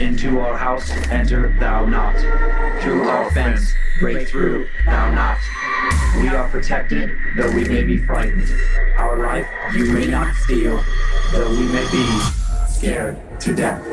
Into 0.00 0.38
our 0.40 0.56
house 0.56 0.90
enter 1.10 1.54
thou 1.58 1.84
not. 1.84 2.14
Through 2.82 3.02
our 3.08 3.30
fence 3.32 3.72
break 3.98 4.28
through 4.28 4.68
thou 4.84 5.10
not. 5.12 5.38
We 6.20 6.28
are 6.28 6.48
protected, 6.48 7.10
though 7.36 7.50
we 7.50 7.64
may 7.68 7.82
be 7.82 7.98
frightened. 7.98 8.48
Our 8.96 9.18
life 9.18 9.46
you 9.74 9.92
may 9.92 10.06
not 10.06 10.34
steal, 10.36 10.82
though 11.32 11.50
we 11.50 11.66
may 11.68 11.90
be 11.90 12.20
scared 12.68 13.16
to 13.40 13.54
death. 13.54 13.84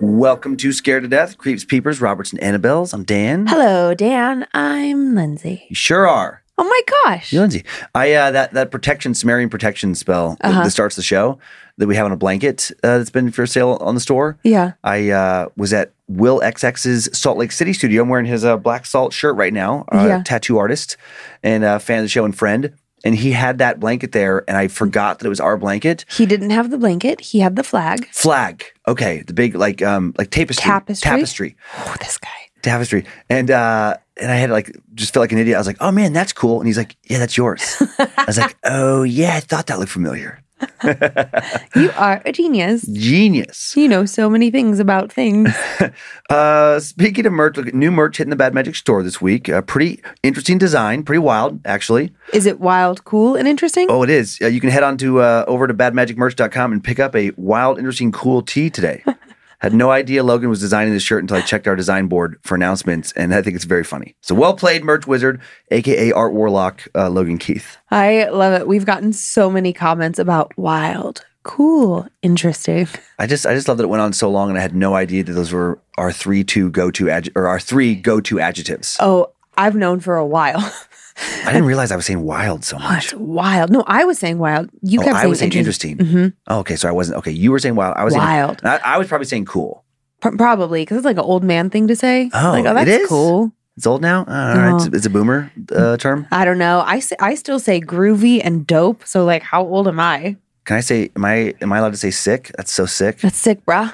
Welcome 0.00 0.56
to 0.58 0.72
Scared 0.72 1.02
to 1.04 1.08
Death, 1.08 1.38
Creeps, 1.38 1.64
Peepers, 1.64 2.00
Roberts, 2.00 2.32
and 2.32 2.40
Annabelles. 2.40 2.92
I'm 2.94 3.02
Dan. 3.04 3.46
Hello, 3.48 3.94
Dan. 3.94 4.46
I'm 4.54 5.14
Lindsay. 5.14 5.64
You 5.68 5.74
sure 5.76 6.06
are. 6.08 6.42
Oh 6.58 6.64
my 6.64 6.80
gosh. 7.06 7.32
You're 7.32 7.42
Lindsay. 7.42 7.64
I 7.94 8.12
uh, 8.12 8.30
that 8.30 8.52
that 8.52 8.70
protection 8.70 9.14
Sumerian 9.14 9.48
protection 9.50 9.94
spell 9.96 10.36
Uh-huh. 10.42 10.62
that 10.64 10.70
starts 10.70 10.94
the 10.96 11.02
show 11.02 11.38
that 11.82 11.88
we 11.88 11.96
have 11.96 12.06
on 12.06 12.12
a 12.12 12.16
blanket 12.16 12.70
uh, 12.84 12.96
that's 12.98 13.10
been 13.10 13.30
for 13.32 13.44
sale 13.46 13.76
on 13.80 13.94
the 13.94 14.00
store. 14.00 14.38
Yeah. 14.44 14.72
I 14.84 15.10
uh, 15.10 15.48
was 15.56 15.72
at 15.72 15.92
Will 16.08 16.40
XX's 16.40 17.10
Salt 17.18 17.38
Lake 17.38 17.50
City 17.52 17.72
studio. 17.72 18.02
I'm 18.02 18.08
wearing 18.08 18.26
his 18.26 18.44
uh, 18.44 18.56
black 18.56 18.86
salt 18.86 19.12
shirt 19.12 19.34
right 19.36 19.52
now. 19.52 19.84
Uh, 19.90 20.04
Yeah. 20.06 20.22
Tattoo 20.24 20.58
artist 20.58 20.96
and 21.42 21.64
uh, 21.64 21.78
fan 21.78 21.98
of 21.98 22.04
the 22.04 22.08
show 22.08 22.24
and 22.24 22.36
friend. 22.36 22.72
And 23.04 23.16
he 23.16 23.32
had 23.32 23.58
that 23.58 23.80
blanket 23.80 24.12
there, 24.12 24.44
and 24.46 24.56
I 24.56 24.68
forgot 24.68 25.18
that 25.18 25.26
it 25.26 25.28
was 25.28 25.40
our 25.40 25.56
blanket. 25.56 26.04
He 26.08 26.24
didn't 26.24 26.50
have 26.50 26.70
the 26.70 26.78
blanket. 26.78 27.20
He 27.20 27.40
had 27.40 27.56
the 27.56 27.64
flag. 27.64 28.06
Flag. 28.12 28.64
Okay, 28.86 29.22
the 29.26 29.32
big 29.32 29.56
like 29.56 29.82
um 29.82 30.14
like 30.16 30.30
tapestry. 30.30 30.62
Tapestry? 30.62 31.10
Tapestry. 31.10 31.56
Oh, 31.78 31.96
this 31.98 32.16
guy. 32.18 32.28
tapestry 32.62 33.04
and 33.28 33.50
uh 33.50 33.96
and 34.20 34.30
i 34.30 34.36
had 34.36 34.50
like 34.50 34.70
just 34.94 35.12
felt 35.12 35.22
like 35.22 35.32
an 35.32 35.38
idiot 35.38 35.56
i 35.56 35.58
was 35.58 35.66
like 35.66 35.78
oh 35.80 35.90
man 35.90 36.12
that's 36.12 36.32
cool 36.32 36.60
and 36.60 36.68
he's 36.68 36.76
like 36.78 36.94
yeah 37.10 37.18
that's 37.18 37.36
yours 37.36 37.82
i 37.98 38.24
was 38.24 38.38
like 38.38 38.56
oh 38.62 39.02
yeah 39.02 39.34
i 39.34 39.40
thought 39.40 39.66
that 39.66 39.80
looked 39.80 39.90
familiar 39.90 40.40
You 41.76 41.90
are 41.96 42.20
a 42.24 42.32
genius. 42.32 42.82
genius 42.86 43.76
You 43.76 43.88
know 43.88 44.04
so 44.04 44.28
many 44.28 44.50
things 44.50 44.78
about 44.80 45.12
things. 45.12 45.50
uh 46.30 46.80
speaking 46.80 47.26
of 47.26 47.32
merch 47.32 47.56
look 47.56 47.66
at 47.68 47.74
new 47.74 47.90
merch 47.90 48.18
hitting 48.18 48.30
the 48.30 48.36
bad 48.36 48.54
magic 48.54 48.74
store 48.76 49.02
this 49.02 49.20
week 49.20 49.48
A 49.48 49.62
pretty 49.62 50.02
interesting 50.22 50.58
design 50.58 51.02
pretty 51.02 51.18
wild 51.20 51.60
actually 51.64 52.12
Is 52.32 52.46
it 52.46 52.60
wild, 52.60 53.04
cool, 53.04 53.36
and 53.36 53.46
interesting? 53.48 53.86
oh 53.90 54.02
it 54.02 54.10
is 54.10 54.38
uh, 54.42 54.46
you 54.46 54.60
can 54.60 54.70
head 54.70 54.82
on 54.82 54.96
to 54.98 55.20
uh 55.20 55.44
over 55.48 55.66
to 55.66 55.74
badmagicmerch.com 55.74 56.72
and 56.72 56.82
pick 56.84 56.98
up 57.00 57.14
a 57.16 57.30
wild 57.36 57.78
interesting 57.78 58.12
cool 58.12 58.42
tee 58.42 58.70
today 58.70 59.02
had 59.62 59.72
no 59.72 59.90
idea 59.92 60.24
Logan 60.24 60.50
was 60.50 60.60
designing 60.60 60.92
this 60.92 61.04
shirt 61.04 61.22
until 61.22 61.36
I 61.36 61.40
checked 61.40 61.68
our 61.68 61.76
design 61.76 62.08
board 62.08 62.38
for 62.42 62.56
announcements, 62.56 63.12
and 63.12 63.32
I 63.32 63.42
think 63.42 63.54
it's 63.54 63.64
very 63.64 63.84
funny. 63.84 64.16
So 64.20 64.34
well 64.34 64.54
played, 64.54 64.82
merch 64.82 65.06
wizard, 65.06 65.40
aka 65.70 66.10
Art 66.12 66.32
Warlock, 66.32 66.82
uh, 66.96 67.08
Logan 67.08 67.38
Keith. 67.38 67.76
I 67.90 68.28
love 68.28 68.60
it. 68.60 68.66
We've 68.66 68.84
gotten 68.84 69.12
so 69.12 69.50
many 69.50 69.72
comments 69.72 70.18
about 70.18 70.56
wild, 70.58 71.24
cool, 71.44 72.08
interesting. 72.22 72.88
I 73.18 73.26
just 73.28 73.46
I 73.46 73.54
just 73.54 73.68
love 73.68 73.76
that 73.78 73.84
it 73.84 73.88
went 73.88 74.02
on 74.02 74.12
so 74.12 74.28
long, 74.28 74.48
and 74.48 74.58
I 74.58 74.62
had 74.62 74.74
no 74.74 74.96
idea 74.96 75.22
that 75.22 75.32
those 75.32 75.52
were 75.52 75.78
our 75.96 76.10
three 76.10 76.42
two 76.42 76.68
go 76.68 76.90
to 76.90 77.04
adj- 77.04 77.32
or 77.36 77.46
our 77.46 77.60
three 77.60 77.94
go 77.94 78.20
to 78.20 78.40
adjectives. 78.40 78.96
Oh, 78.98 79.30
I've 79.56 79.76
known 79.76 80.00
for 80.00 80.16
a 80.16 80.26
while. 80.26 80.72
I 81.16 81.46
didn't 81.52 81.66
realize 81.66 81.90
I 81.92 81.96
was 81.96 82.06
saying 82.06 82.22
wild 82.22 82.64
so 82.64 82.78
much. 82.78 83.04
it's 83.06 83.14
wild. 83.14 83.70
No, 83.70 83.84
I 83.86 84.04
was 84.04 84.18
saying 84.18 84.38
wild. 84.38 84.70
You 84.82 85.00
oh, 85.00 85.04
kept 85.04 85.16
I 85.16 85.20
saying 85.20 85.30
was 85.30 85.38
saying 85.40 85.52
interesting. 85.52 85.98
interesting. 85.98 86.32
Oh, 86.48 86.60
okay, 86.60 86.76
so 86.76 86.88
I 86.88 86.92
wasn't. 86.92 87.18
Okay, 87.18 87.30
you 87.32 87.50
were 87.50 87.58
saying 87.58 87.74
wild. 87.74 87.94
I 87.96 88.04
was 88.04 88.14
saying- 88.14 88.24
Wild. 88.24 88.60
I, 88.64 88.80
I 88.84 88.98
was 88.98 89.08
probably 89.08 89.26
saying 89.26 89.44
cool. 89.44 89.84
P- 90.22 90.30
probably 90.36 90.82
because 90.82 90.98
it's 90.98 91.04
like 91.04 91.16
an 91.16 91.24
old 91.24 91.44
man 91.44 91.68
thing 91.70 91.88
to 91.88 91.96
say. 91.96 92.30
Oh, 92.32 92.50
like, 92.52 92.64
oh, 92.64 92.74
that's 92.74 92.88
is? 92.90 93.08
cool. 93.08 93.52
It's 93.76 93.86
old 93.86 94.02
now. 94.02 94.22
Uh, 94.22 94.30
all 94.30 94.56
right, 94.56 94.70
No. 94.70 94.76
it's, 94.76 94.86
it's 94.86 95.06
a 95.06 95.10
boomer 95.10 95.50
uh, 95.74 95.96
term. 95.96 96.26
I 96.30 96.44
don't 96.44 96.58
know. 96.58 96.82
I 96.86 97.00
say, 97.00 97.16
I 97.20 97.34
still 97.34 97.58
say 97.58 97.80
groovy 97.80 98.40
and 98.44 98.66
dope. 98.66 99.06
So 99.06 99.24
like, 99.24 99.42
how 99.42 99.62
old 99.66 99.88
am 99.88 99.98
I? 99.98 100.36
Can 100.64 100.76
I 100.76 100.80
say? 100.80 101.10
Am 101.16 101.24
I 101.24 101.54
am 101.60 101.72
I 101.72 101.78
allowed 101.78 101.90
to 101.92 101.96
say 101.96 102.10
sick? 102.10 102.52
That's 102.56 102.72
so 102.72 102.86
sick. 102.86 103.18
That's 103.18 103.36
sick, 103.38 103.64
bruh. 103.66 103.92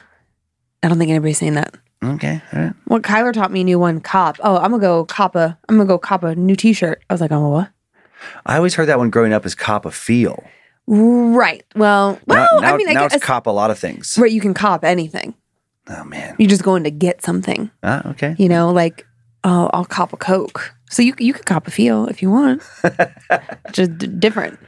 I 0.83 0.89
don't 0.89 0.99
think 0.99 1.11
anybody's 1.11 1.39
saying 1.39 1.55
that. 1.55 1.75
Okay, 2.03 2.41
all 2.53 2.61
right. 2.63 2.73
Well, 2.87 3.01
Kyler 3.01 3.33
taught 3.33 3.51
me 3.51 3.63
a 3.63 3.65
new 3.65 3.79
one. 3.79 4.01
Cop. 4.01 4.37
Oh, 4.41 4.57
I'm 4.57 4.71
gonna 4.71 4.81
go 4.81 5.05
cop 5.05 5.35
a. 5.35 5.59
I'm 5.69 5.77
gonna 5.77 5.89
go 5.89 5.99
cop 5.99 6.23
a 6.23 6.35
new 6.35 6.55
T-shirt. 6.55 7.03
I 7.11 7.15
was 7.15 7.21
like, 7.21 7.33
oh, 7.33 7.49
what? 7.49 7.71
I 8.47 8.57
always 8.57 8.75
heard 8.75 8.87
that 8.87 8.99
one 8.99 9.11
growing 9.11 9.33
up 9.33 9.45
as 9.45 9.55
cop 9.55 9.85
a 9.85 9.91
feel. 9.91 10.45
Right. 10.87 11.65
Well, 11.75 12.19
well. 12.27 12.49
now, 12.55 12.61
now, 12.61 12.75
I 12.75 12.77
mean, 12.77 12.89
I 12.89 12.95
now 12.95 13.01
guess 13.03 13.17
it's 13.17 13.25
cop 13.25 13.47
a 13.47 13.51
lot 13.51 13.71
of 13.71 13.79
things. 13.79 14.17
right. 14.19 14.31
You 14.31 14.41
can 14.41 14.55
cop 14.55 14.85
anything. 14.85 15.35
Oh 15.89 16.05
man. 16.05 16.37
You're 16.39 16.49
just 16.49 16.63
going 16.63 16.85
to 16.85 16.91
get 16.91 17.23
something. 17.23 17.71
Ah, 17.83 18.09
okay. 18.11 18.37
You 18.39 18.49
know, 18.49 18.71
like 18.71 19.07
oh, 19.45 19.71
I'll 19.73 19.85
cop 19.85 20.13
a 20.13 20.17
coke. 20.17 20.75
So 20.91 21.03
you 21.03 21.15
you 21.19 21.33
could 21.33 21.47
cop 21.47 21.67
a 21.67 21.71
feel 21.71 22.07
if 22.07 22.23
you 22.23 22.31
want. 22.31 22.63
just 23.73 23.99
d- 23.99 24.07
different. 24.07 24.59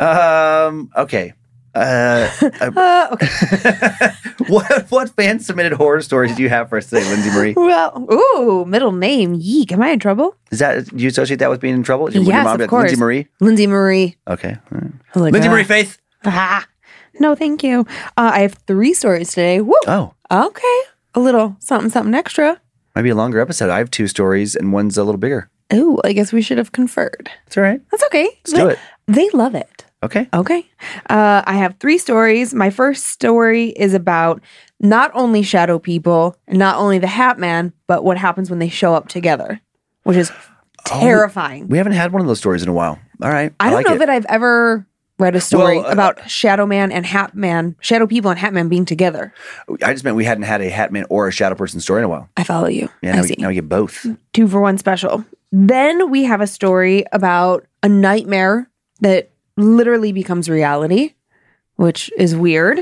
Um. 0.00 0.90
Okay. 0.96 1.32
Uh, 1.78 2.30
Uh, 2.76 3.08
okay. 3.12 3.28
what 4.48 4.90
what 4.90 5.10
fan 5.10 5.38
submitted 5.40 5.72
horror 5.72 6.00
stories 6.02 6.34
do 6.36 6.42
you 6.42 6.48
have 6.48 6.68
for 6.68 6.78
us 6.78 6.86
today, 6.90 7.04
Lindsay 7.08 7.30
Marie? 7.30 7.54
Well, 7.56 8.06
ooh, 8.12 8.64
middle 8.66 8.92
name. 8.92 9.34
Yeek. 9.34 9.72
Am 9.72 9.82
I 9.82 9.90
in 9.90 9.98
trouble? 9.98 10.34
Is 10.50 10.58
that 10.58 10.86
do 10.86 10.96
you 11.02 11.08
associate 11.08 11.38
that 11.38 11.50
with 11.50 11.60
being 11.60 11.74
in 11.74 11.82
trouble? 11.82 12.04
Would 12.04 12.14
your 12.14 12.24
Yes, 12.24 12.44
mom 12.44 12.54
of 12.54 12.60
like, 12.60 12.70
course. 12.70 12.84
Lindsay 12.90 13.00
Marie. 13.00 13.26
Lindsay 13.40 13.66
Marie. 13.66 14.16
Okay. 14.28 14.56
all 14.72 14.78
right. 14.80 14.92
I 15.14 15.18
like, 15.20 15.32
Lindsay 15.32 15.48
ah, 15.48 15.52
Marie 15.52 15.64
Faith. 15.64 15.98
ah. 16.24 16.66
No, 17.20 17.34
thank 17.34 17.64
you. 17.64 17.80
Uh, 18.16 18.30
I 18.34 18.40
have 18.40 18.54
three 18.66 18.94
stories 18.94 19.30
today. 19.30 19.60
Woo. 19.60 19.74
Oh, 19.86 20.14
Okay. 20.30 20.80
A 21.14 21.20
little 21.20 21.56
something, 21.58 21.90
something 21.90 22.14
extra. 22.14 22.60
might 22.94 23.02
be 23.02 23.08
a 23.10 23.14
longer 23.16 23.40
episode. 23.40 23.70
I 23.70 23.78
have 23.78 23.90
two 23.90 24.06
stories, 24.06 24.54
and 24.54 24.72
one's 24.72 24.96
a 24.96 25.02
little 25.02 25.18
bigger. 25.18 25.50
Ooh, 25.74 25.98
I 26.04 26.12
guess 26.12 26.32
we 26.32 26.42
should 26.42 26.58
have 26.58 26.70
conferred. 26.72 27.28
That's 27.46 27.56
all 27.56 27.62
right. 27.64 27.80
That's 27.90 28.04
okay. 28.04 28.24
Let's 28.46 28.52
do 28.52 28.68
it. 28.68 28.78
They 29.08 29.28
love 29.30 29.54
it. 29.56 29.84
Okay. 30.02 30.28
Okay. 30.32 30.64
Uh, 31.10 31.42
I 31.46 31.54
have 31.54 31.76
three 31.80 31.98
stories. 31.98 32.54
My 32.54 32.70
first 32.70 33.08
story 33.08 33.70
is 33.70 33.94
about 33.94 34.40
not 34.80 35.10
only 35.14 35.42
shadow 35.42 35.78
people, 35.78 36.36
not 36.48 36.76
only 36.76 36.98
the 36.98 37.08
Hat 37.08 37.38
Man, 37.38 37.72
but 37.88 38.04
what 38.04 38.16
happens 38.16 38.48
when 38.48 38.60
they 38.60 38.68
show 38.68 38.94
up 38.94 39.08
together, 39.08 39.60
which 40.04 40.16
is 40.16 40.30
terrifying. 40.84 41.68
We 41.68 41.78
haven't 41.78 41.92
had 41.94 42.12
one 42.12 42.20
of 42.22 42.28
those 42.28 42.38
stories 42.38 42.62
in 42.62 42.68
a 42.68 42.72
while. 42.72 42.98
All 43.22 43.30
right. 43.30 43.52
I 43.60 43.66
don't 43.70 43.74
like 43.74 43.86
know 43.88 43.94
it. 43.94 43.98
that 43.98 44.08
I've 44.08 44.26
ever 44.26 44.86
read 45.18 45.34
a 45.34 45.40
story 45.40 45.78
Well, 45.78 45.88
uh, 45.88 45.92
about 45.92 46.30
Shadow 46.30 46.64
Man 46.64 46.92
and 46.92 47.04
Hat 47.04 47.34
Man, 47.34 47.74
Shadow 47.80 48.06
People 48.06 48.30
and 48.30 48.38
Hat 48.38 48.52
Man 48.54 48.68
being 48.68 48.84
together. 48.84 49.34
I 49.82 49.92
just 49.92 50.04
meant 50.04 50.16
we 50.16 50.24
hadn't 50.24 50.44
had 50.44 50.60
a 50.60 50.68
Hat 50.70 50.92
Man 50.92 51.06
or 51.10 51.26
a 51.26 51.32
Shadow 51.32 51.56
Person 51.56 51.80
story 51.80 52.00
in 52.00 52.04
a 52.04 52.08
while. 52.08 52.28
I 52.36 52.44
follow 52.44 52.68
you. 52.68 52.88
Yeah. 53.02 53.14
I 53.14 53.16
Now, 53.16 53.22
see. 53.22 53.34
we, 53.36 53.42
now 53.42 53.48
we 53.48 53.54
get 53.54 53.68
both. 53.68 54.06
two 54.32 54.46
for 54.46 54.60
one 54.60 54.78
special. 54.78 55.24
Then 55.50 56.08
we 56.10 56.22
have 56.24 56.40
a 56.40 56.46
story 56.46 57.04
about 57.10 57.66
a 57.82 57.88
nightmare 57.88 58.70
that 59.00 59.32
literally 59.58 60.12
becomes 60.12 60.48
reality, 60.48 61.14
which 61.76 62.10
is 62.16 62.34
weird. 62.36 62.80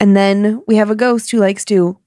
And 0.00 0.16
then 0.16 0.62
we 0.66 0.76
have 0.76 0.90
a 0.90 0.94
ghost 0.94 1.30
who 1.30 1.38
likes 1.38 1.64
to 1.66 1.98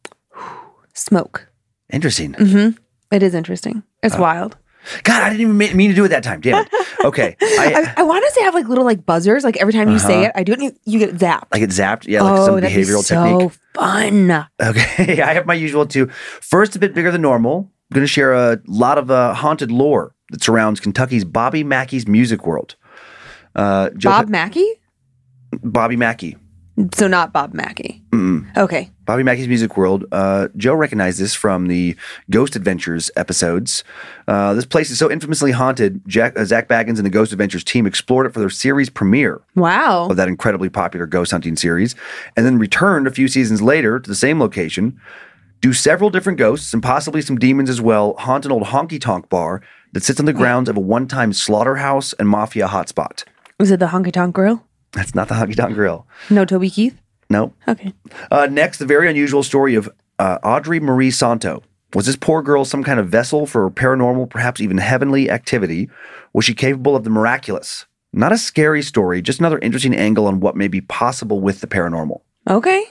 smoke. 0.93 1.47
Interesting. 1.91 2.33
hmm 2.33 2.69
It 3.11 3.23
is 3.23 3.33
interesting. 3.33 3.83
It's 4.03 4.17
wild. 4.17 4.57
God, 5.03 5.21
I 5.21 5.29
didn't 5.29 5.41
even 5.59 5.77
mean 5.77 5.89
to 5.91 5.95
do 5.95 6.05
it 6.05 6.07
that 6.09 6.23
time. 6.23 6.41
Damn 6.41 6.65
it. 6.65 6.69
Okay. 7.03 7.35
I, 7.41 7.93
I, 7.97 8.01
I 8.01 8.03
want 8.03 8.23
to 8.27 8.31
say 8.31 8.43
have 8.43 8.53
like 8.53 8.67
little 8.67 8.83
like 8.85 9.07
buzzers. 9.07 9.43
Like 9.43 9.57
every 9.57 9.73
time 9.73 9.89
you 9.89 9.97
say 9.97 10.19
Uh-huh. 10.19 10.25
it, 10.27 10.31
I 10.35 10.43
do 10.43 10.51
it. 10.51 10.59
and 10.59 10.63
You, 10.85 10.93
you 10.93 10.99
get 10.99 11.15
zapped. 11.15 11.47
I 11.51 11.57
get 11.57 11.71
zapped. 11.71 12.05
Yeah, 12.07 12.21
like 12.21 12.39
oh, 12.39 12.45
some 12.45 12.59
behavioral 12.61 13.03
so 13.03 13.15
technique. 13.23 13.59
fun. 13.73 14.45
Okay, 14.61 15.19
I 15.23 15.33
have 15.33 15.47
my 15.47 15.55
usual 15.55 15.87
two. 15.87 16.05
First, 16.41 16.75
a 16.75 16.79
bit 16.79 16.93
bigger 16.93 17.09
than 17.09 17.23
normal. 17.23 17.71
I'm 17.89 17.95
going 17.95 18.03
to 18.03 18.07
share 18.07 18.33
a 18.33 18.59
lot 18.67 18.99
of 18.99 19.09
uh, 19.09 19.33
haunted 19.33 19.71
lore 19.71 20.13
that 20.29 20.43
surrounds 20.43 20.79
Kentucky's 20.79 21.25
Bobby 21.25 21.63
Mackey's 21.63 22.07
music 22.07 22.45
world. 22.45 22.75
Uh, 23.55 23.89
Joe- 23.91 24.09
Bob 24.09 24.29
Mackey. 24.29 24.67
Bobby 25.63 25.95
Mackey. 25.97 26.37
So 26.95 27.07
not 27.07 27.33
Bob 27.33 27.53
Mackey. 27.53 28.01
Mm-mm. 28.11 28.57
Okay. 28.57 28.89
Bobby 29.05 29.23
Mackey's 29.23 29.47
Music 29.47 29.75
World. 29.77 30.05
Uh, 30.11 30.47
Joe 30.55 30.73
recognized 30.73 31.19
this 31.19 31.35
from 31.35 31.67
the 31.67 31.95
Ghost 32.31 32.55
Adventures 32.55 33.11
episodes. 33.17 33.83
Uh, 34.27 34.53
this 34.53 34.65
place 34.65 34.89
is 34.89 34.97
so 34.97 35.11
infamously 35.11 35.51
haunted. 35.51 36.01
Jack, 36.07 36.39
uh, 36.39 36.45
Zak 36.45 36.69
Bagans 36.69 36.95
and 36.97 37.05
the 37.05 37.09
Ghost 37.09 37.33
Adventures 37.33 37.63
team 37.65 37.85
explored 37.85 38.25
it 38.25 38.33
for 38.33 38.39
their 38.39 38.49
series 38.49 38.89
premiere 38.89 39.41
Wow. 39.55 40.07
of 40.09 40.15
that 40.15 40.29
incredibly 40.29 40.69
popular 40.69 41.05
ghost 41.05 41.31
hunting 41.31 41.55
series, 41.57 41.93
and 42.37 42.45
then 42.45 42.57
returned 42.57 43.05
a 43.05 43.11
few 43.11 43.27
seasons 43.27 43.61
later 43.61 43.99
to 43.99 44.09
the 44.09 44.15
same 44.15 44.39
location, 44.39 44.97
do 45.59 45.73
several 45.73 46.09
different 46.09 46.39
ghosts 46.39 46.73
and 46.73 46.81
possibly 46.81 47.21
some 47.21 47.37
demons 47.37 47.69
as 47.69 47.81
well, 47.81 48.15
haunt 48.17 48.45
an 48.45 48.51
old 48.51 48.63
honky 48.63 48.99
tonk 48.99 49.29
bar 49.29 49.61
that 49.91 50.03
sits 50.03 50.19
on 50.19 50.25
the 50.25 50.33
grounds 50.33 50.69
of 50.69 50.77
a 50.77 50.81
one 50.81 51.05
time 51.07 51.33
slaughterhouse 51.33 52.13
and 52.13 52.27
mafia 52.29 52.67
hotspot. 52.67 53.25
Was 53.61 53.71
it 53.71 53.79
the 53.79 53.87
Honky 53.87 54.11
Tonk 54.11 54.33
Grill? 54.35 54.63
That's 54.93 55.15
not 55.15 55.29
the 55.29 55.35
honky 55.35 55.55
tonk 55.55 55.73
grill. 55.75 56.05
No, 56.29 56.43
Toby 56.43 56.69
Keith. 56.69 56.99
No. 57.29 57.53
Okay. 57.65 57.93
Uh, 58.29 58.47
next, 58.51 58.77
the 58.79 58.85
very 58.85 59.09
unusual 59.09 59.41
story 59.41 59.75
of 59.75 59.89
uh, 60.19 60.37
Audrey 60.43 60.81
Marie 60.81 61.11
Santo. 61.11 61.63
Was 61.93 62.05
this 62.07 62.17
poor 62.17 62.41
girl 62.41 62.65
some 62.65 62.83
kind 62.83 62.99
of 62.99 63.07
vessel 63.07 63.45
for 63.45 63.69
paranormal, 63.71 64.29
perhaps 64.29 64.59
even 64.59 64.79
heavenly 64.79 65.29
activity? 65.29 65.89
Was 66.33 66.43
she 66.43 66.53
capable 66.53 66.93
of 66.95 67.05
the 67.05 67.09
miraculous? 67.09 67.85
Not 68.11 68.33
a 68.33 68.37
scary 68.37 68.81
story, 68.81 69.21
just 69.21 69.39
another 69.39 69.59
interesting 69.59 69.95
angle 69.95 70.27
on 70.27 70.41
what 70.41 70.57
may 70.57 70.67
be 70.67 70.81
possible 70.81 71.39
with 71.39 71.61
the 71.61 71.67
paranormal. 71.67 72.19
Okay. 72.49 72.83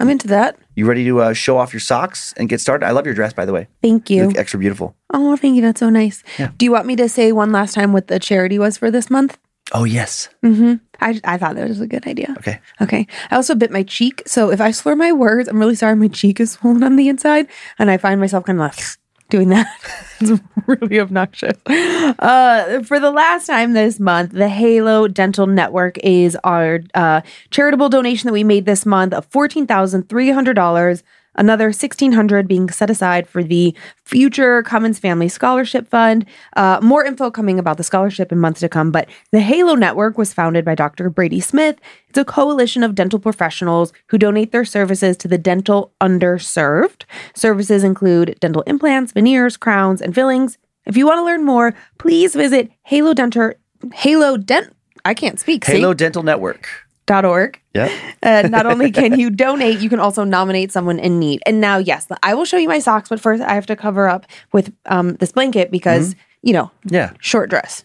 I'm 0.00 0.08
into 0.08 0.26
that. 0.28 0.56
You 0.74 0.86
ready 0.86 1.04
to 1.04 1.20
uh, 1.20 1.32
show 1.34 1.56
off 1.58 1.72
your 1.72 1.80
socks 1.80 2.32
and 2.36 2.48
get 2.48 2.60
started? 2.60 2.84
I 2.86 2.90
love 2.90 3.04
your 3.06 3.14
dress, 3.14 3.32
by 3.32 3.44
the 3.44 3.52
way. 3.52 3.68
Thank 3.82 4.10
You 4.10 4.16
you. 4.16 4.26
look 4.28 4.38
extra 4.38 4.58
beautiful. 4.58 4.96
Oh, 5.12 5.36
thank 5.36 5.54
you. 5.54 5.62
That's 5.62 5.78
so 5.80 5.90
nice. 5.90 6.24
Yeah. 6.38 6.50
Do 6.56 6.64
you 6.64 6.72
want 6.72 6.86
me 6.86 6.96
to 6.96 7.08
say 7.08 7.30
one 7.30 7.52
last 7.52 7.74
time 7.74 7.92
what 7.92 8.08
the 8.08 8.18
charity 8.18 8.58
was 8.58 8.76
for 8.76 8.90
this 8.90 9.08
month? 9.10 9.38
Oh, 9.72 9.84
yes. 9.84 10.28
Mm-hmm. 10.42 10.74
I, 11.00 11.20
I 11.24 11.38
thought 11.38 11.56
that 11.56 11.68
was 11.68 11.80
a 11.80 11.86
good 11.86 12.06
idea. 12.06 12.34
Okay. 12.38 12.58
Okay. 12.80 13.06
I 13.30 13.36
also 13.36 13.54
bit 13.54 13.70
my 13.70 13.82
cheek. 13.82 14.22
So 14.26 14.50
if 14.50 14.60
I 14.60 14.70
slur 14.70 14.96
my 14.96 15.12
words, 15.12 15.48
I'm 15.48 15.58
really 15.58 15.74
sorry. 15.74 15.94
My 15.96 16.08
cheek 16.08 16.40
is 16.40 16.52
swollen 16.60 16.82
on 16.82 16.96
the 16.96 17.08
inside. 17.08 17.46
And 17.78 17.90
I 17.90 17.96
find 17.96 18.20
myself 18.20 18.44
kind 18.44 18.60
of 18.60 18.76
like 18.76 18.84
doing 19.30 19.50
that. 19.50 19.66
it's 20.20 20.42
really 20.66 20.98
obnoxious. 20.98 21.58
Uh, 21.66 22.82
for 22.82 22.98
the 22.98 23.10
last 23.10 23.46
time 23.46 23.74
this 23.74 24.00
month, 24.00 24.32
the 24.32 24.48
Halo 24.48 25.06
Dental 25.06 25.46
Network 25.46 25.98
is 25.98 26.36
our 26.44 26.80
uh, 26.94 27.20
charitable 27.50 27.90
donation 27.90 28.26
that 28.28 28.32
we 28.32 28.44
made 28.44 28.64
this 28.64 28.86
month 28.86 29.12
of 29.12 29.28
$14,300. 29.30 31.02
Another 31.38 31.66
1600 31.66 32.48
being 32.48 32.68
set 32.68 32.90
aside 32.90 33.28
for 33.28 33.44
the 33.44 33.74
future 34.04 34.62
Cummins 34.64 34.98
Family 34.98 35.28
Scholarship 35.28 35.88
Fund. 35.88 36.26
Uh, 36.56 36.80
more 36.82 37.04
info 37.04 37.30
coming 37.30 37.58
about 37.58 37.76
the 37.76 37.84
scholarship 37.84 38.32
in 38.32 38.38
months 38.38 38.60
to 38.60 38.68
come. 38.68 38.90
But 38.90 39.08
the 39.30 39.40
Halo 39.40 39.76
Network 39.76 40.18
was 40.18 40.34
founded 40.34 40.64
by 40.64 40.74
Dr. 40.74 41.08
Brady 41.08 41.40
Smith. 41.40 41.78
It's 42.08 42.18
a 42.18 42.24
coalition 42.24 42.82
of 42.82 42.96
dental 42.96 43.20
professionals 43.20 43.92
who 44.08 44.18
donate 44.18 44.50
their 44.50 44.64
services 44.64 45.16
to 45.18 45.28
the 45.28 45.38
dental 45.38 45.92
underserved. 46.00 47.04
Services 47.34 47.84
include 47.84 48.36
dental 48.40 48.62
implants, 48.62 49.12
veneers, 49.12 49.56
crowns, 49.56 50.02
and 50.02 50.14
fillings. 50.14 50.58
If 50.86 50.96
you 50.96 51.06
want 51.06 51.18
to 51.18 51.24
learn 51.24 51.44
more, 51.44 51.74
please 51.98 52.34
visit 52.34 52.70
Halo 52.82 53.14
Dental. 53.14 53.52
Halo 53.94 54.36
Dent. 54.36 54.74
I 55.04 55.14
can't 55.14 55.38
speak. 55.38 55.64
see? 55.64 55.72
Halo 55.72 55.94
Dental 55.94 56.24
Network. 56.24 56.87
Dot 57.08 57.24
org. 57.24 57.60
Yeah. 57.74 57.90
Uh, 58.22 58.46
not 58.48 58.66
only 58.66 58.92
can 58.92 59.18
you 59.18 59.30
donate, 59.30 59.80
you 59.80 59.88
can 59.88 59.98
also 59.98 60.22
nominate 60.22 60.70
someone 60.70 61.00
in 61.00 61.18
need. 61.18 61.42
And 61.46 61.60
now, 61.60 61.78
yes, 61.78 62.06
I 62.22 62.34
will 62.34 62.44
show 62.44 62.56
you 62.58 62.68
my 62.68 62.78
socks, 62.78 63.08
but 63.08 63.18
first 63.20 63.42
I 63.42 63.54
have 63.54 63.66
to 63.66 63.74
cover 63.76 64.08
up 64.08 64.26
with 64.52 64.72
um, 64.86 65.14
this 65.16 65.32
blanket 65.32 65.70
because, 65.72 66.14
you 66.42 66.52
know, 66.52 66.70
Yeah. 66.84 67.10
short 67.20 67.50
dress. 67.50 67.84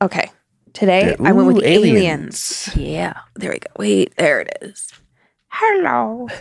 Okay. 0.00 0.30
Today 0.72 1.16
Yeah. 1.18 1.28
I 1.28 1.32
went 1.32 1.48
with 1.48 1.64
aliens. 1.64 2.68
aliens. 2.68 2.70
Yeah. 2.76 3.14
There 3.34 3.50
we 3.50 3.58
go. 3.58 3.70
Wait, 3.78 4.14
there 4.16 4.40
it 4.40 4.56
is. 4.62 4.88
Hello. 5.48 6.28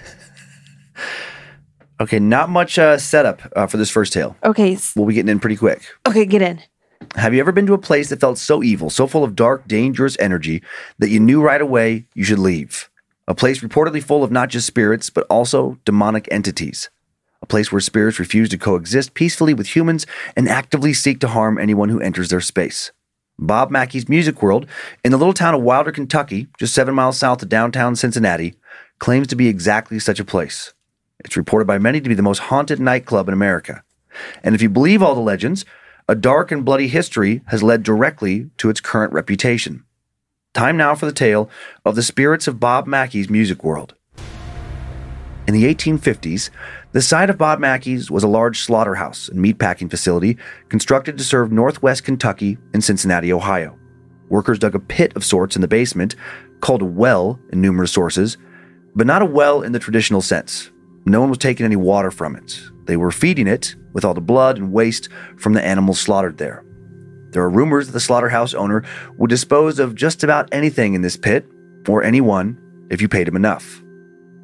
Okay, 2.02 2.18
not 2.20 2.50
much 2.50 2.80
uh, 2.80 2.98
setup 2.98 3.42
uh, 3.58 3.68
for 3.68 3.76
this 3.76 3.90
first 3.92 4.14
tale. 4.14 4.34
Okay. 4.46 4.78
We'll 4.96 5.06
be 5.06 5.14
getting 5.14 5.30
in 5.30 5.40
pretty 5.40 5.58
quick. 5.58 5.82
Okay, 6.08 6.26
get 6.26 6.42
in. 6.42 6.62
Have 7.16 7.34
you 7.34 7.40
ever 7.40 7.52
been 7.52 7.66
to 7.66 7.74
a 7.74 7.78
place 7.78 8.10
that 8.10 8.20
felt 8.20 8.38
so 8.38 8.62
evil, 8.62 8.90
so 8.90 9.08
full 9.08 9.24
of 9.24 9.36
dark, 9.36 9.68
dangerous 9.68 10.18
energy 10.20 10.62
that 11.00 11.10
you 11.10 11.20
knew 11.20 11.42
right 11.42 11.62
away 11.62 12.06
you 12.14 12.24
should 12.24 12.40
leave? 12.40 12.90
A 13.28 13.34
place 13.34 13.62
reportedly 13.62 14.04
full 14.04 14.24
of 14.24 14.32
not 14.32 14.50
just 14.50 14.68
spirits, 14.68 15.10
but 15.10 15.26
also 15.30 15.80
demonic 15.86 16.28
entities. 16.30 16.90
A 17.42 17.46
place 17.46 17.72
where 17.72 17.80
spirits 17.80 18.20
refuse 18.20 18.50
to 18.50 18.58
coexist 18.58 19.14
peacefully 19.14 19.54
with 19.54 19.76
humans 19.76 20.06
and 20.36 20.50
actively 20.50 20.94
seek 20.94 21.20
to 21.22 21.30
harm 21.30 21.58
anyone 21.58 21.90
who 21.90 22.02
enters 22.02 22.30
their 22.30 22.42
space. 22.42 22.92
Bob 23.38 23.72
Mackey's 23.72 24.10
Music 24.10 24.42
World, 24.42 24.66
in 25.04 25.12
the 25.12 25.18
little 25.18 25.34
town 25.34 25.56
of 25.56 25.62
Wilder, 25.62 25.94
Kentucky, 25.94 26.48
just 26.58 26.74
seven 26.74 26.96
miles 26.96 27.18
south 27.18 27.42
of 27.42 27.48
downtown 27.48 27.96
Cincinnati, 27.96 28.56
claims 29.00 29.28
to 29.28 29.38
be 29.38 29.48
exactly 29.48 30.00
such 30.00 30.20
a 30.20 30.26
place. 30.26 30.74
It's 31.24 31.38
reported 31.38 31.66
by 31.66 31.78
many 31.78 32.02
to 32.02 32.10
be 32.10 32.16
the 32.16 32.22
most 32.22 32.40
haunted 32.40 32.82
nightclub 32.82 33.30
in 33.30 33.34
America. 33.34 33.84
And 34.44 34.54
if 34.54 34.62
you 34.62 34.70
believe 34.70 35.02
all 35.02 35.16
the 35.16 35.22
legends, 35.22 35.64
a 36.10 36.16
dark 36.16 36.52
and 36.52 36.66
bloody 36.66 36.88
history 36.88 37.44
has 37.50 37.62
led 37.62 37.84
directly 37.84 38.50
to 38.58 38.72
its 38.72 38.82
current 38.82 39.14
reputation. 39.14 39.84
Time 40.56 40.76
now 40.76 40.96
for 40.96 41.06
the 41.06 41.12
tale 41.12 41.52
of 41.86 41.96
the 41.96 42.02
spirits 42.02 42.48
of 42.48 42.60
Bob 42.60 42.88
Mackey's 42.88 43.30
Music 43.30 43.64
World. 43.64 43.94
In 45.48 45.54
the 45.54 45.72
1850s, 45.72 46.50
the 46.94 47.02
site 47.04 47.30
of 47.30 47.38
Bob 47.38 47.60
Mackey's 47.60 48.10
was 48.10 48.24
a 48.24 48.28
large 48.28 48.60
slaughterhouse 48.62 49.30
and 49.30 49.40
meatpacking 49.40 49.92
facility 49.92 50.36
constructed 50.68 51.16
to 51.16 51.24
serve 51.24 51.52
northwest 51.52 52.06
Kentucky 52.06 52.58
and 52.74 52.84
Cincinnati, 52.84 53.32
Ohio. 53.32 53.78
Workers 54.30 54.58
dug 54.58 54.74
a 54.74 54.80
pit 54.80 55.16
of 55.16 55.24
sorts 55.24 55.56
in 55.56 55.62
the 55.62 55.68
basement, 55.68 56.16
called 56.60 56.82
a 56.82 56.86
well 56.86 57.40
in 57.52 57.62
numerous 57.62 57.92
sources, 57.92 58.36
but 58.96 59.06
not 59.06 59.22
a 59.22 59.26
well 59.26 59.62
in 59.62 59.74
the 59.74 59.80
traditional 59.80 60.24
sense. 60.24 60.72
No 61.10 61.22
one 61.22 61.30
was 61.30 61.40
taking 61.40 61.66
any 61.66 61.76
water 61.76 62.12
from 62.12 62.36
it. 62.36 62.62
They 62.86 62.96
were 62.96 63.10
feeding 63.10 63.48
it 63.48 63.76
with 63.94 64.06
all 64.06 64.14
the 64.14 64.22
blood 64.22 64.60
and 64.60 64.72
waste 64.72 65.10
from 65.38 65.54
the 65.54 65.66
animals 65.66 66.00
slaughtered 66.00 66.38
there. 66.38 66.64
There 67.32 67.42
are 67.42 67.50
rumors 67.50 67.88
that 67.88 67.94
the 67.94 68.00
slaughterhouse 68.00 68.54
owner 68.54 68.84
would 69.18 69.32
dispose 69.32 69.80
of 69.80 69.96
just 69.96 70.24
about 70.24 70.50
anything 70.52 70.94
in 70.94 71.02
this 71.02 71.18
pit, 71.18 71.48
or 71.88 72.04
anyone, 72.04 72.60
if 72.92 73.02
you 73.02 73.08
paid 73.08 73.28
him 73.28 73.36
enough. 73.36 73.82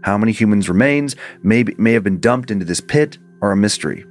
How 0.02 0.18
many 0.18 0.32
humans' 0.32 0.68
remains 0.68 1.16
may, 1.44 1.62
be, 1.62 1.76
may 1.78 1.94
have 1.94 2.04
been 2.04 2.20
dumped 2.20 2.50
into 2.50 2.66
this 2.66 2.82
pit 2.82 3.20
are 3.44 3.52
a 3.52 3.58
mystery. 3.58 4.04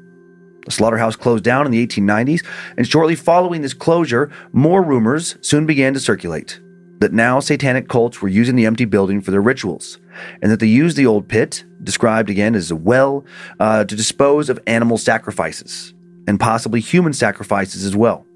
The 0.65 0.71
slaughterhouse 0.71 1.17
closed 1.17 1.43
down 1.43 1.67
in 1.67 1.73
the 1.73 1.85
1890s, 1.85 2.45
and 2.77 2.87
shortly 2.87 3.17
following 3.17 3.63
this 3.63 3.75
closure, 3.75 4.31
more 4.53 4.83
rumors 4.83 5.37
soon 5.41 5.67
began 5.67 5.93
to 5.95 6.01
circulate 6.01 6.61
that 7.01 7.13
now 7.13 7.39
satanic 7.39 7.89
cults 7.89 8.23
were 8.23 8.29
using 8.29 8.57
the 8.57 8.65
empty 8.65 8.87
building 8.87 9.21
for 9.21 9.31
their 9.31 9.43
rituals, 9.43 9.99
and 10.41 10.51
that 10.51 10.59
they 10.61 10.67
used 10.67 10.97
the 10.97 11.05
old 11.05 11.29
pit, 11.29 11.65
described 11.85 12.31
again 12.31 12.55
as 12.55 12.71
a 12.71 12.77
well, 12.77 13.25
uh, 13.61 13.85
to 13.85 13.95
dispose 13.97 14.49
of 14.49 14.59
animal 14.67 14.99
sacrifices, 14.99 15.95
and 16.27 16.41
possibly 16.41 16.81
human 16.81 17.13
sacrifices 17.13 17.85
as 17.85 17.95
well. 17.95 18.27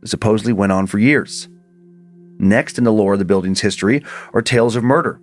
This 0.00 0.10
supposedly 0.10 0.52
went 0.52 0.72
on 0.72 0.86
for 0.86 0.98
years. 0.98 1.48
Next 2.38 2.78
in 2.78 2.84
the 2.84 2.92
lore 2.92 3.14
of 3.14 3.18
the 3.18 3.24
building's 3.24 3.60
history 3.60 4.02
are 4.32 4.42
tales 4.42 4.76
of 4.76 4.84
murder. 4.84 5.20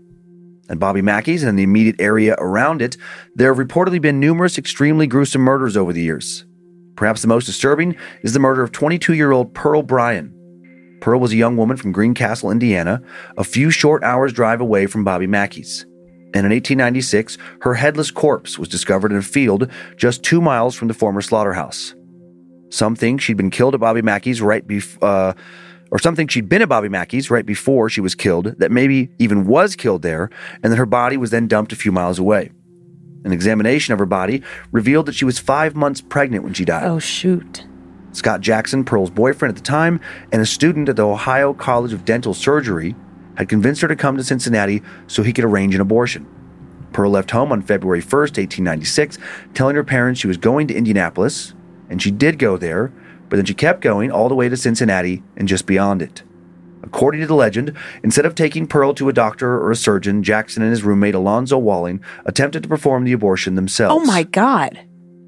At 0.68 0.80
Bobby 0.80 1.02
Mackey's 1.02 1.44
and 1.44 1.58
the 1.58 1.64
immediate 1.64 2.00
area 2.00 2.36
around 2.40 2.82
it, 2.82 2.98
there 3.36 3.54
have 3.54 3.64
reportedly 3.64 4.02
been 4.02 4.20
numerous 4.20 4.58
extremely 4.58 5.08
gruesome 5.08 5.42
murders 5.42 5.78
over 5.78 5.94
the 5.94 6.02
years. 6.02 6.46
Perhaps 6.96 7.22
the 7.22 7.28
most 7.28 7.46
disturbing 7.46 7.96
is 8.24 8.34
the 8.34 8.40
murder 8.40 8.64
of 8.64 8.72
22 8.72 9.14
year 9.14 9.32
old 9.32 9.54
Pearl 9.54 9.84
Bryan. 9.84 10.32
Pearl 11.02 11.20
was 11.20 11.34
a 11.34 11.38
young 11.38 11.56
woman 11.56 11.78
from 11.78 11.92
Greencastle, 11.92 12.50
Indiana, 12.50 13.02
a 13.38 13.44
few 13.44 13.70
short 13.70 14.04
hours' 14.04 14.34
drive 14.34 14.60
away 14.60 14.88
from 14.88 15.04
Bobby 15.04 15.28
Mackey's. 15.28 15.86
And 16.36 16.46
in 16.46 16.52
1896, 16.52 17.38
her 17.62 17.76
headless 17.76 18.12
corpse 18.12 18.60
was 18.60 18.68
discovered 18.68 19.14
in 19.14 19.18
a 19.18 19.22
field 19.22 19.72
just 19.96 20.22
two 20.22 20.42
miles 20.42 20.76
from 20.76 20.90
the 20.90 20.94
former 20.94 21.22
slaughterhouse. 21.22 21.96
Some 22.70 22.94
think 22.94 23.22
she'd 23.22 23.38
been 23.38 23.50
killed 23.50 23.74
at 23.74 23.80
Bobby 23.80 24.02
Mackey's 24.02 24.42
right 24.42 24.68
before. 24.68 25.08
Uh, 25.08 25.34
or 25.92 26.00
something 26.00 26.28
she'd 26.28 26.50
been 26.50 26.62
at 26.62 26.68
Bobby 26.68 26.90
Mackey's 26.90 27.30
right 27.30 27.46
before 27.46 27.90
she 27.90 28.02
was 28.02 28.16
killed, 28.16 28.56
that 28.58 28.72
maybe 28.72 29.10
even 29.18 29.46
was 29.46 29.78
killed 29.78 30.02
there, 30.02 30.30
and 30.62 30.74
that 30.74 30.78
her 30.78 30.86
body 30.86 31.16
was 31.16 31.30
then 31.30 31.48
dumped 31.48 31.72
a 31.72 31.76
few 31.76 31.92
miles 31.92 32.20
away. 32.20 32.52
An 33.24 33.32
examination 33.32 33.94
of 33.94 34.00
her 34.00 34.06
body 34.06 34.44
revealed 34.72 35.06
that 35.06 35.16
she 35.16 35.24
was 35.24 35.40
five 35.40 35.74
months 35.74 36.02
pregnant 36.02 36.44
when 36.44 36.54
she 36.54 36.66
died. 36.66 36.84
Oh, 36.84 37.00
shoot. 37.00 37.66
Scott 38.12 38.42
Jackson, 38.42 38.84
Pearl's 38.84 39.10
boyfriend 39.10 39.52
at 39.52 39.56
the 39.56 39.64
time, 39.64 40.02
and 40.34 40.42
a 40.42 40.46
student 40.46 40.90
at 40.90 40.96
the 40.96 41.08
Ohio 41.08 41.54
College 41.54 41.94
of 41.94 42.04
Dental 42.04 42.34
Surgery, 42.34 42.96
had 43.38 43.50
convinced 43.50 43.82
her 43.82 43.88
to 43.88 43.96
come 43.96 44.18
to 44.18 44.24
Cincinnati 44.24 44.82
so 45.08 45.24
he 45.24 45.34
could 45.34 45.46
arrange 45.46 45.76
an 45.76 45.82
abortion. 45.82 46.26
Pearl 46.94 47.12
left 47.12 47.32
home 47.32 47.52
on 47.52 47.62
February 47.62 48.02
1st, 48.02 48.38
1896, 48.38 49.18
telling 49.54 49.76
her 49.76 49.84
parents 49.84 50.20
she 50.20 50.28
was 50.28 50.38
going 50.38 50.68
to 50.68 50.76
Indianapolis, 50.76 51.54
and 51.90 52.02
she 52.02 52.12
did 52.12 52.40
go 52.40 52.58
there, 52.58 52.94
but 53.28 53.36
then 53.36 53.46
she 53.46 53.54
kept 53.54 53.82
going 53.82 54.12
all 54.12 54.30
the 54.30 54.36
way 54.36 54.48
to 54.48 54.56
Cincinnati 54.56 55.22
and 55.36 55.48
just 55.48 55.66
beyond 55.66 56.02
it. 56.02 56.24
According 56.84 57.22
to 57.22 57.28
the 57.28 57.36
legend, 57.36 57.76
instead 58.04 58.26
of 58.26 58.36
taking 58.36 58.68
Pearl 58.68 58.94
to 58.94 59.10
a 59.10 59.14
doctor 59.14 59.56
or 59.56 59.72
a 59.72 59.76
surgeon, 59.76 60.24
Jackson 60.24 60.62
and 60.62 60.72
his 60.72 60.84
roommate 60.84 61.16
Alonzo 61.16 61.58
Walling 61.58 62.02
attempted 62.26 62.64
to 62.64 62.70
perform 62.70 63.04
the 63.04 63.12
abortion 63.12 63.56
themselves. 63.56 64.02
Oh, 64.02 64.06
my 64.06 64.24
God. 64.24 64.80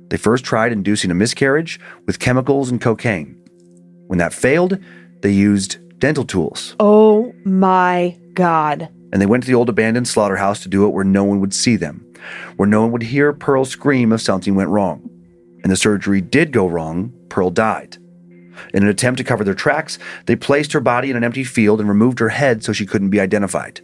They 0.10 0.18
first 0.18 0.46
tried 0.46 0.72
inducing 0.72 1.12
a 1.12 1.16
miscarriage 1.16 1.80
with 2.06 2.20
chemicals 2.20 2.70
and 2.70 2.80
cocaine. 2.80 3.36
When 4.06 4.20
that 4.20 4.34
failed, 4.34 4.78
they 5.22 5.32
used 5.32 5.80
dental 6.00 6.26
tools. 6.26 6.76
Oh, 6.80 7.34
my 7.46 8.18
God. 8.34 8.90
And 9.12 9.22
they 9.22 9.26
went 9.26 9.44
to 9.44 9.48
the 9.48 9.56
old 9.56 9.70
abandoned 9.70 10.08
slaughterhouse 10.08 10.62
to 10.64 10.70
do 10.70 10.86
it 10.86 10.90
where 10.90 11.04
no 11.04 11.24
one 11.24 11.40
would 11.40 11.54
see 11.54 11.76
them, 11.76 12.06
where 12.58 12.68
no 12.68 12.82
one 12.82 12.92
would 12.92 13.04
hear 13.04 13.34
Pearl 13.34 13.66
scream 13.66 14.12
if 14.12 14.22
something 14.22 14.56
went 14.56 14.70
wrong. 14.70 15.10
And 15.64 15.72
the 15.72 15.78
surgery 15.78 16.22
did 16.22 16.52
go 16.52 16.68
wrong, 16.68 17.14
Pearl 17.30 17.50
died. 17.50 17.98
In 18.74 18.84
an 18.84 18.90
attempt 18.90 19.18
to 19.20 19.24
cover 19.24 19.44
their 19.44 19.54
tracks, 19.54 20.00
they 20.26 20.36
placed 20.36 20.74
her 20.74 20.80
body 20.80 21.10
in 21.10 21.16
an 21.16 21.24
empty 21.24 21.44
field 21.44 21.80
and 21.80 21.88
removed 21.88 22.20
her 22.20 22.30
head 22.30 22.64
so 22.64 22.74
she 22.74 22.86
couldn't 22.86 23.10
be 23.10 23.20
identified. 23.20 23.82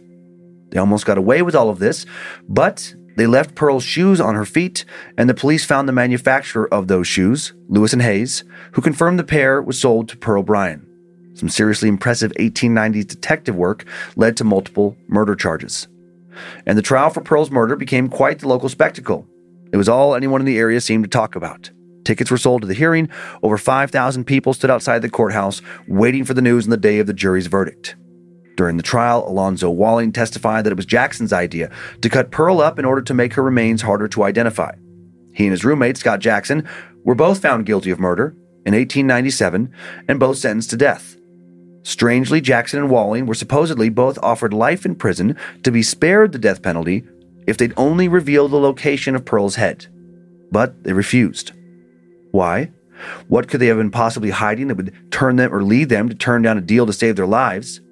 They 0.70 0.78
almost 0.78 1.06
got 1.06 1.18
away 1.18 1.42
with 1.42 1.54
all 1.54 1.70
of 1.70 1.78
this, 1.78 2.04
but 2.48 2.94
they 3.16 3.26
left 3.26 3.54
Pearl's 3.54 3.84
shoes 3.84 4.20
on 4.20 4.34
her 4.34 4.44
feet, 4.44 4.84
and 5.16 5.30
the 5.30 5.34
police 5.34 5.64
found 5.64 5.88
the 5.88 5.92
manufacturer 5.92 6.72
of 6.74 6.88
those 6.88 7.06
shoes, 7.06 7.54
Lewis 7.68 7.92
and 7.92 8.02
Hayes, 8.02 8.42
who 8.72 8.82
confirmed 8.82 9.18
the 9.18 9.24
pair 9.24 9.62
was 9.62 9.80
sold 9.80 10.08
to 10.08 10.16
Pearl 10.16 10.42
Bryan. 10.42 10.83
Some 11.34 11.48
seriously 11.48 11.88
impressive 11.88 12.32
1890s 12.38 13.06
detective 13.06 13.56
work 13.56 13.84
led 14.16 14.36
to 14.36 14.44
multiple 14.44 14.96
murder 15.08 15.34
charges. 15.34 15.88
And 16.66 16.78
the 16.78 16.82
trial 16.82 17.10
for 17.10 17.20
Pearl's 17.20 17.50
murder 17.50 17.76
became 17.76 18.08
quite 18.08 18.38
the 18.38 18.48
local 18.48 18.68
spectacle. 18.68 19.26
It 19.72 19.76
was 19.76 19.88
all 19.88 20.14
anyone 20.14 20.40
in 20.40 20.46
the 20.46 20.58
area 20.58 20.80
seemed 20.80 21.04
to 21.04 21.10
talk 21.10 21.36
about. 21.36 21.70
Tickets 22.04 22.30
were 22.30 22.38
sold 22.38 22.62
to 22.62 22.68
the 22.68 22.74
hearing. 22.74 23.08
Over 23.42 23.58
5,000 23.58 24.24
people 24.24 24.52
stood 24.52 24.70
outside 24.70 25.00
the 25.00 25.08
courthouse 25.08 25.62
waiting 25.88 26.24
for 26.24 26.34
the 26.34 26.42
news 26.42 26.64
on 26.64 26.70
the 26.70 26.76
day 26.76 26.98
of 26.98 27.06
the 27.06 27.12
jury's 27.12 27.46
verdict. 27.46 27.96
During 28.56 28.76
the 28.76 28.82
trial, 28.82 29.26
Alonzo 29.26 29.70
Walling 29.70 30.12
testified 30.12 30.64
that 30.64 30.70
it 30.70 30.76
was 30.76 30.86
Jackson's 30.86 31.32
idea 31.32 31.70
to 32.02 32.08
cut 32.08 32.30
Pearl 32.30 32.60
up 32.60 32.78
in 32.78 32.84
order 32.84 33.02
to 33.02 33.14
make 33.14 33.34
her 33.34 33.42
remains 33.42 33.82
harder 33.82 34.06
to 34.08 34.22
identify. 34.22 34.72
He 35.32 35.44
and 35.44 35.50
his 35.50 35.64
roommate, 35.64 35.96
Scott 35.96 36.20
Jackson, 36.20 36.68
were 37.04 37.16
both 37.16 37.42
found 37.42 37.66
guilty 37.66 37.90
of 37.90 37.98
murder 37.98 38.36
in 38.64 38.74
1897 38.74 39.72
and 40.08 40.20
both 40.20 40.38
sentenced 40.38 40.70
to 40.70 40.76
death. 40.76 41.16
Strangely, 41.84 42.40
Jackson 42.40 42.80
and 42.80 42.90
Walling 42.90 43.26
were 43.26 43.34
supposedly 43.34 43.90
both 43.90 44.18
offered 44.22 44.54
life 44.54 44.86
in 44.86 44.94
prison 44.94 45.36
to 45.62 45.70
be 45.70 45.82
spared 45.82 46.32
the 46.32 46.38
death 46.38 46.62
penalty 46.62 47.04
if 47.46 47.58
they'd 47.58 47.74
only 47.76 48.08
reveal 48.08 48.48
the 48.48 48.56
location 48.56 49.14
of 49.14 49.26
Pearl's 49.26 49.56
head. 49.56 49.86
But 50.50 50.82
they 50.82 50.94
refused. 50.94 51.52
Why? 52.30 52.72
What 53.28 53.48
could 53.48 53.60
they 53.60 53.66
have 53.66 53.76
been 53.76 53.90
possibly 53.90 54.30
hiding 54.30 54.68
that 54.68 54.76
would 54.76 54.94
turn 55.10 55.36
them 55.36 55.54
or 55.54 55.62
lead 55.62 55.90
them 55.90 56.08
to 56.08 56.14
turn 56.14 56.40
down 56.40 56.56
a 56.56 56.62
deal 56.62 56.86
to 56.86 56.92
save 56.92 57.16
their 57.16 57.26
lives? 57.26 57.82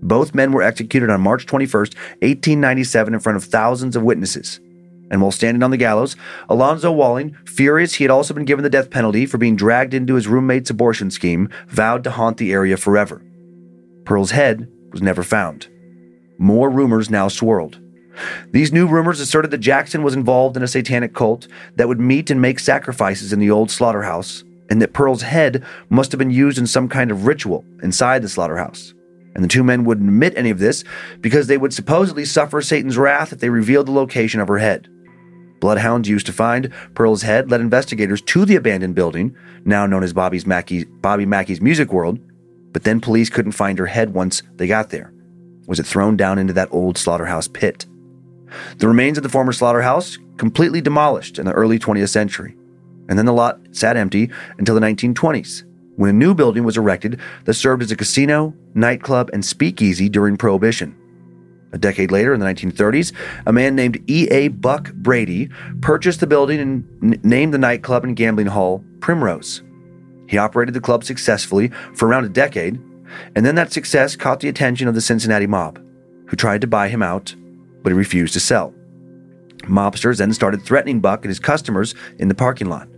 Both 0.00 0.34
men 0.34 0.52
were 0.52 0.62
executed 0.62 1.10
on 1.10 1.20
March 1.20 1.44
21st, 1.44 1.94
1897, 2.22 3.12
in 3.12 3.20
front 3.20 3.36
of 3.36 3.44
thousands 3.44 3.94
of 3.94 4.02
witnesses. 4.02 4.58
And 5.10 5.20
while 5.20 5.30
standing 5.30 5.62
on 5.62 5.70
the 5.70 5.76
gallows, 5.76 6.16
Alonzo 6.48 6.90
Walling, 6.90 7.36
furious 7.44 7.94
he 7.94 8.04
had 8.04 8.10
also 8.10 8.32
been 8.32 8.46
given 8.46 8.62
the 8.62 8.70
death 8.70 8.90
penalty 8.90 9.26
for 9.26 9.36
being 9.36 9.54
dragged 9.54 9.92
into 9.92 10.14
his 10.14 10.28
roommate's 10.28 10.70
abortion 10.70 11.10
scheme, 11.10 11.50
vowed 11.68 12.04
to 12.04 12.10
haunt 12.10 12.38
the 12.38 12.50
area 12.52 12.78
forever. 12.78 13.20
Pearl's 14.04 14.30
head 14.30 14.68
was 14.92 15.02
never 15.02 15.22
found. 15.22 15.68
More 16.38 16.70
rumors 16.70 17.10
now 17.10 17.28
swirled. 17.28 17.80
These 18.52 18.72
new 18.72 18.86
rumors 18.86 19.20
asserted 19.20 19.50
that 19.50 19.58
Jackson 19.58 20.02
was 20.02 20.14
involved 20.14 20.56
in 20.56 20.62
a 20.62 20.68
satanic 20.68 21.14
cult 21.14 21.48
that 21.76 21.88
would 21.88 22.00
meet 22.00 22.30
and 22.30 22.40
make 22.40 22.58
sacrifices 22.58 23.32
in 23.32 23.40
the 23.40 23.50
old 23.50 23.70
slaughterhouse, 23.70 24.44
and 24.70 24.80
that 24.80 24.92
Pearl's 24.92 25.22
head 25.22 25.64
must 25.88 26.12
have 26.12 26.18
been 26.18 26.30
used 26.30 26.58
in 26.58 26.66
some 26.66 26.88
kind 26.88 27.10
of 27.10 27.26
ritual 27.26 27.64
inside 27.82 28.22
the 28.22 28.28
slaughterhouse. 28.28 28.94
And 29.34 29.42
the 29.42 29.48
two 29.48 29.64
men 29.64 29.84
wouldn't 29.84 30.08
admit 30.08 30.34
any 30.36 30.50
of 30.50 30.60
this 30.60 30.84
because 31.20 31.48
they 31.48 31.58
would 31.58 31.74
supposedly 31.74 32.24
suffer 32.24 32.62
Satan's 32.62 32.96
wrath 32.96 33.32
if 33.32 33.40
they 33.40 33.50
revealed 33.50 33.86
the 33.86 33.92
location 33.92 34.40
of 34.40 34.48
her 34.48 34.58
head. 34.58 34.88
Bloodhounds 35.60 36.08
used 36.08 36.26
to 36.26 36.32
find 36.32 36.72
Pearl's 36.94 37.22
head 37.22 37.50
led 37.50 37.60
investigators 37.60 38.20
to 38.22 38.44
the 38.44 38.54
abandoned 38.54 38.94
building, 38.94 39.34
now 39.64 39.86
known 39.86 40.04
as 40.04 40.12
Bobby's 40.12 40.46
Mackey, 40.46 40.84
Bobby 40.84 41.26
Mackey's 41.26 41.60
Music 41.60 41.92
World, 41.92 42.20
but 42.74 42.82
then 42.82 43.00
police 43.00 43.30
couldn't 43.30 43.52
find 43.52 43.78
her 43.78 43.86
head 43.86 44.12
once 44.12 44.42
they 44.56 44.66
got 44.66 44.90
there. 44.90 45.14
Was 45.66 45.80
it 45.80 45.86
thrown 45.86 46.18
down 46.18 46.38
into 46.38 46.52
that 46.52 46.68
old 46.70 46.98
slaughterhouse 46.98 47.48
pit? 47.48 47.86
The 48.78 48.88
remains 48.88 49.16
of 49.16 49.22
the 49.22 49.30
former 49.30 49.52
slaughterhouse 49.52 50.18
completely 50.36 50.82
demolished 50.82 51.38
in 51.38 51.46
the 51.46 51.52
early 51.52 51.78
20th 51.78 52.10
century, 52.10 52.56
and 53.08 53.16
then 53.18 53.26
the 53.26 53.32
lot 53.32 53.60
sat 53.70 53.96
empty 53.96 54.30
until 54.58 54.74
the 54.74 54.80
1920s, 54.80 55.62
when 55.96 56.10
a 56.10 56.12
new 56.12 56.34
building 56.34 56.64
was 56.64 56.76
erected 56.76 57.20
that 57.44 57.54
served 57.54 57.82
as 57.82 57.92
a 57.92 57.96
casino, 57.96 58.52
nightclub, 58.74 59.30
and 59.32 59.44
speakeasy 59.44 60.08
during 60.08 60.36
Prohibition. 60.36 60.96
A 61.72 61.78
decade 61.78 62.10
later, 62.10 62.34
in 62.34 62.40
the 62.40 62.46
1930s, 62.46 63.12
a 63.46 63.52
man 63.52 63.74
named 63.74 64.02
E.A. 64.08 64.48
Buck 64.48 64.92
Brady 64.94 65.48
purchased 65.80 66.20
the 66.20 66.26
building 66.26 66.60
and 66.60 67.14
n- 67.14 67.20
named 67.22 67.54
the 67.54 67.58
nightclub 67.58 68.04
and 68.04 68.16
gambling 68.16 68.46
hall 68.46 68.84
Primrose. 69.00 69.62
He 70.26 70.38
operated 70.38 70.74
the 70.74 70.80
club 70.80 71.04
successfully 71.04 71.68
for 71.94 72.08
around 72.08 72.24
a 72.24 72.28
decade, 72.28 72.80
and 73.34 73.44
then 73.44 73.54
that 73.54 73.72
success 73.72 74.16
caught 74.16 74.40
the 74.40 74.48
attention 74.48 74.88
of 74.88 74.94
the 74.94 75.00
Cincinnati 75.00 75.46
mob, 75.46 75.78
who 76.28 76.36
tried 76.36 76.60
to 76.62 76.66
buy 76.66 76.88
him 76.88 77.02
out 77.02 77.34
but 77.84 77.90
he 77.90 77.96
refused 77.96 78.32
to 78.32 78.40
sell. 78.40 78.74
Mobsters 79.68 80.18
then 80.18 80.32
started 80.32 80.62
threatening 80.62 81.00
Buck 81.00 81.24
and 81.24 81.30
his 81.30 81.38
customers 81.38 81.94
in 82.18 82.28
the 82.28 82.34
parking 82.34 82.68
lot. 82.68 82.88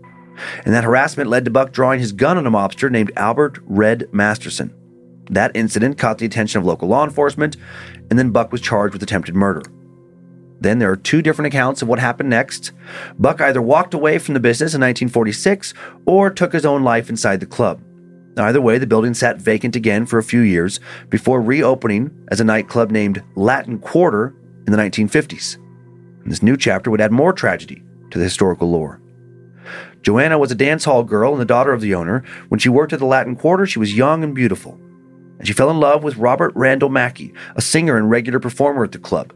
And 0.64 0.73
that 0.75 0.85
harassment 0.85 1.28
led 1.28 1.45
to 1.45 1.50
Buck 1.50 1.73
drawing 1.73 2.00
his 2.00 2.12
gun 2.12 2.38
on 2.38 2.47
a 2.47 2.50
mobster 2.50 2.90
named 2.90 3.12
Albert 3.16 3.59
Red 3.64 4.09
Masterson. 4.12 4.73
That 5.30 5.54
incident 5.54 5.99
caught 5.99 6.18
the 6.18 6.26
attention 6.26 6.61
of 6.61 6.66
local 6.66 6.88
law 6.88 7.04
enforcement, 7.04 7.56
and 8.11 8.18
then 8.18 8.30
Buck 8.30 8.52
was 8.52 8.61
charged 8.61 8.92
with 8.92 9.02
attempted 9.02 9.35
murder. 9.35 9.62
Then 10.61 10.79
there 10.79 10.91
are 10.91 10.97
two 10.97 11.23
different 11.23 11.47
accounts 11.47 11.83
of 11.83 11.89
what 11.89 11.99
happened 11.99 12.31
next. 12.31 12.73
Buck 13.19 13.41
either 13.41 13.61
walked 13.61 13.95
away 13.95 14.19
from 14.19 14.35
the 14.35 14.41
business 14.41 14.75
in 14.75 14.81
1946 14.81 15.75
or 16.07 16.31
took 16.31 16.53
his 16.53 16.67
own 16.67 16.83
life 16.83 17.11
inside 17.11 17.41
the 17.41 17.47
club. 17.47 17.81
Either 18.39 18.61
way, 18.61 18.77
the 18.79 18.87
building 18.87 19.15
sat 19.15 19.41
vacant 19.41 19.77
again 19.77 20.05
for 20.05 20.19
a 20.19 20.23
few 20.23 20.41
years 20.41 20.79
before 21.09 21.41
reopening 21.41 22.11
as 22.29 22.41
a 22.41 22.45
nightclub 22.45 22.91
named 22.91 23.23
Latin 23.35 23.79
Quarter 23.79 24.35
in 24.67 24.73
the 24.73 24.79
1950s. 24.79 25.57
And 26.23 26.31
this 26.31 26.43
new 26.43 26.57
chapter 26.57 26.91
would 26.91 27.01
add 27.01 27.13
more 27.13 27.33
tragedy 27.33 27.83
to 28.11 28.19
the 28.19 28.25
historical 28.25 28.71
lore. 28.71 29.01
Joanna 30.03 30.39
was 30.39 30.51
a 30.51 30.57
dance 30.57 30.85
hall 30.85 31.03
girl 31.03 31.33
and 31.33 31.41
the 31.41 31.47
daughter 31.47 31.73
of 31.73 31.81
the 31.81 31.95
owner. 31.95 32.23
When 32.49 32.61
she 32.61 32.69
worked 32.69 32.93
at 32.93 32.99
the 32.99 33.07
Latin 33.07 33.37
Quarter, 33.37 33.67
she 33.67 33.79
was 33.79 33.97
young 33.97 34.23
and 34.23 34.35
beautiful. 34.35 34.79
And 35.39 35.47
she 35.47 35.53
fell 35.53 35.71
in 35.71 35.81
love 35.81 36.03
with 36.03 36.17
Robert 36.17 36.53
Randall 36.55 36.89
Mackey, 36.89 37.33
a 37.57 37.63
singer 37.63 37.97
and 37.97 38.11
regular 38.11 38.39
performer 38.39 38.85
at 38.85 38.93
the 38.93 38.99
club. 38.99 39.33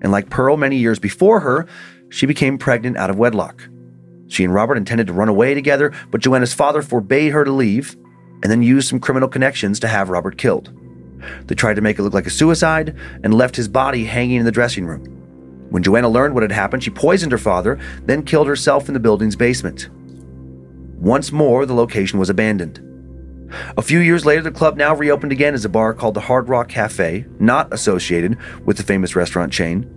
And 0.00 0.12
like 0.12 0.30
Pearl 0.30 0.56
many 0.56 0.76
years 0.76 0.98
before 0.98 1.40
her, 1.40 1.66
she 2.10 2.26
became 2.26 2.58
pregnant 2.58 2.96
out 2.96 3.10
of 3.10 3.18
wedlock. 3.18 3.68
She 4.28 4.44
and 4.44 4.52
Robert 4.52 4.76
intended 4.76 5.06
to 5.06 5.12
run 5.12 5.28
away 5.28 5.54
together, 5.54 5.92
but 6.10 6.20
Joanna's 6.20 6.54
father 6.54 6.82
forbade 6.82 7.32
her 7.32 7.44
to 7.44 7.50
leave 7.50 7.96
and 8.42 8.52
then 8.52 8.62
used 8.62 8.88
some 8.88 9.00
criminal 9.00 9.28
connections 9.28 9.80
to 9.80 9.88
have 9.88 10.10
Robert 10.10 10.38
killed. 10.38 10.72
They 11.46 11.54
tried 11.54 11.74
to 11.74 11.82
make 11.82 11.98
it 11.98 12.02
look 12.02 12.14
like 12.14 12.26
a 12.26 12.30
suicide 12.30 12.96
and 13.24 13.34
left 13.34 13.56
his 13.56 13.68
body 13.68 14.04
hanging 14.04 14.36
in 14.36 14.44
the 14.44 14.52
dressing 14.52 14.86
room. 14.86 15.04
When 15.70 15.82
Joanna 15.82 16.08
learned 16.08 16.34
what 16.34 16.42
had 16.42 16.52
happened, 16.52 16.84
she 16.84 16.90
poisoned 16.90 17.32
her 17.32 17.38
father, 17.38 17.78
then 18.04 18.22
killed 18.22 18.46
herself 18.46 18.88
in 18.88 18.94
the 18.94 19.00
building's 19.00 19.36
basement. 19.36 19.88
Once 20.98 21.32
more, 21.32 21.66
the 21.66 21.74
location 21.74 22.18
was 22.18 22.30
abandoned. 22.30 22.80
A 23.76 23.82
few 23.82 24.00
years 24.00 24.26
later, 24.26 24.42
the 24.42 24.50
club 24.50 24.76
now 24.76 24.94
reopened 24.94 25.32
again 25.32 25.54
as 25.54 25.64
a 25.64 25.68
bar 25.68 25.94
called 25.94 26.14
the 26.14 26.20
Hard 26.20 26.48
Rock 26.48 26.68
Cafe, 26.68 27.24
not 27.38 27.72
associated 27.72 28.36
with 28.64 28.76
the 28.76 28.82
famous 28.82 29.16
restaurant 29.16 29.52
chain. 29.52 29.88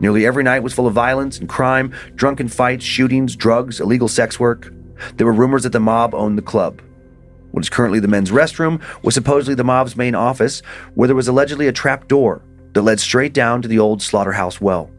Nearly 0.00 0.26
every 0.26 0.42
night 0.42 0.62
was 0.62 0.72
full 0.72 0.86
of 0.86 0.94
violence 0.94 1.38
and 1.38 1.48
crime, 1.48 1.92
drunken 2.14 2.48
fights, 2.48 2.84
shootings, 2.84 3.36
drugs, 3.36 3.80
illegal 3.80 4.08
sex 4.08 4.40
work. 4.40 4.72
There 5.16 5.26
were 5.26 5.32
rumors 5.32 5.62
that 5.62 5.72
the 5.72 5.80
mob 5.80 6.14
owned 6.14 6.38
the 6.38 6.42
club. 6.42 6.82
What 7.50 7.64
is 7.64 7.70
currently 7.70 8.00
the 8.00 8.08
men's 8.08 8.30
restroom 8.30 8.82
was 9.02 9.14
supposedly 9.14 9.54
the 9.54 9.64
mob's 9.64 9.96
main 9.96 10.14
office, 10.14 10.60
where 10.94 11.06
there 11.06 11.16
was 11.16 11.28
allegedly 11.28 11.68
a 11.68 11.72
trap 11.72 12.08
door 12.08 12.42
that 12.72 12.82
led 12.82 13.00
straight 13.00 13.34
down 13.34 13.60
to 13.62 13.68
the 13.68 13.78
old 13.78 14.02
slaughterhouse 14.02 14.60
well. 14.60 14.90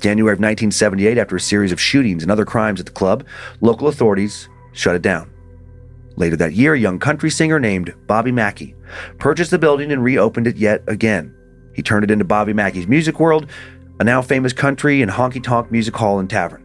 January 0.00 0.32
of 0.32 0.40
1978, 0.40 1.18
after 1.18 1.36
a 1.36 1.40
series 1.40 1.72
of 1.72 1.80
shootings 1.80 2.22
and 2.22 2.32
other 2.32 2.44
crimes 2.44 2.80
at 2.80 2.86
the 2.86 2.92
club, 2.92 3.26
local 3.60 3.88
authorities 3.88 4.48
shut 4.72 4.96
it 4.96 5.02
down. 5.02 5.30
Later 6.20 6.36
that 6.36 6.52
year, 6.52 6.74
a 6.74 6.78
young 6.78 6.98
country 6.98 7.30
singer 7.30 7.58
named 7.58 7.94
Bobby 8.06 8.30
Mackey 8.30 8.74
purchased 9.16 9.50
the 9.50 9.58
building 9.58 9.90
and 9.90 10.04
reopened 10.04 10.46
it 10.46 10.58
yet 10.58 10.82
again. 10.86 11.34
He 11.72 11.80
turned 11.80 12.04
it 12.04 12.10
into 12.10 12.26
Bobby 12.26 12.52
Mackey's 12.52 12.86
Music 12.86 13.18
World, 13.18 13.50
a 14.00 14.04
now 14.04 14.20
famous 14.20 14.52
country 14.52 15.00
and 15.00 15.10
honky 15.10 15.42
tonk 15.42 15.72
music 15.72 15.96
hall 15.96 16.18
and 16.18 16.28
tavern. 16.28 16.62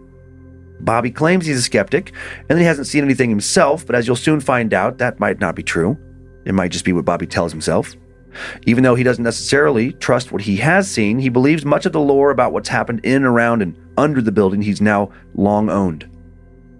Bobby 0.81 1.09
claims 1.09 1.45
he's 1.45 1.57
a 1.57 1.62
skeptic 1.62 2.12
and 2.50 2.57
that 2.57 2.59
he 2.59 2.65
hasn't 2.65 2.88
seen 2.88 3.05
anything 3.05 3.29
himself, 3.29 3.85
but 3.85 3.95
as 3.95 4.05
you'll 4.05 4.17
soon 4.17 4.41
find 4.41 4.74
out, 4.74 4.97
that 4.97 5.21
might 5.21 5.39
not 5.39 5.55
be 5.55 5.63
true. 5.63 5.97
It 6.43 6.53
might 6.53 6.74
just 6.74 6.83
be 6.83 6.91
what 6.91 7.05
Bobby 7.05 7.25
tells 7.25 7.53
himself. 7.53 7.95
Even 8.65 8.83
though 8.83 8.95
he 8.95 9.03
doesn't 9.03 9.24
necessarily 9.24 9.93
trust 9.93 10.33
what 10.33 10.41
he 10.41 10.57
has 10.57 10.91
seen, 10.91 11.17
he 11.17 11.29
believes 11.29 11.63
much 11.63 11.85
of 11.85 11.93
the 11.93 12.01
lore 12.01 12.31
about 12.31 12.51
what's 12.51 12.67
happened 12.67 13.05
in, 13.05 13.24
around, 13.24 13.62
and 13.62 13.74
under 13.97 14.21
the 14.21 14.33
building 14.33 14.62
he's 14.62 14.81
now 14.81 15.13
long 15.33 15.69
owned. 15.69 16.09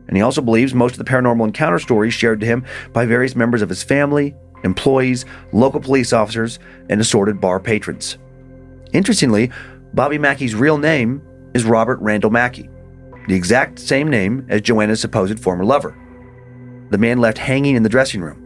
And 0.08 0.16
he 0.16 0.22
also 0.22 0.42
believes 0.42 0.74
most 0.74 0.94
of 0.94 0.98
the 1.00 1.12
paranormal 1.12 1.46
encounter 1.46 1.80
stories 1.80 2.14
shared 2.14 2.40
to 2.42 2.46
him 2.46 2.66
by 2.94 3.06
various 3.06 3.36
members 3.36 3.62
of 3.62 3.70
his 3.70 3.84
family, 3.84 4.36
employees, 4.64 5.26
local 5.52 5.80
police 5.80 6.14
officers, 6.14 6.60
and 6.90 7.02
assorted 7.02 7.42
bar 7.42 7.60
patrons. 7.60 8.18
Interestingly, 8.94 9.52
Bobby 9.94 10.18
Mackey's 10.18 10.56
real 10.56 10.78
name 10.78 11.22
is 11.54 11.66
Robert 11.66 12.00
Randall 12.02 12.32
Mackey 12.32 12.70
the 13.28 13.36
exact 13.36 13.80
same 13.80 14.10
name 14.10 14.46
as 14.50 14.62
Joanna's 14.62 15.02
supposed 15.02 15.40
former 15.40 15.66
lover. 15.66 15.98
The 16.92 16.98
man 16.98 17.20
left 17.20 17.38
hanging 17.38 17.76
in 17.76 17.84
the 17.84 17.90
dressing 17.90 18.22
room. 18.22 18.42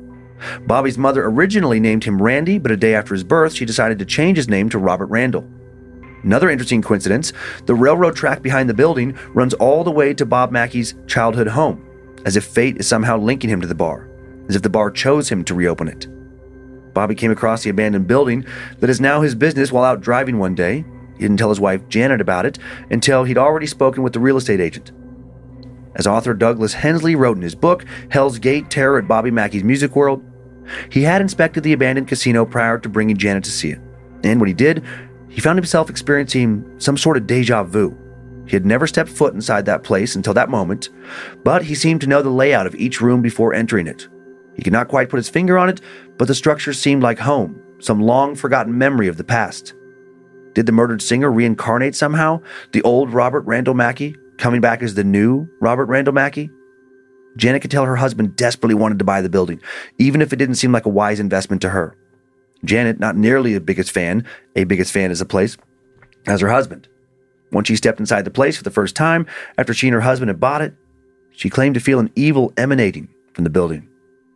Bobby's 0.65 0.97
mother 0.97 1.25
originally 1.25 1.79
named 1.79 2.05
him 2.05 2.21
Randy, 2.21 2.57
but 2.57 2.71
a 2.71 2.77
day 2.77 2.95
after 2.95 3.13
his 3.13 3.25
birth, 3.25 3.53
she 3.53 3.65
decided 3.65 3.99
to 3.99 4.05
change 4.05 4.37
his 4.37 4.47
name 4.47 4.69
to 4.69 4.77
Robert 4.77 5.07
Randall. 5.07 5.45
Another 6.23 6.49
interesting 6.49 6.81
coincidence 6.81 7.33
the 7.65 7.75
railroad 7.75 8.15
track 8.15 8.41
behind 8.41 8.69
the 8.69 8.73
building 8.73 9.17
runs 9.29 9.53
all 9.55 9.83
the 9.83 9.91
way 9.91 10.13
to 10.13 10.25
Bob 10.25 10.51
Mackey's 10.51 10.95
childhood 11.07 11.47
home, 11.47 11.85
as 12.25 12.35
if 12.35 12.45
fate 12.45 12.77
is 12.77 12.87
somehow 12.87 13.17
linking 13.17 13.49
him 13.49 13.61
to 13.61 13.67
the 13.67 13.75
bar, 13.75 14.09
as 14.47 14.55
if 14.55 14.61
the 14.61 14.69
bar 14.69 14.91
chose 14.91 15.29
him 15.29 15.43
to 15.45 15.55
reopen 15.55 15.87
it. 15.87 16.07
Bobby 16.93 17.15
came 17.15 17.31
across 17.31 17.63
the 17.63 17.69
abandoned 17.69 18.07
building 18.07 18.45
that 18.79 18.89
is 18.89 18.99
now 18.99 19.21
his 19.21 19.35
business 19.35 19.71
while 19.71 19.83
out 19.83 20.01
driving 20.01 20.39
one 20.39 20.55
day 20.55 20.83
he 21.19 21.25
didn't 21.25 21.37
tell 21.37 21.49
his 21.49 21.59
wife 21.59 21.87
Janet 21.89 22.21
about 22.21 22.45
it 22.45 22.57
until 22.89 23.25
he'd 23.25 23.37
already 23.37 23.67
spoken 23.67 24.03
with 24.03 24.13
the 24.13 24.21
real 24.21 24.37
estate 24.37 24.61
agent. 24.61 24.93
As 25.95 26.07
author 26.07 26.33
Douglas 26.33 26.73
Hensley 26.73 27.15
wrote 27.15 27.35
in 27.35 27.43
his 27.43 27.55
book, 27.55 27.83
Hell's 28.09 28.39
Gate 28.39 28.69
Terror 28.69 28.99
at 28.99 29.07
Bobby 29.07 29.29
Mackey's 29.29 29.65
Music 29.65 29.97
World, 29.97 30.23
he 30.89 31.03
had 31.03 31.19
inspected 31.19 31.63
the 31.63 31.73
abandoned 31.73 32.07
casino 32.07 32.45
prior 32.45 32.79
to 32.79 32.87
bringing 32.87 33.17
Janet 33.17 33.43
to 33.43 33.51
see 33.51 33.71
it. 33.71 33.81
And 34.23 34.39
when 34.39 34.47
he 34.47 34.53
did, 34.53 34.83
he 35.39 35.41
found 35.41 35.57
himself 35.57 35.89
experiencing 35.89 36.69
some 36.79 36.97
sort 36.97 37.15
of 37.15 37.25
deja 37.25 37.63
vu. 37.63 37.97
He 38.45 38.57
had 38.57 38.65
never 38.65 38.85
stepped 38.85 39.09
foot 39.09 39.33
inside 39.33 39.65
that 39.67 39.83
place 39.83 40.17
until 40.17 40.33
that 40.33 40.49
moment, 40.49 40.89
but 41.45 41.63
he 41.63 41.75
seemed 41.75 42.01
to 42.01 42.07
know 42.07 42.21
the 42.21 42.29
layout 42.29 42.67
of 42.67 42.75
each 42.75 42.99
room 42.99 43.21
before 43.21 43.53
entering 43.53 43.87
it. 43.87 44.09
He 44.57 44.63
could 44.63 44.73
not 44.73 44.89
quite 44.89 45.07
put 45.07 45.15
his 45.15 45.29
finger 45.29 45.57
on 45.57 45.69
it, 45.69 45.79
but 46.17 46.27
the 46.27 46.35
structure 46.35 46.73
seemed 46.73 47.03
like 47.03 47.19
home, 47.19 47.57
some 47.79 48.01
long 48.01 48.35
forgotten 48.35 48.77
memory 48.77 49.07
of 49.07 49.15
the 49.15 49.23
past. 49.23 49.73
Did 50.55 50.65
the 50.65 50.73
murdered 50.73 51.01
singer 51.01 51.31
reincarnate 51.31 51.95
somehow? 51.95 52.41
The 52.73 52.81
old 52.81 53.13
Robert 53.13 53.45
Randall 53.45 53.75
Mackey, 53.75 54.17
coming 54.35 54.59
back 54.59 54.83
as 54.83 54.95
the 54.95 55.05
new 55.05 55.47
Robert 55.61 55.85
Randall 55.85 56.13
Mackey? 56.13 56.49
Janet 57.37 57.61
could 57.61 57.71
tell 57.71 57.85
her 57.85 57.95
husband 57.95 58.35
desperately 58.35 58.75
wanted 58.75 58.99
to 58.99 59.05
buy 59.05 59.21
the 59.21 59.29
building, 59.29 59.61
even 59.99 60.21
if 60.21 60.33
it 60.33 60.35
didn't 60.35 60.55
seem 60.55 60.73
like 60.73 60.85
a 60.85 60.89
wise 60.89 61.21
investment 61.21 61.61
to 61.61 61.69
her. 61.69 61.95
Janet, 62.63 62.99
not 62.99 63.15
nearly 63.15 63.53
the 63.53 63.61
biggest 63.61 63.91
fan, 63.91 64.25
a 64.55 64.63
biggest 64.63 64.91
fan 64.91 65.11
as 65.11 65.21
a 65.21 65.25
place, 65.25 65.57
as 66.27 66.41
her 66.41 66.49
husband. 66.49 66.87
Once 67.51 67.67
she 67.67 67.75
stepped 67.75 67.99
inside 67.99 68.25
the 68.25 68.31
place 68.31 68.57
for 68.57 68.63
the 68.63 68.71
first 68.71 68.95
time, 68.95 69.25
after 69.57 69.73
she 69.73 69.87
and 69.87 69.95
her 69.95 70.01
husband 70.01 70.29
had 70.29 70.39
bought 70.39 70.61
it, 70.61 70.73
she 71.31 71.49
claimed 71.49 71.73
to 71.73 71.79
feel 71.79 71.99
an 71.99 72.11
evil 72.15 72.53
emanating 72.57 73.07
from 73.33 73.43
the 73.43 73.49
building. 73.49 73.87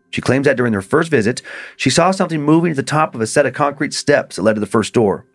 She 0.09 0.21
claims 0.21 0.45
that 0.45 0.57
during 0.57 0.71
their 0.71 0.81
first 0.81 1.09
visit, 1.09 1.41
she 1.75 1.89
saw 1.89 2.11
something 2.11 2.41
moving 2.41 2.71
at 2.71 2.75
the 2.75 2.83
top 2.83 3.15
of 3.15 3.21
a 3.21 3.27
set 3.27 3.45
of 3.45 3.53
concrete 3.53 3.93
steps 3.93 4.35
that 4.35 4.43
led 4.43 4.53
to 4.53 4.59
the 4.59 4.65
first 4.67 4.93
door. 4.93 5.25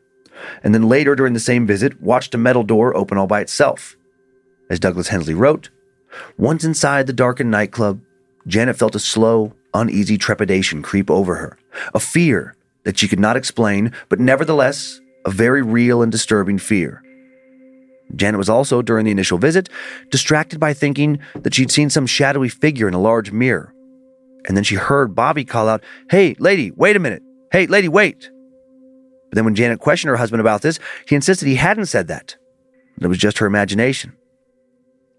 And 0.63 0.73
then 0.73 0.89
later 0.89 1.17
during 1.17 1.35
the 1.35 1.41
same 1.41 1.67
visit, 1.67 2.01
watched 2.01 2.35
a 2.35 2.39
metal 2.39 2.63
door 2.63 2.97
open 2.97 3.19
all 3.19 3.27
by 3.27 3.41
itself. 3.41 3.97
As 4.71 4.79
Douglas 4.79 5.09
Hensley 5.09 5.35
wrote, 5.35 5.71
once 6.37 6.65
inside 6.65 7.07
the 7.07 7.13
darkened 7.13 7.51
nightclub, 7.51 8.01
Janet 8.47 8.79
felt 8.79 8.95
a 8.95 9.01
slow, 9.01 9.53
uneasy 9.75 10.17
trepidation 10.17 10.81
creep 10.81 11.11
over 11.11 11.35
her, 11.37 11.59
a 11.93 12.01
fear 12.01 12.55
that 12.85 12.99
she 12.99 13.09
could 13.09 13.21
not 13.21 13.37
explain, 13.37 13.93
but 14.09 14.21
nevertheless, 14.21 15.01
a 15.25 15.31
very 15.31 15.63
real 15.63 16.03
and 16.03 16.13
disturbing 16.13 16.59
fear. 16.59 17.03
Janet 18.17 18.39
was 18.39 18.49
also, 18.49 18.81
during 18.81 19.05
the 19.05 19.11
initial 19.11 19.39
visit, 19.39 19.69
distracted 20.11 20.59
by 20.59 20.73
thinking 20.73 21.19
that 21.35 21.55
she'd 21.55 21.71
seen 21.71 21.91
some 21.91 22.07
shadowy 22.07 22.49
figure 22.49 22.89
in 22.89 22.95
a 22.95 23.01
large 23.01 23.33
mirror. 23.33 23.75
And 24.47 24.57
then 24.57 24.65
she 24.65 24.77
heard 24.77 25.15
Bobby 25.15 25.45
call 25.45 25.69
out, 25.69 25.85
Hey, 26.11 26.35
lady, 26.39 26.71
wait 26.71 26.97
a 26.97 27.01
minute. 27.01 27.23
Hey, 27.53 27.67
lady, 27.67 27.89
wait. 27.89 28.31
But 29.29 29.37
then 29.37 29.45
when 29.45 29.55
Janet 29.55 29.81
questioned 29.81 30.09
her 30.09 30.17
husband 30.17 30.41
about 30.41 30.63
this, 30.63 30.79
he 31.07 31.15
insisted 31.15 31.47
he 31.47 31.57
hadn't 31.57 31.87
said 31.87 32.09
that. 32.09 32.37
It 33.01 33.07
was 33.07 33.19
just 33.19 33.39
her 33.39 33.47
imagination. 33.47 34.17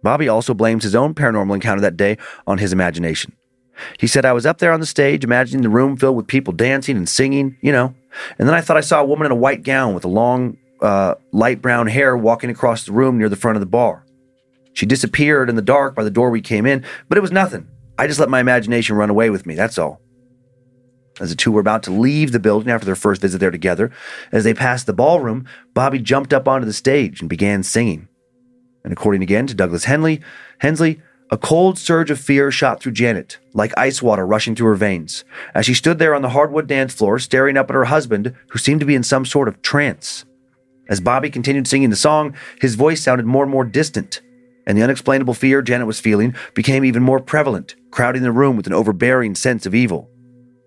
Bobby 0.02 0.30
also 0.30 0.54
blames 0.54 0.84
his 0.84 0.96
own 0.96 1.14
paranormal 1.14 1.54
encounter 1.54 1.82
that 1.82 1.98
day 1.98 2.18
on 2.48 2.58
his 2.58 2.74
imagination. 2.74 3.34
He 4.00 4.08
said, 4.08 4.26
I 4.26 4.34
was 4.34 4.46
up 4.46 4.60
there 4.60 4.72
on 4.72 4.80
the 4.80 4.86
stage, 4.86 5.24
imagining 5.24 5.64
the 5.64 5.70
room 5.70 5.98
filled 5.98 6.18
with 6.18 6.28
people 6.28 6.54
dancing 6.54 6.98
and 6.98 7.08
singing, 7.08 7.58
you 7.62 7.72
know, 7.72 7.94
and 8.38 8.48
then 8.48 8.56
I 8.56 8.62
thought 8.62 8.78
I 8.78 8.82
saw 8.82 9.02
a 9.02 9.06
woman 9.06 9.26
in 9.26 9.32
a 9.32 9.36
white 9.36 9.64
gown 9.64 9.94
with 9.94 10.06
a 10.06 10.10
long, 10.10 10.58
uh, 10.82 11.16
light 11.32 11.62
brown 11.62 11.88
hair 11.88 12.16
walking 12.18 12.50
across 12.50 12.86
the 12.86 12.92
room 12.92 13.18
near 13.18 13.30
the 13.30 13.36
front 13.36 13.56
of 13.56 13.62
the 13.62 13.68
bar. 13.68 14.06
She 14.74 14.86
disappeared 14.86 15.50
in 15.50 15.56
the 15.56 15.62
dark 15.62 15.96
by 15.96 16.04
the 16.04 16.12
door 16.12 16.30
we 16.30 16.42
came 16.42 16.66
in, 16.66 16.86
but 17.08 17.18
it 17.18 17.22
was 17.22 17.32
nothing. 17.32 17.68
I 17.98 18.08
just 18.08 18.20
let 18.20 18.30
my 18.30 18.40
imagination 18.40 18.96
run 18.96 19.10
away 19.10 19.30
with 19.30 19.46
me, 19.46 19.56
that's 19.56 19.78
all. 19.78 20.02
As 21.20 21.30
the 21.30 21.36
two 21.36 21.52
were 21.52 21.60
about 21.60 21.84
to 21.84 21.92
leave 21.92 22.32
the 22.32 22.40
building 22.40 22.72
after 22.72 22.86
their 22.86 22.96
first 22.96 23.22
visit 23.22 23.40
there 23.40 23.52
together, 23.52 23.92
as 24.32 24.46
they 24.46 24.54
passed 24.54 24.86
the 24.86 24.94
ballroom, 24.94 25.46
Bobby 25.74 26.00
jumped 26.00 26.34
up 26.34 26.48
onto 26.48 26.66
the 26.66 26.74
stage 26.74 27.20
and 27.20 27.30
began 27.30 27.62
singing. 27.62 28.08
And 28.86 28.94
according 28.94 29.22
again 29.22 29.46
to 29.48 29.54
Douglas 29.54 29.84
Henley, 29.84 30.22
Hensley, 30.60 31.02
a 31.32 31.38
cold 31.38 31.78
surge 31.78 32.10
of 32.10 32.20
fear 32.20 32.50
shot 32.50 32.82
through 32.82 32.92
Janet, 32.94 33.38
like 33.54 33.78
ice 33.78 34.02
water 34.02 34.26
rushing 34.26 34.56
through 34.56 34.68
her 34.68 34.76
veins, 34.76 35.24
as 35.54 35.66
she 35.66 35.74
stood 35.74 36.00
there 36.00 36.16
on 36.16 36.24
the 36.24 36.30
hardwood 36.30 36.68
dance 36.68 36.94
floor, 36.94 37.20
staring 37.20 37.56
up 37.56 37.70
at 37.70 37.76
her 37.76 37.86
husband, 37.86 38.36
who 38.50 38.58
seemed 38.58 38.80
to 38.80 38.86
be 38.86 38.96
in 38.96 39.04
some 39.04 39.26
sort 39.26 39.48
of 39.48 39.62
trance. 39.62 40.26
As 40.88 41.00
Bobby 41.00 41.30
continued 41.30 41.68
singing 41.68 41.92
the 41.92 41.96
song, 41.96 42.36
his 42.60 42.74
voice 42.74 43.02
sounded 43.02 43.28
more 43.28 43.44
and 43.44 43.52
more 43.52 43.64
distant, 43.64 44.22
and 44.66 44.76
the 44.76 44.82
unexplainable 44.82 45.36
fear 45.36 45.62
Janet 45.62 45.86
was 45.86 46.00
feeling 46.00 46.34
became 46.56 46.84
even 46.84 47.04
more 47.04 47.20
prevalent, 47.20 47.76
crowding 47.92 48.24
the 48.24 48.32
room 48.32 48.58
with 48.58 48.66
an 48.66 48.74
overbearing 48.74 49.36
sense 49.36 49.68
of 49.68 49.76
evil. 49.76 50.10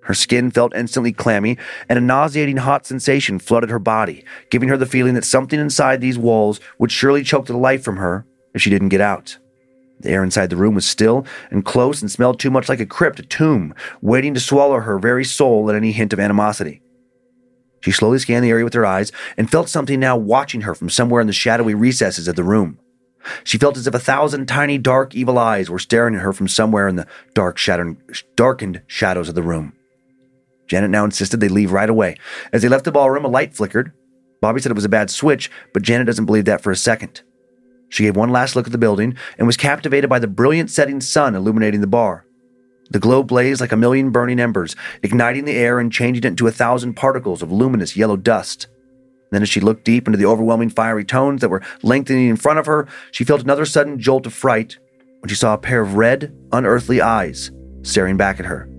Her 0.02 0.14
skin 0.14 0.50
felt 0.50 0.76
instantly 0.76 1.12
clammy, 1.12 1.58
and 1.88 1.98
a 1.98 2.02
nauseating 2.02 2.58
hot 2.58 2.86
sensation 2.86 3.38
flooded 3.38 3.70
her 3.70 3.78
body, 3.78 4.24
giving 4.50 4.68
her 4.68 4.76
the 4.76 4.86
feeling 4.86 5.14
that 5.14 5.24
something 5.24 5.58
inside 5.58 6.00
these 6.00 6.18
walls 6.18 6.60
would 6.78 6.92
surely 6.92 7.22
choke 7.22 7.46
the 7.46 7.56
life 7.56 7.82
from 7.84 7.96
her 7.96 8.26
if 8.54 8.62
she 8.62 8.70
didn't 8.70 8.88
get 8.88 9.00
out. 9.00 9.38
The 10.02 10.10
air 10.10 10.22
inside 10.22 10.50
the 10.50 10.56
room 10.56 10.74
was 10.74 10.86
still 10.86 11.24
and 11.50 11.64
close 11.64 12.02
and 12.02 12.10
smelled 12.10 12.38
too 12.38 12.50
much 12.50 12.68
like 12.68 12.80
a 12.80 12.86
crypt, 12.86 13.20
a 13.20 13.22
tomb, 13.22 13.74
waiting 14.00 14.34
to 14.34 14.40
swallow 14.40 14.80
her 14.80 14.98
very 14.98 15.24
soul 15.24 15.70
at 15.70 15.76
any 15.76 15.92
hint 15.92 16.12
of 16.12 16.20
animosity. 16.20 16.82
She 17.80 17.90
slowly 17.90 18.18
scanned 18.18 18.44
the 18.44 18.50
area 18.50 18.64
with 18.64 18.74
her 18.74 18.86
eyes 18.86 19.10
and 19.36 19.50
felt 19.50 19.68
something 19.68 19.98
now 19.98 20.16
watching 20.16 20.62
her 20.62 20.74
from 20.74 20.90
somewhere 20.90 21.20
in 21.20 21.26
the 21.26 21.32
shadowy 21.32 21.74
recesses 21.74 22.28
of 22.28 22.36
the 22.36 22.44
room. 22.44 22.78
She 23.44 23.58
felt 23.58 23.76
as 23.76 23.86
if 23.86 23.94
a 23.94 24.00
thousand 24.00 24.46
tiny, 24.46 24.78
dark, 24.78 25.14
evil 25.14 25.38
eyes 25.38 25.70
were 25.70 25.78
staring 25.78 26.14
at 26.14 26.22
her 26.22 26.32
from 26.32 26.48
somewhere 26.48 26.88
in 26.88 26.96
the 26.96 27.06
dark, 27.34 27.60
darkened 28.36 28.82
shadows 28.86 29.28
of 29.28 29.34
the 29.34 29.42
room. 29.42 29.72
Janet 30.66 30.90
now 30.90 31.04
insisted 31.04 31.38
they 31.40 31.48
leave 31.48 31.72
right 31.72 31.90
away. 31.90 32.16
As 32.52 32.62
they 32.62 32.68
left 32.68 32.84
the 32.84 32.92
ballroom, 32.92 33.24
a 33.24 33.28
light 33.28 33.54
flickered. 33.54 33.92
Bobby 34.40 34.60
said 34.60 34.72
it 34.72 34.74
was 34.74 34.84
a 34.84 34.88
bad 34.88 35.10
switch, 35.10 35.50
but 35.72 35.82
Janet 35.82 36.06
doesn't 36.06 36.26
believe 36.26 36.46
that 36.46 36.62
for 36.62 36.72
a 36.72 36.76
second. 36.76 37.22
She 37.92 38.04
gave 38.04 38.16
one 38.16 38.30
last 38.30 38.56
look 38.56 38.64
at 38.64 38.72
the 38.72 38.78
building 38.78 39.18
and 39.36 39.46
was 39.46 39.58
captivated 39.58 40.08
by 40.08 40.18
the 40.18 40.26
brilliant 40.26 40.70
setting 40.70 40.98
sun 41.02 41.34
illuminating 41.34 41.82
the 41.82 41.86
bar. 41.86 42.24
The 42.88 42.98
glow 42.98 43.22
blazed 43.22 43.60
like 43.60 43.70
a 43.70 43.76
million 43.76 44.10
burning 44.10 44.40
embers, 44.40 44.74
igniting 45.02 45.44
the 45.44 45.56
air 45.56 45.78
and 45.78 45.92
changing 45.92 46.24
it 46.24 46.26
into 46.26 46.46
a 46.46 46.52
thousand 46.52 46.94
particles 46.94 47.42
of 47.42 47.52
luminous 47.52 47.94
yellow 47.94 48.16
dust. 48.16 48.66
Then, 49.30 49.42
as 49.42 49.50
she 49.50 49.60
looked 49.60 49.84
deep 49.84 50.08
into 50.08 50.16
the 50.16 50.24
overwhelming 50.24 50.70
fiery 50.70 51.04
tones 51.04 51.42
that 51.42 51.50
were 51.50 51.62
lengthening 51.82 52.30
in 52.30 52.36
front 52.36 52.58
of 52.58 52.64
her, 52.64 52.88
she 53.10 53.24
felt 53.24 53.42
another 53.42 53.66
sudden 53.66 53.98
jolt 53.98 54.24
of 54.24 54.32
fright 54.32 54.78
when 55.20 55.28
she 55.28 55.34
saw 55.34 55.52
a 55.52 55.58
pair 55.58 55.82
of 55.82 55.94
red, 55.94 56.34
unearthly 56.50 57.02
eyes 57.02 57.50
staring 57.82 58.16
back 58.16 58.40
at 58.40 58.46
her. 58.46 58.70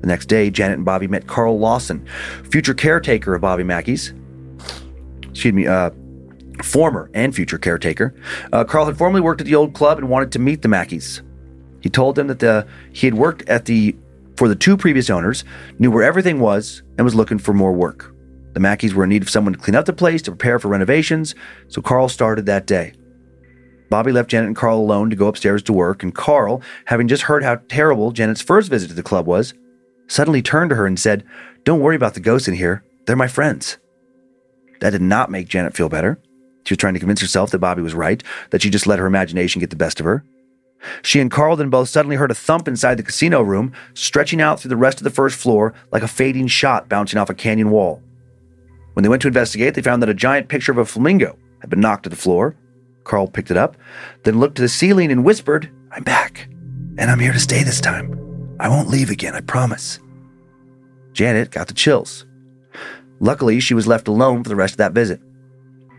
The 0.00 0.06
next 0.06 0.26
day, 0.26 0.48
Janet 0.48 0.76
and 0.76 0.84
Bobby 0.84 1.08
met 1.08 1.26
Carl 1.26 1.58
Lawson, 1.58 2.06
future 2.50 2.74
caretaker 2.74 3.34
of 3.34 3.40
Bobby 3.40 3.64
Mackey's. 3.64 4.14
Excuse 5.24 5.54
me, 5.54 5.66
uh, 5.66 5.90
former 6.62 7.10
and 7.14 7.34
future 7.34 7.58
caretaker. 7.58 8.14
Uh, 8.52 8.64
Carl 8.64 8.86
had 8.86 8.98
formerly 8.98 9.20
worked 9.20 9.40
at 9.40 9.46
the 9.46 9.54
old 9.54 9.74
club 9.74 9.98
and 9.98 10.08
wanted 10.08 10.32
to 10.32 10.38
meet 10.38 10.62
the 10.62 10.68
Mackeys. 10.68 11.22
He 11.80 11.90
told 11.90 12.16
them 12.16 12.26
that 12.26 12.40
the, 12.40 12.66
he 12.92 13.06
had 13.06 13.14
worked 13.14 13.48
at 13.48 13.66
the 13.66 13.96
for 14.36 14.48
the 14.48 14.54
two 14.54 14.76
previous 14.76 15.08
owners, 15.08 15.44
knew 15.78 15.90
where 15.90 16.02
everything 16.02 16.40
was, 16.40 16.82
and 16.98 17.04
was 17.04 17.14
looking 17.14 17.38
for 17.38 17.54
more 17.54 17.72
work. 17.72 18.14
The 18.52 18.60
Mackeys 18.60 18.94
were 18.94 19.04
in 19.04 19.10
need 19.10 19.22
of 19.22 19.30
someone 19.30 19.54
to 19.54 19.58
clean 19.58 19.74
up 19.74 19.86
the 19.86 19.92
place 19.92 20.22
to 20.22 20.30
prepare 20.30 20.58
for 20.58 20.68
renovations, 20.68 21.34
so 21.68 21.82
Carl 21.82 22.08
started 22.08 22.46
that 22.46 22.66
day. 22.66 22.92
Bobby 23.88 24.12
left 24.12 24.30
Janet 24.30 24.48
and 24.48 24.56
Carl 24.56 24.78
alone 24.78 25.10
to 25.10 25.16
go 25.16 25.28
upstairs 25.28 25.62
to 25.64 25.72
work, 25.72 26.02
and 26.02 26.14
Carl, 26.14 26.60
having 26.86 27.08
just 27.08 27.24
heard 27.24 27.44
how 27.44 27.56
terrible 27.68 28.12
Janet's 28.12 28.42
first 28.42 28.68
visit 28.68 28.88
to 28.88 28.94
the 28.94 29.02
club 29.02 29.26
was, 29.26 29.54
suddenly 30.08 30.42
turned 30.42 30.70
to 30.70 30.76
her 30.76 30.86
and 30.86 30.98
said, 30.98 31.24
Don't 31.64 31.80
worry 31.80 31.96
about 31.96 32.14
the 32.14 32.20
ghosts 32.20 32.48
in 32.48 32.54
here. 32.54 32.84
They're 33.06 33.16
my 33.16 33.28
friends. 33.28 33.78
That 34.80 34.90
did 34.90 35.02
not 35.02 35.30
make 35.30 35.48
Janet 35.48 35.76
feel 35.76 35.88
better. 35.88 36.18
She 36.66 36.74
was 36.74 36.78
trying 36.78 36.94
to 36.94 37.00
convince 37.00 37.20
herself 37.20 37.52
that 37.52 37.60
Bobby 37.60 37.80
was 37.80 37.94
right, 37.94 38.20
that 38.50 38.60
she 38.60 38.70
just 38.70 38.88
let 38.88 38.98
her 38.98 39.06
imagination 39.06 39.60
get 39.60 39.70
the 39.70 39.76
best 39.76 40.00
of 40.00 40.04
her. 40.04 40.24
She 41.02 41.20
and 41.20 41.30
Carl 41.30 41.54
then 41.54 41.70
both 41.70 41.88
suddenly 41.88 42.16
heard 42.16 42.32
a 42.32 42.34
thump 42.34 42.66
inside 42.66 42.96
the 42.96 43.04
casino 43.04 43.40
room, 43.40 43.72
stretching 43.94 44.40
out 44.40 44.60
through 44.60 44.70
the 44.70 44.76
rest 44.76 44.98
of 44.98 45.04
the 45.04 45.10
first 45.10 45.38
floor 45.38 45.74
like 45.92 46.02
a 46.02 46.08
fading 46.08 46.48
shot 46.48 46.88
bouncing 46.88 47.20
off 47.20 47.30
a 47.30 47.34
canyon 47.34 47.70
wall. 47.70 48.02
When 48.94 49.04
they 49.04 49.08
went 49.08 49.22
to 49.22 49.28
investigate, 49.28 49.74
they 49.74 49.82
found 49.82 50.02
that 50.02 50.08
a 50.08 50.14
giant 50.14 50.48
picture 50.48 50.72
of 50.72 50.78
a 50.78 50.84
flamingo 50.84 51.38
had 51.60 51.70
been 51.70 51.80
knocked 51.80 52.02
to 52.04 52.10
the 52.10 52.16
floor. 52.16 52.56
Carl 53.04 53.28
picked 53.28 53.52
it 53.52 53.56
up, 53.56 53.76
then 54.24 54.40
looked 54.40 54.56
to 54.56 54.62
the 54.62 54.68
ceiling 54.68 55.12
and 55.12 55.24
whispered, 55.24 55.70
I'm 55.92 56.02
back, 56.02 56.48
and 56.98 57.10
I'm 57.10 57.20
here 57.20 57.32
to 57.32 57.38
stay 57.38 57.62
this 57.62 57.80
time. 57.80 58.56
I 58.58 58.68
won't 58.68 58.88
leave 58.88 59.10
again, 59.10 59.36
I 59.36 59.40
promise. 59.40 60.00
Janet 61.12 61.52
got 61.52 61.68
the 61.68 61.74
chills. 61.74 62.26
Luckily, 63.20 63.60
she 63.60 63.74
was 63.74 63.86
left 63.86 64.08
alone 64.08 64.42
for 64.42 64.48
the 64.48 64.56
rest 64.56 64.74
of 64.74 64.78
that 64.78 64.92
visit. 64.92 65.20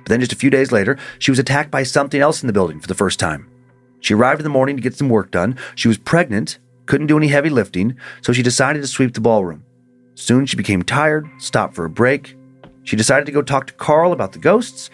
But 0.08 0.12
then, 0.12 0.20
just 0.22 0.32
a 0.32 0.38
few 0.38 0.50
days 0.50 0.72
later, 0.72 0.98
she 1.20 1.32
was 1.32 1.38
attacked 1.38 1.70
by 1.70 1.84
something 1.84 2.22
else 2.22 2.42
in 2.42 2.48
the 2.48 2.54
building 2.54 2.80
for 2.80 2.88
the 2.88 2.96
first 2.96 3.20
time. 3.20 3.52
She 4.00 4.14
arrived 4.14 4.40
in 4.40 4.46
the 4.46 4.50
morning 4.50 4.78
to 4.78 4.82
get 4.82 4.96
some 4.96 5.10
work 5.10 5.32
done. 5.32 5.58
She 5.76 5.90
was 5.90 5.98
pregnant, 5.98 6.60
couldn't 6.86 7.08
do 7.08 7.18
any 7.18 7.28
heavy 7.28 7.50
lifting, 7.50 7.98
so 8.22 8.32
she 8.32 8.42
decided 8.42 8.82
to 8.82 8.88
sweep 8.88 9.14
the 9.14 9.20
ballroom. 9.20 9.66
Soon 10.16 10.46
she 10.46 10.56
became 10.56 10.82
tired, 10.82 11.28
stopped 11.40 11.76
for 11.76 11.84
a 11.84 11.90
break. 11.90 12.38
She 12.84 12.96
decided 12.96 13.26
to 13.26 13.34
go 13.34 13.42
talk 13.42 13.68
to 13.68 13.74
Carl 13.74 14.14
about 14.14 14.32
the 14.32 14.40
ghosts. 14.40 14.90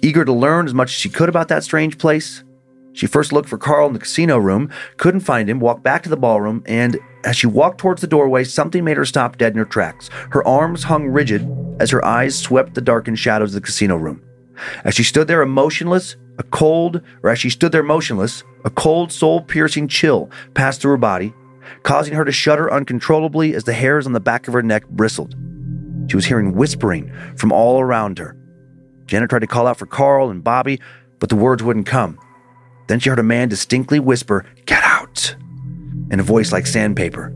Eager 0.00 0.24
to 0.24 0.32
learn 0.32 0.66
as 0.66 0.74
much 0.74 0.90
as 0.90 1.00
she 1.00 1.08
could 1.08 1.28
about 1.28 1.48
that 1.48 1.64
strange 1.64 1.98
place, 1.98 2.44
she 2.92 3.08
first 3.08 3.32
looked 3.32 3.48
for 3.48 3.58
Carl 3.58 3.88
in 3.88 3.94
the 3.94 3.98
casino 3.98 4.38
room, 4.38 4.70
couldn't 4.96 5.22
find 5.22 5.50
him, 5.50 5.58
walked 5.58 5.82
back 5.82 6.04
to 6.04 6.08
the 6.08 6.16
ballroom, 6.16 6.62
and 6.66 7.00
as 7.24 7.36
she 7.36 7.48
walked 7.48 7.78
towards 7.78 8.00
the 8.00 8.06
doorway, 8.06 8.44
something 8.44 8.84
made 8.84 8.96
her 8.96 9.04
stop 9.04 9.38
dead 9.38 9.54
in 9.54 9.58
her 9.58 9.64
tracks. 9.64 10.08
Her 10.30 10.46
arms 10.46 10.84
hung 10.84 11.08
rigid 11.08 11.44
as 11.80 11.90
her 11.90 12.04
eyes 12.04 12.38
swept 12.38 12.74
the 12.74 12.80
darkened 12.80 13.18
shadows 13.18 13.50
of 13.50 13.60
the 13.60 13.66
casino 13.66 13.96
room. 13.96 14.22
As 14.84 14.94
she 14.94 15.02
stood 15.02 15.28
there 15.28 15.42
emotionless, 15.42 16.16
a 16.38 16.42
cold, 16.42 17.00
or 17.22 17.30
as 17.30 17.38
she 17.38 17.50
stood 17.50 17.72
there 17.72 17.82
motionless, 17.82 18.44
a 18.64 18.70
cold, 18.70 19.12
soul 19.12 19.40
piercing 19.42 19.88
chill 19.88 20.30
passed 20.54 20.80
through 20.80 20.92
her 20.92 20.96
body, 20.96 21.32
causing 21.82 22.14
her 22.14 22.24
to 22.24 22.32
shudder 22.32 22.72
uncontrollably 22.72 23.54
as 23.54 23.64
the 23.64 23.72
hairs 23.72 24.06
on 24.06 24.12
the 24.12 24.20
back 24.20 24.48
of 24.48 24.54
her 24.54 24.62
neck 24.62 24.88
bristled. 24.88 25.34
She 26.08 26.16
was 26.16 26.26
hearing 26.26 26.54
whispering 26.54 27.12
from 27.36 27.52
all 27.52 27.80
around 27.80 28.18
her. 28.18 28.36
Janet 29.06 29.30
tried 29.30 29.40
to 29.40 29.46
call 29.46 29.66
out 29.66 29.78
for 29.78 29.86
Carl 29.86 30.30
and 30.30 30.42
Bobby, 30.42 30.80
but 31.18 31.28
the 31.28 31.36
words 31.36 31.62
wouldn't 31.62 31.86
come. 31.86 32.18
Then 32.88 33.00
she 33.00 33.10
heard 33.10 33.18
a 33.18 33.24
man 33.24 33.48
distinctly 33.48 33.98
whisper, 33.98 34.44
Get 34.66 34.82
out! 34.84 35.36
in 36.10 36.20
a 36.20 36.22
voice 36.22 36.52
like 36.52 36.66
sandpaper. 36.66 37.34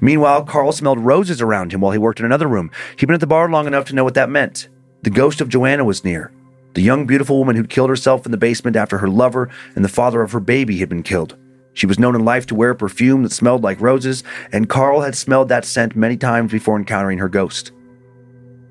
Meanwhile, 0.00 0.44
Carl 0.44 0.72
smelled 0.72 1.00
roses 1.00 1.40
around 1.40 1.72
him 1.72 1.80
while 1.80 1.92
he 1.92 1.98
worked 1.98 2.18
in 2.18 2.26
another 2.26 2.48
room. 2.48 2.70
He'd 2.96 3.06
been 3.06 3.14
at 3.14 3.20
the 3.20 3.26
bar 3.26 3.48
long 3.48 3.66
enough 3.66 3.84
to 3.86 3.94
know 3.94 4.04
what 4.04 4.14
that 4.14 4.30
meant. 4.30 4.68
The 5.02 5.10
ghost 5.10 5.40
of 5.40 5.48
Joanna 5.48 5.84
was 5.84 6.04
near, 6.04 6.32
the 6.74 6.82
young, 6.82 7.06
beautiful 7.06 7.38
woman 7.38 7.56
who'd 7.56 7.70
killed 7.70 7.90
herself 7.90 8.26
in 8.26 8.32
the 8.32 8.38
basement 8.38 8.76
after 8.76 8.98
her 8.98 9.08
lover 9.08 9.48
and 9.74 9.84
the 9.84 9.88
father 9.88 10.22
of 10.22 10.32
her 10.32 10.40
baby 10.40 10.78
had 10.78 10.88
been 10.88 11.02
killed. 11.02 11.36
She 11.72 11.86
was 11.86 11.98
known 11.98 12.16
in 12.16 12.24
life 12.24 12.46
to 12.46 12.54
wear 12.54 12.70
a 12.70 12.76
perfume 12.76 13.22
that 13.22 13.32
smelled 13.32 13.62
like 13.62 13.80
roses, 13.80 14.24
and 14.52 14.68
Carl 14.68 15.02
had 15.02 15.16
smelled 15.16 15.48
that 15.48 15.64
scent 15.64 15.94
many 15.94 16.16
times 16.16 16.50
before 16.50 16.76
encountering 16.76 17.18
her 17.18 17.28
ghost. 17.28 17.72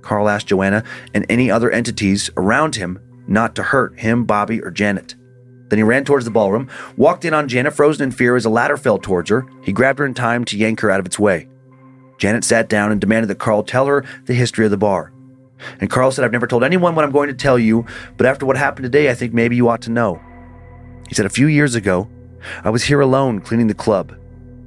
Carl 0.01 0.29
asked 0.29 0.47
Joanna 0.47 0.83
and 1.13 1.25
any 1.29 1.49
other 1.49 1.71
entities 1.71 2.29
around 2.37 2.75
him 2.75 2.99
not 3.27 3.55
to 3.55 3.63
hurt 3.63 3.99
him, 3.99 4.25
Bobby, 4.25 4.61
or 4.61 4.71
Janet. 4.71 5.15
Then 5.69 5.79
he 5.79 5.83
ran 5.83 6.05
towards 6.05 6.25
the 6.25 6.31
ballroom, 6.31 6.69
walked 6.95 7.25
in 7.25 7.33
on 7.33 7.49
Janet, 7.49 7.73
frozen 7.73 8.03
in 8.03 8.11
fear 8.11 8.35
as 8.35 8.45
a 8.45 8.49
ladder 8.49 8.77
fell 8.77 8.99
towards 8.99 9.29
her. 9.29 9.45
He 9.61 9.73
grabbed 9.73 9.99
her 9.99 10.05
in 10.05 10.13
time 10.13 10.45
to 10.45 10.57
yank 10.57 10.79
her 10.79 10.91
out 10.91 10.99
of 10.99 11.05
its 11.05 11.19
way. 11.19 11.47
Janet 12.17 12.43
sat 12.43 12.69
down 12.69 12.91
and 12.91 13.01
demanded 13.01 13.27
that 13.29 13.39
Carl 13.39 13.63
tell 13.63 13.85
her 13.85 14.05
the 14.25 14.33
history 14.33 14.65
of 14.65 14.71
the 14.71 14.77
bar. 14.77 15.11
And 15.79 15.89
Carl 15.89 16.11
said, 16.11 16.23
I've 16.23 16.31
never 16.31 16.47
told 16.47 16.63
anyone 16.63 16.95
what 16.95 17.05
I'm 17.05 17.11
going 17.11 17.29
to 17.29 17.33
tell 17.33 17.57
you, 17.57 17.85
but 18.15 18.25
after 18.25 18.45
what 18.45 18.57
happened 18.57 18.83
today, 18.83 19.09
I 19.09 19.15
think 19.15 19.33
maybe 19.33 19.55
you 19.55 19.69
ought 19.69 19.81
to 19.83 19.91
know. 19.91 20.21
He 21.07 21.15
said, 21.15 21.25
A 21.25 21.29
few 21.29 21.47
years 21.47 21.75
ago, 21.75 22.09
I 22.63 22.69
was 22.69 22.83
here 22.83 23.01
alone 23.01 23.41
cleaning 23.41 23.67
the 23.67 23.73
club. 23.73 24.15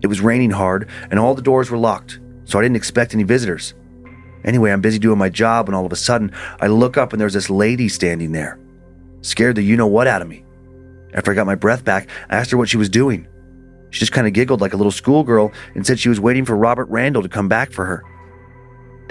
It 0.03 0.07
was 0.07 0.20
raining 0.20 0.50
hard, 0.50 0.88
and 1.11 1.20
all 1.20 1.35
the 1.35 1.42
doors 1.42 1.70
were 1.70 1.79
locked, 1.79 2.20
so 2.44 2.59
I 2.59 2.62
didn't 2.62 2.76
expect 2.76 3.14
any 3.14 3.22
visitors. 3.22 3.74
Anyway, 4.44 4.70
I'm 4.70 4.81
busy 4.81 4.98
doing 4.98 5.18
my 5.18 5.29
job, 5.29 5.68
and 5.68 5.76
all 5.76 5.85
of 5.85 5.92
a 5.92 5.96
sudden, 5.96 6.33
I 6.61 6.68
look 6.68 6.96
up 6.96 7.12
and 7.12 7.20
there's 7.20 7.35
this 7.35 7.50
lady 7.50 7.88
standing 7.88 8.33
there. 8.33 8.59
Scared 9.20 9.57
the 9.57 9.62
you 9.62 9.76
know 9.76 9.87
what 9.87 10.07
out 10.07 10.22
of 10.22 10.29
me. 10.29 10.44
After 11.12 11.31
I 11.31 11.35
got 11.35 11.46
my 11.46 11.55
breath 11.55 11.85
back, 11.85 12.09
I 12.31 12.37
asked 12.37 12.50
her 12.50 12.57
what 12.57 12.68
she 12.68 12.79
was 12.79 12.88
doing. 12.88 13.26
She 13.90 13.98
just 13.98 14.12
kind 14.12 14.26
of 14.26 14.33
giggled 14.33 14.61
like 14.61 14.72
a 14.72 14.76
little 14.76 14.92
schoolgirl 14.92 15.53
and 15.74 15.87
said 15.87 15.98
she 15.98 16.09
was 16.09 16.20
waiting 16.20 16.44
for 16.44 16.57
Robert 16.57 16.88
Randall 16.88 17.22
to 17.22 17.29
come 17.29 17.48
back 17.48 17.72
for 17.72 17.85
her. 17.85 18.05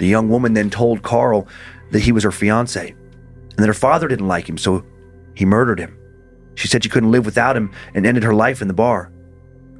The 0.00 0.06
young 0.06 0.30
woman 0.30 0.54
then 0.54 0.70
told 0.70 1.02
Carl 1.02 1.46
that 1.90 2.00
he 2.00 2.10
was 2.10 2.24
her 2.24 2.32
fiance 2.32 2.88
and 2.88 3.58
that 3.58 3.66
her 3.66 3.74
father 3.74 4.08
didn't 4.08 4.28
like 4.28 4.48
him, 4.48 4.56
so 4.56 4.82
he 5.34 5.44
murdered 5.44 5.78
him. 5.78 5.94
She 6.54 6.68
said 6.68 6.82
she 6.82 6.88
couldn't 6.88 7.10
live 7.10 7.26
without 7.26 7.54
him 7.54 7.70
and 7.92 8.06
ended 8.06 8.22
her 8.22 8.32
life 8.32 8.62
in 8.62 8.68
the 8.68 8.72
bar. 8.72 9.12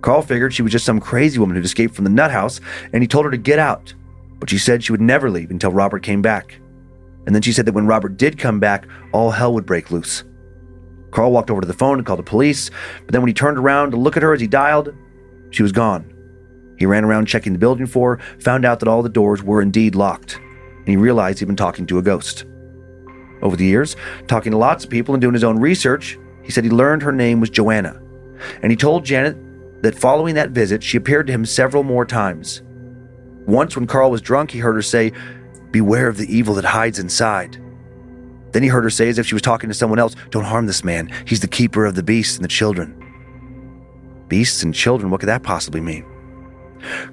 Carl 0.02 0.20
figured 0.20 0.52
she 0.52 0.61
was 0.61 0.72
just 0.72 0.85
some 0.85 1.00
crazy 1.00 1.38
woman 1.38 1.56
who'd 1.56 1.64
escaped 1.64 1.94
from 1.94 2.04
the 2.04 2.11
nut 2.11 2.30
house, 2.30 2.61
and 2.92 3.02
he 3.02 3.06
told 3.06 3.24
her 3.24 3.30
to 3.30 3.38
get 3.38 3.59
out, 3.59 3.94
but 4.38 4.50
she 4.50 4.59
said 4.59 4.85
she 4.85 4.92
would 4.92 5.00
never 5.00 5.30
leave 5.30 5.50
until 5.50 5.72
Robert 5.72 6.02
came 6.02 6.20
back. 6.20 6.61
And 7.24 7.35
then 7.35 7.40
she 7.40 7.52
said 7.52 7.64
that 7.64 7.74
when 7.74 7.87
Robert 7.87 8.18
did 8.18 8.38
come 8.38 8.61
back, 8.61 8.87
all 9.12 9.30
hell 9.30 9.54
would 9.54 9.64
break 9.64 9.90
loose. 9.90 10.24
Carl 11.12 11.33
walked 11.33 11.50
over 11.50 11.62
to 11.62 11.66
the 11.66 11.72
phone 11.72 11.96
and 11.96 12.06
called 12.06 12.18
the 12.18 12.24
police, 12.24 12.70
but 13.06 13.12
then 13.12 13.22
when 13.22 13.28
he 13.28 13.35
turned 13.35 13.56
around 13.56 13.92
to 13.92 13.96
look 13.96 14.18
at 14.18 14.22
her 14.22 14.35
as 14.35 14.40
he 14.42 14.46
dialed, 14.46 14.94
she 15.48 15.62
was 15.62 15.72
gone. 15.72 16.12
He 16.80 16.86
ran 16.86 17.04
around 17.04 17.26
checking 17.26 17.52
the 17.52 17.58
building 17.58 17.86
for 17.86 18.18
found 18.40 18.64
out 18.64 18.80
that 18.80 18.88
all 18.88 19.02
the 19.02 19.10
doors 19.10 19.42
were 19.42 19.60
indeed 19.60 19.94
locked, 19.94 20.40
and 20.78 20.88
he 20.88 20.96
realized 20.96 21.38
he'd 21.38 21.44
been 21.44 21.54
talking 21.54 21.86
to 21.86 21.98
a 21.98 22.02
ghost. 22.02 22.46
Over 23.42 23.54
the 23.54 23.66
years, 23.66 23.96
talking 24.28 24.50
to 24.52 24.58
lots 24.58 24.84
of 24.84 24.90
people 24.90 25.14
and 25.14 25.20
doing 25.20 25.34
his 25.34 25.44
own 25.44 25.60
research, 25.60 26.18
he 26.42 26.50
said 26.50 26.64
he 26.64 26.70
learned 26.70 27.02
her 27.02 27.12
name 27.12 27.38
was 27.38 27.50
Joanna, 27.50 28.00
and 28.62 28.72
he 28.72 28.76
told 28.76 29.04
Janet 29.04 29.36
that 29.82 29.94
following 29.94 30.34
that 30.36 30.50
visit, 30.50 30.82
she 30.82 30.96
appeared 30.96 31.26
to 31.26 31.34
him 31.34 31.44
several 31.44 31.82
more 31.82 32.06
times. 32.06 32.62
Once, 33.46 33.76
when 33.76 33.86
Carl 33.86 34.10
was 34.10 34.22
drunk, 34.22 34.50
he 34.50 34.58
heard 34.58 34.74
her 34.74 34.82
say, 34.82 35.12
Beware 35.70 36.08
of 36.08 36.16
the 36.16 36.34
evil 36.34 36.54
that 36.54 36.64
hides 36.64 36.98
inside. 36.98 37.62
Then 38.52 38.62
he 38.62 38.68
heard 38.70 38.84
her 38.84 38.90
say, 38.90 39.08
as 39.08 39.18
if 39.18 39.26
she 39.26 39.34
was 39.34 39.42
talking 39.42 39.68
to 39.68 39.74
someone 39.74 39.98
else, 39.98 40.16
Don't 40.30 40.44
harm 40.44 40.66
this 40.66 40.82
man. 40.82 41.12
He's 41.26 41.40
the 41.40 41.48
keeper 41.48 41.84
of 41.84 41.94
the 41.94 42.02
beasts 42.02 42.36
and 42.36 42.44
the 42.44 42.48
children. 42.48 42.96
Beasts 44.28 44.62
and 44.62 44.74
children, 44.74 45.10
what 45.10 45.20
could 45.20 45.28
that 45.28 45.42
possibly 45.42 45.80
mean? 45.80 46.10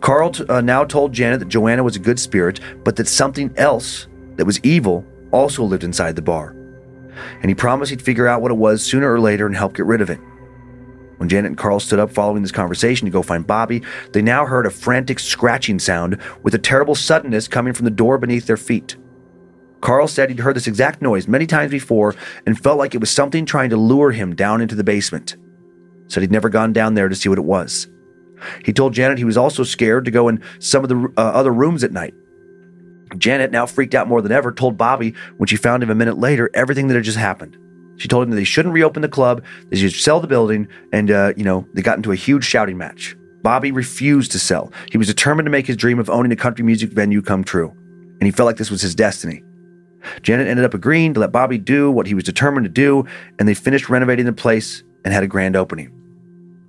Carl 0.01 0.31
t- 0.31 0.45
uh, 0.47 0.61
now 0.61 0.83
told 0.83 1.13
Janet 1.13 1.39
that 1.39 1.49
Joanna 1.49 1.83
was 1.83 1.95
a 1.95 1.99
good 1.99 2.19
spirit, 2.19 2.59
but 2.83 2.95
that 2.95 3.07
something 3.07 3.53
else 3.57 4.07
that 4.35 4.45
was 4.45 4.59
evil 4.61 5.05
also 5.31 5.63
lived 5.63 5.83
inside 5.83 6.15
the 6.15 6.21
bar. 6.21 6.55
And 7.41 7.49
he 7.49 7.55
promised 7.55 7.89
he'd 7.89 8.01
figure 8.01 8.27
out 8.27 8.41
what 8.41 8.51
it 8.51 8.57
was 8.57 8.83
sooner 8.83 9.11
or 9.11 9.19
later 9.19 9.45
and 9.45 9.55
help 9.55 9.75
get 9.75 9.85
rid 9.85 10.01
of 10.01 10.09
it. 10.09 10.19
When 11.17 11.29
Janet 11.29 11.49
and 11.49 11.57
Carl 11.57 11.79
stood 11.79 11.99
up 11.99 12.11
following 12.11 12.43
this 12.43 12.51
conversation 12.51 13.05
to 13.05 13.11
go 13.11 13.23
find 13.23 13.45
Bobby, 13.45 13.81
they 14.13 14.21
now 14.21 14.45
heard 14.45 14.67
a 14.67 14.71
frantic 14.71 15.19
scratching 15.19 15.79
sound 15.79 16.21
with 16.43 16.53
a 16.53 16.59
terrible 16.59 16.93
suddenness 16.93 17.47
coming 17.47 17.73
from 17.73 17.85
the 17.85 17.91
door 17.91 18.19
beneath 18.19 18.45
their 18.45 18.57
feet. 18.57 18.95
Carl 19.81 20.07
said 20.07 20.29
he'd 20.29 20.39
heard 20.39 20.55
this 20.55 20.67
exact 20.67 21.01
noise 21.01 21.27
many 21.27 21.47
times 21.47 21.71
before 21.71 22.15
and 22.45 22.59
felt 22.59 22.77
like 22.77 22.93
it 22.93 22.99
was 22.99 23.09
something 23.09 23.45
trying 23.45 23.69
to 23.71 23.77
lure 23.77 24.11
him 24.11 24.35
down 24.35 24.61
into 24.61 24.75
the 24.75 24.83
basement. 24.83 25.35
Said 26.07 26.21
he'd 26.21 26.31
never 26.31 26.49
gone 26.49 26.73
down 26.73 26.93
there 26.93 27.09
to 27.09 27.15
see 27.15 27.29
what 27.29 27.37
it 27.37 27.45
was. 27.45 27.87
He 28.63 28.73
told 28.73 28.93
Janet 28.93 29.17
he 29.17 29.25
was 29.25 29.37
also 29.37 29.63
scared 29.63 30.05
to 30.05 30.11
go 30.11 30.27
in 30.27 30.41
some 30.59 30.83
of 30.83 30.89
the 30.89 31.13
uh, 31.17 31.21
other 31.21 31.53
rooms 31.53 31.83
at 31.83 31.91
night. 31.91 32.13
Janet, 33.17 33.51
now 33.51 33.65
freaked 33.65 33.95
out 33.95 34.07
more 34.07 34.21
than 34.21 34.31
ever, 34.31 34.51
told 34.51 34.77
Bobby 34.77 35.13
when 35.37 35.47
she 35.47 35.55
found 35.55 35.81
him 35.81 35.89
a 35.89 35.95
minute 35.95 36.17
later 36.17 36.49
everything 36.53 36.87
that 36.87 36.95
had 36.95 37.03
just 37.03 37.17
happened. 37.17 37.57
She 37.97 38.07
told 38.07 38.23
him 38.23 38.31
that 38.31 38.35
they 38.35 38.43
shouldn't 38.43 38.73
reopen 38.73 39.01
the 39.01 39.09
club, 39.09 39.43
they 39.69 39.77
should 39.77 39.93
sell 39.93 40.19
the 40.19 40.27
building, 40.27 40.67
and, 40.91 41.09
uh, 41.09 41.33
you 41.35 41.43
know, 41.43 41.67
they 41.73 41.81
got 41.81 41.97
into 41.97 42.11
a 42.11 42.15
huge 42.15 42.45
shouting 42.45 42.77
match. 42.77 43.15
Bobby 43.41 43.71
refused 43.71 44.31
to 44.33 44.39
sell. 44.39 44.71
He 44.91 44.97
was 44.97 45.07
determined 45.07 45.45
to 45.45 45.51
make 45.51 45.67
his 45.67 45.77
dream 45.77 45.99
of 45.99 46.09
owning 46.09 46.31
a 46.31 46.35
country 46.35 46.63
music 46.63 46.91
venue 46.91 47.21
come 47.21 47.43
true, 47.43 47.69
and 48.19 48.23
he 48.23 48.31
felt 48.31 48.45
like 48.45 48.57
this 48.57 48.69
was 48.69 48.81
his 48.81 48.93
destiny. 48.93 49.43
Janet 50.21 50.47
ended 50.47 50.65
up 50.65 50.73
agreeing 50.73 51.13
to 51.13 51.19
let 51.19 51.31
Bobby 51.31 51.57
do 51.57 51.89
what 51.89 52.07
he 52.07 52.13
was 52.13 52.23
determined 52.23 52.65
to 52.65 52.69
do, 52.69 53.05
and 53.39 53.47
they 53.47 53.53
finished 53.53 53.89
renovating 53.89 54.25
the 54.25 54.33
place 54.33 54.83
and 55.03 55.13
had 55.13 55.23
a 55.23 55.27
grand 55.27 55.55
opening. 55.55 55.91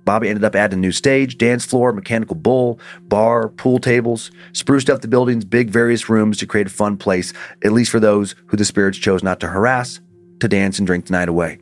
Bobby 0.09 0.27
ended 0.27 0.43
up 0.43 0.55
adding 0.55 0.79
a 0.79 0.81
new 0.81 0.91
stage, 0.91 1.37
dance 1.37 1.65
floor, 1.65 1.93
mechanical 1.93 2.35
bull, 2.35 2.79
bar, 3.03 3.47
pool 3.47 3.77
tables, 3.77 4.31
spruced 4.53 4.89
up 4.89 5.03
the 5.03 5.07
building's 5.07 5.45
big 5.45 5.69
various 5.69 6.09
rooms 6.09 6.39
to 6.39 6.47
create 6.47 6.65
a 6.65 6.71
fun 6.71 6.97
place, 6.97 7.31
at 7.63 7.73
least 7.73 7.91
for 7.91 7.99
those 7.99 8.33
who 8.47 8.57
the 8.57 8.65
spirits 8.65 8.97
chose 8.97 9.21
not 9.21 9.39
to 9.39 9.47
harass, 9.49 9.99
to 10.39 10.47
dance 10.47 10.79
and 10.79 10.87
drink 10.87 11.05
the 11.05 11.11
night 11.11 11.29
away. 11.29 11.59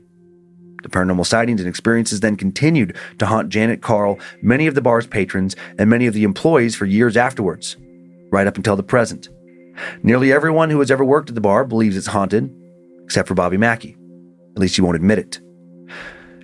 The 0.81 0.87
paranormal 0.87 1.25
sightings 1.25 1.59
and 1.59 1.67
experiences 1.67 2.21
then 2.21 2.37
continued 2.37 2.95
to 3.19 3.25
haunt 3.25 3.49
Janet 3.49 3.81
Carl, 3.81 4.17
many 4.41 4.65
of 4.67 4.75
the 4.75 4.81
bar's 4.81 5.07
patrons, 5.07 5.57
and 5.77 5.89
many 5.89 6.07
of 6.07 6.13
the 6.13 6.23
employees 6.23 6.73
for 6.73 6.85
years 6.85 7.17
afterwards, 7.17 7.75
right 8.31 8.47
up 8.47 8.55
until 8.55 8.77
the 8.77 8.81
present. 8.81 9.27
Nearly 10.03 10.31
everyone 10.31 10.69
who 10.69 10.79
has 10.79 10.89
ever 10.89 11.03
worked 11.03 11.27
at 11.27 11.35
the 11.35 11.41
bar 11.41 11.65
believes 11.65 11.97
it's 11.97 12.07
haunted, 12.07 12.49
except 13.03 13.27
for 13.27 13.33
Bobby 13.33 13.57
Mackey. 13.57 13.97
At 14.55 14.61
least 14.61 14.77
he 14.77 14.81
won't 14.81 14.95
admit 14.95 15.19
it. 15.19 15.41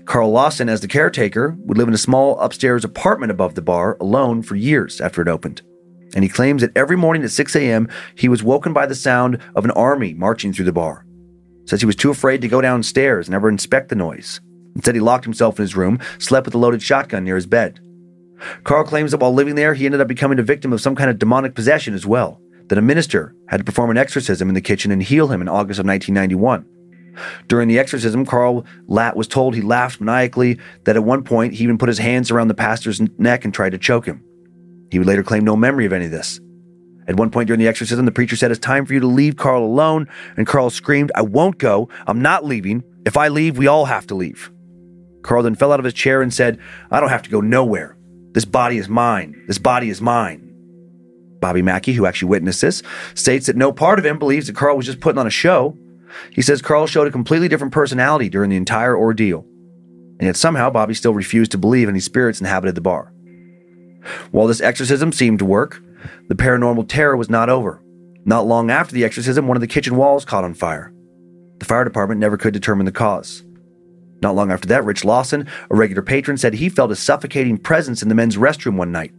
Carl 0.05 0.31
Lawson, 0.31 0.67
as 0.67 0.81
the 0.81 0.87
caretaker, 0.87 1.55
would 1.59 1.77
live 1.77 1.87
in 1.87 1.93
a 1.93 1.97
small 1.97 2.37
upstairs 2.39 2.83
apartment 2.83 3.31
above 3.31 3.55
the 3.55 3.61
bar 3.61 3.97
alone 4.01 4.41
for 4.43 4.55
years 4.55 4.99
after 4.99 5.21
it 5.21 5.27
opened. 5.27 5.61
And 6.13 6.23
he 6.23 6.29
claims 6.29 6.61
that 6.61 6.75
every 6.75 6.97
morning 6.97 7.23
at 7.23 7.31
6 7.31 7.55
a.m., 7.55 7.87
he 8.15 8.27
was 8.27 8.43
woken 8.43 8.73
by 8.73 8.85
the 8.85 8.95
sound 8.95 9.39
of 9.55 9.65
an 9.65 9.71
army 9.71 10.13
marching 10.13 10.53
through 10.53 10.65
the 10.65 10.73
bar. 10.73 11.05
Says 11.65 11.79
he 11.79 11.85
was 11.85 11.95
too 11.95 12.11
afraid 12.11 12.41
to 12.41 12.47
go 12.47 12.61
downstairs 12.61 13.27
and 13.27 13.33
ever 13.33 13.49
inspect 13.49 13.89
the 13.89 13.95
noise. 13.95 14.41
Instead, 14.75 14.95
he 14.95 15.01
locked 15.01 15.23
himself 15.23 15.57
in 15.57 15.63
his 15.63 15.75
room, 15.75 15.99
slept 16.19 16.45
with 16.45 16.55
a 16.55 16.57
loaded 16.57 16.81
shotgun 16.81 17.23
near 17.23 17.35
his 17.35 17.45
bed. 17.45 17.79
Carl 18.63 18.83
claims 18.83 19.11
that 19.11 19.21
while 19.21 19.33
living 19.33 19.55
there, 19.55 19.73
he 19.73 19.85
ended 19.85 20.01
up 20.01 20.07
becoming 20.07 20.39
a 20.39 20.43
victim 20.43 20.73
of 20.73 20.81
some 20.81 20.95
kind 20.95 21.09
of 21.09 21.19
demonic 21.19 21.55
possession 21.55 21.93
as 21.93 22.05
well 22.05 22.41
that 22.67 22.77
a 22.77 22.81
minister 22.81 23.35
had 23.47 23.57
to 23.57 23.63
perform 23.63 23.89
an 23.89 23.97
exorcism 23.97 24.49
in 24.49 24.55
the 24.55 24.61
kitchen 24.61 24.91
and 24.91 25.03
heal 25.03 25.27
him 25.27 25.41
in 25.41 25.47
August 25.47 25.79
of 25.79 25.85
1991. 25.85 26.65
During 27.47 27.67
the 27.67 27.79
exorcism, 27.79 28.25
Carl 28.25 28.65
Latt 28.87 29.15
was 29.15 29.27
told 29.27 29.55
he 29.55 29.61
laughed 29.61 29.99
maniacally, 29.99 30.59
that 30.85 30.95
at 30.95 31.03
one 31.03 31.23
point 31.23 31.53
he 31.53 31.63
even 31.63 31.77
put 31.77 31.89
his 31.89 31.99
hands 31.99 32.31
around 32.31 32.47
the 32.47 32.53
pastor's 32.53 33.01
neck 33.17 33.45
and 33.45 33.53
tried 33.53 33.71
to 33.71 33.77
choke 33.77 34.05
him. 34.05 34.23
He 34.91 34.99
would 34.99 35.07
later 35.07 35.23
claim 35.23 35.43
no 35.43 35.55
memory 35.55 35.85
of 35.85 35.93
any 35.93 36.05
of 36.05 36.11
this. 36.11 36.39
At 37.07 37.17
one 37.17 37.31
point 37.31 37.47
during 37.47 37.59
the 37.59 37.67
exorcism, 37.67 38.05
the 38.05 38.11
preacher 38.11 38.35
said, 38.35 38.51
It's 38.51 38.59
time 38.59 38.85
for 38.85 38.93
you 38.93 38.99
to 38.99 39.07
leave 39.07 39.35
Carl 39.35 39.63
alone. 39.63 40.07
And 40.37 40.47
Carl 40.47 40.69
screamed, 40.69 41.11
I 41.15 41.21
won't 41.21 41.57
go. 41.57 41.89
I'm 42.07 42.21
not 42.21 42.45
leaving. 42.45 42.83
If 43.05 43.17
I 43.17 43.27
leave, 43.27 43.57
we 43.57 43.67
all 43.67 43.85
have 43.85 44.07
to 44.07 44.15
leave. 44.15 44.51
Carl 45.21 45.43
then 45.43 45.55
fell 45.55 45.71
out 45.71 45.79
of 45.79 45.85
his 45.85 45.93
chair 45.93 46.21
and 46.21 46.33
said, 46.33 46.59
I 46.91 46.99
don't 46.99 47.09
have 47.09 47.23
to 47.23 47.29
go 47.29 47.41
nowhere. 47.41 47.97
This 48.31 48.45
body 48.45 48.77
is 48.77 48.89
mine. 48.89 49.43
This 49.47 49.57
body 49.57 49.89
is 49.89 50.01
mine. 50.01 50.49
Bobby 51.39 51.61
Mackey, 51.61 51.91
who 51.93 52.05
actually 52.05 52.29
witnessed 52.29 52.61
this, 52.61 52.81
states 53.15 53.47
that 53.47 53.57
no 53.57 53.73
part 53.73 53.99
of 53.99 54.05
him 54.05 54.17
believes 54.17 54.47
that 54.47 54.55
Carl 54.55 54.77
was 54.77 54.85
just 54.85 55.01
putting 55.01 55.19
on 55.19 55.27
a 55.27 55.31
show. 55.31 55.77
He 56.31 56.41
says 56.41 56.61
Carl 56.61 56.87
showed 56.87 57.07
a 57.07 57.11
completely 57.11 57.47
different 57.47 57.73
personality 57.73 58.29
during 58.29 58.49
the 58.49 58.57
entire 58.57 58.97
ordeal. 58.97 59.45
And 60.19 60.27
yet 60.27 60.35
somehow 60.35 60.69
Bobby 60.69 60.93
still 60.93 61.13
refused 61.13 61.51
to 61.51 61.57
believe 61.57 61.89
any 61.89 61.99
spirits 61.99 62.39
inhabited 62.39 62.75
the 62.75 62.81
bar. 62.81 63.11
While 64.31 64.47
this 64.47 64.61
exorcism 64.61 65.11
seemed 65.11 65.39
to 65.39 65.45
work, 65.45 65.81
the 66.27 66.35
paranormal 66.35 66.87
terror 66.87 67.15
was 67.15 67.29
not 67.29 67.49
over. 67.49 67.81
Not 68.25 68.45
long 68.45 68.69
after 68.69 68.93
the 68.93 69.03
exorcism, 69.03 69.47
one 69.47 69.57
of 69.57 69.61
the 69.61 69.67
kitchen 69.67 69.95
walls 69.95 70.25
caught 70.25 70.43
on 70.43 70.53
fire. 70.53 70.93
The 71.59 71.65
fire 71.65 71.83
department 71.83 72.19
never 72.19 72.37
could 72.37 72.53
determine 72.53 72.85
the 72.85 72.91
cause. 72.91 73.43
Not 74.21 74.35
long 74.35 74.51
after 74.51 74.67
that, 74.69 74.85
Rich 74.85 75.03
Lawson, 75.03 75.47
a 75.69 75.75
regular 75.75 76.01
patron, 76.01 76.37
said 76.37 76.53
he 76.53 76.69
felt 76.69 76.91
a 76.91 76.95
suffocating 76.95 77.57
presence 77.57 78.01
in 78.01 78.09
the 78.09 78.15
men's 78.15 78.37
restroom 78.37 78.77
one 78.77 78.91
night. 78.91 79.11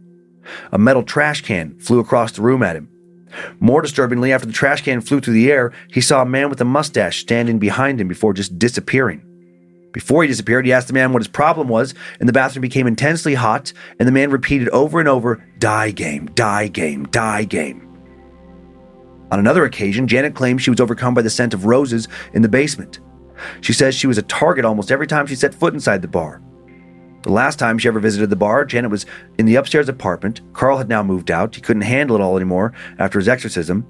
A 0.71 0.77
metal 0.77 1.03
trash 1.03 1.41
can 1.41 1.77
flew 1.79 1.99
across 1.99 2.31
the 2.31 2.41
room 2.41 2.63
at 2.63 2.75
him. 2.75 2.89
More 3.59 3.81
disturbingly, 3.81 4.31
after 4.31 4.47
the 4.47 4.53
trash 4.53 4.81
can 4.81 5.01
flew 5.01 5.19
through 5.19 5.33
the 5.33 5.51
air, 5.51 5.73
he 5.91 6.01
saw 6.01 6.21
a 6.21 6.25
man 6.25 6.49
with 6.49 6.61
a 6.61 6.65
mustache 6.65 7.19
standing 7.19 7.59
behind 7.59 7.99
him 7.99 8.07
before 8.07 8.33
just 8.33 8.57
disappearing. 8.59 9.23
Before 9.91 10.23
he 10.23 10.27
disappeared, 10.27 10.65
he 10.65 10.73
asked 10.73 10.87
the 10.87 10.93
man 10.93 11.13
what 11.13 11.21
his 11.21 11.27
problem 11.29 11.69
was, 11.69 11.93
and 12.19 12.27
the 12.27 12.33
bathroom 12.33 12.61
became 12.61 12.85
intensely 12.85 13.33
hot, 13.33 13.71
and 13.97 14.07
the 14.07 14.11
man 14.11 14.29
repeated 14.29 14.67
over 14.69 14.99
and 14.99 15.07
over, 15.07 15.41
Die 15.57 15.91
game, 15.91 16.25
die 16.35 16.67
game, 16.67 17.05
die 17.05 17.45
game. 17.45 17.81
On 19.31 19.39
another 19.39 19.63
occasion, 19.63 20.07
Janet 20.07 20.35
claimed 20.35 20.61
she 20.61 20.69
was 20.69 20.81
overcome 20.81 21.13
by 21.13 21.21
the 21.21 21.29
scent 21.29 21.53
of 21.53 21.65
roses 21.65 22.07
in 22.33 22.41
the 22.41 22.49
basement. 22.49 22.99
She 23.61 23.73
says 23.73 23.95
she 23.95 24.07
was 24.07 24.17
a 24.17 24.23
target 24.23 24.65
almost 24.65 24.91
every 24.91 25.07
time 25.07 25.27
she 25.27 25.35
set 25.35 25.53
foot 25.53 25.73
inside 25.73 26.01
the 26.01 26.07
bar. 26.07 26.41
The 27.25 27.31
last 27.31 27.57
time 27.57 27.79
she 27.79 27.87
ever 27.87 27.99
visited 27.99 28.29
the 28.29 28.35
bar, 28.35 28.65
Janet 28.65 28.91
was 28.91 29.07
in 29.39 29.47
the 29.47 29.55
upstairs 29.55 29.89
apartment. 29.89 30.41
Carl 30.53 30.77
had 30.77 30.87
now 30.87 31.01
moved 31.01 31.31
out. 31.31 31.55
He 31.55 31.61
couldn't 31.61 31.81
handle 31.81 32.15
it 32.15 32.21
all 32.21 32.35
anymore 32.35 32.71
after 32.99 33.17
his 33.17 33.27
exorcism, 33.27 33.83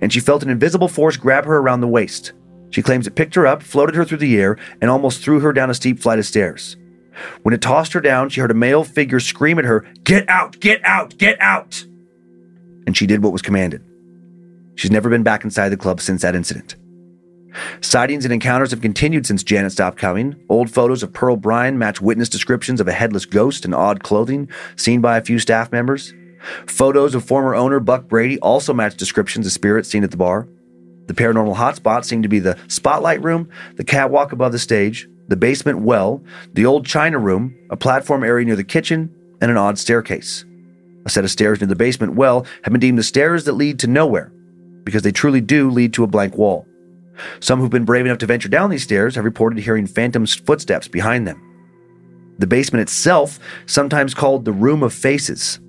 and 0.00 0.12
she 0.12 0.20
felt 0.20 0.44
an 0.44 0.48
invisible 0.48 0.86
force 0.86 1.16
grab 1.16 1.44
her 1.44 1.56
around 1.56 1.80
the 1.80 1.88
waist. 1.88 2.34
She 2.70 2.80
claims 2.80 3.08
it 3.08 3.16
picked 3.16 3.34
her 3.34 3.48
up, 3.48 3.64
floated 3.64 3.96
her 3.96 4.04
through 4.04 4.18
the 4.18 4.38
air, 4.38 4.56
and 4.80 4.92
almost 4.92 5.24
threw 5.24 5.40
her 5.40 5.52
down 5.52 5.70
a 5.70 5.74
steep 5.74 5.98
flight 5.98 6.20
of 6.20 6.26
stairs. 6.26 6.76
When 7.42 7.52
it 7.52 7.60
tossed 7.60 7.94
her 7.94 8.00
down, 8.00 8.28
she 8.28 8.40
heard 8.40 8.52
a 8.52 8.54
male 8.54 8.84
figure 8.84 9.18
scream 9.18 9.58
at 9.58 9.64
her, 9.64 9.84
Get 10.04 10.28
out! 10.28 10.60
Get 10.60 10.80
out! 10.84 11.18
Get 11.18 11.36
out! 11.40 11.84
And 12.86 12.96
she 12.96 13.08
did 13.08 13.24
what 13.24 13.32
was 13.32 13.42
commanded. 13.42 13.84
She's 14.76 14.92
never 14.92 15.10
been 15.10 15.24
back 15.24 15.42
inside 15.42 15.70
the 15.70 15.76
club 15.76 16.00
since 16.00 16.22
that 16.22 16.36
incident. 16.36 16.76
Sightings 17.80 18.24
and 18.24 18.32
encounters 18.32 18.70
have 18.70 18.80
continued 18.80 19.26
since 19.26 19.42
Janet 19.42 19.72
stopped 19.72 19.98
coming. 19.98 20.36
Old 20.48 20.70
photos 20.70 21.02
of 21.02 21.12
Pearl 21.12 21.36
Bryan 21.36 21.78
match 21.78 22.00
witness 22.00 22.28
descriptions 22.28 22.80
of 22.80 22.88
a 22.88 22.92
headless 22.92 23.24
ghost 23.24 23.64
in 23.64 23.74
odd 23.74 24.02
clothing 24.02 24.48
seen 24.76 25.00
by 25.00 25.16
a 25.16 25.22
few 25.22 25.38
staff 25.38 25.72
members. 25.72 26.12
Photos 26.66 27.14
of 27.14 27.24
former 27.24 27.54
owner 27.54 27.80
Buck 27.80 28.08
Brady 28.08 28.38
also 28.40 28.72
match 28.72 28.96
descriptions 28.96 29.46
of 29.46 29.52
spirits 29.52 29.88
seen 29.88 30.04
at 30.04 30.10
the 30.10 30.16
bar. 30.16 30.46
The 31.06 31.14
paranormal 31.14 31.56
hotspots 31.56 32.04
seem 32.04 32.22
to 32.22 32.28
be 32.28 32.38
the 32.38 32.58
spotlight 32.68 33.22
room, 33.22 33.48
the 33.76 33.84
catwalk 33.84 34.32
above 34.32 34.52
the 34.52 34.58
stage, 34.58 35.08
the 35.28 35.36
basement 35.36 35.80
well, 35.80 36.22
the 36.52 36.66
old 36.66 36.86
china 36.86 37.18
room, 37.18 37.56
a 37.70 37.76
platform 37.76 38.22
area 38.22 38.44
near 38.44 38.56
the 38.56 38.64
kitchen, 38.64 39.10
and 39.40 39.50
an 39.50 39.56
odd 39.56 39.78
staircase. 39.78 40.44
A 41.06 41.10
set 41.10 41.24
of 41.24 41.30
stairs 41.30 41.60
near 41.60 41.66
the 41.66 41.76
basement 41.76 42.14
well 42.14 42.46
have 42.62 42.72
been 42.72 42.80
deemed 42.80 42.98
the 42.98 43.02
stairs 43.02 43.44
that 43.44 43.54
lead 43.54 43.78
to 43.78 43.86
nowhere, 43.86 44.30
because 44.84 45.02
they 45.02 45.12
truly 45.12 45.40
do 45.40 45.70
lead 45.70 45.94
to 45.94 46.04
a 46.04 46.08
blank 46.08 46.36
wall. 46.36 46.67
Some 47.40 47.60
who've 47.60 47.70
been 47.70 47.84
brave 47.84 48.06
enough 48.06 48.18
to 48.18 48.26
venture 48.26 48.48
down 48.48 48.70
these 48.70 48.82
stairs 48.82 49.14
have 49.14 49.24
reported 49.24 49.58
hearing 49.58 49.86
phantom 49.86 50.26
footsteps 50.26 50.88
behind 50.88 51.26
them. 51.26 51.42
The 52.38 52.46
basement 52.46 52.82
itself, 52.82 53.38
sometimes 53.66 54.14
called 54.14 54.44
the 54.44 54.52
Room 54.52 54.82
of 54.82 54.94
Faces, 54.94 55.60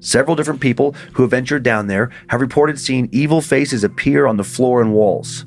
Several 0.00 0.36
different 0.36 0.60
people 0.60 0.94
who 1.14 1.22
have 1.22 1.30
ventured 1.30 1.62
down 1.62 1.86
there 1.86 2.10
have 2.28 2.40
reported 2.40 2.78
seeing 2.78 3.08
evil 3.12 3.40
faces 3.40 3.82
appear 3.82 4.26
on 4.26 4.36
the 4.36 4.44
floor 4.44 4.80
and 4.80 4.92
walls. 4.92 5.46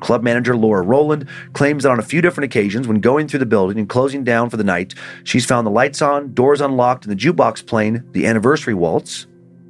Club 0.00 0.22
manager 0.22 0.56
Laura 0.56 0.82
Rowland 0.82 1.28
claims 1.54 1.82
that 1.82 1.90
on 1.90 1.98
a 1.98 2.04
few 2.04 2.20
different 2.20 2.44
occasions, 2.44 2.86
when 2.86 3.00
going 3.00 3.26
through 3.26 3.40
the 3.40 3.46
building 3.46 3.78
and 3.78 3.88
closing 3.88 4.22
down 4.22 4.48
for 4.48 4.56
the 4.56 4.64
night, 4.64 4.94
she's 5.24 5.44
found 5.44 5.66
the 5.66 5.72
lights 5.72 6.00
on, 6.00 6.32
doors 6.34 6.60
unlocked, 6.60 7.04
and 7.04 7.10
the 7.10 7.20
jukebox 7.20 7.66
playing 7.66 8.04
the 8.12 8.26
anniversary 8.26 8.74
waltz, 8.74 9.26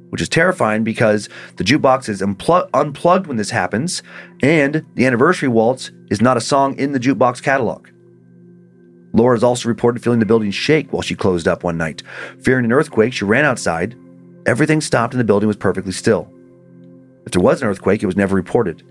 which 0.09 0.21
is 0.21 0.29
terrifying 0.29 0.83
because 0.83 1.29
the 1.57 1.63
jukebox 1.63 2.09
is 2.09 2.21
unpl- 2.21 2.69
unplugged 2.73 3.27
when 3.27 3.37
this 3.37 3.51
happens, 3.51 4.03
and 4.41 4.85
the 4.95 5.05
anniversary 5.05 5.49
waltz 5.49 5.91
is 6.09 6.21
not 6.21 6.37
a 6.37 6.41
song 6.41 6.77
in 6.77 6.91
the 6.91 6.99
jukebox 6.99 7.41
catalog. 7.41 7.87
Laura 9.13 9.35
has 9.35 9.43
also 9.43 9.69
reported 9.69 10.03
feeling 10.03 10.19
the 10.19 10.25
building 10.25 10.51
shake 10.51 10.91
while 10.93 11.01
she 11.01 11.15
closed 11.15 11.47
up 11.47 11.63
one 11.63 11.77
night. 11.77 12.03
Fearing 12.41 12.65
an 12.65 12.71
earthquake, 12.71 13.13
she 13.13 13.25
ran 13.25 13.45
outside. 13.45 13.95
Everything 14.45 14.81
stopped 14.81 15.13
and 15.13 15.19
the 15.19 15.25
building 15.25 15.47
was 15.47 15.57
perfectly 15.57 15.91
still. 15.91 16.31
If 17.25 17.31
there 17.31 17.41
was 17.41 17.61
an 17.61 17.67
earthquake, 17.67 18.03
it 18.03 18.07
was 18.07 18.15
never 18.15 18.35
reported. 18.35 18.83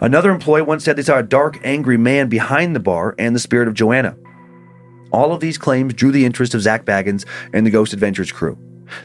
Another 0.00 0.30
employee 0.30 0.62
once 0.62 0.84
said 0.84 0.96
they 0.96 1.02
saw 1.02 1.18
a 1.18 1.22
dark, 1.22 1.58
angry 1.62 1.96
man 1.96 2.28
behind 2.28 2.74
the 2.74 2.80
bar 2.80 3.14
and 3.18 3.34
the 3.34 3.40
spirit 3.40 3.68
of 3.68 3.74
Joanna. 3.74 4.16
All 5.12 5.32
of 5.32 5.40
these 5.40 5.58
claims 5.58 5.94
drew 5.94 6.10
the 6.10 6.24
interest 6.24 6.54
of 6.54 6.62
Zak 6.62 6.84
Bagans 6.84 7.26
and 7.52 7.66
the 7.66 7.70
Ghost 7.70 7.92
Adventures 7.92 8.32
crew. 8.32 8.58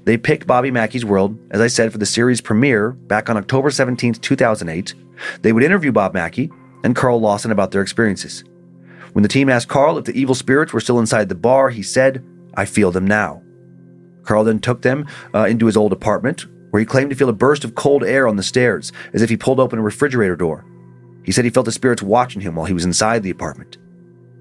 They 0.04 0.18
picked 0.18 0.48
Bobby 0.48 0.72
Mackey's 0.72 1.06
World, 1.06 1.38
as 1.52 1.62
I 1.62 1.68
said, 1.68 1.92
for 1.92 1.98
the 1.98 2.06
series 2.06 2.42
premiere 2.42 2.92
back 2.92 3.30
on 3.30 3.38
October 3.38 3.70
17, 3.70 4.14
2008. 4.16 4.94
They 5.42 5.54
would 5.54 5.64
interview 5.64 5.92
Bob 5.92 6.14
Mackey 6.14 6.52
and 6.84 6.96
Carl 6.96 7.20
Lawson 7.20 7.52
about 7.52 7.72
their 7.72 7.82
experiences. 7.82 8.44
When 9.14 9.24
the 9.24 9.30
team 9.30 9.50
asked 9.50 9.68
Carl 9.68 9.98
if 9.98 10.06
the 10.06 10.20
evil 10.20 10.36
spirits 10.36 10.74
were 10.74 10.82
still 10.82 11.00
inside 11.00 11.30
the 11.30 11.36
bar, 11.36 11.70
he 11.70 11.84
said, 11.84 12.24
I 12.56 12.66
feel 12.66 12.92
them 12.92 13.06
now. 13.06 13.42
Carl 14.24 14.44
then 14.44 14.60
took 14.60 14.82
them 14.82 15.08
uh, 15.34 15.46
into 15.46 15.66
his 15.66 15.78
old 15.78 15.94
apartment, 15.94 16.46
where 16.72 16.80
he 16.80 16.86
claimed 16.86 17.12
to 17.12 17.16
feel 17.16 17.30
a 17.30 17.34
burst 17.34 17.64
of 17.64 17.76
cold 17.76 18.04
air 18.04 18.28
on 18.28 18.36
the 18.36 18.44
stairs, 18.44 18.92
as 19.14 19.22
if 19.22 19.30
he 19.30 19.38
pulled 19.38 19.60
open 19.60 19.80
a 19.80 19.84
refrigerator 19.84 20.36
door. 20.36 20.66
He 21.24 21.32
said 21.32 21.46
he 21.46 21.52
felt 21.52 21.66
the 21.66 21.72
spirits 21.72 22.02
watching 22.02 22.42
him 22.42 22.56
while 22.56 22.66
he 22.66 22.74
was 22.74 22.86
inside 22.86 23.24
the 23.24 23.30
apartment. 23.30 23.78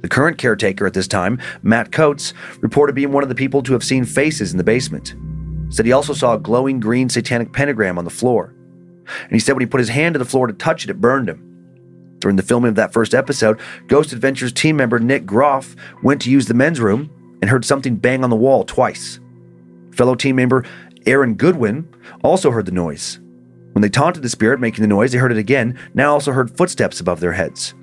The 0.00 0.08
current 0.08 0.36
caretaker 0.36 0.86
at 0.86 0.94
this 0.94 1.06
time, 1.06 1.38
Matt 1.62 1.92
Coates, 1.92 2.34
reported 2.60 2.94
being 2.94 3.12
one 3.12 3.22
of 3.22 3.28
the 3.28 3.34
people 3.34 3.62
to 3.62 3.72
have 3.72 3.84
seen 3.84 4.04
faces 4.04 4.50
in 4.50 4.58
the 4.58 4.64
basement. 4.64 5.14
Said 5.72 5.86
he 5.86 5.92
also 5.92 6.12
saw 6.12 6.34
a 6.34 6.38
glowing 6.38 6.80
green 6.80 7.08
satanic 7.08 7.52
pentagram 7.52 7.98
on 7.98 8.04
the 8.04 8.10
floor. 8.10 8.54
And 9.22 9.32
he 9.32 9.38
said 9.38 9.54
when 9.54 9.62
he 9.62 9.66
put 9.66 9.80
his 9.80 9.88
hand 9.88 10.14
to 10.14 10.18
the 10.18 10.24
floor 10.24 10.46
to 10.46 10.52
touch 10.52 10.84
it, 10.84 10.90
it 10.90 11.00
burned 11.00 11.28
him. 11.30 11.48
During 12.18 12.36
the 12.36 12.42
filming 12.42 12.68
of 12.68 12.74
that 12.76 12.92
first 12.92 13.14
episode, 13.14 13.58
Ghost 13.88 14.12
Adventures 14.12 14.52
team 14.52 14.76
member 14.76 14.98
Nick 14.98 15.24
Groff 15.24 15.74
went 16.02 16.20
to 16.22 16.30
use 16.30 16.46
the 16.46 16.54
men's 16.54 16.78
room 16.78 17.10
and 17.40 17.50
heard 17.50 17.64
something 17.64 17.96
bang 17.96 18.22
on 18.22 18.30
the 18.30 18.36
wall 18.36 18.64
twice. 18.64 19.18
Fellow 19.92 20.14
team 20.14 20.36
member 20.36 20.64
Aaron 21.06 21.34
Goodwin 21.34 21.88
also 22.22 22.50
heard 22.50 22.66
the 22.66 22.72
noise. 22.72 23.18
When 23.72 23.80
they 23.80 23.88
taunted 23.88 24.22
the 24.22 24.28
spirit 24.28 24.60
making 24.60 24.82
the 24.82 24.88
noise, 24.88 25.12
they 25.12 25.18
heard 25.18 25.32
it 25.32 25.38
again, 25.38 25.78
now 25.94 26.12
also 26.12 26.32
heard 26.32 26.54
footsteps 26.56 27.00
above 27.00 27.20
their 27.20 27.32
heads. 27.32 27.74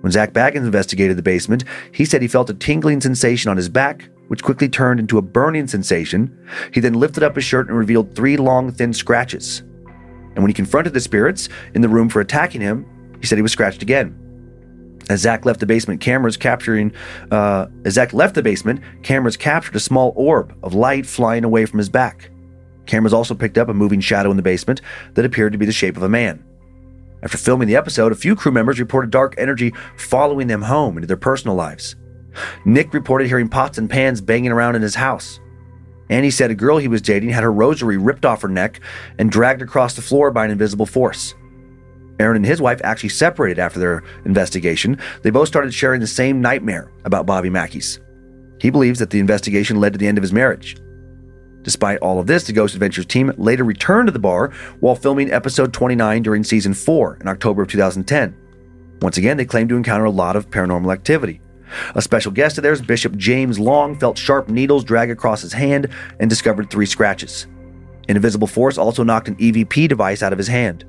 When 0.00 0.12
Zak 0.12 0.32
Bagans 0.32 0.64
investigated 0.64 1.18
the 1.18 1.22
basement, 1.22 1.64
he 1.92 2.04
said 2.04 2.22
he 2.22 2.28
felt 2.28 2.48
a 2.48 2.54
tingling 2.54 3.00
sensation 3.00 3.50
on 3.50 3.56
his 3.56 3.68
back, 3.68 4.08
which 4.28 4.42
quickly 4.42 4.68
turned 4.68 5.00
into 5.00 5.18
a 5.18 5.22
burning 5.22 5.66
sensation. 5.66 6.38
He 6.72 6.80
then 6.80 6.94
lifted 6.94 7.22
up 7.22 7.34
his 7.34 7.44
shirt 7.44 7.68
and 7.68 7.76
revealed 7.76 8.14
three 8.14 8.36
long, 8.36 8.70
thin 8.72 8.92
scratches. 8.92 9.60
And 9.60 10.38
when 10.38 10.48
he 10.48 10.54
confronted 10.54 10.94
the 10.94 11.00
spirits 11.00 11.48
in 11.74 11.82
the 11.82 11.88
room 11.88 12.08
for 12.08 12.20
attacking 12.20 12.60
him, 12.60 12.86
he 13.20 13.26
said 13.26 13.36
he 13.36 13.42
was 13.42 13.52
scratched 13.52 13.82
again. 13.82 14.16
As 15.10 15.20
Zak 15.20 15.44
left 15.44 15.60
the 15.60 15.66
basement, 15.66 16.00
cameras 16.00 16.36
capturing. 16.36 16.92
Uh, 17.30 17.66
as 17.84 17.94
Zak 17.94 18.12
left 18.12 18.34
the 18.34 18.42
basement, 18.42 18.80
cameras 19.02 19.36
captured 19.36 19.74
a 19.74 19.80
small 19.80 20.12
orb 20.16 20.56
of 20.62 20.74
light 20.74 21.06
flying 21.06 21.44
away 21.44 21.64
from 21.64 21.78
his 21.78 21.88
back. 21.88 22.30
Cameras 22.86 23.12
also 23.12 23.34
picked 23.34 23.58
up 23.58 23.68
a 23.68 23.74
moving 23.74 24.00
shadow 24.00 24.30
in 24.30 24.36
the 24.36 24.42
basement 24.42 24.80
that 25.14 25.24
appeared 25.24 25.52
to 25.52 25.58
be 25.58 25.66
the 25.66 25.72
shape 25.72 25.96
of 25.96 26.02
a 26.02 26.08
man. 26.08 26.44
After 27.22 27.38
filming 27.38 27.68
the 27.68 27.76
episode, 27.76 28.12
a 28.12 28.16
few 28.16 28.36
crew 28.36 28.52
members 28.52 28.78
reported 28.78 29.10
dark 29.10 29.34
energy 29.38 29.72
following 29.96 30.46
them 30.46 30.62
home 30.62 30.96
into 30.96 31.06
their 31.06 31.16
personal 31.16 31.56
lives. 31.56 31.96
Nick 32.64 32.94
reported 32.94 33.28
hearing 33.28 33.48
pots 33.48 33.78
and 33.78 33.88
pans 33.88 34.20
banging 34.20 34.52
around 34.52 34.76
in 34.76 34.82
his 34.82 34.94
house. 34.94 35.40
And 36.10 36.24
he 36.24 36.30
said 36.30 36.50
a 36.50 36.54
girl 36.54 36.78
he 36.78 36.88
was 36.88 37.02
dating 37.02 37.30
had 37.30 37.42
her 37.42 37.52
rosary 37.52 37.96
ripped 37.96 38.24
off 38.24 38.42
her 38.42 38.48
neck 38.48 38.80
and 39.18 39.30
dragged 39.30 39.62
across 39.62 39.94
the 39.94 40.02
floor 40.02 40.30
by 40.30 40.44
an 40.44 40.50
invisible 40.50 40.86
force. 40.86 41.34
Aaron 42.18 42.36
and 42.36 42.46
his 42.46 42.60
wife 42.60 42.80
actually 42.82 43.10
separated 43.10 43.60
after 43.60 43.78
their 43.78 44.02
investigation. 44.24 44.98
They 45.22 45.30
both 45.30 45.48
started 45.48 45.72
sharing 45.72 46.00
the 46.00 46.06
same 46.06 46.40
nightmare 46.40 46.90
about 47.04 47.26
Bobby 47.26 47.50
Mackey's. 47.50 48.00
He 48.60 48.70
believes 48.70 48.98
that 48.98 49.10
the 49.10 49.20
investigation 49.20 49.78
led 49.78 49.92
to 49.92 49.98
the 49.98 50.06
end 50.06 50.18
of 50.18 50.22
his 50.22 50.32
marriage. 50.32 50.76
Despite 51.62 51.98
all 51.98 52.18
of 52.18 52.26
this, 52.26 52.44
the 52.44 52.52
Ghost 52.52 52.74
Adventures 52.74 53.06
team 53.06 53.32
later 53.36 53.62
returned 53.62 54.08
to 54.08 54.12
the 54.12 54.18
bar 54.18 54.52
while 54.80 54.94
filming 54.94 55.30
episode 55.30 55.72
29 55.72 56.22
during 56.22 56.42
season 56.42 56.74
4 56.74 57.18
in 57.20 57.28
October 57.28 57.62
of 57.62 57.68
2010. 57.68 58.34
Once 59.00 59.16
again, 59.16 59.36
they 59.36 59.44
claimed 59.44 59.68
to 59.68 59.76
encounter 59.76 60.04
a 60.04 60.10
lot 60.10 60.34
of 60.34 60.50
paranormal 60.50 60.92
activity. 60.92 61.40
A 61.94 62.02
special 62.02 62.32
guest 62.32 62.58
of 62.58 62.62
theirs, 62.62 62.80
Bishop 62.80 63.16
James 63.16 63.58
Long, 63.58 63.98
felt 63.98 64.18
sharp 64.18 64.48
needles 64.48 64.84
drag 64.84 65.10
across 65.10 65.42
his 65.42 65.52
hand 65.52 65.88
and 66.18 66.30
discovered 66.30 66.70
three 66.70 66.86
scratches. 66.86 67.46
An 68.08 68.16
invisible 68.16 68.46
force 68.46 68.78
also 68.78 69.04
knocked 69.04 69.28
an 69.28 69.36
EVP 69.36 69.88
device 69.88 70.22
out 70.22 70.32
of 70.32 70.38
his 70.38 70.48
hand. 70.48 70.84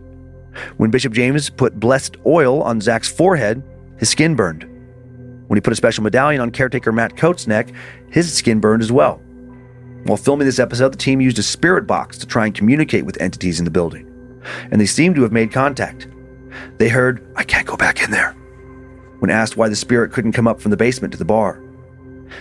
When 0.78 0.90
Bishop 0.90 1.14
James 1.14 1.50
put 1.50 1.80
blessed 1.80 2.18
oil 2.26 2.62
on 2.64 2.82
Zak's 2.82 3.10
forehead, 3.10 3.62
his 3.98 4.10
skin 4.10 4.36
burned. 4.36 4.64
When 5.48 5.58
he 5.58 5.62
put 5.62 5.74
a 5.74 5.76
special 5.76 6.04
medallion 6.04 6.42
on 6.42 6.52
caretaker 6.52 6.92
Matt 6.92 7.18
Coates' 7.18 7.48
neck, 7.48 7.70
his 8.10 8.32
skin 8.34 8.60
burned 8.60 8.82
as 8.82 8.92
well. 8.92 9.22
While 10.04 10.18
filming 10.18 10.46
this 10.46 10.60
episode, 10.60 10.94
the 10.94 10.98
team 10.98 11.20
used 11.20 11.40
a 11.40 11.44
spirit 11.44 11.86
box 11.86 12.18
to 12.20 12.26
try 12.26 12.46
and 12.46 12.56
communicate 12.56 13.06
with 13.06 13.22
entities 13.22 13.60
in 13.60 13.66
the 13.66 13.72
building, 13.72 14.08
and 14.72 14.80
they 14.80 14.86
seemed 14.86 15.16
to 15.16 15.24
have 15.24 15.32
made 15.32 15.52
contact. 15.52 16.08
They 16.78 16.88
heard, 16.88 17.28
I 17.36 17.44
can't 17.44 17.68
go 17.68 17.76
back 17.76 18.02
in 18.02 18.12
there, 18.12 18.36
when 19.20 19.30
asked 19.30 19.58
why 19.58 19.70
the 19.70 19.76
spirit 19.76 20.12
couldn't 20.12 20.34
come 20.34 20.48
up 20.48 20.60
from 20.60 20.72
the 20.72 20.78
basement 20.78 21.14
to 21.14 21.20
the 21.20 21.26
bar. 21.26 21.62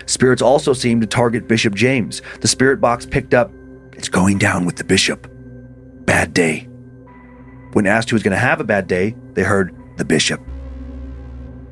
Spirits 0.07 0.43
also 0.43 0.73
seemed 0.73 1.01
to 1.03 1.07
target 1.07 1.49
Bishop 1.49 1.75
James. 1.75 2.23
The 2.41 2.49
spirit 2.49 2.81
box 2.81 3.07
picked 3.07 3.35
up, 3.35 3.51
It's 3.93 4.09
going 4.09 4.39
down 4.39 4.65
with 4.65 4.77
the 4.77 4.85
bishop. 4.85 5.27
Bad 6.05 6.33
day. 6.33 6.69
When 7.73 7.87
asked 7.87 8.11
who 8.11 8.17
was 8.17 8.23
going 8.23 8.33
to 8.33 8.39
have 8.39 8.61
a 8.61 8.65
bad 8.65 8.87
day, 8.87 9.15
they 9.35 9.43
heard 9.43 9.75
the 9.97 10.05
bishop. 10.05 10.41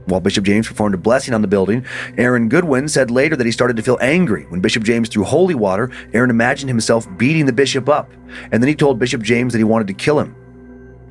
While 0.07 0.21
Bishop 0.21 0.45
James 0.45 0.69
performed 0.69 0.95
a 0.95 0.99
blessing 0.99 1.35
on 1.35 1.43
the 1.43 1.49
building, 1.49 1.85
Aaron 2.17 2.49
Goodwin 2.49 2.89
said 2.89 3.11
later 3.11 3.35
that 3.35 3.47
he 3.47 3.51
started 3.51 3.77
to 3.77 3.83
feel 3.83 3.99
angry. 4.01 4.45
When 4.49 4.61
Bishop 4.61 4.85
James 4.85 5.09
threw 5.09 5.25
holy 5.25 5.57
water, 5.57 5.91
Aaron 6.13 6.31
imagined 6.31 6.69
himself 6.69 7.09
beating 7.17 7.47
the 7.47 7.53
bishop 7.53 7.89
up, 7.89 8.11
and 8.53 8.63
then 8.63 8.69
he 8.69 8.77
told 8.77 9.01
Bishop 9.01 9.23
James 9.23 9.53
that 9.53 9.59
he 9.59 9.65
wanted 9.65 9.89
to 9.89 9.95
kill 9.95 10.21
him. 10.21 10.35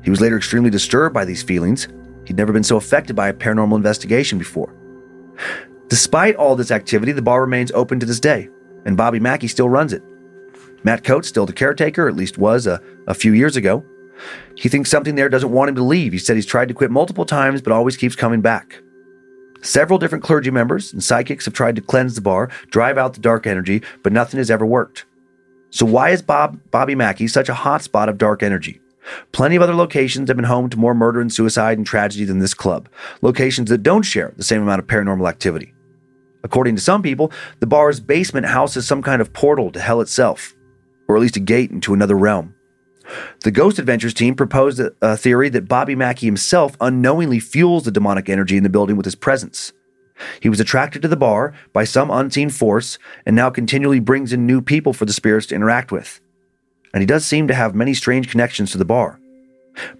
He 0.02 0.10
was 0.10 0.20
later 0.20 0.36
extremely 0.36 0.70
disturbed 0.70 1.12
by 1.12 1.26
these 1.26 1.42
feelings. 1.42 1.88
He'd 2.26 2.36
never 2.36 2.52
been 2.52 2.64
so 2.64 2.76
affected 2.76 3.14
by 3.14 3.28
a 3.28 3.34
paranormal 3.34 3.76
investigation 3.76 4.38
before. 4.38 4.74
Despite 5.88 6.36
all 6.36 6.56
this 6.56 6.70
activity, 6.70 7.12
the 7.12 7.22
bar 7.22 7.40
remains 7.40 7.70
open 7.72 8.00
to 8.00 8.06
this 8.06 8.20
day, 8.20 8.48
and 8.84 8.96
Bobby 8.96 9.20
Mackey 9.20 9.48
still 9.48 9.68
runs 9.68 9.92
it. 9.92 10.02
Matt 10.82 11.04
Coates, 11.04 11.28
still 11.28 11.46
the 11.46 11.52
caretaker, 11.52 12.08
at 12.08 12.16
least 12.16 12.38
was 12.38 12.66
a, 12.66 12.80
a 13.06 13.14
few 13.14 13.32
years 13.32 13.56
ago. 13.56 13.84
He 14.56 14.68
thinks 14.68 14.90
something 14.90 15.14
there 15.14 15.28
doesn't 15.28 15.52
want 15.52 15.68
him 15.68 15.74
to 15.76 15.82
leave. 15.82 16.12
He 16.12 16.18
said 16.18 16.36
he's 16.36 16.46
tried 16.46 16.68
to 16.68 16.74
quit 16.74 16.90
multiple 16.90 17.24
times, 17.24 17.60
but 17.60 17.72
always 17.72 17.96
keeps 17.96 18.16
coming 18.16 18.40
back. 18.40 18.80
Several 19.62 19.98
different 19.98 20.24
clergy 20.24 20.50
members 20.50 20.92
and 20.92 21.02
psychics 21.02 21.44
have 21.44 21.54
tried 21.54 21.76
to 21.76 21.82
cleanse 21.82 22.14
the 22.14 22.20
bar, 22.20 22.50
drive 22.70 22.98
out 22.98 23.14
the 23.14 23.20
dark 23.20 23.46
energy, 23.46 23.82
but 24.02 24.12
nothing 24.12 24.38
has 24.38 24.50
ever 24.50 24.64
worked. 24.64 25.04
So 25.70 25.84
why 25.84 26.10
is 26.10 26.22
Bob 26.22 26.58
Bobby 26.70 26.94
Mackey 26.94 27.28
such 27.28 27.48
a 27.48 27.54
hotspot 27.54 28.08
of 28.08 28.18
dark 28.18 28.42
energy? 28.42 28.80
Plenty 29.32 29.56
of 29.56 29.62
other 29.62 29.74
locations 29.74 30.28
have 30.28 30.36
been 30.36 30.44
home 30.44 30.68
to 30.70 30.78
more 30.78 30.94
murder 30.94 31.20
and 31.20 31.32
suicide 31.32 31.78
and 31.78 31.86
tragedy 31.86 32.24
than 32.24 32.38
this 32.38 32.54
club, 32.54 32.88
locations 33.22 33.70
that 33.70 33.82
don't 33.82 34.02
share 34.02 34.32
the 34.36 34.44
same 34.44 34.62
amount 34.62 34.80
of 34.80 34.86
paranormal 34.86 35.28
activity. 35.28 35.72
According 36.42 36.76
to 36.76 36.82
some 36.82 37.02
people, 37.02 37.32
the 37.60 37.66
bar's 37.66 38.00
basement 38.00 38.46
houses 38.46 38.86
some 38.86 39.02
kind 39.02 39.20
of 39.20 39.32
portal 39.32 39.70
to 39.72 39.80
hell 39.80 40.00
itself, 40.00 40.54
or 41.08 41.16
at 41.16 41.22
least 41.22 41.36
a 41.36 41.40
gate 41.40 41.70
into 41.70 41.94
another 41.94 42.16
realm. 42.16 42.54
The 43.42 43.50
Ghost 43.50 43.78
Adventures 43.78 44.14
team 44.14 44.34
proposed 44.34 44.80
a, 45.00 45.16
theory 45.16 45.48
that 45.50 45.68
Bobby 45.68 45.94
Mackey 45.94 46.26
himself 46.26 46.76
unknowingly 46.80 47.40
fuels 47.40 47.84
the 47.84 47.90
demonic 47.90 48.28
energy 48.28 48.56
in 48.56 48.62
the 48.62 48.68
building 48.68 48.96
with 48.96 49.06
his 49.06 49.14
presence. 49.14 49.72
He 50.40 50.48
was 50.48 50.60
attracted 50.60 51.02
to 51.02 51.08
the 51.08 51.16
bar 51.16 51.52
by 51.72 51.84
some 51.84 52.10
unseen 52.10 52.50
force 52.50 52.98
and 53.24 53.36
now 53.36 53.50
continually 53.50 54.00
brings 54.00 54.32
in 54.32 54.46
new 54.46 54.60
people 54.62 54.92
for 54.92 55.04
the 55.04 55.12
spirits 55.12 55.46
to 55.48 55.54
interact 55.54 55.92
with. 55.92 56.20
And 56.96 57.02
he 57.02 57.06
does 57.06 57.26
seem 57.26 57.46
to 57.48 57.54
have 57.54 57.74
many 57.74 57.92
strange 57.92 58.30
connections 58.30 58.72
to 58.72 58.78
the 58.78 58.84
bar. 58.86 59.20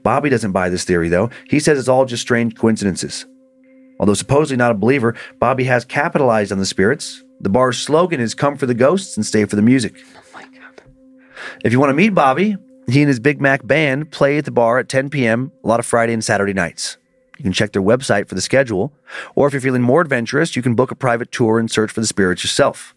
Bobby 0.02 0.30
doesn't 0.30 0.52
buy 0.52 0.70
this 0.70 0.84
theory, 0.84 1.10
though. 1.10 1.28
He 1.46 1.60
says 1.60 1.78
it's 1.78 1.88
all 1.88 2.06
just 2.06 2.22
strange 2.22 2.56
coincidences. 2.56 3.26
Although 4.00 4.14
supposedly 4.14 4.56
not 4.56 4.70
a 4.70 4.74
believer, 4.74 5.14
Bobby 5.38 5.64
has 5.64 5.84
capitalized 5.84 6.52
on 6.52 6.58
the 6.58 6.64
spirits. 6.64 7.22
The 7.38 7.50
bar's 7.50 7.76
slogan 7.76 8.18
is 8.18 8.34
come 8.34 8.56
for 8.56 8.64
the 8.64 8.72
ghosts 8.72 9.14
and 9.14 9.26
stay 9.26 9.44
for 9.44 9.56
the 9.56 9.60
music. 9.60 10.02
Oh 10.16 10.22
my 10.32 10.44
God. 10.44 10.80
If 11.62 11.70
you 11.70 11.78
want 11.78 11.90
to 11.90 11.94
meet 11.94 12.14
Bobby, 12.14 12.56
he 12.88 13.02
and 13.02 13.08
his 13.08 13.20
Big 13.20 13.42
Mac 13.42 13.66
band 13.66 14.10
play 14.10 14.38
at 14.38 14.46
the 14.46 14.50
bar 14.50 14.78
at 14.78 14.88
10 14.88 15.10
p.m. 15.10 15.52
a 15.64 15.68
lot 15.68 15.80
of 15.80 15.84
Friday 15.84 16.14
and 16.14 16.24
Saturday 16.24 16.54
nights. 16.54 16.96
You 17.36 17.42
can 17.42 17.52
check 17.52 17.72
their 17.72 17.82
website 17.82 18.26
for 18.26 18.36
the 18.36 18.40
schedule, 18.40 18.90
or 19.34 19.46
if 19.46 19.52
you're 19.52 19.60
feeling 19.60 19.82
more 19.82 20.00
adventurous, 20.00 20.56
you 20.56 20.62
can 20.62 20.74
book 20.74 20.90
a 20.90 20.96
private 20.96 21.30
tour 21.30 21.58
and 21.58 21.70
search 21.70 21.90
for 21.90 22.00
the 22.00 22.06
spirits 22.06 22.42
yourself. 22.42 22.95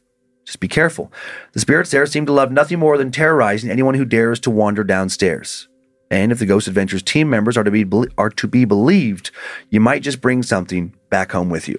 Just 0.50 0.62
be 0.62 0.68
careful. 0.68 1.14
The 1.54 1.60
spirits 1.60 1.92
there 1.92 2.08
seem 2.08 2.26
to 2.26 2.32
love 2.34 2.52
nothing 2.52 2.80
more 2.80 2.98
than 2.98 3.12
terrorizing 3.12 3.70
anyone 3.70 3.94
who 3.94 4.04
dares 4.04 4.40
to 4.40 4.50
wander 4.50 4.84
downstairs. 4.84 5.68
And 6.10 6.32
if 6.32 6.40
the 6.40 6.48
Ghost 6.48 6.68
Adventures 6.68 7.04
team 7.04 7.30
members 7.30 7.56
are 7.56 7.64
to 7.64 7.70
be 7.70 7.86
are 8.18 8.32
to 8.32 8.48
be 8.48 8.66
believed, 8.66 9.30
you 9.70 9.80
might 9.80 10.02
just 10.02 10.22
bring 10.22 10.42
something 10.42 10.96
back 11.12 11.34
home 11.34 11.52
with 11.52 11.68
you. 11.68 11.78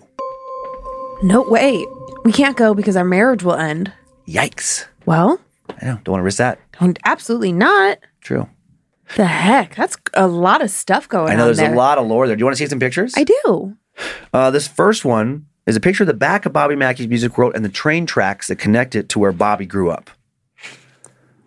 No, 1.25 1.43
wait. 1.49 1.85
We 2.25 2.31
can't 2.31 2.57
go 2.57 2.73
because 2.73 2.97
our 2.97 3.03
marriage 3.05 3.43
will 3.43 3.57
end. 3.57 3.93
Yikes! 4.29 4.87
Well, 5.05 5.41
I 5.83 5.87
know, 5.87 5.99
don't 6.05 6.13
want 6.13 6.21
to 6.21 6.25
risk 6.25 6.39
that. 6.39 6.61
don't- 6.79 6.97
absolutely 7.05 7.53
not. 7.53 7.99
True. 8.21 8.49
The 9.17 9.25
heck? 9.27 9.75
That's 9.75 9.97
a 10.15 10.29
lot 10.29 10.63
of 10.63 10.71
stuff 10.71 11.09
going 11.09 11.25
on. 11.25 11.33
I 11.33 11.35
know 11.35 11.47
there's 11.47 11.57
there. 11.57 11.73
a 11.75 11.77
lot 11.77 11.99
of 11.99 12.07
lore 12.07 12.29
there. 12.29 12.37
Do 12.37 12.41
you 12.41 12.45
want 12.47 12.57
to 12.57 12.63
see 12.65 12.69
some 12.71 12.79
pictures? 12.79 13.15
I 13.17 13.25
do. 13.25 13.77
Uh, 14.33 14.53
this 14.53 14.69
first 14.69 15.05
one 15.05 15.47
is 15.71 15.77
a 15.77 15.81
picture 15.81 16.03
of 16.03 16.09
the 16.09 16.15
back 16.15 16.45
of 16.47 16.53
Bobby 16.53 16.77
Mackey's 16.77 17.09
music 17.09 17.39
world 17.39 17.53
and 17.55 17.65
the 17.65 17.69
train 17.69 18.05
tracks 18.05 18.49
that 18.49 18.57
connect 18.57 18.95
it 18.95 19.09
to 19.11 19.19
where 19.19 19.33
Bobby 19.33 19.67
grew 19.67 19.91
up. 19.91 20.11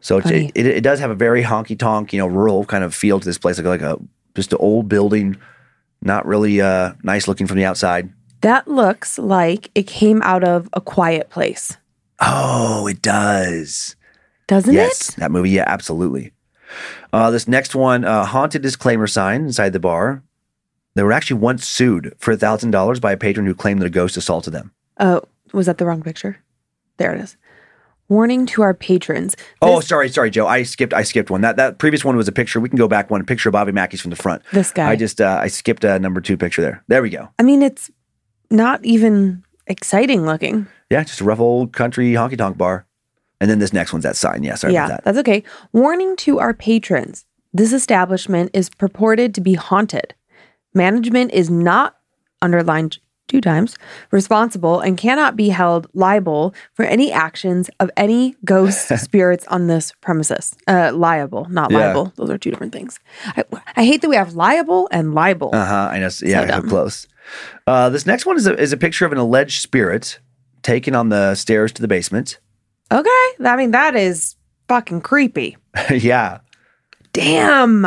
So 0.01 0.17
it's, 0.17 0.29
it, 0.29 0.51
it, 0.55 0.65
it 0.65 0.81
does 0.83 0.99
have 0.99 1.11
a 1.11 1.15
very 1.15 1.43
honky 1.43 1.77
tonk, 1.77 2.11
you 2.11 2.19
know, 2.19 2.27
rural 2.27 2.65
kind 2.65 2.83
of 2.83 2.93
feel 2.95 3.19
to 3.19 3.25
this 3.25 3.37
place, 3.37 3.57
like 3.57 3.65
like 3.67 3.81
a 3.81 3.97
just 4.35 4.51
an 4.51 4.57
old 4.59 4.89
building, 4.89 5.37
not 6.01 6.25
really 6.25 6.59
uh, 6.59 6.93
nice 7.03 7.27
looking 7.27 7.47
from 7.47 7.57
the 7.57 7.65
outside. 7.65 8.11
That 8.41 8.67
looks 8.67 9.17
like 9.17 9.69
it 9.75 9.83
came 9.87 10.21
out 10.23 10.43
of 10.43 10.67
a 10.73 10.81
quiet 10.81 11.29
place, 11.29 11.77
Oh, 12.19 12.87
it 12.87 13.01
does. 13.01 13.95
doesn't 14.47 14.73
yes, 14.73 15.09
it? 15.09 15.15
that 15.17 15.31
movie. 15.31 15.51
Yeah, 15.51 15.63
absolutely. 15.67 16.31
Uh, 17.13 17.29
this 17.31 17.47
next 17.47 17.75
one, 17.75 18.03
uh, 18.03 18.25
haunted 18.25 18.61
disclaimer 18.61 19.07
sign 19.07 19.43
inside 19.43 19.71
the 19.73 19.79
bar. 19.79 20.23
They 20.95 21.03
were 21.03 21.11
actually 21.11 21.39
once 21.39 21.65
sued 21.65 22.13
for 22.19 22.35
thousand 22.35 22.71
dollars 22.71 22.99
by 22.99 23.11
a 23.11 23.17
patron 23.17 23.45
who 23.45 23.55
claimed 23.55 23.81
that 23.81 23.87
a 23.87 23.91
ghost 23.91 24.17
assaulted 24.17 24.53
them. 24.53 24.71
Oh, 24.99 25.21
was 25.53 25.65
that 25.65 25.77
the 25.77 25.85
wrong 25.85 26.03
picture? 26.03 26.37
There 26.97 27.13
it 27.13 27.21
is. 27.21 27.37
Warning 28.09 28.45
to 28.47 28.61
our 28.61 28.73
patrons. 28.73 29.35
Oh, 29.61 29.79
sorry, 29.79 30.09
sorry, 30.09 30.29
Joe. 30.29 30.45
I 30.45 30.63
skipped. 30.63 30.93
I 30.93 31.03
skipped 31.03 31.31
one. 31.31 31.41
That 31.41 31.55
that 31.55 31.79
previous 31.79 32.05
one 32.05 32.15
was 32.15 32.27
a 32.27 32.31
picture. 32.31 32.59
We 32.59 32.69
can 32.69 32.77
go 32.77 32.87
back 32.87 33.09
one. 33.09 33.21
A 33.21 33.23
picture 33.23 33.49
of 33.49 33.53
Bobby 33.53 33.71
Mackey's 33.71 34.01
from 34.01 34.11
the 34.11 34.15
front. 34.17 34.43
This 34.51 34.71
guy. 34.71 34.89
I 34.89 34.95
just 34.95 35.19
uh, 35.19 35.39
I 35.41 35.47
skipped 35.47 35.83
a 35.83 35.97
number 35.99 36.21
two 36.21 36.37
picture 36.37 36.61
there. 36.61 36.83
There 36.87 37.01
we 37.01 37.09
go. 37.09 37.29
I 37.39 37.43
mean, 37.43 37.63
it's 37.63 37.89
not 38.51 38.83
even 38.85 39.43
exciting 39.67 40.25
looking. 40.25 40.67
Yeah, 40.91 41.03
just 41.03 41.21
a 41.21 41.23
rough 41.23 41.39
old 41.39 41.73
country 41.73 42.11
honky 42.11 42.37
tonk 42.37 42.57
bar. 42.57 42.85
And 43.41 43.49
then 43.49 43.59
this 43.59 43.73
next 43.73 43.91
one's 43.93 44.03
that 44.03 44.15
sign. 44.15 44.43
Yeah, 44.43 44.55
sorry 44.55 44.73
yeah, 44.73 44.85
about 44.85 44.97
that. 44.97 45.03
that's 45.05 45.17
okay. 45.19 45.43
Warning 45.71 46.15
to 46.17 46.39
our 46.39 46.53
patrons. 46.53 47.25
This 47.51 47.73
establishment 47.73 48.51
is 48.53 48.69
purported 48.69 49.33
to 49.35 49.41
be 49.41 49.55
haunted. 49.55 50.13
Management 50.73 51.31
is 51.31 51.49
not 51.49 51.95
underlined 52.41 52.97
two 53.29 53.39
times 53.39 53.75
responsible 54.11 54.81
and 54.81 54.97
cannot 54.97 55.35
be 55.37 55.47
held 55.49 55.87
liable 55.93 56.53
for 56.73 56.83
any 56.83 57.09
actions 57.11 57.69
of 57.79 57.89
any 57.95 58.35
ghost 58.43 58.89
spirits 58.99 59.45
on 59.47 59.67
this 59.67 59.93
premises. 60.01 60.53
Uh, 60.67 60.91
liable, 60.93 61.45
not 61.49 61.71
Yeah. 61.71 61.77
liable. 61.79 62.11
Those 62.17 62.29
are 62.29 62.37
two 62.37 62.51
different 62.51 62.73
things. 62.73 62.99
I, 63.25 63.43
I 63.77 63.85
hate 63.85 64.01
that 64.01 64.09
we 64.09 64.17
have 64.17 64.33
liable 64.35 64.89
and 64.91 65.13
liable. 65.15 65.51
Uh 65.53 65.65
huh. 65.65 65.89
I 65.91 65.99
know. 65.99 66.09
Yeah, 66.21 66.47
So 66.47 66.61
close. 66.63 67.07
Uh, 67.65 67.89
this 67.89 68.05
next 68.05 68.25
one 68.25 68.35
is 68.35 68.45
a, 68.45 68.59
is 68.59 68.73
a 68.73 68.77
picture 68.77 69.05
of 69.05 69.13
an 69.13 69.17
alleged 69.17 69.61
spirit 69.61 70.19
taken 70.61 70.93
on 70.93 71.07
the 71.09 71.33
stairs 71.35 71.71
to 71.73 71.81
the 71.81 71.87
basement. 71.87 72.39
okay, 72.91 73.25
I 73.45 73.55
mean 73.55 73.71
that 73.71 73.95
is 73.95 74.35
fucking 74.67 74.99
creepy. 75.01 75.55
yeah. 75.89 76.39
Damn. 77.13 77.85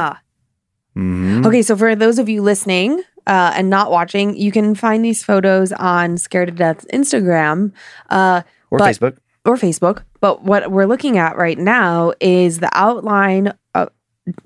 Hmm 0.97 1.45
Okay, 1.47 1.63
so 1.63 1.77
for 1.77 1.95
those 1.95 2.19
of 2.19 2.29
you 2.29 2.41
listening 2.43 3.03
uh, 3.27 3.53
and 3.55 3.69
not 3.71 3.91
watching, 3.91 4.37
you 4.37 4.51
can 4.51 4.75
find 4.75 5.05
these 5.05 5.23
photos 5.23 5.71
on 5.73 6.17
Scared 6.17 6.49
to 6.49 6.55
Death's 6.55 6.87
Instagram 6.93 7.73
uh, 8.11 8.43
Or 8.71 8.79
but- 8.79 8.95
Facebook. 8.97 9.19
or 9.45 9.57
Facebook. 9.57 10.03
But 10.21 10.43
what 10.43 10.71
we're 10.73 10.87
looking 10.87 11.19
at 11.19 11.37
right 11.37 11.59
now 11.59 12.13
is 12.21 12.59
the 12.61 12.71
outline, 12.73 13.53
of 13.75 13.91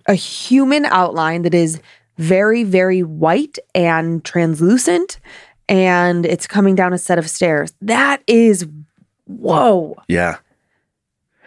a 0.07 0.15
human 0.15 0.85
outline 0.87 1.43
that 1.43 1.55
is 1.55 1.81
very, 2.19 2.65
very 2.65 3.03
white 3.03 3.59
and 3.75 4.23
translucent, 4.25 5.21
and 5.69 6.27
it's 6.27 6.47
coming 6.47 6.75
down 6.75 6.93
a 6.93 6.99
set 6.99 7.19
of 7.19 7.31
stairs. 7.31 7.73
That 7.81 8.23
is, 8.27 8.67
whoa. 9.27 9.97
Yeah. 10.09 10.39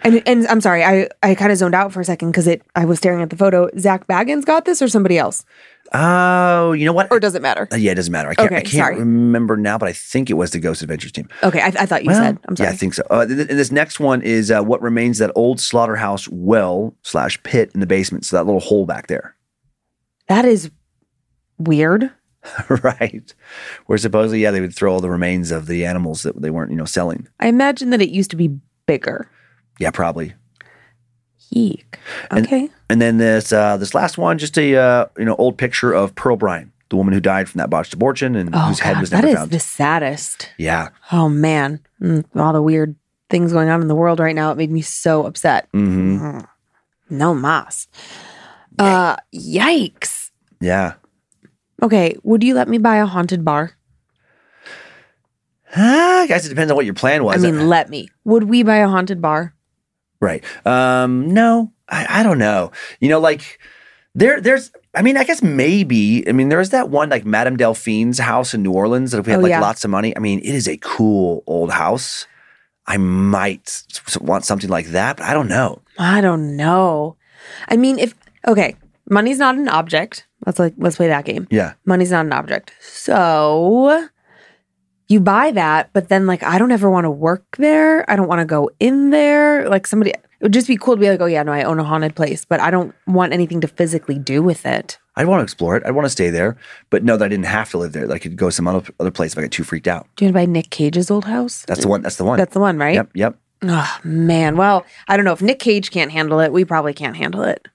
And 0.04 0.22
and 0.28 0.48
I'm 0.48 0.62
sorry, 0.62 0.84
I 0.84 1.08
I 1.22 1.34
kind 1.36 1.52
of 1.52 1.58
zoned 1.58 1.76
out 1.76 1.94
for 1.94 2.02
a 2.02 2.06
second 2.06 2.32
because 2.32 2.48
it 2.48 2.62
I 2.76 2.86
was 2.86 2.98
staring 2.98 3.22
at 3.22 3.30
the 3.30 3.38
photo. 3.38 3.70
Zak 3.78 4.08
Bagans 4.08 4.46
got 4.46 4.66
this 4.66 4.82
or 4.82 4.88
somebody 4.88 5.18
else, 5.18 5.46
Oh, 5.94 6.72
you 6.74 6.86
know 6.86 6.94
what? 6.94 7.08
or 7.12 7.20
does 7.20 7.36
it 7.36 7.42
matter? 7.42 7.68
Uh, 7.72 7.76
yeah, 7.76 7.92
it 7.92 7.96
doesn't 7.96 8.12
matter. 8.12 8.30
I 8.30 8.36
can't. 8.36 8.52
I 8.52 8.62
can't 8.62 8.70
sorry. 8.70 8.96
remember 8.98 9.56
now, 9.58 9.78
but 9.78 9.88
I 9.88 9.94
think 9.94 10.30
it 10.30 10.34
was 10.34 10.52
the 10.52 10.60
Ghost 10.60 10.82
Adventures 10.82 11.12
team. 11.12 11.28
Okay, 11.44 11.62
I, 11.62 11.68
I 11.68 11.86
thought 11.86 12.04
you 12.04 12.10
Well, 12.10 12.22
said. 12.22 12.38
I'm 12.48 12.56
sorry. 12.56 12.68
Yeah, 12.70 12.74
I 12.74 12.78
think 12.78 12.94
so. 12.96 13.04
Uh, 13.10 13.26
th- 13.26 13.38
th- 13.38 13.50
this 13.50 13.72
next 13.72 14.00
one 14.00 14.22
is 14.22 14.50
uh, 14.52 14.62
what 14.62 14.82
remains 14.82 15.20
that 15.20 15.32
old 15.36 15.60
slaughterhouse 15.60 16.28
well 16.30 16.96
slash 17.04 17.42
pit 17.44 17.72
in 17.74 17.80
the 17.80 17.86
basement. 17.88 18.26
So 18.26 18.36
that 18.38 18.46
little 18.46 18.60
hole 18.62 18.86
back 18.86 19.08
there, 19.08 19.36
that 20.28 20.46
is 20.46 20.72
weird. 21.58 22.12
right? 22.84 23.34
Where 23.86 23.98
supposedly, 23.98 24.42
yeah, 24.42 24.52
they 24.52 24.60
would 24.62 24.76
throw 24.76 24.92
all 24.92 25.00
the 25.00 25.10
remains 25.10 25.50
of 25.52 25.68
the 25.68 25.86
animals 25.86 26.24
that 26.24 26.42
they 26.42 26.50
weren't, 26.50 26.72
you 26.72 26.78
know, 26.78 26.84
selling. 26.86 27.28
I 27.40 27.48
imagine 27.48 27.92
that 27.92 28.02
it 28.02 28.10
used 28.10 28.32
to 28.32 28.36
be 28.36 28.50
bigger. 28.86 29.30
Yeah, 29.80 29.92
probably. 29.92 30.34
Eek. 31.52 32.00
And- 32.32 32.46
Okay. 32.46 32.70
And 32.90 33.02
then 33.02 33.18
this 33.18 33.52
uh, 33.52 33.78
this 33.78 33.96
last 33.96 34.18
one, 34.20 34.38
just 34.38 34.56
a 34.58 34.76
uh, 34.76 35.06
you 35.18 35.26
know 35.26 35.36
old 35.38 35.58
picture 35.58 35.92
of 35.94 36.14
Pearl 36.16 36.36
Bryan, 36.36 36.72
the 36.90 36.96
woman 36.96 37.12
who 37.14 37.20
died 37.20 37.50
from 37.50 37.58
that 37.60 37.70
botched 37.72 37.92
abortion 37.94 38.36
and 38.36 38.54
oh 38.54 38.60
whose 38.60 38.80
head 38.82 39.00
was 39.00 39.10
that 39.10 39.18
never 39.24 39.28
is 39.30 39.36
found. 39.36 39.52
the 39.52 39.60
saddest. 39.60 40.50
yeah. 40.60 40.90
Oh 41.12 41.28
man, 41.30 41.80
Mm, 42.02 42.24
all 42.36 42.54
the 42.54 42.62
weird 42.62 42.96
things 43.32 43.52
going 43.52 43.70
on 43.70 43.82
in 43.82 43.88
the 43.88 43.96
world 43.96 44.20
right 44.20 44.36
now. 44.36 44.52
It 44.52 44.58
made 44.58 44.70
me 44.72 44.82
so 44.82 45.26
upset. 45.26 45.68
hmm 45.72 46.40
No 47.10 47.34
mas. 47.34 47.88
Uh, 48.78 49.16
yikes. 49.34 50.30
Yeah. 50.62 50.94
Okay, 51.82 52.16
would 52.24 52.44
you 52.44 52.54
let 52.54 52.68
me 52.68 52.78
buy 52.78 52.98
a 52.98 53.06
haunted 53.08 53.44
bar? 53.44 53.72
I 55.76 56.26
guess 56.28 56.46
it 56.46 56.50
depends 56.50 56.72
on 56.72 56.76
what 56.76 56.86
your 56.86 56.94
plan 56.94 57.24
was. 57.24 57.44
I 57.44 57.50
mean, 57.52 57.68
let 57.70 57.90
me. 57.90 58.10
Would 58.26 58.44
we 58.44 58.64
buy 58.64 58.78
a 58.78 58.88
haunted 58.88 59.22
bar? 59.22 59.56
Right. 60.24 60.44
Um, 60.66 61.34
no, 61.34 61.72
I, 61.90 62.22
I 62.22 62.24
don't 62.24 62.38
know. 62.38 62.72
You 63.00 63.10
know, 63.10 63.20
like 63.20 63.60
there, 64.16 64.40
there's. 64.40 64.72
I 64.96 65.02
mean, 65.02 65.18
I 65.18 65.24
guess 65.24 65.42
maybe. 65.42 66.24
I 66.30 66.32
mean, 66.34 66.50
there's 66.50 66.70
that 66.70 66.90
one 66.90 67.10
like 67.10 67.26
Madame 67.26 67.58
Delphine's 67.58 68.20
house 68.20 68.54
in 68.54 68.62
New 68.64 68.72
Orleans 68.72 69.12
that 69.12 69.20
if 69.20 69.26
we 69.26 69.32
had 69.32 69.40
Oh, 69.40 69.44
like 69.44 69.50
yeah. 69.50 69.60
lots 69.60 69.84
of 69.84 69.90
money. 69.92 70.16
I 70.16 70.20
mean, 70.20 70.40
it 70.40 70.54
is 70.54 70.68
a 70.68 70.78
cool 70.78 71.44
old 71.48 71.72
house. 71.72 72.28
I 72.86 72.98
might 72.98 73.84
want 74.22 74.46
something 74.46 74.70
like 74.70 74.88
that, 74.88 75.18
but 75.18 75.26
I 75.26 75.34
don't 75.34 75.48
know. 75.48 75.82
I 75.98 76.22
don't 76.22 76.56
know. 76.56 77.16
I 77.70 77.76
mean, 77.78 77.98
if 77.98 78.14
okay, 78.48 78.76
money's 79.10 79.40
not 79.40 79.56
an 79.56 79.68
object. 79.68 80.28
Let's 80.46 80.60
like 80.60 80.74
let's 80.78 80.98
play 80.98 81.08
that 81.08 81.26
game. 81.26 81.48
Yeah. 81.50 81.74
Money's 81.86 82.12
not 82.12 82.26
an 82.26 82.34
object. 82.34 82.74
So 82.82 84.08
you 85.08 85.20
buy 85.20 85.52
that, 85.52 85.90
but 85.94 86.10
then 86.10 86.26
like 86.28 86.44
I 86.44 86.58
don't 86.58 86.72
ever 86.72 86.90
want 86.90 87.06
to 87.06 87.12
work 87.12 87.58
there. 87.58 88.10
I 88.10 88.16
don't 88.16 88.28
want 88.28 88.40
to 88.40 88.46
go 88.46 88.70
in 88.80 89.10
there. 89.10 89.70
Like 89.70 89.88
somebody, 89.88 90.12
it 90.12 90.22
would 90.42 90.54
just 90.54 90.68
be 90.68 90.78
cool 90.78 90.96
to 90.96 91.00
be 91.00 91.10
like, 91.10 91.22
oh 91.22 91.26
yeah, 91.26 91.44
no, 91.44 91.52
I 91.52 91.64
own 91.64 91.80
a 91.80 91.84
haunted 91.84 92.16
place, 92.16 92.46
but 92.46 92.60
I 92.60 92.72
don't 92.72 92.94
want 93.08 93.34
anything 93.34 93.62
to 93.62 93.68
physically 93.68 94.18
do 94.18 94.42
with 94.42 94.66
it. 94.66 94.98
I'd 95.16 95.28
want 95.28 95.40
to 95.42 95.44
explore 95.44 95.78
it. 95.78 95.84
I'd 95.86 95.92
want 95.92 96.06
to 96.06 96.10
stay 96.10 96.30
there, 96.30 96.58
but 96.90 97.04
know 97.04 97.18
that 97.18 97.26
I 97.26 97.28
didn't 97.28 97.46
have 97.46 97.70
to 97.72 97.78
live 97.78 97.94
there. 97.94 98.08
That 98.08 98.14
I 98.14 98.20
could 98.20 98.36
go 98.36 98.50
some 98.50 98.68
other, 98.68 98.92
other 99.00 99.12
place 99.12 99.34
if 99.34 99.38
I 99.38 99.42
got 99.42 99.52
too 99.52 99.64
freaked 99.64 99.88
out. 99.88 100.08
Do 100.16 100.26
you 100.26 100.28
want 100.28 100.34
to 100.36 100.48
buy 100.48 100.52
Nick 100.52 100.70
Cage's 100.72 101.12
old 101.12 101.26
house? 101.26 101.64
That's 101.68 101.82
the 101.82 101.88
one. 101.88 102.02
That's 102.02 102.16
the 102.16 102.24
one. 102.24 102.38
That's 102.38 102.54
the 102.54 102.60
one, 102.60 102.78
right? 102.78 102.96
Yep. 102.96 103.12
Yep. 103.14 103.38
Oh 103.64 104.00
man. 104.04 104.58
Well, 104.58 104.86
I 105.08 105.16
don't 105.16 105.26
know 105.26 105.34
if 105.34 105.42
Nick 105.42 105.60
Cage 105.60 105.92
can't 105.92 106.12
handle 106.12 106.40
it. 106.40 106.52
We 106.52 106.66
probably 106.66 106.94
can't 106.94 107.16
handle 107.16 107.44
it. 107.44 107.68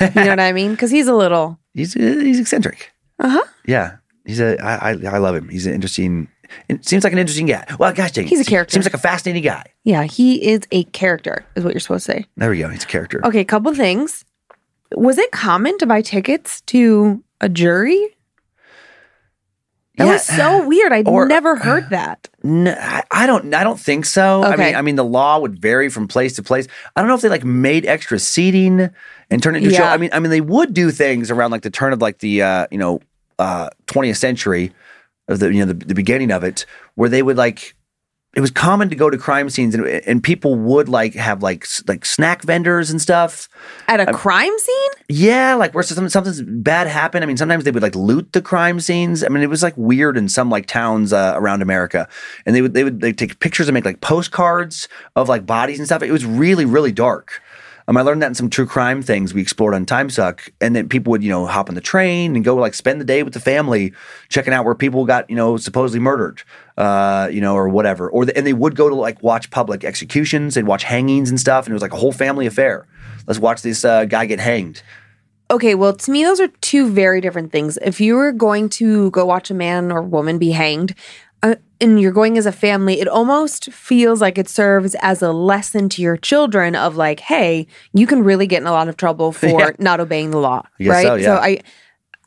you 0.00 0.10
know 0.14 0.26
what 0.30 0.40
I 0.40 0.52
mean? 0.52 0.72
Because 0.72 0.90
he's 0.90 1.08
a 1.08 1.14
little. 1.14 1.58
He's 1.74 1.94
he's 1.94 2.38
eccentric. 2.38 2.92
Uh 3.18 3.30
huh. 3.30 3.44
Yeah. 3.66 3.96
He's 4.24 4.38
a. 4.38 4.56
I, 4.62 4.90
I 4.90 5.14
I 5.14 5.18
love 5.18 5.34
him. 5.34 5.48
He's 5.48 5.66
an 5.66 5.74
interesting. 5.74 6.28
It 6.68 6.84
seems 6.84 7.04
like 7.04 7.12
an 7.12 7.18
interesting 7.18 7.46
guy. 7.46 7.64
Well, 7.78 7.92
gosh 7.92 8.12
dang. 8.12 8.26
He's 8.26 8.40
a 8.40 8.44
character. 8.44 8.72
Seems 8.74 8.86
like 8.86 8.94
a 8.94 8.98
fascinating 8.98 9.42
guy. 9.42 9.64
Yeah, 9.84 10.04
he 10.04 10.46
is 10.46 10.60
a 10.72 10.84
character, 10.84 11.44
is 11.56 11.64
what 11.64 11.72
you're 11.74 11.80
supposed 11.80 12.06
to 12.06 12.12
say. 12.12 12.26
There 12.36 12.50
we 12.50 12.58
go. 12.58 12.68
He's 12.68 12.84
a 12.84 12.86
character. 12.86 13.20
Okay, 13.26 13.40
a 13.40 13.44
couple 13.44 13.74
things. 13.74 14.24
Was 14.94 15.18
it 15.18 15.30
common 15.32 15.76
to 15.78 15.86
buy 15.86 16.02
tickets 16.02 16.60
to 16.62 17.22
a 17.40 17.48
jury? 17.48 18.10
That 19.96 20.06
Yeah. 20.06 20.12
was 20.14 20.22
so 20.24 20.66
weird. 20.66 20.92
I'd 20.92 21.06
Or- 21.06 21.26
never 21.28 21.54
heard 21.54 21.90
that. 21.90 22.28
No, 22.42 22.72
I, 22.76 23.04
I 23.12 23.26
don't. 23.28 23.54
I 23.54 23.62
don't 23.62 23.78
think 23.78 24.04
so. 24.06 24.42
I 24.42 24.54
Okay. 24.54 24.64
mean, 24.66 24.74
I 24.74 24.82
mean, 24.82 24.96
the 24.96 25.04
law 25.04 25.38
would 25.38 25.60
vary 25.60 25.88
from 25.88 26.08
place 26.08 26.34
to 26.34 26.42
place. 26.42 26.66
I 26.96 27.00
don't 27.00 27.06
know 27.08 27.14
if 27.14 27.20
they 27.20 27.28
like 27.28 27.44
made 27.44 27.86
extra 27.86 28.18
seating 28.18 28.90
and 29.30 29.42
turned 29.42 29.56
it 29.56 29.62
into 29.62 29.72
a 29.72 29.76
show. 29.78 29.84
I 29.84 29.96
mean, 29.96 30.10
I 30.12 30.18
mean, 30.18 30.30
they 30.30 30.40
would 30.40 30.74
do 30.74 30.90
things 30.90 31.30
around 31.30 31.52
like 31.52 31.62
the 31.62 31.70
turn 31.70 31.92
of 31.92 32.02
like 32.02 32.18
the 32.18 32.42
uh, 32.42 32.66
you 32.72 32.78
know 32.78 33.00
uh, 33.38 33.68
20th 33.86 34.16
century 34.16 34.72
of 35.28 35.38
the 35.38 35.52
you 35.52 35.64
know 35.64 35.72
the, 35.72 35.84
the 35.84 35.94
beginning 35.94 36.30
of 36.30 36.44
it, 36.44 36.66
where 36.94 37.08
they 37.08 37.22
would 37.22 37.36
like. 37.36 37.74
It 38.36 38.40
was 38.40 38.50
common 38.50 38.90
to 38.90 38.96
go 38.96 39.10
to 39.10 39.16
crime 39.16 39.48
scenes 39.48 39.76
and, 39.76 39.86
and 39.86 40.20
people 40.20 40.56
would 40.56 40.88
like 40.88 41.14
have 41.14 41.40
like 41.40 41.68
like 41.86 42.04
snack 42.04 42.42
vendors 42.42 42.90
and 42.90 43.00
stuff. 43.00 43.48
At 43.86 44.00
a 44.00 44.12
crime 44.12 44.58
scene? 44.58 44.90
Yeah, 45.08 45.54
like 45.54 45.72
where 45.72 45.84
something 45.84 46.08
something's 46.08 46.42
bad 46.42 46.88
happened. 46.88 47.22
I 47.22 47.28
mean, 47.28 47.36
sometimes 47.36 47.62
they 47.62 47.70
would 47.70 47.84
like 47.84 47.94
loot 47.94 48.32
the 48.32 48.42
crime 48.42 48.80
scenes. 48.80 49.22
I 49.22 49.28
mean, 49.28 49.44
it 49.44 49.50
was 49.50 49.62
like 49.62 49.74
weird 49.76 50.16
in 50.16 50.28
some 50.28 50.50
like 50.50 50.66
towns 50.66 51.12
uh, 51.12 51.34
around 51.36 51.62
America, 51.62 52.08
and 52.44 52.56
they 52.56 52.62
would 52.62 52.74
they 52.74 52.82
would 52.82 53.00
they 53.00 53.12
take 53.12 53.38
pictures 53.38 53.68
and 53.68 53.74
make 53.74 53.84
like 53.84 54.00
postcards 54.00 54.88
of 55.14 55.28
like 55.28 55.46
bodies 55.46 55.78
and 55.78 55.86
stuff. 55.86 56.02
It 56.02 56.10
was 56.10 56.24
really 56.24 56.64
really 56.64 56.90
dark. 56.90 57.40
Um, 57.86 57.96
I 57.98 58.02
learned 58.02 58.22
that 58.22 58.28
in 58.28 58.34
some 58.34 58.48
true 58.48 58.66
crime 58.66 59.02
things 59.02 59.34
we 59.34 59.42
explored 59.42 59.74
on 59.74 59.84
Time 59.84 60.08
Suck, 60.08 60.50
and 60.60 60.74
then 60.74 60.88
people 60.88 61.10
would 61.10 61.22
you 61.22 61.30
know 61.30 61.46
hop 61.46 61.68
on 61.68 61.74
the 61.74 61.80
train 61.80 62.34
and 62.34 62.44
go 62.44 62.54
like 62.56 62.74
spend 62.74 63.00
the 63.00 63.04
day 63.04 63.22
with 63.22 63.34
the 63.34 63.40
family, 63.40 63.92
checking 64.28 64.54
out 64.54 64.64
where 64.64 64.74
people 64.74 65.04
got 65.04 65.28
you 65.28 65.36
know 65.36 65.56
supposedly 65.56 66.00
murdered, 66.00 66.42
uh, 66.78 67.28
you 67.30 67.40
know 67.40 67.54
or 67.54 67.68
whatever. 67.68 68.08
Or 68.08 68.24
the, 68.24 68.36
and 68.36 68.46
they 68.46 68.54
would 68.54 68.74
go 68.74 68.88
to 68.88 68.94
like 68.94 69.22
watch 69.22 69.50
public 69.50 69.84
executions, 69.84 70.54
they'd 70.54 70.66
watch 70.66 70.84
hangings 70.84 71.28
and 71.28 71.38
stuff, 71.38 71.66
and 71.66 71.72
it 71.72 71.74
was 71.74 71.82
like 71.82 71.92
a 71.92 71.98
whole 71.98 72.12
family 72.12 72.46
affair. 72.46 72.86
Let's 73.26 73.40
watch 73.40 73.62
this 73.62 73.84
uh, 73.84 74.06
guy 74.06 74.26
get 74.26 74.40
hanged. 74.40 74.82
Okay, 75.50 75.74
well, 75.74 75.92
to 75.94 76.10
me, 76.10 76.24
those 76.24 76.40
are 76.40 76.48
two 76.62 76.90
very 76.90 77.20
different 77.20 77.52
things. 77.52 77.78
If 77.82 78.00
you 78.00 78.14
were 78.14 78.32
going 78.32 78.70
to 78.70 79.10
go 79.10 79.26
watch 79.26 79.50
a 79.50 79.54
man 79.54 79.92
or 79.92 80.00
woman 80.00 80.38
be 80.38 80.52
hanged, 80.52 80.94
uh, 81.44 81.54
and 81.80 82.00
you're 82.00 82.12
going 82.12 82.38
as 82.38 82.46
a 82.46 82.52
family, 82.52 83.00
it 83.00 83.06
almost 83.08 83.70
feels 83.72 84.20
like 84.20 84.38
it 84.38 84.48
serves 84.48 84.96
as 85.02 85.22
a 85.22 85.30
lesson 85.32 85.88
to 85.90 86.02
your 86.02 86.16
children 86.16 86.74
of 86.74 86.96
like, 86.96 87.20
hey, 87.20 87.66
you 87.92 88.06
can 88.06 88.24
really 88.24 88.46
get 88.46 88.60
in 88.62 88.66
a 88.66 88.72
lot 88.72 88.88
of 88.88 88.96
trouble 88.96 89.30
for 89.40 89.46
Yeah. 89.46 89.70
not 89.78 90.00
obeying 90.00 90.30
the 90.30 90.38
law, 90.38 90.62
right? 90.80 91.06
so, 91.06 91.14
yeah. 91.16 91.34
I, 91.38 91.60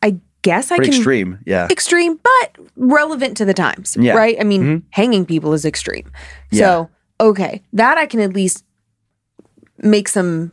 I 0.03 0.17
guess 0.43 0.71
I 0.71 0.77
can 0.77 0.85
extreme, 0.93 1.39
yeah. 1.45 1.67
extreme, 1.71 2.19
but 2.21 2.57
relevant 2.75 3.35
to 3.37 3.45
the 3.45 3.53
times, 3.53 3.97
Yeah. 3.99 4.13
right? 4.13 4.37
I 4.39 4.43
mean, 4.43 4.63
Mhm. 4.63 4.83
hanging 4.91 5.25
people 5.25 5.53
is 5.53 5.65
extreme. 5.65 6.11
So, 6.53 6.89
okay, 7.19 7.63
that 7.73 7.97
I 7.97 8.05
can 8.05 8.19
at 8.19 8.33
least 8.33 8.63
make 9.79 10.07
some 10.07 10.51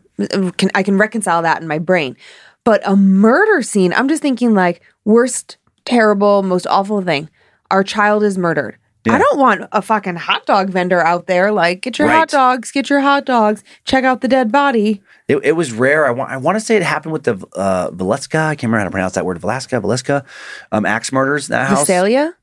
can 0.56 0.70
I 0.74 0.82
can 0.82 0.96
reconcile 0.96 1.42
that 1.42 1.60
in 1.60 1.66
my 1.68 1.78
brain. 1.78 2.16
But 2.64 2.80
a 2.86 2.94
murder 2.96 3.62
scene, 3.62 3.92
I'm 3.92 4.08
just 4.08 4.22
thinking 4.22 4.54
like 4.54 4.80
worst 5.04 5.56
terrible, 5.84 6.42
most 6.42 6.66
awful 6.68 7.02
thing. 7.02 7.28
Our 7.70 7.82
child 7.84 8.22
is 8.22 8.36
murdered. 8.38 8.76
Yeah. 9.06 9.14
I 9.14 9.18
don't 9.18 9.38
want 9.38 9.62
a 9.72 9.82
fucking 9.82 10.16
hot 10.16 10.46
dog 10.46 10.70
vendor 10.70 11.00
out 11.04 11.26
there 11.26 11.52
like 11.52 11.82
get 11.82 11.98
your 11.98 12.08
Right. 12.08 12.20
hot 12.20 12.28
dogs, 12.30 12.72
get 12.72 12.88
your 12.88 13.00
hot 13.00 13.26
dogs, 13.26 13.62
check 13.84 14.02
out 14.04 14.22
the 14.22 14.28
dead 14.28 14.50
body. 14.50 15.02
It, 15.28 15.38
it 15.44 15.52
was 15.52 15.72
rare. 15.72 16.06
I 16.06 16.10
want 16.10 16.30
I 16.30 16.38
want 16.38 16.56
to 16.56 16.60
say 16.60 16.76
it 16.76 16.82
happened 16.82 17.12
with 17.12 17.24
the 17.24 17.34
uh, 17.54 17.90
Valeska. 17.90 18.38
I 18.46 18.54
can't 18.54 18.64
remember 18.70 18.78
how 18.78 18.84
to 18.84 18.90
pronounce 18.90 19.12
that 19.14 19.26
word. 19.26 19.38
Valeska, 19.40 19.80
Valeska, 19.82 20.24
um, 20.72 20.86
axe 20.86 21.12
murders 21.12 21.48
in 21.48 21.52
that 21.52 21.68
house. 21.68 21.80
Visalia? 21.80 22.34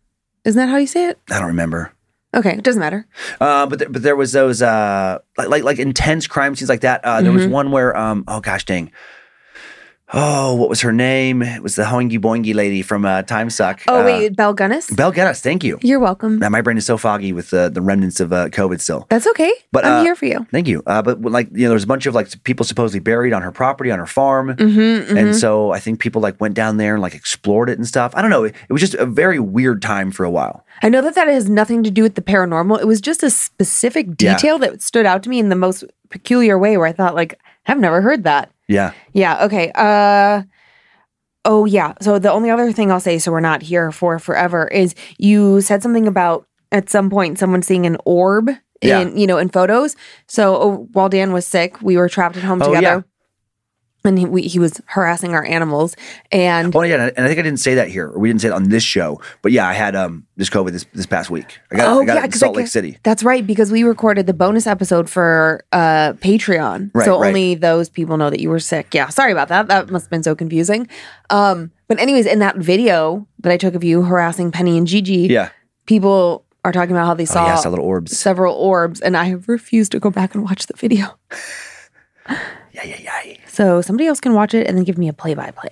Isn't 0.45 0.57
that 0.59 0.69
how 0.69 0.77
you 0.77 0.87
say 0.87 1.07
it? 1.09 1.19
I 1.31 1.39
don't 1.39 1.47
remember. 1.47 1.93
Okay, 2.35 2.51
it 2.51 2.63
doesn't 2.63 2.79
matter. 2.79 3.05
Uh, 3.39 3.65
but 3.67 3.79
there, 3.79 3.89
but 3.89 4.03
there 4.03 4.15
was 4.15 4.31
those 4.31 4.61
uh, 4.61 5.17
like, 5.37 5.49
like 5.49 5.63
like 5.63 5.79
intense 5.79 6.27
crime 6.27 6.55
scenes 6.55 6.69
like 6.69 6.81
that. 6.81 7.03
Uh, 7.03 7.21
there 7.21 7.31
was 7.31 7.45
Mhm. 7.47 7.49
one 7.51 7.71
where 7.71 7.95
um 7.97 8.23
oh 8.27 8.39
gosh 8.39 8.65
dang. 8.65 8.91
Oh, 10.13 10.55
what 10.55 10.67
was 10.67 10.81
her 10.81 10.91
name? 10.91 11.41
It 11.41 11.63
was 11.63 11.75
the 11.75 11.83
Hoingy 11.83 12.19
Boingy 12.19 12.53
lady 12.53 12.81
from 12.81 13.05
uh, 13.05 13.21
Time 13.21 13.49
Suck. 13.49 13.81
Oh 13.87 14.01
Uh, 14.01 14.05
wait, 14.05 14.35
Belle 14.35 14.53
Gunness? 14.53 14.93
Belle 14.93 15.13
Gunness, 15.13 15.39
Thank 15.39 15.63
you. 15.63 15.79
You're 15.81 15.99
welcome. 16.01 16.37
Man, 16.39 16.51
my 16.51 16.59
brain 16.61 16.77
is 16.77 16.85
so 16.85 16.97
foggy 16.97 17.31
with 17.31 17.53
uh, 17.53 17.69
the 17.69 17.81
remnants 17.81 18.19
of 18.19 18.33
uh, 18.33 18.49
COVID 18.49 18.81
still. 18.81 19.05
That's 19.09 19.25
okay. 19.27 19.53
But, 19.71 19.85
I'm 19.85 19.93
uh, 19.99 20.03
here 20.03 20.15
for 20.15 20.25
you. 20.25 20.45
Thank 20.51 20.67
you. 20.67 20.83
Uh, 20.85 21.01
but 21.01 21.21
like 21.21 21.47
you 21.53 21.63
know, 21.63 21.69
there's 21.69 21.85
a 21.85 21.87
bunch 21.87 22.05
of 22.07 22.13
like 22.13 22.43
people 22.43 22.65
supposedly 22.65 22.99
buried 22.99 23.31
on 23.31 23.41
her 23.41 23.53
property 23.53 23.89
on 23.89 23.99
her 23.99 24.05
farm. 24.05 24.49
Mm-hmm, 24.49 25.17
And 25.17 25.33
so 25.35 25.71
I 25.71 25.79
think 25.79 25.99
people 26.01 26.21
like 26.21 26.41
went 26.41 26.55
down 26.55 26.75
there 26.75 26.93
and 26.95 27.01
like 27.01 27.15
explored 27.15 27.69
it 27.69 27.77
and 27.77 27.87
stuff. 27.87 28.11
I 28.13 28.21
don't 28.21 28.31
know. 28.31 28.43
It, 28.43 28.55
it 28.69 28.73
was 28.73 28.81
just 28.81 28.95
a 28.95 29.05
very 29.05 29.39
weird 29.39 29.81
time 29.81 30.11
for 30.11 30.25
a 30.25 30.29
while. 30.31 30.65
I 30.83 30.89
know 30.89 31.01
that 31.03 31.15
that 31.15 31.29
has 31.29 31.49
nothing 31.49 31.83
to 31.83 31.91
do 31.91 32.03
with 32.03 32.15
the 32.15 32.21
paranormal. 32.21 32.81
It 32.81 32.85
was 32.87 32.99
just 32.99 33.23
a 33.23 33.29
specific 33.29 34.07
Yeah. 34.19 34.35
detail 34.35 34.59
that 34.59 34.81
stood 34.81 35.05
out 35.05 35.23
to 35.23 35.29
me 35.29 35.39
in 35.39 35.47
the 35.47 35.55
most 35.55 35.85
peculiar 36.09 36.59
way 36.59 36.75
where 36.75 36.87
I 36.87 36.91
thought 36.91 37.15
like 37.15 37.39
I've 37.67 37.79
never 37.79 38.01
heard 38.01 38.23
that. 38.25 38.50
Yeah. 38.71 38.91
Yeah, 39.13 39.43
okay. 39.45 39.71
Uh 39.75 40.43
Oh 41.43 41.65
yeah. 41.65 41.93
So 42.01 42.19
the 42.19 42.31
only 42.31 42.49
other 42.51 42.71
thing 42.71 42.91
I'll 42.91 42.99
say 42.99 43.17
so 43.19 43.31
we're 43.31 43.39
not 43.39 43.61
here 43.63 43.91
for 43.91 44.19
forever 44.19 44.67
is 44.67 44.93
you 45.17 45.61
said 45.61 45.81
something 45.81 46.07
about 46.07 46.45
at 46.71 46.89
some 46.89 47.09
point 47.09 47.39
someone 47.39 47.63
seeing 47.63 47.85
an 47.87 47.97
orb 48.05 48.49
in 48.49 48.57
Yeah. 48.89 49.07
you 49.07 49.25
know 49.27 49.37
in 49.39 49.49
photos. 49.49 49.95
So 50.27 50.55
oh, 50.61 50.87
while 50.93 51.09
Dan 51.09 51.33
was 51.33 51.47
sick, 51.47 51.81
we 51.81 51.97
were 51.97 52.09
trapped 52.09 52.37
at 52.37 52.43
home 52.43 52.61
Oh, 52.61 52.73
together. 52.73 53.05
Yeah. 54.03 54.09
And 54.09 54.19
he, 54.19 54.25
we, 54.25 54.41
he 54.43 54.59
was 54.59 54.81
harassing 54.85 55.33
our 55.33 55.43
animals, 55.45 55.95
and 56.31 56.75
Oh 56.75 56.81
yeah, 56.81 56.95
and 57.15 57.25
I- 57.25 57.27
think 57.27 57.39
I 57.39 57.43
didn't 57.43 57.59
say 57.59 57.75
that 57.75 57.87
here, 57.89 58.07
or 58.09 58.19
we 58.19 58.29
didn't 58.29 58.41
say 58.41 58.47
it 58.49 58.53
on 58.53 58.69
this 58.69 58.83
show. 58.83 59.21
But 59.41 59.51
yeah, 59.51 59.67
I 59.67 59.73
had 59.73 59.95
um 59.95 60.25
this 60.37 60.49
COVID 60.49 60.71
this 60.71 60.85
this 60.93 61.05
past 61.05 61.29
week. 61.29 61.59
I 61.71 61.75
got 61.77 62.01
I 62.01 62.05
got 62.05 62.17
it 62.17 62.23
in 62.25 62.31
Salt 62.31 62.55
Lake 62.55 62.67
City. 62.67 62.97
That's 63.03 63.23
right, 63.23 63.45
because 63.45 63.71
we 63.71 63.83
recorded 63.83 64.25
the 64.27 64.33
bonus 64.33 64.65
episode 64.67 65.09
for 65.09 65.63
uh 65.71 66.13
Patreon. 66.13 66.91
Right, 66.93 67.05
so 67.05 67.19
right. 67.19 67.27
only 67.27 67.55
those 67.55 67.89
people 67.89 68.17
know 68.17 68.29
that 68.29 68.39
you 68.39 68.49
were 68.49 68.59
sick. 68.59 68.93
Yeah, 68.93 69.09
sorry 69.09 69.31
about 69.31 69.47
that. 69.49 69.67
That 69.67 69.89
must 69.89 70.05
have 70.05 70.09
been 70.11 70.23
so 70.23 70.35
confusing. 70.35 70.87
Um, 71.29 71.71
but 71.87 71.99
anyways, 71.99 72.25
in 72.25 72.39
that 72.39 72.57
video 72.57 73.27
that 73.39 73.51
I 73.51 73.57
took 73.57 73.75
of 73.75 73.83
you 73.83 74.01
harassing 74.03 74.51
Penny 74.51 74.77
and 74.77 74.87
Gigi, 74.87 75.27
Yeah. 75.29 75.49
people 75.85 76.45
are 76.63 76.71
talking 76.71 76.91
about 76.95 77.05
how 77.07 77.13
they 77.13 77.23
Oh 77.23 77.25
saw 77.25 77.45
yeah, 77.47 77.55
saw 77.55 77.69
little 77.69 77.85
orbs. 77.85 78.17
several 78.17 78.53
orbs, 78.55 79.01
and 79.01 79.15
I 79.17 79.25
have 79.25 79.47
refused 79.47 79.91
to 79.93 79.99
go 79.99 80.09
back 80.09 80.33
and 80.35 80.43
watch 80.43 80.67
the 80.67 80.75
video. 80.75 81.17
Yeah, 82.73 82.83
yeah, 82.83 83.21
yeah. 83.25 83.35
So 83.47 83.81
somebody 83.81 84.07
else 84.07 84.19
can 84.19 84.33
watch 84.33 84.53
it 84.53 84.67
and 84.67 84.77
then 84.77 84.83
give 84.83 84.97
me 84.97 85.07
a 85.07 85.13
play 85.13 85.33
by 85.33 85.51
play. 85.51 85.71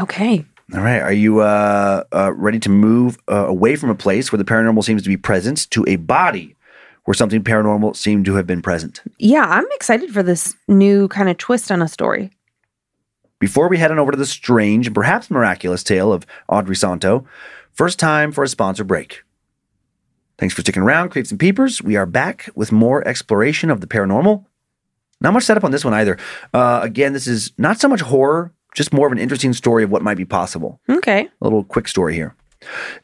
Okay. 0.00 0.44
All 0.74 0.80
right. 0.80 1.00
Are 1.00 1.12
you 1.12 1.40
uh, 1.40 2.04
uh 2.12 2.32
ready 2.34 2.58
to 2.60 2.68
move 2.68 3.18
uh, 3.30 3.46
away 3.46 3.76
from 3.76 3.90
a 3.90 3.94
place 3.94 4.32
where 4.32 4.38
the 4.38 4.44
paranormal 4.44 4.84
seems 4.84 5.02
to 5.02 5.08
be 5.08 5.16
present 5.16 5.70
to 5.70 5.84
a 5.86 5.96
body 5.96 6.56
where 7.04 7.14
something 7.14 7.42
paranormal 7.42 7.96
seemed 7.96 8.24
to 8.26 8.34
have 8.34 8.46
been 8.46 8.62
present? 8.62 9.02
Yeah, 9.18 9.44
I'm 9.44 9.66
excited 9.72 10.12
for 10.12 10.22
this 10.22 10.54
new 10.68 11.08
kind 11.08 11.28
of 11.28 11.38
twist 11.38 11.70
on 11.70 11.82
a 11.82 11.88
story. 11.88 12.30
Before 13.38 13.68
we 13.68 13.78
head 13.78 13.90
on 13.90 13.98
over 13.98 14.12
to 14.12 14.16
the 14.16 14.24
strange 14.24 14.86
and 14.86 14.94
perhaps 14.94 15.30
miraculous 15.30 15.82
tale 15.82 16.12
of 16.12 16.24
Audrey 16.48 16.76
Santo, 16.76 17.26
first 17.72 17.98
time 17.98 18.30
for 18.30 18.44
a 18.44 18.48
sponsor 18.48 18.84
break. 18.84 19.22
Thanks 20.38 20.54
for 20.54 20.60
sticking 20.62 20.82
around, 20.82 21.10
creeps 21.10 21.30
and 21.30 21.40
peepers. 21.40 21.82
We 21.82 21.96
are 21.96 22.06
back 22.06 22.48
with 22.54 22.72
more 22.72 23.06
exploration 23.06 23.70
of 23.70 23.80
the 23.80 23.86
paranormal. 23.86 24.44
Not 25.22 25.32
much 25.32 25.44
setup 25.44 25.64
on 25.64 25.70
this 25.70 25.84
one 25.84 25.94
either. 25.94 26.18
Uh, 26.52 26.80
again, 26.82 27.12
this 27.12 27.26
is 27.26 27.52
not 27.56 27.80
so 27.80 27.88
much 27.88 28.00
horror, 28.00 28.52
just 28.74 28.92
more 28.92 29.06
of 29.06 29.12
an 29.12 29.18
interesting 29.18 29.52
story 29.52 29.84
of 29.84 29.90
what 29.90 30.02
might 30.02 30.16
be 30.16 30.24
possible. 30.24 30.80
Okay. 30.88 31.28
A 31.40 31.44
little 31.44 31.64
quick 31.64 31.88
story 31.88 32.14
here. 32.14 32.34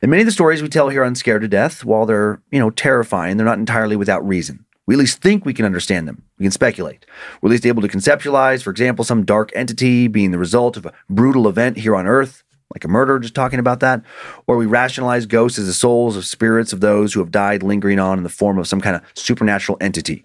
And 0.03 0.11
many 0.11 0.23
of 0.23 0.27
the 0.27 0.33
stories 0.33 0.62
we 0.62 0.69
tell 0.69 0.89
here 0.89 1.05
on 1.05 1.14
Scared 1.14 1.43
to 1.43 1.49
Death, 1.49 1.85
while 1.85 2.07
they're, 2.07 2.41
you 2.51 2.59
know, 2.59 2.71
terrifying, 2.71 3.37
they're 3.37 3.47
not 3.47 3.59
entirely 3.59 3.97
without 3.97 4.27
reason. 4.27 4.64
We 4.87 4.95
at 4.95 4.99
least 4.99 5.21
think 5.21 5.45
we 5.45 5.53
can 5.53 5.66
understand 5.66 6.09
them. 6.09 6.23
We 6.39 6.45
can 6.45 6.53
speculate. 6.53 7.05
We're 7.41 7.49
at 7.49 7.53
least 7.53 7.66
able 7.66 7.83
to 7.83 7.89
conceptualize, 7.89 8.62
for 8.62 8.71
example, 8.71 9.05
some 9.05 9.25
dark 9.25 9.51
entity 9.55 10.09
being 10.09 10.31
the 10.31 10.39
result 10.39 10.77
of 10.77 10.87
a 10.87 10.95
brutal 11.11 11.47
event 11.47 11.77
here 11.77 11.95
on 11.95 12.07
Earth, 12.07 12.43
like 12.75 12.85
a 12.85 12.89
murder, 12.89 13.19
just 13.19 13.35
talking 13.35 13.59
about 13.59 13.81
that. 13.81 14.03
Or 14.47 14.57
we 14.57 14.66
rationalize 14.66 15.27
ghosts 15.27 15.59
as 15.59 15.66
the 15.66 15.75
souls 15.75 16.16
of 16.16 16.25
spirits 16.25 16.73
of 16.73 16.81
those 16.81 17.12
who 17.12 17.21
have 17.21 17.31
died 17.31 17.62
lingering 17.62 17.99
on 17.99 18.16
in 18.16 18.25
the 18.25 18.31
form 18.31 18.59
of 18.59 18.66
some 18.66 18.81
kind 18.81 18.97
of 18.97 19.03
supernatural 19.14 19.77
entity. 19.81 20.25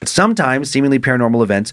But 0.00 0.08
sometimes 0.08 0.70
seemingly 0.70 0.98
paranormal 0.98 1.42
events 1.42 1.72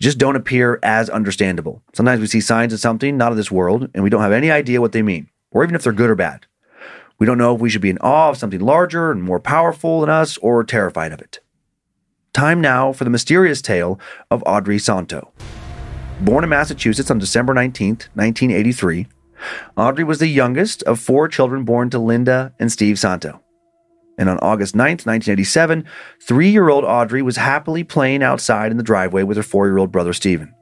just 0.00 0.18
don't 0.18 0.36
appear 0.36 0.78
as 0.82 1.08
understandable. 1.08 1.82
Sometimes 1.94 2.20
we 2.20 2.26
see 2.26 2.40
signs 2.40 2.72
of 2.72 2.80
something 2.80 3.16
not 3.16 3.32
of 3.32 3.36
this 3.36 3.50
world, 3.50 3.88
and 3.94 4.02
we 4.02 4.10
don't 4.10 4.22
have 4.22 4.32
any 4.32 4.50
idea 4.50 4.80
what 4.80 4.92
they 4.92 5.02
mean, 5.02 5.28
or 5.50 5.62
even 5.62 5.74
if 5.74 5.82
they're 5.82 5.92
good 5.92 6.10
or 6.10 6.14
bad. 6.14 6.46
We 7.18 7.26
don't 7.26 7.38
know 7.38 7.54
if 7.54 7.60
we 7.60 7.68
should 7.68 7.82
be 7.82 7.90
in 7.90 7.98
awe 7.98 8.30
of 8.30 8.38
something 8.38 8.60
larger 8.60 9.12
and 9.12 9.22
more 9.22 9.40
powerful 9.40 10.00
than 10.00 10.08
us 10.08 10.38
or 10.38 10.64
terrified 10.64 11.12
of 11.12 11.20
it. 11.20 11.40
Time 12.32 12.60
now 12.60 12.92
for 12.92 13.04
the 13.04 13.10
mysterious 13.10 13.60
tale 13.60 14.00
of 14.30 14.42
Audrey 14.46 14.78
Santo. 14.78 15.32
Born 16.20 16.44
in 16.44 16.50
Massachusetts 16.50 17.10
on 17.10 17.18
December 17.18 17.52
19th, 17.52 18.08
1983, 18.14 19.06
Audrey 19.76 20.04
was 20.04 20.18
the 20.18 20.28
youngest 20.28 20.82
of 20.84 20.98
four 20.98 21.28
children 21.28 21.64
born 21.64 21.90
to 21.90 21.98
Linda 21.98 22.54
and 22.58 22.72
Steve 22.72 22.98
Santo. 22.98 23.42
And 24.20 24.28
on 24.28 24.38
August 24.40 24.74
9th, 24.74 25.06
1987, 25.06 25.86
three 26.20 26.50
year 26.50 26.68
old 26.68 26.84
Audrey 26.84 27.22
was 27.22 27.38
happily 27.38 27.82
playing 27.82 28.22
outside 28.22 28.70
in 28.70 28.76
the 28.76 28.82
driveway 28.82 29.22
with 29.22 29.38
her 29.38 29.42
four 29.42 29.66
year 29.66 29.78
old 29.78 29.90
brother 29.90 30.12
Stephen. 30.12 30.54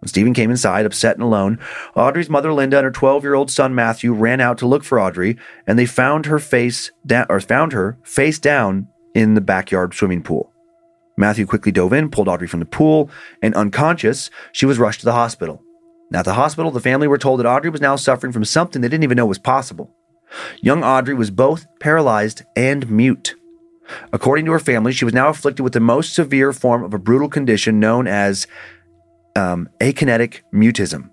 When 0.00 0.08
Stephen 0.08 0.32
came 0.32 0.50
inside, 0.50 0.86
upset 0.86 1.16
and 1.16 1.22
alone, 1.22 1.58
Audrey's 1.94 2.30
mother 2.30 2.54
Linda 2.54 2.78
and 2.78 2.84
her 2.86 2.90
12 2.90 3.22
year 3.22 3.34
old 3.34 3.50
son 3.50 3.74
Matthew 3.74 4.14
ran 4.14 4.40
out 4.40 4.56
to 4.58 4.66
look 4.66 4.82
for 4.82 4.98
Audrey, 4.98 5.36
and 5.66 5.78
they 5.78 5.84
found 5.84 6.24
her 6.24 6.38
face 6.38 6.90
down, 7.04 7.26
or 7.28 7.38
found 7.38 7.74
her 7.74 7.98
face 8.02 8.38
down 8.38 8.88
in 9.14 9.34
the 9.34 9.42
backyard 9.42 9.92
swimming 9.92 10.22
pool. 10.22 10.50
Matthew 11.18 11.44
quickly 11.44 11.70
dove 11.70 11.92
in, 11.92 12.10
pulled 12.10 12.28
Audrey 12.28 12.48
from 12.48 12.60
the 12.60 12.66
pool, 12.66 13.10
and 13.42 13.54
unconscious, 13.54 14.30
she 14.52 14.64
was 14.64 14.78
rushed 14.78 15.00
to 15.00 15.06
the 15.06 15.12
hospital. 15.12 15.62
Now, 16.10 16.20
at 16.20 16.24
the 16.24 16.34
hospital, 16.34 16.70
the 16.70 16.80
family 16.80 17.08
were 17.08 17.18
told 17.18 17.40
that 17.40 17.46
Audrey 17.46 17.70
was 17.70 17.82
now 17.82 17.96
suffering 17.96 18.32
from 18.32 18.46
something 18.46 18.80
they 18.80 18.88
didn't 18.88 19.04
even 19.04 19.16
know 19.16 19.26
was 19.26 19.38
possible. 19.38 19.94
Young 20.60 20.82
Audrey 20.84 21.14
was 21.14 21.30
both 21.30 21.66
paralyzed 21.80 22.42
and 22.56 22.88
mute. 22.90 23.34
According 24.12 24.44
to 24.46 24.52
her 24.52 24.58
family, 24.58 24.92
she 24.92 25.04
was 25.04 25.14
now 25.14 25.28
afflicted 25.28 25.62
with 25.64 25.72
the 25.72 25.80
most 25.80 26.14
severe 26.14 26.52
form 26.52 26.82
of 26.84 26.94
a 26.94 26.98
brutal 26.98 27.28
condition 27.28 27.80
known 27.80 28.06
as 28.06 28.46
um, 29.36 29.68
akinetic 29.80 30.40
mutism. 30.54 31.10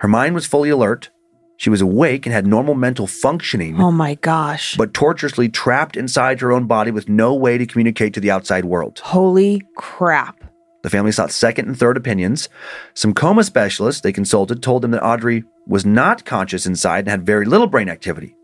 Her 0.00 0.08
mind 0.08 0.34
was 0.34 0.46
fully 0.46 0.70
alert. 0.70 1.10
She 1.56 1.70
was 1.70 1.80
awake 1.80 2.24
and 2.24 2.32
had 2.32 2.46
normal 2.46 2.74
mental 2.74 3.06
functioning, 3.06 3.80
Oh 3.80 3.90
my 3.90 4.14
gosh. 4.16 4.76
but 4.76 4.94
torturously 4.94 5.48
trapped 5.48 5.96
inside 5.96 6.40
her 6.40 6.52
own 6.52 6.66
body 6.66 6.90
with 6.92 7.08
no 7.08 7.34
way 7.34 7.58
to 7.58 7.66
communicate 7.66 8.14
to 8.14 8.20
the 8.20 8.30
outside 8.30 8.64
world. 8.64 9.00
Holy 9.00 9.62
crap. 9.76 10.44
The 10.84 10.90
family 10.90 11.10
sought 11.10 11.32
second 11.32 11.66
and 11.66 11.76
third 11.76 11.96
opinions. 11.96 12.48
Some 12.94 13.12
coma 13.12 13.42
specialists 13.42 14.02
they 14.02 14.12
consulted 14.12 14.62
told 14.62 14.82
them 14.82 14.92
that 14.92 15.04
Audrey 15.04 15.42
was 15.66 15.84
not 15.84 16.24
conscious 16.24 16.64
inside 16.64 17.00
and 17.00 17.08
had 17.08 17.26
very 17.26 17.44
little 17.44 17.66
brain 17.66 17.88
activity. 17.88 18.36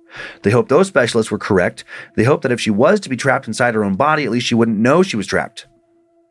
They 0.43 0.51
hoped 0.51 0.69
those 0.69 0.89
specialists 0.89 1.31
were 1.31 1.39
correct. 1.39 1.85
They 2.17 2.25
hoped 2.25 2.43
that 2.43 2.53
if 2.53 2.61
she 2.61 2.71
was 2.71 3.01
to 3.01 3.09
be 3.09 3.17
trapped 3.17 3.47
inside 3.47 3.75
her 3.75 3.85
own 3.85 3.95
body, 3.95 4.25
at 4.25 4.31
least 4.31 4.47
she 4.47 4.55
wouldn't 4.55 4.79
know 4.79 5.03
she 5.03 5.17
was 5.17 5.27
trapped. 5.27 5.67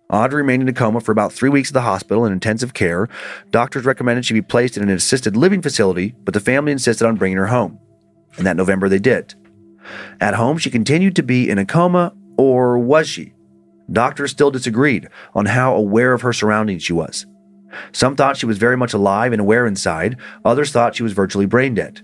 Audrey 0.10 0.42
remained 0.42 0.62
in 0.62 0.70
a 0.70 0.74
coma 0.74 1.02
for 1.02 1.12
about 1.12 1.34
three 1.34 1.50
weeks 1.50 1.70
at 1.70 1.74
the 1.74 1.82
hospital 1.82 2.26
in 2.26 2.32
intensive 2.32 2.74
care. 2.74 3.10
Doctors 3.50 3.86
recommended 3.86 4.26
she 4.26 4.34
be 4.34 4.42
placed 4.42 4.78
in 4.78 4.84
an 4.84 4.90
assisted 4.90 5.36
living 5.36 5.62
facility, 5.62 6.14
but 6.24 6.34
the 6.34 6.40
family 6.40 6.72
insisted 6.72 7.08
on 7.08 7.16
bringing 7.16 7.38
her 7.38 7.48
home. 7.48 7.80
And 8.38 8.46
that 8.46 8.58
November 8.58 8.90
they 8.90 9.00
did. 9.00 9.34
At 10.22 10.36
home, 10.36 10.58
she 10.58 10.70
continued 10.70 11.16
to 11.16 11.24
be 11.24 11.50
in 11.50 11.58
a 11.58 11.66
coma, 11.66 12.14
or 12.38 12.78
was 12.78 13.08
she? 13.08 13.34
Doctors 13.92 14.32
still 14.32 14.52
disagreed 14.52 15.08
on 15.34 15.48
how 15.48 15.76
aware 15.76 16.14
of 16.14 16.22
her 16.22 16.34
surroundings 16.34 16.84
she 16.84 16.94
was. 16.94 17.26
Some 17.92 18.16
thought 18.16 18.38
she 18.38 18.46
was 18.46 18.58
very 18.58 18.78
much 18.78 18.94
alive 18.94 19.34
and 19.34 19.42
aware 19.42 19.66
inside, 19.66 20.18
others 20.46 20.72
thought 20.72 20.96
she 20.96 21.04
was 21.04 21.14
virtually 21.14 21.46
brain 21.46 21.74
dead. 21.74 22.02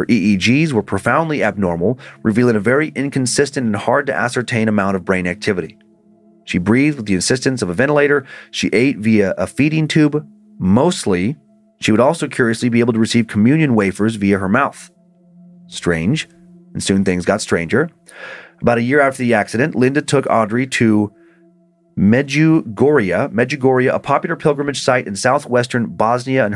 Her 0.00 0.06
EEGs 0.06 0.72
were 0.72 0.82
profoundly 0.82 1.44
abnormal, 1.44 1.98
revealing 2.22 2.56
a 2.56 2.60
very 2.60 2.88
inconsistent 2.94 3.66
and 3.66 3.76
hard 3.76 4.06
to 4.06 4.14
ascertain 4.14 4.66
amount 4.66 4.96
of 4.96 5.04
brain 5.04 5.26
activity. 5.26 5.76
She 6.46 6.56
breathed 6.56 6.96
with 6.96 7.04
the 7.04 7.16
assistance 7.16 7.60
of 7.60 7.68
a 7.68 7.74
ventilator, 7.74 8.24
she 8.50 8.68
ate 8.68 8.96
via 8.96 9.34
a 9.36 9.46
feeding 9.46 9.86
tube. 9.86 10.26
Mostly, 10.58 11.36
she 11.82 11.90
would 11.90 12.00
also 12.00 12.28
curiously 12.28 12.70
be 12.70 12.80
able 12.80 12.94
to 12.94 12.98
receive 12.98 13.26
communion 13.26 13.74
wafers 13.74 14.16
via 14.16 14.38
her 14.38 14.48
mouth. 14.48 14.90
Strange, 15.66 16.30
and 16.72 16.82
soon 16.82 17.04
things 17.04 17.26
got 17.26 17.42
stranger. 17.42 17.90
About 18.62 18.78
a 18.78 18.82
year 18.82 19.02
after 19.02 19.22
the 19.22 19.34
accident, 19.34 19.74
Linda 19.74 20.00
took 20.00 20.26
Audrey 20.30 20.66
to 20.68 21.12
Medjugorje, 21.98 23.30
Medjugorje, 23.34 23.94
a 23.94 23.98
popular 23.98 24.34
pilgrimage 24.34 24.80
site 24.80 25.06
in 25.06 25.14
southwestern 25.14 25.88
Bosnia 25.88 26.46
and 26.46 26.54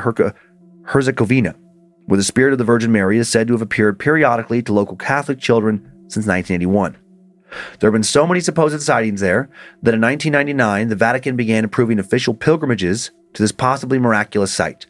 Herzegovina, 0.86 1.54
where 2.06 2.16
the 2.16 2.24
spirit 2.24 2.52
of 2.52 2.58
the 2.58 2.64
Virgin 2.64 2.92
Mary 2.92 3.18
is 3.18 3.28
said 3.28 3.46
to 3.46 3.54
have 3.54 3.62
appeared 3.62 3.98
periodically 3.98 4.62
to 4.62 4.72
local 4.72 4.96
Catholic 4.96 5.38
children 5.38 5.78
since 6.08 6.26
1981. 6.26 6.96
There 7.78 7.88
have 7.88 7.94
been 7.94 8.02
so 8.02 8.26
many 8.26 8.40
supposed 8.40 8.80
sightings 8.82 9.20
there 9.20 9.48
that 9.82 9.94
in 9.94 10.00
1999, 10.00 10.88
the 10.88 10.96
Vatican 10.96 11.36
began 11.36 11.64
approving 11.64 11.98
official 11.98 12.34
pilgrimages 12.34 13.10
to 13.34 13.42
this 13.42 13.52
possibly 13.52 13.98
miraculous 13.98 14.52
site. 14.52 14.86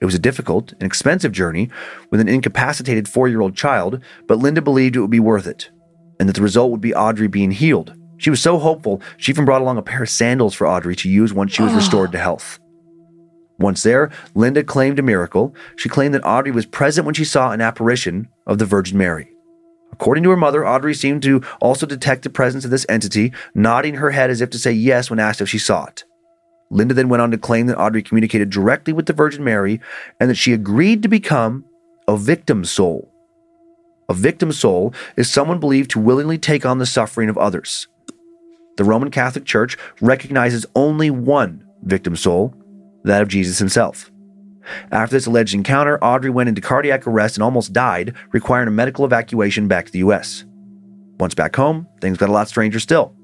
It 0.00 0.06
was 0.06 0.14
a 0.14 0.18
difficult 0.18 0.72
and 0.72 0.82
expensive 0.82 1.32
journey 1.32 1.68
with 2.10 2.20
an 2.20 2.28
incapacitated 2.28 3.06
four 3.06 3.28
year 3.28 3.42
old 3.42 3.54
child, 3.54 4.00
but 4.26 4.38
Linda 4.38 4.62
believed 4.62 4.96
it 4.96 5.00
would 5.00 5.10
be 5.10 5.20
worth 5.20 5.46
it, 5.46 5.70
and 6.18 6.28
that 6.28 6.34
the 6.34 6.42
result 6.42 6.70
would 6.70 6.80
be 6.80 6.94
Audrey 6.94 7.28
being 7.28 7.50
healed. 7.50 7.94
She 8.16 8.30
was 8.30 8.40
so 8.40 8.58
hopeful, 8.58 9.00
she 9.16 9.32
even 9.32 9.44
brought 9.44 9.62
along 9.62 9.78
a 9.78 9.82
pair 9.82 10.02
of 10.02 10.10
sandals 10.10 10.54
for 10.54 10.66
Audrey 10.66 10.96
to 10.96 11.08
use 11.08 11.32
once 11.32 11.52
she 11.52 11.62
was 11.62 11.72
ah. 11.72 11.76
restored 11.76 12.12
to 12.12 12.18
health. 12.18 12.58
Once 13.60 13.82
there, 13.82 14.10
Linda 14.34 14.64
claimed 14.64 14.98
a 14.98 15.02
miracle. 15.02 15.54
She 15.76 15.88
claimed 15.88 16.14
that 16.14 16.24
Audrey 16.24 16.50
was 16.50 16.64
present 16.66 17.04
when 17.04 17.14
she 17.14 17.24
saw 17.24 17.52
an 17.52 17.60
apparition 17.60 18.28
of 18.46 18.58
the 18.58 18.64
Virgin 18.64 18.96
Mary. 18.96 19.30
According 19.92 20.24
to 20.24 20.30
her 20.30 20.36
mother, 20.36 20.66
Audrey 20.66 20.94
seemed 20.94 21.22
to 21.24 21.42
also 21.60 21.84
detect 21.84 22.22
the 22.22 22.30
presence 22.30 22.64
of 22.64 22.70
this 22.70 22.86
entity, 22.88 23.32
nodding 23.54 23.96
her 23.96 24.12
head 24.12 24.30
as 24.30 24.40
if 24.40 24.48
to 24.50 24.58
say 24.58 24.72
yes 24.72 25.10
when 25.10 25.18
asked 25.18 25.42
if 25.42 25.48
she 25.48 25.58
saw 25.58 25.84
it. 25.84 26.04
Linda 26.70 26.94
then 26.94 27.08
went 27.10 27.20
on 27.20 27.30
to 27.32 27.38
claim 27.38 27.66
that 27.66 27.78
Audrey 27.78 28.02
communicated 28.02 28.48
directly 28.48 28.92
with 28.92 29.06
the 29.06 29.12
Virgin 29.12 29.44
Mary 29.44 29.80
and 30.18 30.30
that 30.30 30.36
she 30.36 30.52
agreed 30.52 31.02
to 31.02 31.08
become 31.08 31.64
a 32.08 32.16
victim 32.16 32.64
soul. 32.64 33.12
A 34.08 34.14
victim 34.14 34.52
soul 34.52 34.94
is 35.16 35.30
someone 35.30 35.60
believed 35.60 35.90
to 35.90 36.00
willingly 36.00 36.38
take 36.38 36.64
on 36.64 36.78
the 36.78 36.86
suffering 36.86 37.28
of 37.28 37.36
others. 37.36 37.88
The 38.76 38.84
Roman 38.84 39.10
Catholic 39.10 39.44
Church 39.44 39.76
recognizes 40.00 40.64
only 40.74 41.10
one 41.10 41.64
victim 41.82 42.16
soul, 42.16 42.54
that 43.04 43.22
of 43.22 43.28
Jesus 43.28 43.58
himself. 43.58 44.10
After 44.92 45.16
this 45.16 45.26
alleged 45.26 45.54
encounter, 45.54 46.02
Audrey 46.02 46.30
went 46.30 46.48
into 46.48 46.60
cardiac 46.60 47.06
arrest 47.06 47.36
and 47.36 47.42
almost 47.42 47.72
died, 47.72 48.14
requiring 48.32 48.68
a 48.68 48.72
medical 48.72 49.04
evacuation 49.04 49.68
back 49.68 49.86
to 49.86 49.92
the 49.92 50.00
US. 50.00 50.44
Once 51.18 51.34
back 51.34 51.56
home, 51.56 51.86
things 52.00 52.18
got 52.18 52.28
a 52.28 52.32
lot 52.32 52.48
stranger 52.48 52.80
still. 52.80 53.14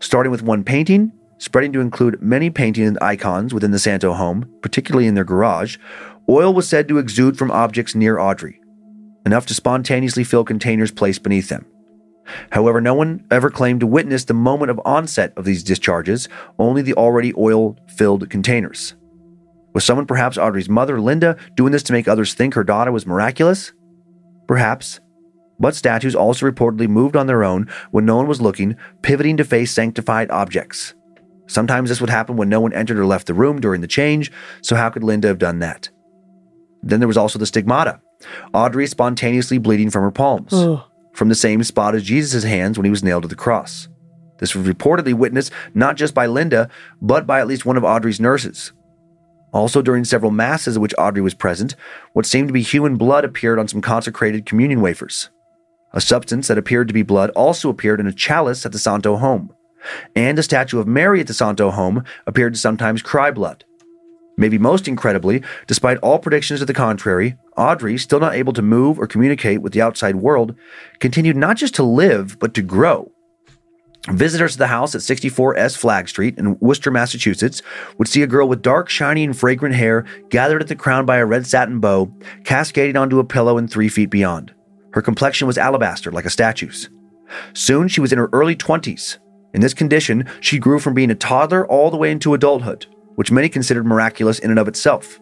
Starting 0.00 0.30
with 0.30 0.42
one 0.42 0.64
painting, 0.64 1.12
spreading 1.38 1.72
to 1.72 1.80
include 1.80 2.22
many 2.22 2.50
paintings 2.50 2.88
and 2.88 2.98
icons 3.00 3.52
within 3.52 3.70
the 3.70 3.78
Santo 3.78 4.12
home, 4.12 4.50
particularly 4.62 5.06
in 5.06 5.14
their 5.14 5.24
garage, 5.24 5.76
oil 6.28 6.52
was 6.54 6.68
said 6.68 6.88
to 6.88 6.98
exude 6.98 7.36
from 7.36 7.50
objects 7.50 7.94
near 7.94 8.18
Audrey, 8.18 8.60
enough 9.24 9.46
to 9.46 9.54
spontaneously 9.54 10.24
fill 10.24 10.44
containers 10.44 10.90
placed 10.90 11.22
beneath 11.22 11.48
them. 11.48 11.66
However, 12.50 12.80
no 12.80 12.94
one 12.94 13.24
ever 13.30 13.50
claimed 13.50 13.80
to 13.80 13.86
witness 13.86 14.24
the 14.24 14.34
moment 14.34 14.70
of 14.70 14.80
onset 14.84 15.32
of 15.36 15.44
these 15.44 15.62
discharges, 15.62 16.28
only 16.58 16.82
the 16.82 16.94
already 16.94 17.32
oil 17.36 17.76
filled 17.86 18.28
containers. 18.30 18.94
Was 19.76 19.84
someone, 19.84 20.06
perhaps 20.06 20.38
Audrey's 20.38 20.70
mother, 20.70 20.98
Linda, 21.02 21.36
doing 21.54 21.70
this 21.70 21.82
to 21.82 21.92
make 21.92 22.08
others 22.08 22.32
think 22.32 22.54
her 22.54 22.64
daughter 22.64 22.90
was 22.90 23.04
miraculous? 23.04 23.74
Perhaps. 24.48 25.00
But 25.60 25.74
statues 25.74 26.14
also 26.14 26.50
reportedly 26.50 26.88
moved 26.88 27.14
on 27.14 27.26
their 27.26 27.44
own 27.44 27.68
when 27.90 28.06
no 28.06 28.16
one 28.16 28.26
was 28.26 28.40
looking, 28.40 28.76
pivoting 29.02 29.36
to 29.36 29.44
face 29.44 29.70
sanctified 29.70 30.30
objects. 30.30 30.94
Sometimes 31.46 31.90
this 31.90 32.00
would 32.00 32.08
happen 32.08 32.38
when 32.38 32.48
no 32.48 32.58
one 32.58 32.72
entered 32.72 32.98
or 32.98 33.04
left 33.04 33.26
the 33.26 33.34
room 33.34 33.60
during 33.60 33.82
the 33.82 33.86
change, 33.86 34.32
so 34.62 34.76
how 34.76 34.88
could 34.88 35.04
Linda 35.04 35.28
have 35.28 35.36
done 35.36 35.58
that? 35.58 35.90
Then 36.82 36.98
there 36.98 37.06
was 37.06 37.18
also 37.18 37.38
the 37.38 37.44
stigmata. 37.44 38.00
Audrey 38.54 38.86
spontaneously 38.86 39.58
bleeding 39.58 39.90
from 39.90 40.04
her 40.04 40.10
palms, 40.10 40.54
from 41.12 41.28
the 41.28 41.34
same 41.34 41.62
spot 41.62 41.94
as 41.94 42.02
Jesus' 42.02 42.44
hands 42.44 42.78
when 42.78 42.86
he 42.86 42.90
was 42.90 43.04
nailed 43.04 43.24
to 43.24 43.28
the 43.28 43.34
cross. 43.34 43.88
This 44.38 44.54
was 44.54 44.66
reportedly 44.66 45.12
witnessed 45.12 45.52
not 45.74 45.96
just 45.96 46.14
by 46.14 46.24
Linda, 46.24 46.70
but 47.02 47.26
by 47.26 47.40
at 47.40 47.46
least 47.46 47.66
one 47.66 47.76
of 47.76 47.84
Audrey's 47.84 48.18
nurses. 48.20 48.72
Also, 49.56 49.80
during 49.80 50.04
several 50.04 50.30
masses 50.30 50.76
at 50.76 50.82
which 50.82 50.94
Audrey 50.98 51.22
was 51.22 51.32
present, 51.32 51.76
what 52.12 52.26
seemed 52.26 52.46
to 52.46 52.52
be 52.52 52.60
human 52.60 52.96
blood 52.96 53.24
appeared 53.24 53.58
on 53.58 53.66
some 53.66 53.80
consecrated 53.80 54.44
communion 54.44 54.82
wafers. 54.82 55.30
A 55.94 56.00
substance 56.02 56.48
that 56.48 56.58
appeared 56.58 56.88
to 56.88 56.94
be 56.94 57.02
blood 57.02 57.30
also 57.30 57.70
appeared 57.70 57.98
in 57.98 58.06
a 58.06 58.12
chalice 58.12 58.66
at 58.66 58.72
the 58.72 58.78
Santo 58.78 59.16
home, 59.16 59.54
and 60.14 60.38
a 60.38 60.42
statue 60.42 60.78
of 60.78 60.86
Mary 60.86 61.22
at 61.22 61.26
the 61.26 61.32
Santo 61.32 61.70
home 61.70 62.04
appeared 62.26 62.52
to 62.52 62.60
sometimes 62.60 63.00
cry 63.00 63.30
blood. 63.30 63.64
Maybe 64.36 64.58
most 64.58 64.86
incredibly, 64.86 65.42
despite 65.66 65.96
all 65.98 66.18
predictions 66.18 66.60
to 66.60 66.66
the 66.66 66.74
contrary, 66.74 67.38
Audrey, 67.56 67.96
still 67.96 68.20
not 68.20 68.34
able 68.34 68.52
to 68.52 68.60
move 68.60 68.98
or 68.98 69.06
communicate 69.06 69.62
with 69.62 69.72
the 69.72 69.80
outside 69.80 70.16
world, 70.16 70.54
continued 71.00 71.34
not 71.38 71.56
just 71.56 71.74
to 71.76 71.82
live, 71.82 72.38
but 72.38 72.52
to 72.52 72.60
grow. 72.60 73.10
Visitors 74.08 74.52
to 74.52 74.58
the 74.58 74.68
house 74.68 74.94
at 74.94 75.00
64S 75.00 75.76
Flagg 75.76 76.08
Street 76.08 76.38
in 76.38 76.56
Worcester, 76.60 76.92
Massachusetts, 76.92 77.60
would 77.98 78.06
see 78.06 78.22
a 78.22 78.26
girl 78.26 78.48
with 78.48 78.62
dark, 78.62 78.88
shiny, 78.88 79.24
and 79.24 79.36
fragrant 79.36 79.74
hair 79.74 80.04
gathered 80.30 80.62
at 80.62 80.68
the 80.68 80.76
crown 80.76 81.04
by 81.04 81.16
a 81.16 81.26
red 81.26 81.44
satin 81.44 81.80
bow, 81.80 82.12
cascading 82.44 82.96
onto 82.96 83.18
a 83.18 83.24
pillow 83.24 83.58
and 83.58 83.68
three 83.68 83.88
feet 83.88 84.10
beyond. 84.10 84.54
Her 84.92 85.02
complexion 85.02 85.48
was 85.48 85.58
alabaster, 85.58 86.12
like 86.12 86.24
a 86.24 86.30
statue's. 86.30 86.88
Soon 87.52 87.88
she 87.88 88.00
was 88.00 88.12
in 88.12 88.18
her 88.18 88.30
early 88.32 88.54
20s. 88.54 89.18
In 89.52 89.60
this 89.60 89.74
condition, 89.74 90.24
she 90.40 90.60
grew 90.60 90.78
from 90.78 90.94
being 90.94 91.10
a 91.10 91.16
toddler 91.16 91.66
all 91.66 91.90
the 91.90 91.96
way 91.96 92.12
into 92.12 92.32
adulthood, 92.32 92.86
which 93.16 93.32
many 93.32 93.48
considered 93.48 93.86
miraculous 93.86 94.38
in 94.38 94.50
and 94.50 94.58
of 94.58 94.68
itself. 94.68 95.18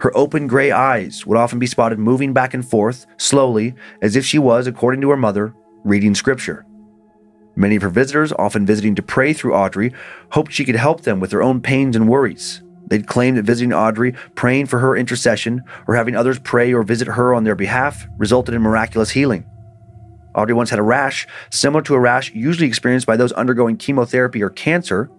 Her 0.00 0.14
open 0.14 0.48
gray 0.48 0.70
eyes 0.70 1.24
would 1.24 1.38
often 1.38 1.58
be 1.58 1.66
spotted 1.66 1.98
moving 1.98 2.34
back 2.34 2.52
and 2.52 2.68
forth, 2.68 3.06
slowly, 3.16 3.74
as 4.02 4.16
if 4.16 4.26
she 4.26 4.38
was, 4.38 4.66
according 4.66 5.00
to 5.00 5.08
her 5.10 5.16
mother, 5.16 5.54
reading 5.82 6.14
scripture. 6.14 6.66
Many 7.54 7.76
of 7.76 7.82
her 7.82 7.88
visitors, 7.88 8.32
often 8.32 8.66
visiting 8.66 8.94
to 8.94 9.02
pray 9.02 9.32
through 9.32 9.54
Audrey, 9.54 9.92
hoped 10.30 10.52
she 10.52 10.64
could 10.64 10.76
help 10.76 11.02
them 11.02 11.20
with 11.20 11.30
their 11.30 11.42
own 11.42 11.60
pains 11.60 11.96
and 11.96 12.08
worries. 12.08 12.62
They'd 12.86 13.06
claim 13.06 13.36
that 13.36 13.44
visiting 13.44 13.72
Audrey, 13.72 14.12
praying 14.34 14.66
for 14.66 14.78
her 14.78 14.96
intercession, 14.96 15.62
or 15.86 15.94
having 15.94 16.16
others 16.16 16.38
pray 16.38 16.72
or 16.72 16.82
visit 16.82 17.08
her 17.08 17.34
on 17.34 17.44
their 17.44 17.54
behalf 17.54 18.06
resulted 18.18 18.54
in 18.54 18.62
miraculous 18.62 19.10
healing. 19.10 19.46
Audrey 20.34 20.54
once 20.54 20.70
had 20.70 20.78
a 20.78 20.82
rash 20.82 21.26
similar 21.50 21.82
to 21.82 21.94
a 21.94 22.00
rash 22.00 22.32
usually 22.34 22.66
experienced 22.66 23.06
by 23.06 23.16
those 23.16 23.32
undergoing 23.32 23.76
chemotherapy 23.76 24.42
or 24.42 24.48
cancer, 24.48 25.10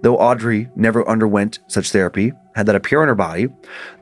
though 0.00 0.16
Audrey 0.16 0.70
never 0.74 1.06
underwent 1.08 1.58
such 1.66 1.90
therapy, 1.90 2.32
had 2.54 2.66
that 2.66 2.74
appear 2.74 3.02
on 3.02 3.08
her 3.08 3.14
body. 3.14 3.48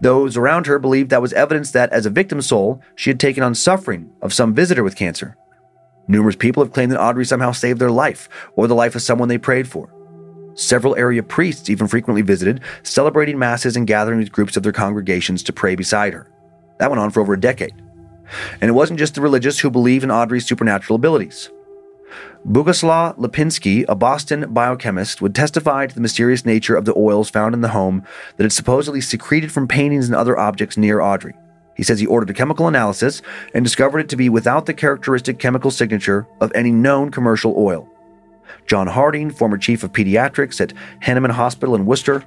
Those 0.00 0.36
around 0.36 0.66
her 0.66 0.78
believed 0.78 1.10
that 1.10 1.22
was 1.22 1.32
evidence 1.32 1.72
that, 1.72 1.90
as 1.90 2.06
a 2.06 2.10
victim 2.10 2.40
soul, 2.40 2.80
she 2.94 3.10
had 3.10 3.20
taken 3.20 3.42
on 3.42 3.54
suffering 3.54 4.10
of 4.22 4.32
some 4.32 4.54
visitor 4.54 4.84
with 4.84 4.96
cancer. 4.96 5.36
Numerous 6.10 6.34
people 6.34 6.64
have 6.64 6.72
claimed 6.72 6.90
that 6.90 7.00
Audrey 7.00 7.24
somehow 7.24 7.52
saved 7.52 7.78
their 7.78 7.90
life 7.90 8.28
or 8.56 8.66
the 8.66 8.74
life 8.74 8.96
of 8.96 9.02
someone 9.02 9.28
they 9.28 9.38
prayed 9.38 9.68
for. 9.68 9.94
Several 10.54 10.96
area 10.96 11.22
priests 11.22 11.70
even 11.70 11.86
frequently 11.86 12.22
visited, 12.22 12.60
celebrating 12.82 13.38
masses 13.38 13.76
and 13.76 13.86
gathering 13.86 14.18
with 14.18 14.32
groups 14.32 14.56
of 14.56 14.64
their 14.64 14.72
congregations 14.72 15.44
to 15.44 15.52
pray 15.52 15.76
beside 15.76 16.12
her. 16.12 16.28
That 16.80 16.90
went 16.90 16.98
on 16.98 17.10
for 17.10 17.20
over 17.20 17.34
a 17.34 17.40
decade. 17.40 17.80
And 18.60 18.68
it 18.68 18.72
wasn't 18.72 18.98
just 18.98 19.14
the 19.14 19.20
religious 19.20 19.60
who 19.60 19.70
believed 19.70 20.02
in 20.02 20.10
Audrey's 20.10 20.46
supernatural 20.46 20.96
abilities. 20.96 21.48
Boguslaw 22.44 23.16
Lipinski, 23.16 23.84
a 23.88 23.94
Boston 23.94 24.52
biochemist, 24.52 25.22
would 25.22 25.34
testify 25.34 25.86
to 25.86 25.94
the 25.94 26.00
mysterious 26.00 26.44
nature 26.44 26.74
of 26.74 26.86
the 26.86 26.96
oils 26.96 27.30
found 27.30 27.54
in 27.54 27.60
the 27.60 27.68
home 27.68 28.02
that 28.36 28.42
had 28.42 28.52
supposedly 28.52 29.00
secreted 29.00 29.52
from 29.52 29.68
paintings 29.68 30.06
and 30.06 30.16
other 30.16 30.36
objects 30.36 30.76
near 30.76 31.00
Audrey. 31.00 31.34
He 31.80 31.84
says 31.84 31.98
he 31.98 32.04
ordered 32.04 32.28
a 32.28 32.34
chemical 32.34 32.68
analysis 32.68 33.22
and 33.54 33.64
discovered 33.64 34.00
it 34.00 34.10
to 34.10 34.16
be 34.18 34.28
without 34.28 34.66
the 34.66 34.74
characteristic 34.74 35.38
chemical 35.38 35.70
signature 35.70 36.26
of 36.42 36.52
any 36.54 36.70
known 36.70 37.10
commercial 37.10 37.54
oil. 37.56 37.88
John 38.66 38.86
Harding, 38.86 39.30
former 39.30 39.56
chief 39.56 39.82
of 39.82 39.90
pediatrics 39.90 40.60
at 40.60 40.74
Hahnemann 41.00 41.30
Hospital 41.30 41.74
in 41.74 41.86
Worcester, 41.86 42.22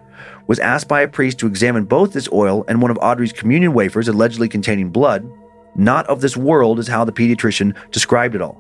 was 0.48 0.58
asked 0.58 0.88
by 0.88 1.02
a 1.02 1.08
priest 1.08 1.38
to 1.38 1.46
examine 1.46 1.86
both 1.86 2.14
this 2.14 2.28
oil 2.32 2.66
and 2.68 2.82
one 2.82 2.90
of 2.90 2.98
Audrey's 2.98 3.32
communion 3.32 3.74
wafers 3.74 4.08
allegedly 4.08 4.50
containing 4.50 4.90
blood. 4.90 5.24
Not 5.76 6.08
of 6.08 6.22
this 6.22 6.36
world 6.36 6.80
is 6.80 6.88
how 6.88 7.06
the 7.06 7.14
pediatrician 7.14 7.76
described 7.92 8.34
it 8.34 8.42
all. 8.42 8.60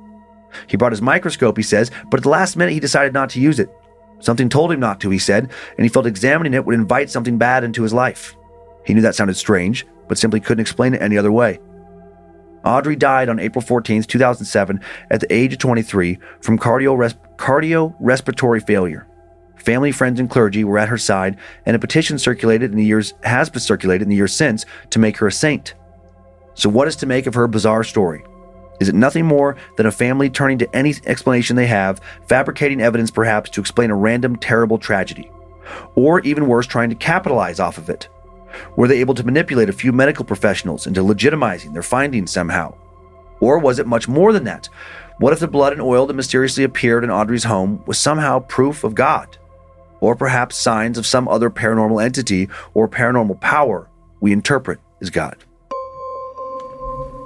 He 0.68 0.78
brought 0.78 0.92
his 0.92 1.02
microscope, 1.02 1.58
he 1.58 1.64
says, 1.64 1.90
but 2.12 2.20
at 2.20 2.24
the 2.24 2.30
last 2.30 2.56
minute 2.56 2.74
he 2.74 2.80
decided 2.80 3.14
not 3.14 3.32
to 3.32 3.42
use 3.42 3.60
it. 3.60 3.76
Something 4.20 4.48
told 4.48 4.72
him 4.72 4.80
not 4.80 5.00
to, 5.00 5.10
he 5.10 5.18
said, 5.18 5.50
and 5.76 5.86
he 5.86 5.90
felt 5.90 6.06
examining 6.06 6.54
it 6.54 6.68
would 6.68 6.76
invite 6.76 7.10
something 7.10 7.40
bad 7.40 7.64
into 7.64 7.82
his 7.82 7.94
life. 7.94 8.36
He 8.86 8.94
knew 8.94 9.02
that 9.02 9.16
sounded 9.16 9.38
strange, 9.38 9.88
but 10.08 10.18
simply 10.18 10.40
couldn't 10.40 10.62
explain 10.62 10.94
it 10.94 11.02
any 11.02 11.18
other 11.18 11.32
way. 11.32 11.60
Audrey 12.64 12.96
died 12.96 13.28
on 13.28 13.40
April 13.40 13.62
14, 13.62 14.04
2007, 14.04 14.80
at 15.10 15.20
the 15.20 15.34
age 15.34 15.54
of 15.54 15.60
23 15.60 16.18
from 16.42 16.58
cardio 16.58 16.96
cardiorespiratory 17.36 18.66
failure. 18.66 19.06
Family, 19.58 19.92
friends, 19.92 20.20
and 20.20 20.30
clergy 20.30 20.64
were 20.64 20.78
at 20.78 20.90
her 20.90 20.98
side, 20.98 21.38
and 21.66 21.76
a 21.76 21.80
petition 21.80 22.18
circulated 22.18 22.72
in 22.72 22.78
the 22.78 22.86
years 22.86 23.14
has 23.24 23.50
been 23.50 23.62
circulated 23.62 24.04
in 24.04 24.10
the 24.10 24.16
years 24.16 24.34
since 24.34 24.66
to 24.90 25.00
make 25.00 25.18
her 25.18 25.28
a 25.28 25.32
saint. 25.32 25.74
So, 26.54 26.70
what 26.70 26.88
is 26.88 26.96
to 26.98 27.06
make 27.06 27.28
of 27.28 27.34
her 27.34 27.48
bizarre 27.48 27.84
story? 27.84 28.24
Is 28.80 28.90
it 28.90 28.96
nothing 28.96 29.26
more 29.26 29.56
than 29.78 29.86
a 29.86 29.92
family 29.92 30.30
turning 30.30 30.58
to 30.60 30.76
any 30.76 30.96
explanation 31.06 31.56
they 31.56 31.68
have, 31.68 32.02
fabricating 32.28 32.82
evidence 32.82 33.12
perhaps 33.12 33.50
to 33.52 33.62
explain 33.62 33.92
a 33.92 33.96
random, 33.96 34.36
terrible 34.36 34.78
tragedy? 34.78 35.30
Or 35.96 36.20
even 36.22 36.48
worse, 36.48 36.68
trying 36.68 36.90
to 36.90 36.96
capitalize 36.96 37.60
off 37.60 37.78
of 37.78 37.90
it? 37.90 38.10
Were 38.76 38.88
they 38.88 39.00
able 39.00 39.14
to 39.16 39.24
manipulate 39.24 39.70
a 39.70 39.74
few 39.74 39.92
medical 39.92 40.26
professionals 40.26 40.88
into 40.88 41.02
legitimizing 41.02 41.74
their 41.74 41.84
findings 41.84 42.32
somehow? 42.32 42.76
Or 43.40 43.60
was 43.60 43.80
it 43.80 43.88
much 43.88 44.08
more 44.08 44.32
than 44.32 44.46
that? 44.46 44.70
What 45.18 45.34
if 45.34 45.40
the 45.40 45.48
blood 45.48 45.74
and 45.74 45.82
oil 45.82 46.06
that 46.08 46.14
mysteriously 46.14 46.64
appeared 46.64 47.04
in 47.04 47.12
Audrey's 47.12 47.44
home 47.44 47.84
was 47.86 48.00
somehow 48.00 48.40
proof 48.40 48.84
of 48.84 48.96
God? 48.96 49.38
Or 50.00 50.16
perhaps 50.16 50.58
signs 50.58 50.98
of 50.98 51.06
some 51.06 51.28
other 51.28 51.50
paranormal 51.50 52.04
entity 52.04 52.50
or 52.74 52.88
paranormal 52.88 53.40
power 53.40 53.90
we 54.20 54.32
interpret 54.32 54.80
as 55.02 55.10
God? 55.10 55.38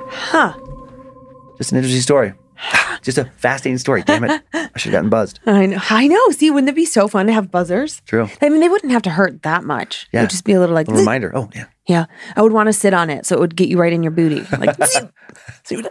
Huh. 0.10 0.54
Just 1.58 1.72
an 1.72 1.78
interesting 1.78 2.02
story. 2.02 2.34
Just 3.01 3.18
a 3.18 3.26
fascinating 3.26 3.78
story. 3.78 4.03
Damn 4.03 4.24
it. 4.24 4.41
I 4.53 4.70
should 4.76 4.91
have 4.91 4.99
gotten 4.99 5.10
buzzed. 5.10 5.39
I 5.45 5.66
know. 5.68 5.80
I 5.89 6.08
know. 6.08 6.30
See, 6.32 6.49
wouldn't 6.51 6.70
it 6.70 6.76
be 6.76 6.86
so 6.86 7.08
fun 7.08 7.28
to 7.28 7.34
have 7.34 7.51
buzzers? 7.51 8.01
True. 8.05 8.30
I 8.41 8.49
mean, 8.49 8.60
they 8.60 8.70
wouldn't 8.70 8.91
have 8.91 9.01
to 9.03 9.10
hurt 9.12 9.43
that 9.43 9.64
much. 9.64 10.03
It 10.12 10.18
Yeah. 10.18 10.22
would 10.22 10.30
just 10.30 10.43
be 10.45 10.53
a 10.53 10.60
little 10.60 10.76
like, 10.76 10.88
A 10.88 10.93
reminder. 10.93 11.32
Oh, 11.36 11.49
yeah. 11.55 11.66
yeah. 11.88 12.05
I 12.36 12.41
would 12.41 12.53
want 12.53 12.68
to 12.68 12.74
sit 12.74 12.93
on 12.93 13.10
it 13.10 13.26
so 13.26 13.36
it 13.36 13.39
would 13.39 13.55
get 13.55 13.70
you 13.70 13.80
right 13.80 13.93
in 13.93 14.03
your 14.03 14.12
booty. 14.12 14.45
Like, 14.58 14.76
zoom. 15.68 15.88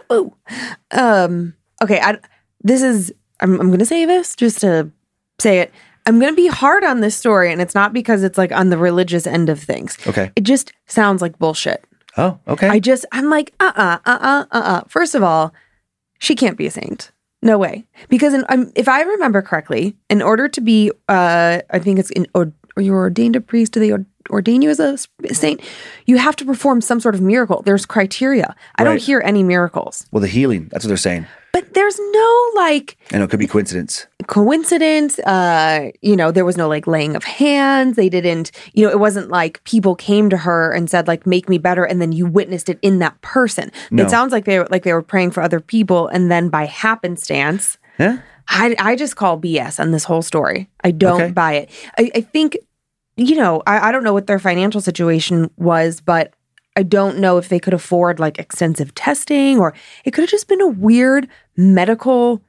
Um, 0.91 1.53
okay. 1.81 1.99
I, 1.99 2.17
this 2.61 2.81
is, 2.81 3.13
I'm, 3.39 3.59
I'm 3.59 3.67
going 3.67 3.79
to 3.79 3.85
say 3.85 4.05
this 4.05 4.35
just 4.35 4.61
to 4.61 4.91
say 5.39 5.59
it. 5.59 5.71
I'm 6.05 6.19
going 6.19 6.31
to 6.31 6.35
be 6.35 6.47
hard 6.47 6.83
on 6.85 7.01
this 7.01 7.15
story, 7.17 7.51
and 7.51 7.61
it's 7.61 7.75
not 7.75 7.91
because 7.91 8.23
it's 8.23 8.37
like 8.37 8.51
on 8.53 8.69
the 8.69 8.77
religious 8.77 9.27
end 9.27 9.49
of 9.49 9.59
things. 9.59 9.97
Okay. 10.07 10.31
It 10.37 10.43
just 10.43 10.71
sounds 10.85 11.21
like 11.21 11.37
bullshit. 11.37 11.83
Oh, 12.15 12.39
okay. 12.47 12.67
I 12.69 12.79
just, 12.79 13.05
I'm 13.11 13.29
like, 13.29 13.53
uh 13.59 13.71
uh, 13.75 13.97
uh 14.05 14.17
uh, 14.21 14.45
uh 14.51 14.57
uh. 14.59 14.81
First 14.87 15.15
of 15.15 15.21
all, 15.23 15.53
she 16.19 16.35
can't 16.35 16.57
be 16.57 16.65
a 16.67 16.71
saint. 16.71 17.11
No 17.41 17.57
way. 17.57 17.85
Because 18.09 18.33
in, 18.33 18.43
um, 18.49 18.71
if 18.75 18.87
I 18.87 19.01
remember 19.01 19.41
correctly, 19.41 19.95
in 20.09 20.21
order 20.21 20.47
to 20.47 20.61
be, 20.61 20.91
uh, 21.07 21.59
I 21.69 21.79
think 21.79 21.99
it's 21.99 22.09
in, 22.11 22.25
or, 22.33 22.51
or 22.75 22.81
you're 22.81 22.97
ordained 22.97 23.35
a 23.35 23.41
priest, 23.41 23.73
do 23.73 23.79
they 23.79 23.91
or- 23.91 24.05
ordain 24.29 24.61
you 24.63 24.69
as 24.71 24.79
a 24.79 24.97
saint? 25.33 25.61
You 26.05 26.17
have 26.17 26.35
to 26.37 26.45
perform 26.45 26.81
some 26.81 26.99
sort 26.99 27.13
of 27.15 27.21
miracle. 27.21 27.61
There's 27.61 27.85
criteria. 27.85 28.55
I 28.75 28.83
don't 28.83 29.01
hear 29.01 29.21
any 29.23 29.43
miracles. 29.43 30.05
well, 30.11 30.21
the 30.21 30.27
healing. 30.27 30.67
That's 30.71 30.83
what 30.83 30.89
they're 30.89 30.97
saying. 30.97 31.27
But 31.59 31.73
there's 31.73 31.97
no 31.99 32.49
like 32.55 32.97
I 33.11 33.17
know 33.17 33.23
it 33.23 33.29
could 33.31 33.39
be 33.39 33.47
coincidence. 33.47 34.05
coincidence 34.27 35.17
uh 35.19 35.89
you 36.01 36.15
know 36.15 36.31
there 36.31 36.45
was 36.45 36.55
no 36.57 36.67
like 36.67 36.85
laying 36.85 37.15
of 37.15 37.23
hands 37.23 37.95
they 37.95 38.09
didn't 38.09 38.51
you 38.73 38.85
know 38.85 38.91
it 38.91 38.99
wasn't 38.99 39.29
like 39.29 39.63
people 39.63 39.95
came 39.95 40.29
to 40.29 40.37
her 40.37 40.71
and 40.71 40.89
said 40.89 41.07
like 41.07 41.25
make 41.25 41.49
me 41.49 41.57
better 41.57 41.83
and 41.83 41.99
then 42.01 42.11
you 42.11 42.25
witnessed 42.25 42.69
it 42.69 42.77
in 42.81 42.99
that 42.99 43.19
person 43.21 43.71
No. 43.89 44.03
it 44.03 44.09
sounds 44.11 44.31
like 44.31 44.45
they 44.45 44.59
were 44.59 44.67
like 44.69 44.83
they 44.83 44.93
were 44.93 45.01
praying 45.01 45.31
for 45.31 45.41
other 45.41 45.59
people 45.59 46.07
and 46.09 46.29
then 46.29 46.49
by 46.49 46.65
happenstance 46.65 47.77
Yeah. 47.97 48.19
i 48.49 48.75
i 48.79 48.95
just 48.95 49.15
call 49.15 49.39
bs 49.39 49.79
on 49.79 49.91
this 49.91 50.03
whole 50.03 50.21
story 50.21 50.69
i 50.83 50.91
don't 50.91 51.21
Okay. 51.21 51.31
buy 51.31 51.53
it 51.53 51.69
i, 51.97 52.11
I 52.15 52.21
think 52.21 52.57
you 53.15 53.35
know 53.35 53.63
I, 53.65 53.89
I 53.89 53.91
don't 53.91 54.03
know 54.03 54.13
what 54.13 54.27
their 54.27 54.39
financial 54.39 54.81
situation 54.81 55.49
was 55.57 56.01
but 56.01 56.33
I 56.79 56.83
don't 56.83 57.17
know 57.17 57.39
if 57.39 57.49
they 57.49 57.57
could 57.59 57.73
afford 57.73 58.19
like 58.19 58.37
extensive 58.37 58.93
testing 58.93 59.57
or 59.57 59.73
it 60.05 60.11
could 60.11 60.21
have 60.21 60.29
just 60.29 60.47
been 60.47 60.61
a 60.61 60.67
weird 60.67 61.27
medical 61.57 62.41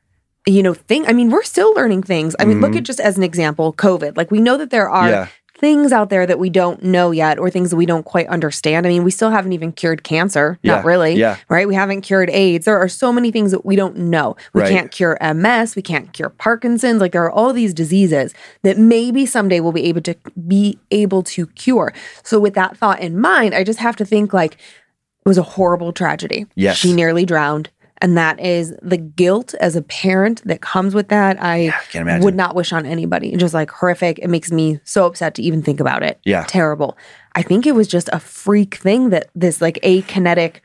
you 0.46 0.62
know 0.62 0.74
thing 0.74 1.04
i 1.06 1.12
mean 1.12 1.30
we're 1.30 1.42
still 1.42 1.74
learning 1.74 2.02
things 2.02 2.36
i 2.38 2.44
mean 2.44 2.60
look 2.60 2.72
Mhm. 2.72 2.78
at 2.78 2.82
just 2.84 3.00
as 3.00 3.16
an 3.16 3.22
example 3.24 3.72
covid 3.72 4.16
like 4.16 4.30
we 4.30 4.40
know 4.40 4.56
that 4.56 4.70
there 4.70 4.88
are 4.88 5.08
Yeah. 5.08 5.26
things 5.58 5.90
out 5.92 6.08
there 6.10 6.24
that 6.24 6.38
we 6.38 6.48
don't 6.50 6.84
know 6.84 7.10
yet 7.10 7.38
or 7.38 7.50
things 7.50 7.70
that 7.70 7.76
we 7.76 7.84
don't 7.86 8.04
quite 8.04 8.28
understand 8.28 8.86
i 8.86 8.90
mean 8.90 9.02
we 9.02 9.10
still 9.10 9.30
haven't 9.30 9.52
even 9.52 9.72
cured 9.72 10.04
cancer 10.04 10.58
Yeah. 10.62 10.76
not 10.76 10.84
really 10.84 11.14
Yeah. 11.14 11.36
right 11.48 11.66
we 11.66 11.74
haven't 11.74 12.02
cured 12.02 12.30
aids 12.30 12.64
there 12.66 12.78
are 12.78 12.88
so 12.88 13.12
many 13.12 13.30
things 13.32 13.50
that 13.50 13.66
we 13.66 13.74
don't 13.76 13.96
know 13.96 14.36
we 14.54 14.60
Right. 14.62 14.70
can't 14.70 14.90
cure 14.90 15.18
ms 15.34 15.74
we 15.74 15.82
can't 15.82 16.12
cure 16.12 16.28
parkinson's 16.30 17.00
like 17.00 17.12
there 17.12 17.24
are 17.24 17.30
all 17.32 17.52
these 17.52 17.74
diseases 17.74 18.32
that 18.62 18.78
maybe 18.78 19.26
someday 19.26 19.58
we'll 19.60 19.72
be 19.72 19.84
able 19.84 20.02
to 20.02 20.14
be 20.46 20.78
able 20.92 21.22
to 21.24 21.46
cure 21.48 21.92
so 22.22 22.38
with 22.38 22.54
that 22.54 22.76
thought 22.76 23.00
in 23.00 23.18
mind 23.18 23.54
i 23.54 23.64
just 23.64 23.80
have 23.80 23.96
to 23.96 24.04
think 24.04 24.32
like 24.32 24.54
it 24.54 25.28
was 25.28 25.38
a 25.38 25.42
horrible 25.42 25.92
tragedy 25.92 26.46
Yes. 26.54 26.76
she 26.76 26.92
nearly 26.92 27.24
drowned 27.26 27.68
and 28.00 28.16
that 28.16 28.38
is 28.40 28.74
the 28.82 28.96
guilt 28.96 29.54
as 29.60 29.76
a 29.76 29.82
parent 29.82 30.42
that 30.44 30.60
comes 30.60 30.94
with 30.94 31.08
that 31.08 31.36
i 31.42 31.72
can't 31.90 32.02
imagine. 32.02 32.24
would 32.24 32.34
not 32.34 32.54
wish 32.54 32.72
on 32.72 32.86
anybody 32.86 33.34
just 33.36 33.54
like 33.54 33.70
horrific 33.70 34.18
it 34.20 34.28
makes 34.28 34.50
me 34.52 34.80
so 34.84 35.06
upset 35.06 35.34
to 35.34 35.42
even 35.42 35.62
think 35.62 35.80
about 35.80 36.02
it 36.02 36.18
Yeah. 36.24 36.44
terrible 36.48 36.96
i 37.34 37.42
think 37.42 37.66
it 37.66 37.74
was 37.74 37.88
just 37.88 38.08
a 38.12 38.20
freak 38.20 38.76
thing 38.76 39.10
that 39.10 39.28
this 39.34 39.60
like 39.60 39.78
akinetic 39.82 40.56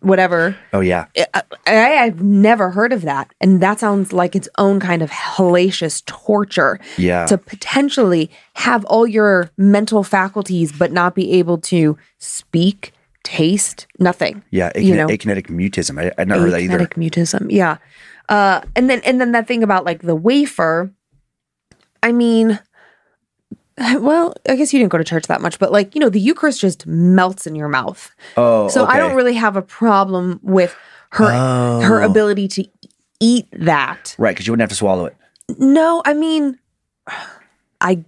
whatever 0.00 0.56
Oh, 0.72 0.78
yeah. 0.78 1.06
I, 1.34 1.42
I've 2.04 2.22
never 2.22 2.70
heard 2.70 2.92
of 2.92 3.02
that. 3.02 3.32
And 3.40 3.60
that 3.60 3.80
sounds 3.80 4.12
like 4.12 4.36
its 4.36 4.48
own 4.56 4.78
kind 4.78 5.02
of 5.02 5.10
hellacious 5.10 6.04
torture 6.04 6.78
Yeah. 6.96 7.26
to 7.26 7.36
potentially 7.36 8.30
have 8.54 8.84
all 8.84 9.08
your 9.08 9.50
mental 9.56 10.04
faculties, 10.04 10.70
but 10.70 10.92
not 10.92 11.16
be 11.16 11.32
able 11.32 11.58
to 11.62 11.98
speak, 12.18 12.92
taste, 13.24 13.86
nothing. 13.98 14.42
Yeah. 14.50 14.70
you 14.74 14.94
Akine- 14.94 14.96
know. 14.96 15.06
akinetic 15.08 15.46
mutism. 15.48 16.00
I, 16.00 16.12
I'd 16.18 16.28
not 16.28 16.38
heard 16.38 16.52
that 16.52 16.60
either. 16.60 16.78
Akinetic 16.78 16.94
mutism. 16.94 17.46
Yeah. 17.50 17.78
Uh, 18.28 18.60
and 18.76 18.88
then, 18.90 19.00
and 19.04 19.20
then 19.20 19.32
that 19.32 19.46
thing 19.46 19.62
about 19.62 19.84
like 19.84 20.02
the 20.02 20.14
wafer, 20.14 20.92
I 22.02 22.12
mean, 22.12 22.58
well, 23.78 24.34
I 24.48 24.56
guess 24.56 24.72
you 24.72 24.78
didn't 24.78 24.92
go 24.92 24.98
to 24.98 25.04
church 25.04 25.26
that 25.26 25.40
much, 25.40 25.58
but 25.58 25.72
like, 25.72 25.94
you 25.94 26.00
know, 26.00 26.08
the 26.08 26.20
Eucharist 26.20 26.60
just 26.60 26.86
melts 26.86 27.46
in 27.46 27.54
your 27.54 27.68
mouth. 27.68 28.10
Oh, 28.36 28.68
So 28.68 28.84
I 28.84 28.98
don't 28.98 29.14
really 29.14 29.34
have 29.34 29.56
a 29.56 29.62
problem 29.62 30.40
with 30.42 30.74
her 31.12 31.24
her 31.80 32.02
Oh. 32.02 32.10
ability 32.10 32.48
to 32.48 32.64
eat 33.20 33.46
that. 33.52 34.14
Right, 34.18 34.32
because 34.34 34.46
you 34.46 34.52
wouldn't 34.52 34.62
have 34.62 34.68
to 34.70 34.74
swallow 34.76 35.06
it. 35.06 35.16
No, 35.58 36.02
I 36.04 36.12
mean 36.14 36.58
I 37.80 38.04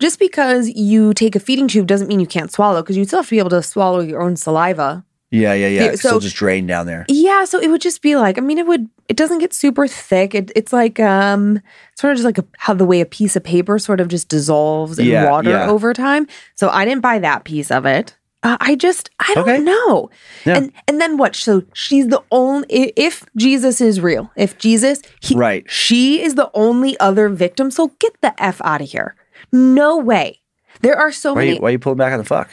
just 0.00 0.18
because 0.18 0.68
you 0.70 1.14
take 1.14 1.34
a 1.36 1.40
feeding 1.40 1.68
tube 1.68 1.86
doesn't 1.86 2.08
mean 2.08 2.20
you 2.20 2.26
can't 2.26 2.52
swallow 2.52 2.82
because 2.82 2.96
you 2.96 3.04
still 3.04 3.20
have 3.20 3.26
to 3.26 3.30
be 3.30 3.38
able 3.38 3.50
to 3.50 3.62
swallow 3.62 4.00
your 4.00 4.20
own 4.22 4.36
saliva. 4.36 5.04
Yeah, 5.30 5.54
yeah, 5.54 5.66
yeah. 5.68 5.82
It's 5.86 6.00
still 6.00 6.12
so- 6.12 6.20
just 6.20 6.36
drain 6.36 6.66
down 6.66 6.86
there. 6.86 7.04
Yeah, 7.08 7.44
so 7.44 7.58
it 7.58 7.68
would 7.68 7.80
just 7.80 8.00
be 8.00 8.14
like, 8.16 8.38
I 8.38 8.40
mean, 8.40 8.58
it 8.58 8.66
would, 8.66 8.88
it 9.08 9.16
doesn't 9.16 9.38
get 9.38 9.52
super 9.52 9.88
thick. 9.88 10.34
It, 10.34 10.52
it's 10.54 10.72
like, 10.72 11.00
um, 11.00 11.60
sort 11.96 12.12
of 12.12 12.16
just 12.18 12.24
like 12.24 12.38
a, 12.38 12.44
how 12.58 12.74
the 12.74 12.84
way 12.84 13.00
a 13.00 13.06
piece 13.06 13.34
of 13.34 13.42
paper 13.42 13.78
sort 13.80 14.00
of 14.00 14.06
just 14.08 14.28
dissolves 14.28 14.98
in 15.00 15.06
Yeah, 15.06 15.28
water 15.30 15.50
yeah. 15.50 15.68
over 15.68 15.92
time. 15.92 16.28
So 16.54 16.68
I 16.68 16.84
didn't 16.84 17.02
buy 17.02 17.18
that 17.18 17.44
piece 17.44 17.70
of 17.72 17.86
it. 17.86 18.16
Uh, 18.44 18.56
I 18.60 18.76
just, 18.76 19.10
I 19.18 19.34
don't 19.34 19.48
Okay. 19.48 19.58
know. 19.58 20.10
Yeah. 20.44 20.58
And 20.58 20.72
and 20.86 21.00
then 21.00 21.16
what? 21.16 21.34
So 21.34 21.64
she's 21.72 22.06
the 22.08 22.22
only. 22.30 22.92
If 22.94 23.24
Jesus 23.34 23.80
is 23.80 24.00
real, 24.00 24.30
if 24.36 24.56
Jesus, 24.58 25.00
he, 25.20 25.34
Right. 25.34 25.68
she 25.68 26.22
is 26.22 26.36
the 26.36 26.48
only 26.54 26.98
other 27.00 27.28
victim. 27.28 27.72
So 27.72 27.88
get 27.98 28.12
the 28.20 28.40
f 28.40 28.60
out 28.62 28.80
of 28.82 28.88
here. 28.88 29.16
No 29.52 29.98
way. 29.98 30.40
There 30.82 30.96
are 30.96 31.12
so 31.12 31.32
Why 31.34 31.40
many 31.42 31.54
you, 31.56 31.60
why 31.62 31.68
are 31.68 31.72
you 31.72 31.78
pulling 31.78 31.98
back 31.98 32.12
on 32.12 32.18
the 32.18 32.24
fuck? 32.24 32.50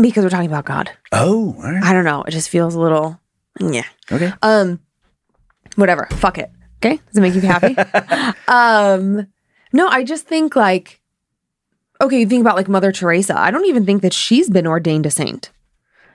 because 0.00 0.24
we're 0.24 0.30
talking 0.30 0.48
about 0.50 0.64
God. 0.64 0.90
Oh, 1.12 1.54
all 1.58 1.62
right. 1.62 1.82
I 1.82 1.92
don't 1.92 2.04
know. 2.06 2.22
It 2.22 2.30
just 2.30 2.48
feels 2.48 2.74
a 2.74 2.80
little, 2.80 3.20
yeah. 3.60 3.84
Okay. 4.10 4.32
Um, 4.40 4.80
whatever. 5.76 6.08
Fuck 6.12 6.38
it. 6.38 6.50
Okay. 6.78 6.96
Does 7.08 7.16
it 7.18 7.20
make 7.20 7.34
you 7.34 7.42
happy? 7.42 7.76
um, 8.48 9.26
no, 9.74 9.88
I 9.88 10.02
just 10.04 10.26
think 10.26 10.56
like, 10.56 11.02
okay, 12.00 12.18
you 12.20 12.26
think 12.26 12.40
about 12.40 12.56
like 12.56 12.68
Mother 12.68 12.92
Teresa. 12.92 13.38
I 13.38 13.50
don't 13.50 13.66
even 13.66 13.84
think 13.84 14.00
that 14.00 14.14
she's 14.14 14.48
been 14.48 14.66
ordained 14.66 15.04
a 15.04 15.10
saint. 15.10 15.50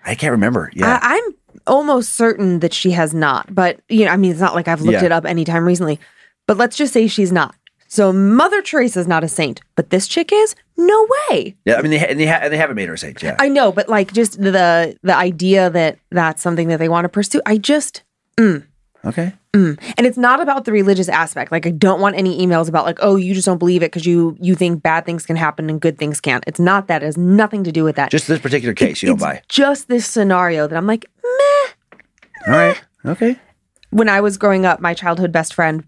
I 0.03 0.15
can't 0.15 0.31
remember. 0.31 0.71
Yeah. 0.73 0.99
I, 1.01 1.15
I'm 1.23 1.59
almost 1.67 2.15
certain 2.15 2.59
that 2.61 2.73
she 2.73 2.89
has 2.91 3.13
not. 3.13 3.53
But 3.53 3.79
you 3.87 4.05
know, 4.05 4.11
I 4.11 4.17
mean, 4.17 4.31
it's 4.31 4.39
not 4.39 4.55
like 4.55 4.67
I've 4.67 4.81
looked 4.81 4.99
Yeah. 4.99 5.05
it 5.05 5.11
up 5.11 5.25
anytime 5.25 5.63
recently. 5.65 5.99
But 6.47 6.57
let's 6.57 6.75
just 6.75 6.91
say 6.93 7.05
she's 7.07 7.31
not. 7.31 7.53
So 7.87 8.11
Mother 8.11 8.61
Teresa's 8.61 9.07
not 9.07 9.23
a 9.23 9.27
saint, 9.27 9.61
but 9.75 9.89
this 9.89 10.07
chick 10.07 10.31
is. 10.33 10.55
No 10.77 11.07
way. 11.29 11.55
yeah. 11.65 11.75
I 11.75 11.81
mean, 11.81 11.91
they, 11.91 11.99
ha- 11.99 12.07
and 12.09 12.19
they, 12.19 12.25
ha- 12.25 12.39
and 12.41 12.51
they 12.51 12.57
haven't 12.57 12.75
made 12.75 12.89
her 12.89 12.95
a 12.95 12.97
saint. 12.97 13.23
Yeah. 13.23 13.37
I 13.39 13.47
know, 13.47 13.71
but 13.71 13.87
like 13.87 14.11
just 14.11 14.41
the 14.41 14.97
the 15.03 15.15
idea 15.15 15.69
that 15.69 15.97
that's 16.11 16.41
something 16.41 16.67
that 16.67 16.79
they 16.79 16.89
want 16.89 17.05
to 17.05 17.09
pursue. 17.09 17.41
I 17.45 17.57
just 17.57 18.03
mm. 18.37 18.65
okay. 19.05 19.33
Mm. 19.53 19.79
and 19.97 20.05
it's 20.05 20.17
not 20.17 20.41
about 20.41 20.65
the 20.65 20.73
religious 20.73 21.07
aspect. 21.07 21.49
Like 21.49 21.65
I 21.65 21.69
don't 21.69 22.01
want 22.01 22.17
any 22.17 22.45
emails 22.45 22.67
about 22.67 22.83
like, 22.83 22.97
oh, 23.01 23.15
you 23.15 23.33
just 23.33 23.45
don't 23.45 23.57
believe 23.57 23.83
it 23.83 23.91
because 23.91 24.05
you 24.05 24.35
you 24.41 24.53
think 24.53 24.83
bad 24.83 25.05
things 25.05 25.25
can 25.25 25.37
happen 25.37 25.69
and 25.69 25.79
good 25.79 25.97
things 25.97 26.19
can't. 26.19 26.43
It's 26.45 26.59
not 26.59 26.87
that. 26.87 27.03
It 27.03 27.05
has 27.05 27.17
nothing 27.17 27.63
to 27.63 27.71
do 27.71 27.85
with 27.85 27.95
that. 27.95 28.11
Just 28.11 28.27
this 28.27 28.39
particular 28.39 28.73
case, 28.73 29.01
you 29.01 29.07
don't 29.07 29.15
it's 29.15 29.23
buy. 29.23 29.41
Just 29.47 29.87
this 29.87 30.05
scenario 30.05 30.67
that 30.67 30.75
I'm 30.75 30.87
like, 30.87 31.05
meh. 31.23 31.99
All 32.47 32.59
right. 32.59 32.83
Okay. 33.05 33.39
When 33.91 34.09
I 34.09 34.19
was 34.19 34.37
growing 34.37 34.65
up, 34.65 34.81
my 34.81 34.93
childhood 34.93 35.31
best 35.31 35.53
friend, 35.53 35.85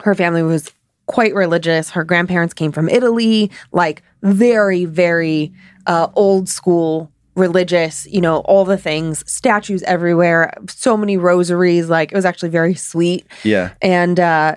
her 0.00 0.14
family 0.14 0.42
was 0.42 0.72
quite 1.12 1.34
religious. 1.34 1.90
Her 1.90 2.04
grandparents 2.04 2.54
came 2.54 2.72
from 2.72 2.88
Italy, 2.88 3.50
like 3.70 4.02
very, 4.22 4.86
very 4.86 5.52
uh, 5.86 6.08
old 6.14 6.48
school 6.48 7.10
religious, 7.34 8.06
you 8.06 8.20
know, 8.20 8.38
all 8.40 8.64
the 8.64 8.76
things, 8.76 9.22
statues 9.30 9.82
everywhere, 9.84 10.52
so 10.68 10.96
many 10.96 11.16
rosaries. 11.16 11.88
Like 11.88 12.12
it 12.12 12.14
was 12.14 12.24
actually 12.24 12.48
very 12.48 12.74
sweet. 12.74 13.26
Yeah. 13.44 13.72
and 13.80 14.18
uh, 14.18 14.56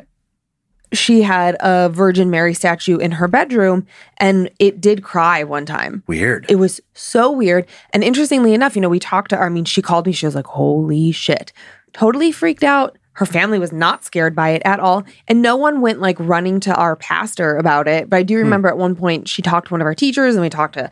she 0.93 1.21
had 1.21 1.57
a 1.59 1.89
Virgin 1.89 2.29
Mary 2.29 2.53
statue 2.53 2.97
in 2.97 3.11
her 3.11 3.27
bedroom, 3.27 3.85
and 4.17 4.49
it 4.59 4.79
did 4.79 5.03
cry 5.03 5.43
one 5.43 5.65
time. 5.65 6.03
Weird. 6.07 6.45
It 6.47 6.55
was 6.55 6.79
so 6.93 7.31
weird. 7.31 7.65
And 7.91 8.03
interestingly 8.03 8.53
enough, 8.53 8.75
you 8.75 8.81
know, 8.81 8.89
we 8.89 8.99
talked 8.99 9.29
to 9.31 9.37
her. 9.37 9.43
I 9.43 9.49
mean, 9.49 9.65
she 9.65 9.81
called 9.81 10.05
me. 10.05 10.13
She 10.13 10.25
was 10.25 10.35
like, 10.35 10.45
"Holy 10.47 11.11
shit!" 11.11 11.51
Totally 11.91 12.31
freaked 12.31 12.63
out. 12.63 12.97
Her 13.15 13.25
family 13.25 13.59
was 13.59 13.71
not 13.73 14.03
scared 14.03 14.35
by 14.35 14.49
it 14.49 14.61
at 14.65 14.79
all, 14.79 15.03
and 15.27 15.41
no 15.41 15.55
one 15.55 15.81
went 15.81 15.99
like 15.99 16.17
running 16.19 16.59
to 16.61 16.75
our 16.75 16.95
pastor 16.95 17.57
about 17.57 17.87
it. 17.87 18.09
But 18.09 18.17
I 18.17 18.23
do 18.23 18.37
remember 18.37 18.67
at 18.69 18.77
one 18.77 18.95
point 18.95 19.27
she 19.27 19.41
talked 19.41 19.67
to 19.67 19.73
one 19.73 19.81
of 19.81 19.85
our 19.87 19.95
teachers, 19.95 20.35
and 20.35 20.41
we 20.41 20.49
talked 20.49 20.73
to 20.75 20.85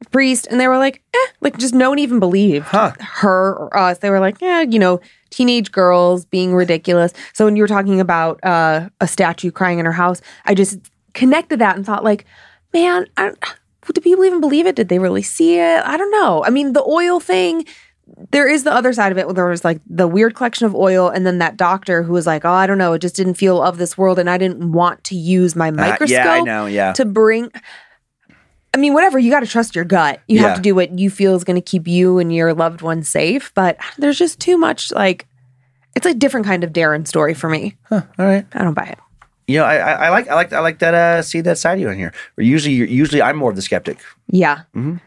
a 0.00 0.04
priest, 0.10 0.46
and 0.50 0.60
they 0.60 0.68
were 0.68 0.78
like, 0.78 1.02
"Eh," 1.14 1.26
like 1.40 1.56
just 1.58 1.74
no 1.74 1.90
one 1.90 1.98
even 1.98 2.18
believed 2.20 2.66
Huh. 2.66 2.92
her 3.00 3.54
or 3.56 3.76
us. 3.76 3.98
They 3.98 4.10
were 4.10 4.20
like, 4.20 4.40
"Yeah, 4.40 4.62
you 4.62 4.78
know." 4.78 5.00
Teenage 5.30 5.72
girls 5.72 6.24
being 6.24 6.54
ridiculous. 6.54 7.12
So 7.34 7.44
when 7.44 7.54
you 7.54 7.62
were 7.62 7.68
talking 7.68 8.00
about 8.00 8.42
uh, 8.42 8.88
a 8.98 9.06
statue 9.06 9.50
crying 9.50 9.78
in 9.78 9.84
her 9.84 9.92
house, 9.92 10.22
I 10.46 10.54
just 10.54 10.78
connected 11.12 11.58
that 11.58 11.76
and 11.76 11.84
thought, 11.84 12.02
like, 12.02 12.24
man, 12.72 13.06
I, 13.18 13.32
do 13.92 14.00
people 14.00 14.24
even 14.24 14.40
believe 14.40 14.66
it? 14.66 14.74
Did 14.74 14.88
they 14.88 14.98
really 14.98 15.20
see 15.20 15.58
it? 15.58 15.82
I 15.84 15.98
don't 15.98 16.10
know. 16.10 16.42
I 16.44 16.48
mean, 16.48 16.72
the 16.72 16.82
oil 16.82 17.20
thing, 17.20 17.66
there 18.30 18.48
is 18.48 18.64
the 18.64 18.72
other 18.72 18.92
side 18.92 19.12
of 19.12 19.18
it 19.18 19.26
where 19.26 19.34
there 19.34 19.46
was 19.46 19.64
like 19.64 19.80
the 19.88 20.06
weird 20.08 20.34
collection 20.34 20.66
of 20.66 20.74
oil, 20.74 21.08
and 21.08 21.26
then 21.26 21.38
that 21.38 21.56
doctor 21.56 22.02
who 22.02 22.12
was 22.12 22.26
like, 22.26 22.44
oh, 22.44 22.50
I 22.50 22.66
don't 22.66 22.78
know, 22.78 22.92
it 22.94 23.00
just 23.00 23.16
didn't 23.16 23.34
feel 23.34 23.62
of 23.62 23.78
this 23.78 23.96
world, 23.98 24.18
and 24.18 24.28
I 24.28 24.38
didn't 24.38 24.72
want 24.72 25.04
to 25.04 25.14
use 25.16 25.54
my 25.56 25.68
Uh, 25.68 25.72
microscope 25.72 26.24
yeah, 26.24 26.32
I 26.32 26.40
know. 26.40 26.66
Yeah. 26.66 26.92
to 26.94 27.04
bring. 27.04 27.50
I 28.74 28.78
mean, 28.78 28.92
whatever, 28.92 29.18
you 29.18 29.30
got 29.30 29.40
to 29.40 29.46
trust 29.46 29.74
your 29.74 29.84
gut. 29.84 30.20
You 30.28 30.36
Yeah. 30.36 30.48
have 30.48 30.56
to 30.56 30.62
do 30.62 30.74
what 30.74 30.98
you 30.98 31.10
feel 31.10 31.34
is 31.34 31.42
going 31.44 31.56
to 31.56 31.60
keep 31.62 31.88
you 31.88 32.18
and 32.18 32.32
your 32.32 32.52
loved 32.54 32.82
ones 32.82 33.08
safe, 33.08 33.50
but 33.54 33.76
there's 33.96 34.18
just 34.18 34.38
too 34.40 34.58
much 34.58 34.92
like, 34.92 35.26
it's 35.96 36.06
a 36.06 36.14
different 36.14 36.46
kind 36.46 36.62
of 36.62 36.72
Darren 36.72 37.06
story 37.08 37.34
for 37.34 37.48
me. 37.48 37.76
huh, 37.84 38.02
All 38.18 38.26
right. 38.26 38.46
I 38.52 38.62
don't 38.62 38.74
buy 38.74 38.84
it. 38.84 38.98
You 39.48 39.58
know, 39.58 39.64
I, 39.64 39.76
I, 39.76 39.92
I 40.06 40.08
like 40.10 40.28
I 40.28 40.34
like 40.34 40.52
I 40.52 40.60
like 40.60 40.78
that 40.78 40.94
uh 40.94 41.22
see 41.22 41.40
that 41.40 41.58
side 41.58 41.74
of 41.74 41.80
you 41.80 41.88
in 41.88 41.98
here. 41.98 42.12
Or 42.36 42.42
usually 42.44 42.74
usually 42.74 43.20
I'm 43.22 43.36
more 43.36 43.50
of 43.50 43.56
the 43.56 43.62
skeptic. 43.62 43.98
Yeah. 44.30 44.62
I, 44.76 45.00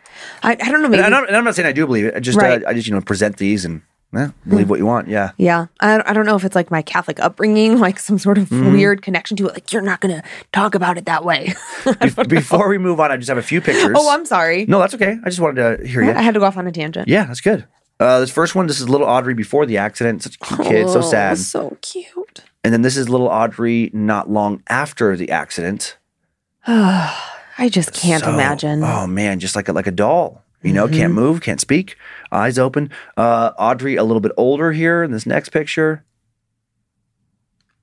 I 0.44 0.56
don't 0.56 0.82
know. 0.82 0.90
Maybe. 0.90 1.04
And, 1.04 1.16
I'm, 1.16 1.26
and 1.26 1.36
I'm 1.36 1.44
not 1.44 1.56
saying 1.56 1.68
I 1.68 1.72
do 1.72 1.86
believe 1.86 2.06
it. 2.06 2.16
I 2.16 2.20
just 2.20 2.38
Right. 2.38 2.64
uh, 2.64 2.70
I 2.70 2.74
just 2.74 2.88
you 2.88 2.94
know 2.94 3.02
present 3.02 3.38
these 3.38 3.66
and 3.66 3.82
eh, 4.16 4.30
believe 4.48 4.70
what 4.70 4.80
you 4.80 4.86
want. 4.86 5.08
Yeah. 5.08 5.32
Yeah, 5.38 5.68
I, 5.80 6.02
I 6.06 6.14
don't 6.14 6.26
know 6.26 6.36
if 6.36 6.44
it's 6.44 6.56
like 6.56 6.70
my 6.72 6.82
Catholic 6.82 7.20
upbringing, 7.20 7.80
like 7.86 8.00
some 8.00 8.18
sort 8.18 8.38
of 8.38 8.50
Mm-hmm. 8.50 8.74
weird 8.74 9.02
connection 9.04 9.38
to 9.38 9.48
it. 9.48 9.54
Like 9.54 9.72
you're 9.72 9.82
not 9.82 10.02
gonna 10.02 10.24
talk 10.52 10.76
about 10.76 10.98
it 10.98 11.06
that 11.06 11.24
way. 11.24 11.54
Bef- 11.84 12.28
Before 12.28 12.68
we 12.68 12.78
move 12.78 13.00
on, 13.00 13.12
I 13.12 13.18
just 13.18 13.30
have 13.30 13.38
a 13.38 13.44
few 13.44 13.62
pictures. 13.62 13.96
oh, 13.96 14.10
I'm 14.14 14.26
sorry. 14.26 14.66
no, 14.66 14.80
that's 14.80 14.94
okay. 14.96 15.18
I 15.24 15.30
just 15.30 15.40
wanted 15.40 15.78
to 15.80 15.88
hear 15.88 16.04
you. 16.04 16.12
I 16.12 16.22
had 16.24 16.34
to 16.34 16.40
go 16.40 16.46
off 16.48 16.58
on 16.58 16.66
a 16.68 16.72
tangent. 16.72 17.08
Yeah, 17.08 17.26
that's 17.26 17.42
good. 17.42 17.66
Uh, 18.00 18.20
this 18.20 18.32
first 18.32 18.56
one, 18.56 18.66
this 18.66 18.80
is 18.82 18.90
little 18.90 19.06
Audrey 19.08 19.36
before 19.36 19.68
the 19.68 19.78
accident. 19.78 20.24
Such 20.24 20.36
a 20.36 20.40
cute 20.40 20.68
kid, 20.68 20.90
so 20.90 21.00
Oh, 21.00 21.02
sad. 21.02 21.38
So 21.38 21.78
cute. 21.82 22.44
And 22.64 22.72
then 22.74 22.82
this 22.84 22.96
is 22.98 23.10
little 23.10 23.28
Audrey 23.28 23.90
not 23.94 24.30
long 24.30 24.62
after 24.70 25.16
the 25.18 25.32
accident. 25.32 25.98
I 26.68 27.70
just 27.70 27.94
can't 27.94 28.24
So- 28.24 28.34
imagine. 28.34 28.84
Oh 28.84 29.08
man, 29.08 29.40
just 29.40 29.56
like 29.56 29.68
a, 29.68 29.74
like 29.74 29.88
a 29.88 29.92
doll. 29.92 30.44
You 30.64 30.74
know, 30.74 30.86
Mm-hmm. 30.86 30.96
can't 30.96 31.14
move, 31.14 31.42
can't 31.42 31.60
speak, 31.60 31.96
eyes 32.32 32.60
open. 32.60 32.92
Uh, 33.18 33.52
Audrey 33.58 33.96
a 33.96 34.04
little 34.04 34.20
bit 34.22 34.32
older 34.38 34.72
here 34.72 35.02
in 35.02 35.12
this 35.12 35.26
next 35.26 35.50
picture. 35.50 36.04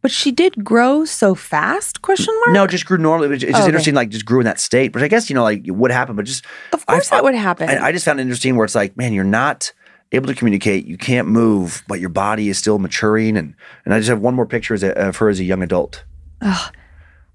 But 0.00 0.12
she 0.12 0.30
did 0.30 0.64
grow 0.64 1.04
so 1.04 1.34
fast? 1.34 2.02
Question 2.02 2.32
mark. 2.44 2.54
No, 2.54 2.68
just 2.68 2.86
grew 2.86 2.98
normally. 2.98 3.34
It's 3.34 3.42
just 3.42 3.52
Oh, 3.56 3.58
okay. 3.58 3.66
interesting, 3.66 3.94
like 3.94 4.10
just 4.10 4.24
grew 4.24 4.38
in 4.38 4.44
that 4.44 4.60
state. 4.60 4.92
But 4.92 5.02
I 5.02 5.08
guess 5.08 5.28
you 5.28 5.34
know, 5.34 5.42
like 5.42 5.66
what 5.66 5.90
happened. 5.90 6.16
But 6.16 6.26
just 6.26 6.44
of 6.72 6.86
course 6.86 7.10
I- 7.10 7.16
that 7.16 7.24
would 7.24 7.34
happen. 7.34 7.68
I, 7.68 7.86
I 7.86 7.92
just 7.92 8.04
found 8.04 8.20
it 8.20 8.22
interesting 8.22 8.54
where 8.54 8.64
it's 8.64 8.76
like, 8.76 8.96
man, 8.96 9.12
you're 9.12 9.24
not 9.24 9.72
able 10.12 10.26
to 10.28 10.34
communicate, 10.34 10.86
you 10.86 10.96
can't 10.96 11.28
move, 11.28 11.82
but 11.88 12.00
your 12.00 12.08
body 12.10 12.48
is 12.48 12.58
still 12.58 12.78
maturing. 12.78 13.36
And 13.36 13.54
and 13.84 13.94
I 13.94 13.98
just 13.98 14.08
have 14.08 14.20
one 14.20 14.34
more 14.34 14.46
picture 14.46 14.74
of 14.74 15.16
her 15.16 15.28
as 15.28 15.40
a 15.40 15.44
young 15.44 15.62
adult. 15.62 16.04
Ugh. 16.40 16.74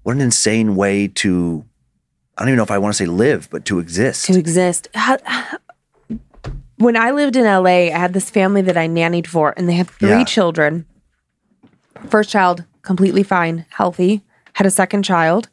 What 0.02 0.14
an 0.16 0.20
insane 0.20 0.76
way 0.76 1.08
to. 1.08 1.64
I 2.36 2.42
don't 2.42 2.48
even 2.48 2.56
know 2.56 2.64
if 2.64 2.70
I 2.70 2.78
want 2.78 2.94
to 2.94 2.96
say 2.98 3.06
live, 3.06 3.48
but 3.50 3.64
to 3.66 3.78
exist. 3.78 4.26
to 4.26 4.38
exist. 4.38 4.88
How- 4.94 5.18
When 6.78 6.96
I 6.96 7.12
lived 7.12 7.36
in 7.36 7.44
LA, 7.44 7.86
I 7.94 7.98
had 7.98 8.12
this 8.12 8.28
family 8.28 8.60
that 8.62 8.76
I 8.76 8.88
nannied 8.88 9.28
for, 9.28 9.54
and 9.56 9.68
they 9.68 9.74
had 9.74 9.88
three 9.88 10.08
Yeah. 10.08 10.24
children. 10.24 10.84
First 12.08 12.30
child, 12.30 12.64
completely 12.82 13.22
fine, 13.22 13.64
healthy. 13.70 14.22
Had 14.54 14.66
a 14.66 14.70
second 14.70 15.04
child, 15.04 15.48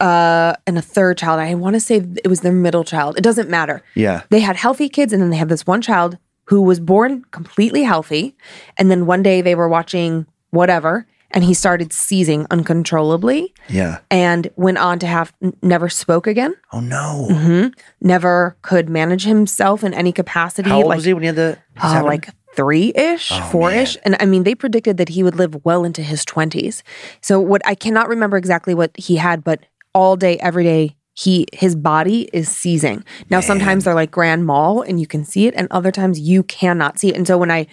uh, 0.00 0.54
and 0.66 0.78
a 0.78 0.82
third 0.82 1.18
child. 1.18 1.40
I 1.40 1.54
want 1.54 1.74
to 1.74 1.80
say 1.80 1.96
it 1.96 2.28
was 2.28 2.40
their 2.40 2.52
middle 2.52 2.84
child. 2.84 3.18
It 3.18 3.22
doesn't 3.22 3.50
matter. 3.50 3.82
yeah. 3.94 4.22
They 4.30 4.40
had 4.40 4.54
healthy 4.56 4.88
kids, 4.88 5.12
and 5.12 5.20
then 5.20 5.30
they 5.30 5.36
had 5.36 5.48
this 5.48 5.66
one 5.66 5.82
child 5.82 6.16
who 6.46 6.62
was 6.62 6.80
born 6.80 7.24
completely 7.30 7.82
healthy. 7.82 8.36
And 8.76 8.90
then 8.90 9.06
one 9.06 9.22
day 9.22 9.40
they 9.40 9.54
were 9.54 9.68
watching 9.68 10.26
whatever, 10.50 11.06
and 11.30 11.42
he 11.42 11.52
started 11.54 11.92
seizing 11.92 12.46
uncontrollably 12.50 13.52
Yeah. 13.68 13.98
and 14.10 14.50
went 14.56 14.78
on 14.78 14.98
to 15.00 15.06
have 15.06 15.32
n- 15.42 15.52
never 15.62 15.88
spoke 15.88 16.26
again 16.28 16.54
Oh 16.72 16.80
no. 16.80 17.26
Mm-hmm. 17.30 17.68
never 18.00 18.56
could 18.62 18.88
manage 18.88 19.24
himself 19.24 19.82
in 19.82 19.94
any 19.94 20.12
capacity. 20.12 20.70
How 20.70 20.76
old 20.76 20.86
like, 20.86 20.96
was 20.98 21.04
he 21.06 21.12
when 21.14 21.22
he 21.22 21.26
had 21.28 21.36
the? 21.36 21.58
oh, 21.78 21.88
happened? 21.88 22.06
like 22.06 22.28
three 22.54 22.92
ish, 22.94 23.32
Oh, 23.32 23.48
four 23.50 23.72
ish. 23.72 23.96
And 24.04 24.16
I 24.20 24.26
mean, 24.26 24.44
they 24.44 24.54
predicted 24.54 24.96
that 24.98 25.08
he 25.08 25.24
would 25.24 25.34
live 25.34 25.64
well 25.64 25.82
into 25.84 26.02
his 26.02 26.24
20s. 26.24 26.82
So, 27.20 27.40
what 27.40 27.62
I 27.66 27.74
cannot 27.74 28.08
remember 28.08 28.36
exactly 28.36 28.74
what 28.74 28.92
he 28.96 29.16
had, 29.16 29.42
but 29.42 29.58
all 29.92 30.14
day, 30.16 30.38
every 30.38 30.62
day, 30.62 30.96
he 31.14 31.46
his 31.52 31.74
body 31.76 32.28
is 32.32 32.48
seizing. 32.48 33.04
Now, 33.30 33.40
sometimes 33.40 33.84
they're 33.84 33.94
like 33.94 34.10
grand 34.10 34.44
mal 34.46 34.82
and 34.82 35.00
you 35.00 35.06
can 35.06 35.24
see 35.24 35.46
it, 35.46 35.54
and 35.56 35.68
other 35.70 35.90
times 35.92 36.18
you 36.20 36.42
cannot 36.42 36.98
see 36.98 37.08
it. 37.10 37.16
And 37.16 37.26
so, 37.26 37.38
when 37.38 37.50
I, 37.50 37.66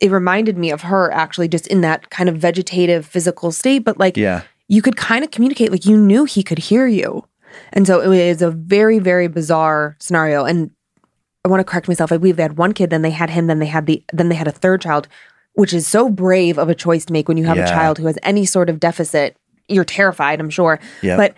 it 0.00 0.10
reminded 0.10 0.56
me 0.58 0.70
of 0.70 0.82
her 0.82 1.10
actually 1.12 1.48
just 1.48 1.66
in 1.68 1.80
that 1.80 2.10
kind 2.10 2.28
of 2.28 2.36
vegetative 2.36 3.06
physical 3.06 3.50
state, 3.52 3.80
but 3.84 3.98
like, 3.98 4.16
Yeah. 4.16 4.42
you 4.68 4.82
could 4.82 4.96
kind 4.96 5.24
of 5.24 5.30
communicate 5.30 5.70
like 5.70 5.86
you 5.86 5.96
knew 5.96 6.24
he 6.24 6.42
could 6.42 6.58
hear 6.58 6.86
you 6.86 7.24
and 7.74 7.86
so 7.86 8.00
it 8.00 8.08
was 8.08 8.40
a 8.40 8.50
very 8.50 8.98
very 8.98 9.28
bizarre 9.28 9.94
scenario 10.00 10.46
and 10.46 10.70
i 11.44 11.48
want 11.48 11.60
to 11.60 11.64
correct 11.64 11.86
myself 11.86 12.10
i 12.10 12.16
believe 12.16 12.36
they 12.36 12.42
had 12.42 12.56
one 12.56 12.72
kid 12.72 12.88
then 12.88 13.02
they 13.02 13.10
had 13.10 13.28
him 13.28 13.46
then 13.46 13.58
they 13.58 13.66
had 13.66 13.84
the 13.84 14.02
then 14.14 14.30
they 14.30 14.34
had 14.34 14.48
a 14.48 14.52
third 14.52 14.80
child 14.80 15.06
which 15.54 15.74
is 15.74 15.86
so 15.86 16.08
brave 16.08 16.56
of 16.58 16.70
a 16.70 16.74
choice 16.74 17.04
to 17.04 17.12
make 17.12 17.28
when 17.28 17.36
you 17.36 17.44
have 17.44 17.58
Yeah. 17.58 17.64
a 17.66 17.68
child 17.68 17.98
who 17.98 18.06
has 18.06 18.18
any 18.22 18.46
sort 18.46 18.70
of 18.70 18.80
deficit 18.80 19.36
you're 19.68 19.84
terrified 19.84 20.40
i'm 20.40 20.48
sure 20.48 20.80
Yeah. 21.02 21.18
but 21.18 21.34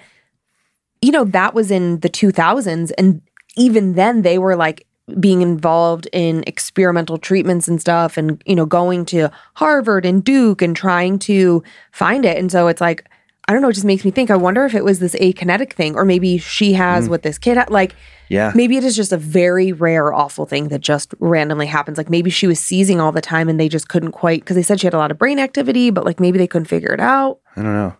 you 1.02 1.12
know, 1.12 1.24
that 1.24 1.54
was 1.54 1.70
in 1.70 2.00
the 2.00 2.08
2000s. 2.08 2.92
And 2.98 3.20
even 3.56 3.94
then, 3.94 4.22
they 4.22 4.38
were 4.38 4.56
like 4.56 4.86
being 5.20 5.42
involved 5.42 6.08
in 6.12 6.42
experimental 6.46 7.18
treatments 7.18 7.68
and 7.68 7.80
stuff 7.80 8.16
and, 8.16 8.42
you 8.46 8.56
know, 8.56 8.64
going 8.64 9.04
to 9.04 9.30
Harvard 9.54 10.06
and 10.06 10.24
Duke 10.24 10.62
and 10.62 10.74
trying 10.74 11.18
to 11.20 11.62
find 11.92 12.24
it. 12.24 12.38
And 12.38 12.50
so 12.50 12.68
it's 12.68 12.80
like, 12.80 13.06
I 13.46 13.52
don't 13.52 13.60
know, 13.60 13.68
it 13.68 13.74
just 13.74 13.84
makes 13.84 14.06
me 14.06 14.10
think, 14.10 14.30
I 14.30 14.36
wonder 14.36 14.64
if 14.64 14.74
it 14.74 14.82
was 14.82 15.00
this 15.00 15.14
akinetic 15.16 15.74
thing 15.74 15.94
or 15.94 16.06
maybe 16.06 16.38
she 16.38 16.72
has 16.72 17.06
mm. 17.06 17.10
what 17.10 17.22
this 17.22 17.36
kid 17.36 17.58
had. 17.58 17.68
Like, 17.68 17.94
Yeah. 18.30 18.52
maybe 18.54 18.78
it 18.78 18.84
is 18.84 18.96
just 18.96 19.12
a 19.12 19.18
very 19.18 19.72
rare, 19.72 20.14
awful 20.14 20.46
thing 20.46 20.68
that 20.68 20.80
just 20.80 21.14
randomly 21.20 21.66
happens. 21.66 21.98
Like 21.98 22.08
maybe 22.08 22.30
she 22.30 22.46
was 22.46 22.58
seizing 22.58 22.98
all 22.98 23.12
the 23.12 23.20
time 23.20 23.50
and 23.50 23.60
they 23.60 23.68
just 23.68 23.90
couldn't 23.90 24.12
quite, 24.12 24.40
because 24.40 24.56
they 24.56 24.62
said 24.62 24.80
she 24.80 24.86
had 24.86 24.94
a 24.94 24.98
lot 24.98 25.10
of 25.10 25.18
brain 25.18 25.38
activity, 25.38 25.90
but 25.90 26.06
like 26.06 26.18
maybe 26.18 26.38
they 26.38 26.46
couldn't 26.46 26.68
figure 26.68 26.94
it 26.94 27.00
out. 27.00 27.40
I 27.54 27.62
don't 27.62 27.74
know. 27.74 27.94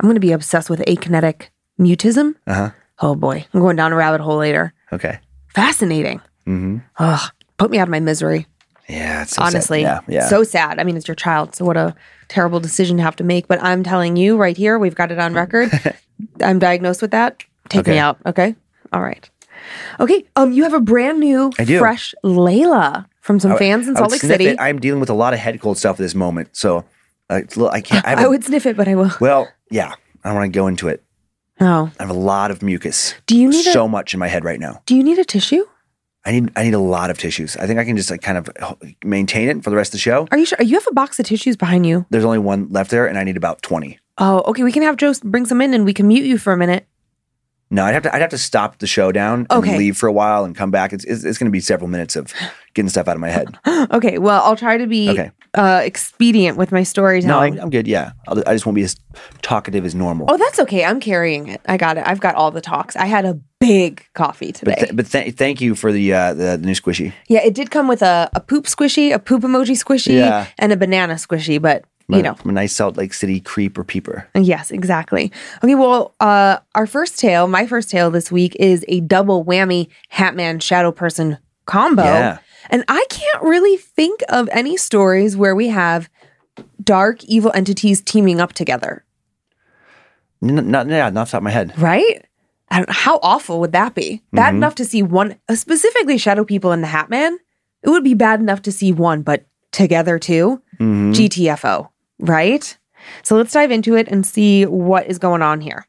I'm 0.00 0.08
going 0.08 0.16
to 0.16 0.20
be 0.20 0.32
obsessed 0.32 0.68
with 0.68 0.80
akinetic 0.80 1.50
mutism. 1.82 2.34
Uh 2.46 2.54
huh. 2.54 2.70
Oh 3.00 3.14
boy, 3.14 3.44
I'm 3.52 3.60
going 3.60 3.76
down 3.76 3.92
a 3.92 3.96
rabbit 3.96 4.20
hole 4.20 4.36
later. 4.36 4.72
Okay. 4.92 5.18
Fascinating. 5.54 6.20
Mm-hmm. 6.46 6.78
Ugh, 6.98 7.30
put 7.58 7.70
me 7.70 7.78
out 7.78 7.84
of 7.88 7.88
my 7.90 8.00
misery. 8.00 8.46
Yeah. 8.88 9.22
It's 9.22 9.32
so 9.36 9.42
sad. 9.42 9.46
honestly, 9.54 9.82
Yeah. 9.82 10.00
Yeah. 10.08 10.26
so 10.28 10.44
sad. 10.44 10.78
I 10.78 10.84
mean, 10.84 10.96
it's 10.96 11.08
your 11.08 11.14
child, 11.14 11.54
so 11.54 11.64
what 11.64 11.76
a 11.76 11.94
terrible 12.28 12.60
decision 12.60 12.96
to 12.98 13.02
have 13.02 13.16
to 13.16 13.24
make. 13.24 13.48
But 13.48 13.62
I'm 13.62 13.82
telling 13.82 14.16
you 14.16 14.36
right 14.36 14.56
here, 14.56 14.78
we've 14.78 14.94
got 14.94 15.10
it 15.12 15.18
on 15.18 15.34
record. 15.34 15.70
I'm 16.42 16.58
diagnosed 16.58 17.02
with 17.02 17.10
that. 17.12 17.42
Take 17.68 17.86
me 17.86 17.92
Okay. 17.92 17.98
out. 17.98 18.18
Okay. 18.26 18.54
All 18.92 19.02
right. 19.02 19.28
Okay. 20.00 20.24
Um, 20.36 20.52
you 20.52 20.62
have 20.64 20.74
a 20.74 20.80
brand 20.80 21.20
new, 21.20 21.52
fresh 21.52 22.14
Layla 22.24 23.06
from 23.20 23.38
some 23.40 23.52
I- 23.52 23.58
fans 23.58 23.88
in 23.88 23.96
Salt 23.96 24.10
Lake 24.12 24.20
City. 24.20 24.46
it. 24.48 24.60
I'm 24.60 24.78
dealing 24.80 25.00
with 25.00 25.10
a 25.10 25.14
lot 25.14 25.32
of 25.32 25.38
head 25.40 25.60
cold 25.60 25.78
stuff 25.78 25.94
at 25.96 25.98
this 26.02 26.14
moment, 26.14 26.48
so 26.52 26.84
uh, 27.30 27.36
it's 27.36 27.56
a 27.56 27.60
little, 27.60 27.72
I 27.74 27.80
can't. 27.80 28.04
I, 28.06 28.14
I 28.24 28.26
would 28.26 28.44
sniff 28.44 28.66
it, 28.66 28.76
but 28.76 28.88
I 28.88 28.94
will. 28.94 29.10
Well, 29.20 29.48
yeah. 29.70 29.94
I 30.24 30.28
don't 30.28 30.34
want 30.38 30.52
to 30.52 30.56
go 30.56 30.66
into 30.66 30.88
it. 30.88 31.02
Oh, 31.60 31.90
I 31.98 32.02
have 32.02 32.10
a 32.10 32.14
lot 32.14 32.50
of 32.50 32.62
mucus. 32.62 33.14
do 33.26 33.36
you 33.36 33.50
need 33.50 33.64
so 33.64 33.84
a 33.84 33.88
much 33.88 34.14
in 34.14 34.20
my 34.20 34.28
head 34.28 34.44
right 34.44 34.58
now. 34.58 34.82
Do 34.86 34.96
you 34.96 35.02
need 35.02 35.18
a 35.18 35.24
tissue? 35.24 35.64
I 36.24 36.30
need 36.32 36.52
I 36.56 36.62
need 36.62 36.74
a 36.74 36.78
lot 36.78 37.10
of 37.10 37.18
tissues. 37.18 37.56
I 37.56 37.66
think 37.66 37.78
I 37.80 37.84
can 37.84 37.96
just 37.96 38.10
like 38.10 38.22
kind 38.22 38.38
of 38.38 38.48
uh, 38.60 38.74
maintain 39.04 39.48
it 39.48 39.62
for 39.64 39.70
the 39.70 39.76
rest 39.76 39.88
of 39.88 39.92
the 39.92 39.98
show. 39.98 40.28
Are 40.30 40.38
you 40.38 40.46
sure? 40.46 40.58
You 40.62 40.76
have 40.76 40.86
a 40.88 40.94
box 40.94 41.18
of 41.18 41.26
tissues 41.26 41.56
behind 41.56 41.84
you. 41.84 42.06
There's 42.10 42.24
only 42.24 42.38
one 42.38 42.68
left 42.68 42.90
there, 42.90 43.06
and 43.06 43.18
I 43.18 43.24
need 43.24 43.36
about 43.36 43.60
twenty. 43.62 43.98
Oh, 44.18 44.42
okay. 44.46 44.62
We 44.62 44.70
can 44.72 44.82
have 44.82 44.96
Joe 44.96 45.12
bring 45.24 45.46
some 45.46 45.60
in, 45.60 45.74
and 45.74 45.84
we 45.84 45.92
can 45.92 46.06
mute 46.06 46.24
you 46.24 46.38
for 46.38 46.52
a 46.52 46.56
minute. 46.56 46.86
No, 47.72 47.84
I'd 47.84 47.94
have 47.94 48.02
to 48.04 48.14
I'd 48.14 48.20
have 48.20 48.30
to 48.30 48.38
stop 48.38 48.78
the 48.78 48.86
show 48.86 49.10
down 49.12 49.46
and 49.50 49.52
Okay. 49.64 49.78
leave 49.78 49.96
for 49.96 50.06
a 50.06 50.12
while 50.12 50.44
and 50.44 50.54
come 50.54 50.70
back. 50.70 50.92
It's 50.92 51.04
it's, 51.04 51.24
it's 51.24 51.38
going 51.38 51.46
to 51.46 51.50
be 51.50 51.60
several 51.60 51.88
minutes 51.88 52.14
of 52.16 52.32
getting 52.74 52.88
stuff 52.90 53.08
out 53.08 53.16
of 53.16 53.20
my 53.20 53.30
head. 53.30 53.58
Okay. 53.90 54.18
Well, 54.18 54.40
I'll 54.44 54.56
try 54.56 54.76
to 54.78 54.86
be 54.86 55.08
Okay. 55.10 55.30
uh, 55.54 55.80
expedient 55.82 56.56
with 56.56 56.70
my 56.70 56.80
No, 56.80 56.84
storytelling. 56.84 57.58
I, 57.58 57.62
I'm 57.62 57.70
good. 57.70 57.86
Yeah, 57.88 58.12
I'll, 58.28 58.38
I 58.46 58.52
just 58.52 58.64
won't 58.66 58.76
be 58.76 58.82
as 58.82 58.96
talkative 59.42 59.84
as 59.84 59.94
normal. 59.94 60.26
Oh, 60.30 60.36
that's 60.36 60.58
okay. 60.60 60.84
I'm 60.84 61.00
carrying 61.00 61.48
it. 61.48 61.60
I 61.66 61.76
got 61.76 61.96
it. 61.98 62.04
I've 62.06 62.20
got 62.20 62.34
all 62.36 62.50
the 62.50 62.60
talks. 62.60 62.94
I 62.96 63.06
had 63.06 63.24
a 63.24 63.38
big 63.58 64.04
coffee 64.14 64.52
today. 64.52 64.72
but 64.72 64.78
th- 64.80 64.96
but 64.96 65.06
th- 65.06 65.34
thank 65.34 65.60
you 65.60 65.74
for 65.74 65.90
the, 65.92 66.12
uh, 66.12 66.34
the 66.34 66.56
the 66.56 66.66
new 66.66 66.72
squishy. 66.74 67.12
yeah, 67.28 67.40
it 67.42 67.54
did 67.54 67.70
come 67.70 67.88
with 67.88 68.02
a, 68.02 68.30
a 68.34 68.40
poop 68.40 68.66
squishy, 68.66 69.12
a 69.14 69.18
poop 69.18 69.42
emoji 69.42 69.76
squishy, 69.82 70.14
Yeah. 70.18 70.46
and 70.58 70.72
a 70.72 70.76
banana 70.76 71.14
squishy. 71.14 71.60
But 71.60 71.84
you 72.16 72.22
know, 72.22 72.34
from 72.34 72.50
a 72.50 72.52
nice 72.54 72.72
Salt 72.72 72.96
Lake 72.96 73.14
City 73.14 73.40
creep 73.40 73.76
or 73.78 73.84
peeper. 73.84 74.28
yes, 74.34 74.70
exactly. 74.70 75.32
Okay, 75.62 75.74
well, 75.74 76.14
uh, 76.20 76.58
our 76.74 76.86
first 76.86 77.18
tale, 77.18 77.46
my 77.48 77.66
first 77.66 77.90
tale 77.90 78.10
this 78.10 78.30
week 78.32 78.54
is 78.58 78.84
a 78.88 79.00
double 79.00 79.44
whammy 79.44 79.88
Hatman 80.12 80.60
Shadow 80.62 80.92
Person 80.92 81.38
combo, 81.66 82.02
Yeah. 82.04 82.38
and 82.70 82.84
I 82.88 83.04
can't 83.10 83.42
really 83.42 83.76
think 83.76 84.20
of 84.28 84.48
any 84.52 84.76
stories 84.76 85.36
where 85.36 85.54
we 85.54 85.68
have 85.68 86.08
dark 86.82 87.22
evil 87.24 87.50
entities 87.54 88.00
teaming 88.00 88.40
up 88.40 88.52
together. 88.52 89.04
N- 90.42 90.70
not 90.70 90.88
yeah, 90.88 91.08
not 91.10 91.22
off 91.22 91.28
the 91.28 91.32
top 91.32 91.38
of 91.40 91.44
my 91.44 91.50
head. 91.50 91.78
Right? 91.78 92.24
I 92.70 92.78
don't, 92.78 92.90
how 92.90 93.20
awful 93.22 93.60
would 93.60 93.72
that 93.72 93.94
be? 93.94 94.22
Bad 94.32 94.54
enough 94.54 94.74
to 94.76 94.84
see 94.84 95.02
one, 95.02 95.36
uh, 95.48 95.54
specifically 95.54 96.16
Shadow 96.18 96.42
People 96.44 96.72
and 96.72 96.82
the 96.82 96.86
Hat 96.88 97.10
Man. 97.10 97.38
It 97.82 97.90
would 97.90 98.02
be 98.04 98.14
bad 98.14 98.40
enough 98.40 98.62
to 98.62 98.72
see 98.72 98.92
one, 98.92 99.22
but 99.22 99.44
together 99.72 100.18
too. 100.18 100.62
Mhm. 100.80 101.12
GTFO, 101.14 101.88
right? 102.22 102.78
So 103.22 103.36
let's 103.36 103.52
dive 103.52 103.70
into 103.70 103.94
it 103.94 104.08
and 104.08 104.24
see 104.24 104.64
what 104.64 105.06
is 105.06 105.18
going 105.18 105.42
on 105.42 105.60
here. 105.60 105.86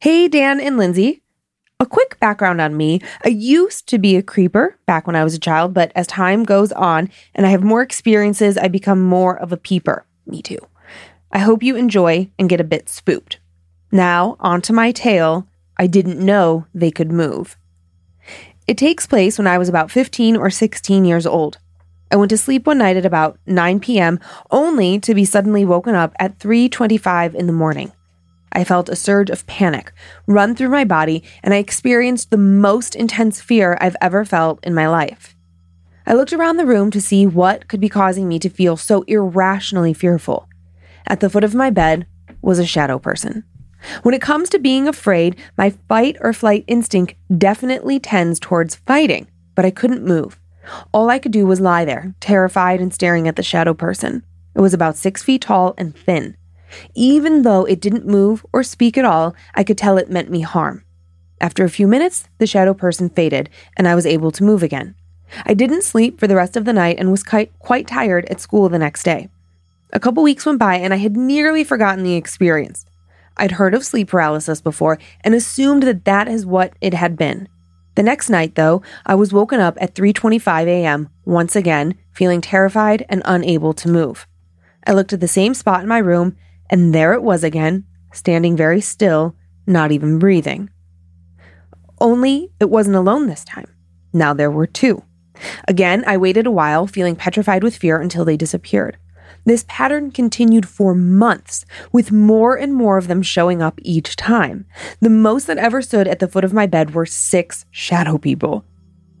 Hey, 0.00 0.28
Dan 0.28 0.60
and 0.60 0.76
Lindsay. 0.76 1.22
A 1.80 1.86
quick 1.86 2.18
background 2.20 2.60
on 2.60 2.76
me. 2.76 3.00
I 3.24 3.28
used 3.28 3.88
to 3.88 3.98
be 3.98 4.16
a 4.16 4.22
creeper 4.22 4.78
back 4.86 5.06
when 5.06 5.16
I 5.16 5.24
was 5.24 5.34
a 5.34 5.40
child, 5.40 5.74
but 5.74 5.92
as 5.94 6.06
time 6.06 6.44
goes 6.44 6.72
on 6.72 7.10
and 7.34 7.46
I 7.46 7.50
have 7.50 7.62
more 7.62 7.82
experiences, 7.82 8.58
I 8.58 8.68
become 8.68 9.00
more 9.00 9.38
of 9.38 9.52
a 9.52 9.56
peeper. 9.56 10.04
Me 10.26 10.42
too. 10.42 10.58
I 11.30 11.38
hope 11.38 11.62
you 11.62 11.76
enjoy 11.76 12.30
and 12.38 12.48
get 12.48 12.60
a 12.60 12.64
bit 12.64 12.88
spooked. 12.88 13.38
Now, 13.90 14.36
onto 14.40 14.72
my 14.72 14.92
tale. 14.92 15.46
I 15.76 15.86
didn't 15.86 16.18
know 16.18 16.66
they 16.74 16.90
could 16.90 17.12
move. 17.12 17.56
It 18.66 18.76
takes 18.76 19.06
place 19.06 19.38
when 19.38 19.46
I 19.46 19.56
was 19.56 19.68
about 19.68 19.90
15 19.90 20.36
or 20.36 20.50
16 20.50 21.04
years 21.04 21.26
old. 21.26 21.58
I 22.10 22.16
went 22.16 22.30
to 22.30 22.38
sleep 22.38 22.66
one 22.66 22.78
night 22.78 22.96
at 22.96 23.04
about 23.04 23.38
9 23.46 23.80
p.m. 23.80 24.18
only 24.50 24.98
to 25.00 25.14
be 25.14 25.24
suddenly 25.24 25.64
woken 25.64 25.94
up 25.94 26.14
at 26.18 26.38
3:25 26.38 27.34
in 27.34 27.46
the 27.46 27.52
morning. 27.52 27.92
I 28.52 28.64
felt 28.64 28.88
a 28.88 28.96
surge 28.96 29.28
of 29.28 29.46
panic 29.46 29.92
run 30.26 30.54
through 30.54 30.70
my 30.70 30.84
body 30.84 31.22
and 31.42 31.52
I 31.52 31.58
experienced 31.58 32.30
the 32.30 32.38
most 32.38 32.96
intense 32.96 33.40
fear 33.40 33.76
I've 33.80 33.96
ever 34.00 34.24
felt 34.24 34.64
in 34.64 34.74
my 34.74 34.88
life. 34.88 35.36
I 36.06 36.14
looked 36.14 36.32
around 36.32 36.56
the 36.56 36.66
room 36.66 36.90
to 36.92 37.00
see 37.02 37.26
what 37.26 37.68
could 37.68 37.80
be 37.80 37.90
causing 37.90 38.26
me 38.26 38.38
to 38.38 38.48
feel 38.48 38.78
so 38.78 39.02
irrationally 39.02 39.92
fearful. 39.92 40.48
At 41.06 41.20
the 41.20 41.28
foot 41.28 41.44
of 41.44 41.54
my 41.54 41.68
bed 41.68 42.06
was 42.40 42.58
a 42.58 42.64
shadow 42.64 42.98
person. 42.98 43.44
When 44.02 44.14
it 44.14 44.22
comes 44.22 44.48
to 44.50 44.58
being 44.58 44.88
afraid, 44.88 45.36
my 45.58 45.70
fight 45.70 46.16
or 46.20 46.32
flight 46.32 46.64
instinct 46.66 47.14
definitely 47.36 48.00
tends 48.00 48.40
towards 48.40 48.76
fighting, 48.76 49.28
but 49.54 49.66
I 49.66 49.70
couldn't 49.70 50.04
move. 50.04 50.38
All 50.92 51.10
I 51.10 51.18
could 51.18 51.32
do 51.32 51.46
was 51.46 51.60
lie 51.60 51.84
there, 51.84 52.14
terrified 52.20 52.80
and 52.80 52.92
staring 52.92 53.28
at 53.28 53.36
the 53.36 53.42
shadow 53.42 53.74
person. 53.74 54.24
It 54.54 54.60
was 54.60 54.74
about 54.74 54.96
six 54.96 55.22
feet 55.22 55.42
tall 55.42 55.74
and 55.78 55.96
thin. 55.96 56.36
Even 56.94 57.42
though 57.42 57.64
it 57.64 57.80
didn't 57.80 58.06
move 58.06 58.44
or 58.52 58.62
speak 58.62 58.98
at 58.98 59.04
all, 59.04 59.34
I 59.54 59.64
could 59.64 59.78
tell 59.78 59.98
it 59.98 60.10
meant 60.10 60.30
me 60.30 60.40
harm. 60.40 60.84
After 61.40 61.64
a 61.64 61.70
few 61.70 61.86
minutes, 61.86 62.28
the 62.38 62.46
shadow 62.46 62.74
person 62.74 63.08
faded, 63.08 63.48
and 63.76 63.86
I 63.86 63.94
was 63.94 64.06
able 64.06 64.30
to 64.32 64.44
move 64.44 64.62
again. 64.62 64.94
I 65.46 65.54
didn't 65.54 65.84
sleep 65.84 66.18
for 66.18 66.26
the 66.26 66.36
rest 66.36 66.56
of 66.56 66.64
the 66.64 66.72
night 66.72 66.96
and 66.98 67.10
was 67.10 67.22
quite, 67.22 67.86
tired 67.86 68.26
at 68.26 68.40
school 68.40 68.68
the 68.68 68.78
next 68.78 69.02
day. 69.02 69.28
A 69.92 70.00
couple 70.00 70.22
weeks 70.22 70.44
went 70.44 70.58
by, 70.58 70.76
and 70.76 70.92
I 70.92 70.96
had 70.96 71.16
nearly 71.16 71.64
forgotten 71.64 72.02
the 72.02 72.16
experience. 72.16 72.84
I'd 73.36 73.52
heard 73.52 73.74
of 73.74 73.84
sleep 73.84 74.08
paralysis 74.08 74.60
before 74.60 74.98
and 75.22 75.34
assumed 75.34 75.84
that 75.84 76.04
that 76.04 76.28
is 76.28 76.44
what 76.44 76.72
it 76.80 76.94
had 76.94 77.16
been. 77.16 77.48
The 77.98 78.04
next 78.04 78.30
night, 78.30 78.54
though, 78.54 78.80
I 79.04 79.16
was 79.16 79.32
woken 79.32 79.58
up 79.58 79.76
at 79.80 79.96
3:25 79.96 80.68
a.m. 80.68 81.08
once 81.24 81.56
again, 81.56 81.96
feeling 82.12 82.40
terrified 82.40 83.04
and 83.08 83.22
unable 83.24 83.72
to 83.72 83.88
move. 83.88 84.24
I 84.86 84.92
looked 84.92 85.12
at 85.12 85.18
the 85.18 85.26
same 85.26 85.52
spot 85.52 85.80
in 85.82 85.88
my 85.88 85.98
room, 85.98 86.36
and 86.70 86.94
there 86.94 87.12
it 87.12 87.24
was 87.24 87.42
again, 87.42 87.86
standing 88.12 88.56
very 88.56 88.80
still, 88.80 89.34
not 89.66 89.90
even 89.90 90.20
breathing. 90.20 90.70
Only 92.00 92.52
it 92.60 92.70
wasn't 92.70 92.94
alone 92.94 93.26
this 93.26 93.44
time. 93.44 93.74
Now 94.12 94.32
there 94.32 94.48
were 94.48 94.68
two. 94.68 95.02
Again, 95.66 96.04
I 96.06 96.18
waited 96.18 96.46
a 96.46 96.52
while, 96.52 96.86
feeling 96.86 97.16
petrified 97.16 97.64
with 97.64 97.76
fear 97.76 98.00
until 98.00 98.24
they 98.24 98.36
disappeared. 98.36 98.96
This 99.48 99.64
pattern 99.66 100.10
continued 100.10 100.68
for 100.68 100.94
months, 100.94 101.64
with 101.90 102.12
more 102.12 102.54
and 102.54 102.74
more 102.74 102.98
of 102.98 103.08
them 103.08 103.22
showing 103.22 103.62
up 103.62 103.80
each 103.82 104.14
time. 104.14 104.66
The 105.00 105.08
most 105.08 105.46
that 105.46 105.56
ever 105.56 105.80
stood 105.80 106.06
at 106.06 106.18
the 106.18 106.28
foot 106.28 106.44
of 106.44 106.52
my 106.52 106.66
bed 106.66 106.92
were 106.92 107.06
six 107.06 107.64
shadow 107.70 108.18
people. 108.18 108.66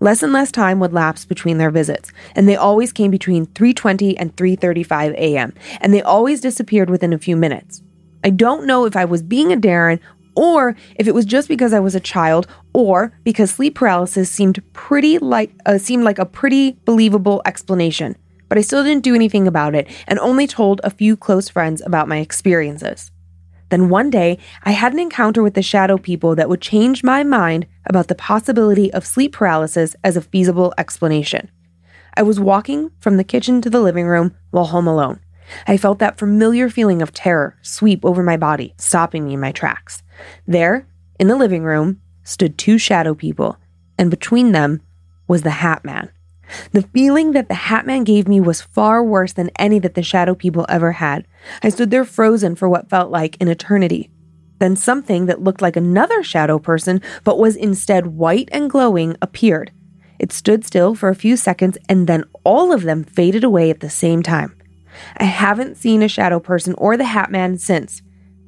Less 0.00 0.22
and 0.22 0.30
less 0.30 0.52
time 0.52 0.80
would 0.80 0.92
lapse 0.92 1.24
between 1.24 1.56
their 1.56 1.70
visits, 1.70 2.12
and 2.36 2.46
they 2.46 2.56
always 2.56 2.92
came 2.92 3.10
between 3.10 3.46
3:20 3.46 4.18
and 4.18 4.36
3:35 4.36 5.14
a.m., 5.14 5.54
and 5.80 5.94
they 5.94 6.02
always 6.02 6.42
disappeared 6.42 6.90
within 6.90 7.14
a 7.14 7.18
few 7.18 7.34
minutes. 7.34 7.80
I 8.22 8.28
don't 8.28 8.66
know 8.66 8.84
if 8.84 8.96
I 8.96 9.06
was 9.06 9.22
being 9.22 9.50
a 9.50 9.56
Darren 9.56 9.98
or 10.36 10.76
if 10.96 11.08
it 11.08 11.14
was 11.14 11.24
just 11.24 11.48
because 11.48 11.72
I 11.72 11.80
was 11.80 11.94
a 11.94 12.00
child 12.00 12.46
or 12.74 13.14
because 13.24 13.50
sleep 13.50 13.76
paralysis 13.76 14.28
seemed 14.28 14.62
pretty 14.74 15.16
like 15.16 15.52
uh, 15.64 15.78
seemed 15.78 16.04
like 16.04 16.18
a 16.18 16.26
pretty 16.26 16.76
believable 16.84 17.40
explanation. 17.46 18.14
But 18.48 18.58
I 18.58 18.62
still 18.62 18.82
didn't 18.82 19.04
do 19.04 19.14
anything 19.14 19.46
about 19.46 19.74
it 19.74 19.88
and 20.06 20.18
only 20.18 20.46
told 20.46 20.80
a 20.82 20.90
few 20.90 21.16
close 21.16 21.48
friends 21.48 21.82
about 21.84 22.08
my 22.08 22.18
experiences. 22.18 23.10
Then 23.70 23.90
one 23.90 24.08
day, 24.08 24.38
I 24.62 24.70
had 24.70 24.92
an 24.92 24.98
encounter 24.98 25.42
with 25.42 25.54
the 25.54 25.62
shadow 25.62 25.98
people 25.98 26.34
that 26.36 26.48
would 26.48 26.62
change 26.62 27.04
my 27.04 27.22
mind 27.22 27.66
about 27.84 28.08
the 28.08 28.14
possibility 28.14 28.92
of 28.92 29.06
sleep 29.06 29.32
paralysis 29.32 29.94
as 30.02 30.16
a 30.16 30.22
feasible 30.22 30.72
explanation. 30.78 31.50
I 32.16 32.22
was 32.22 32.40
walking 32.40 32.90
from 33.00 33.16
the 33.16 33.24
kitchen 33.24 33.60
to 33.62 33.70
the 33.70 33.80
living 33.80 34.06
room 34.06 34.34
while 34.50 34.66
home 34.66 34.86
alone. 34.86 35.20
I 35.66 35.76
felt 35.76 35.98
that 35.98 36.18
familiar 36.18 36.68
feeling 36.68 37.02
of 37.02 37.12
terror 37.12 37.56
sweep 37.62 38.04
over 38.04 38.22
my 38.22 38.36
body, 38.36 38.74
stopping 38.78 39.26
me 39.26 39.34
in 39.34 39.40
my 39.40 39.52
tracks. 39.52 40.02
There, 40.46 40.86
in 41.18 41.28
the 41.28 41.36
living 41.36 41.62
room, 41.62 42.00
stood 42.24 42.58
two 42.58 42.78
shadow 42.78 43.14
people, 43.14 43.58
and 43.96 44.10
between 44.10 44.52
them 44.52 44.80
was 45.26 45.42
the 45.42 45.50
Hat 45.50 45.84
Man. 45.84 46.10
The 46.72 46.82
feeling 46.82 47.32
that 47.32 47.48
the 47.48 47.54
Hat 47.54 47.86
Man 47.86 48.04
gave 48.04 48.28
me 48.28 48.40
was 48.40 48.62
far 48.62 49.02
worse 49.02 49.32
than 49.32 49.50
any 49.58 49.78
that 49.80 49.94
the 49.94 50.02
shadow 50.02 50.34
people 50.34 50.66
ever 50.68 50.92
had. 50.92 51.26
I 51.62 51.68
stood 51.68 51.90
there 51.90 52.04
frozen 52.04 52.54
for 52.54 52.68
what 52.68 52.88
felt 52.88 53.10
like 53.10 53.36
an 53.40 53.48
eternity. 53.48 54.10
Then 54.58 54.76
something 54.76 55.26
that 55.26 55.42
looked 55.42 55.62
like 55.62 55.76
another 55.76 56.22
shadow 56.22 56.58
person, 56.58 57.00
but 57.24 57.38
was 57.38 57.56
instead 57.56 58.08
white 58.08 58.48
and 58.52 58.70
glowing, 58.70 59.16
appeared. 59.22 59.72
It 60.18 60.32
stood 60.32 60.64
still 60.64 60.94
for 60.94 61.08
a 61.08 61.14
few 61.14 61.36
seconds 61.36 61.78
and 61.88 62.06
then 62.06 62.24
all 62.44 62.72
of 62.72 62.82
them 62.82 63.04
faded 63.04 63.44
away 63.44 63.70
at 63.70 63.80
the 63.80 63.90
same 63.90 64.22
time. 64.22 64.56
I 65.16 65.24
haven't 65.24 65.76
seen 65.76 66.02
a 66.02 66.08
shadow 66.08 66.40
person 66.40 66.74
or 66.76 66.96
the 66.96 67.04
Hat 67.04 67.30
Man 67.30 67.56
since. 67.58 68.02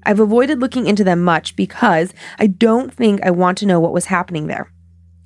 I've 0.04 0.18
avoided 0.18 0.60
looking 0.60 0.86
into 0.86 1.04
them 1.04 1.22
much 1.22 1.54
because 1.54 2.12
I 2.38 2.46
don't 2.48 2.92
think 2.92 3.20
I 3.22 3.30
want 3.30 3.58
to 3.58 3.66
know 3.66 3.78
what 3.78 3.92
was 3.92 4.06
happening 4.06 4.46
there. 4.46 4.72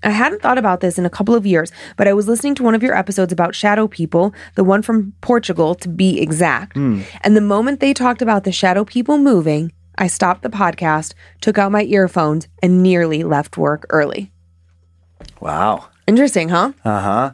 I 0.04 0.10
hadn't 0.10 0.42
thought 0.42 0.58
about 0.58 0.80
this 0.80 0.98
in 0.98 1.06
a 1.06 1.10
couple 1.10 1.34
of 1.34 1.46
years, 1.46 1.72
but 1.96 2.06
I 2.06 2.12
was 2.12 2.28
listening 2.28 2.54
to 2.56 2.62
one 2.62 2.74
of 2.74 2.82
your 2.82 2.94
episodes 2.96 3.32
about 3.32 3.54
shadow 3.54 3.88
people, 3.88 4.34
the 4.54 4.64
one 4.64 4.82
from 4.82 5.12
Portugal 5.22 5.74
to 5.76 5.88
be 5.88 6.20
exact. 6.20 6.76
And 6.76 7.36
the 7.36 7.40
moment 7.40 7.80
they 7.80 7.94
talked 7.94 8.20
about 8.22 8.44
the 8.44 8.52
shadow 8.52 8.84
people 8.84 9.16
moving, 9.18 9.72
I 9.96 10.06
stopped 10.08 10.42
the 10.42 10.50
podcast, 10.50 11.14
took 11.40 11.56
out 11.58 11.72
my 11.72 11.82
earphones, 11.84 12.48
and 12.62 12.82
nearly 12.82 13.22
left 13.24 13.56
work 13.56 13.86
early. 13.90 14.30
Wow. 15.40 15.86
Interesting, 16.06 16.48
huh? 16.50 16.72
Uh 16.84 17.00
huh. 17.00 17.30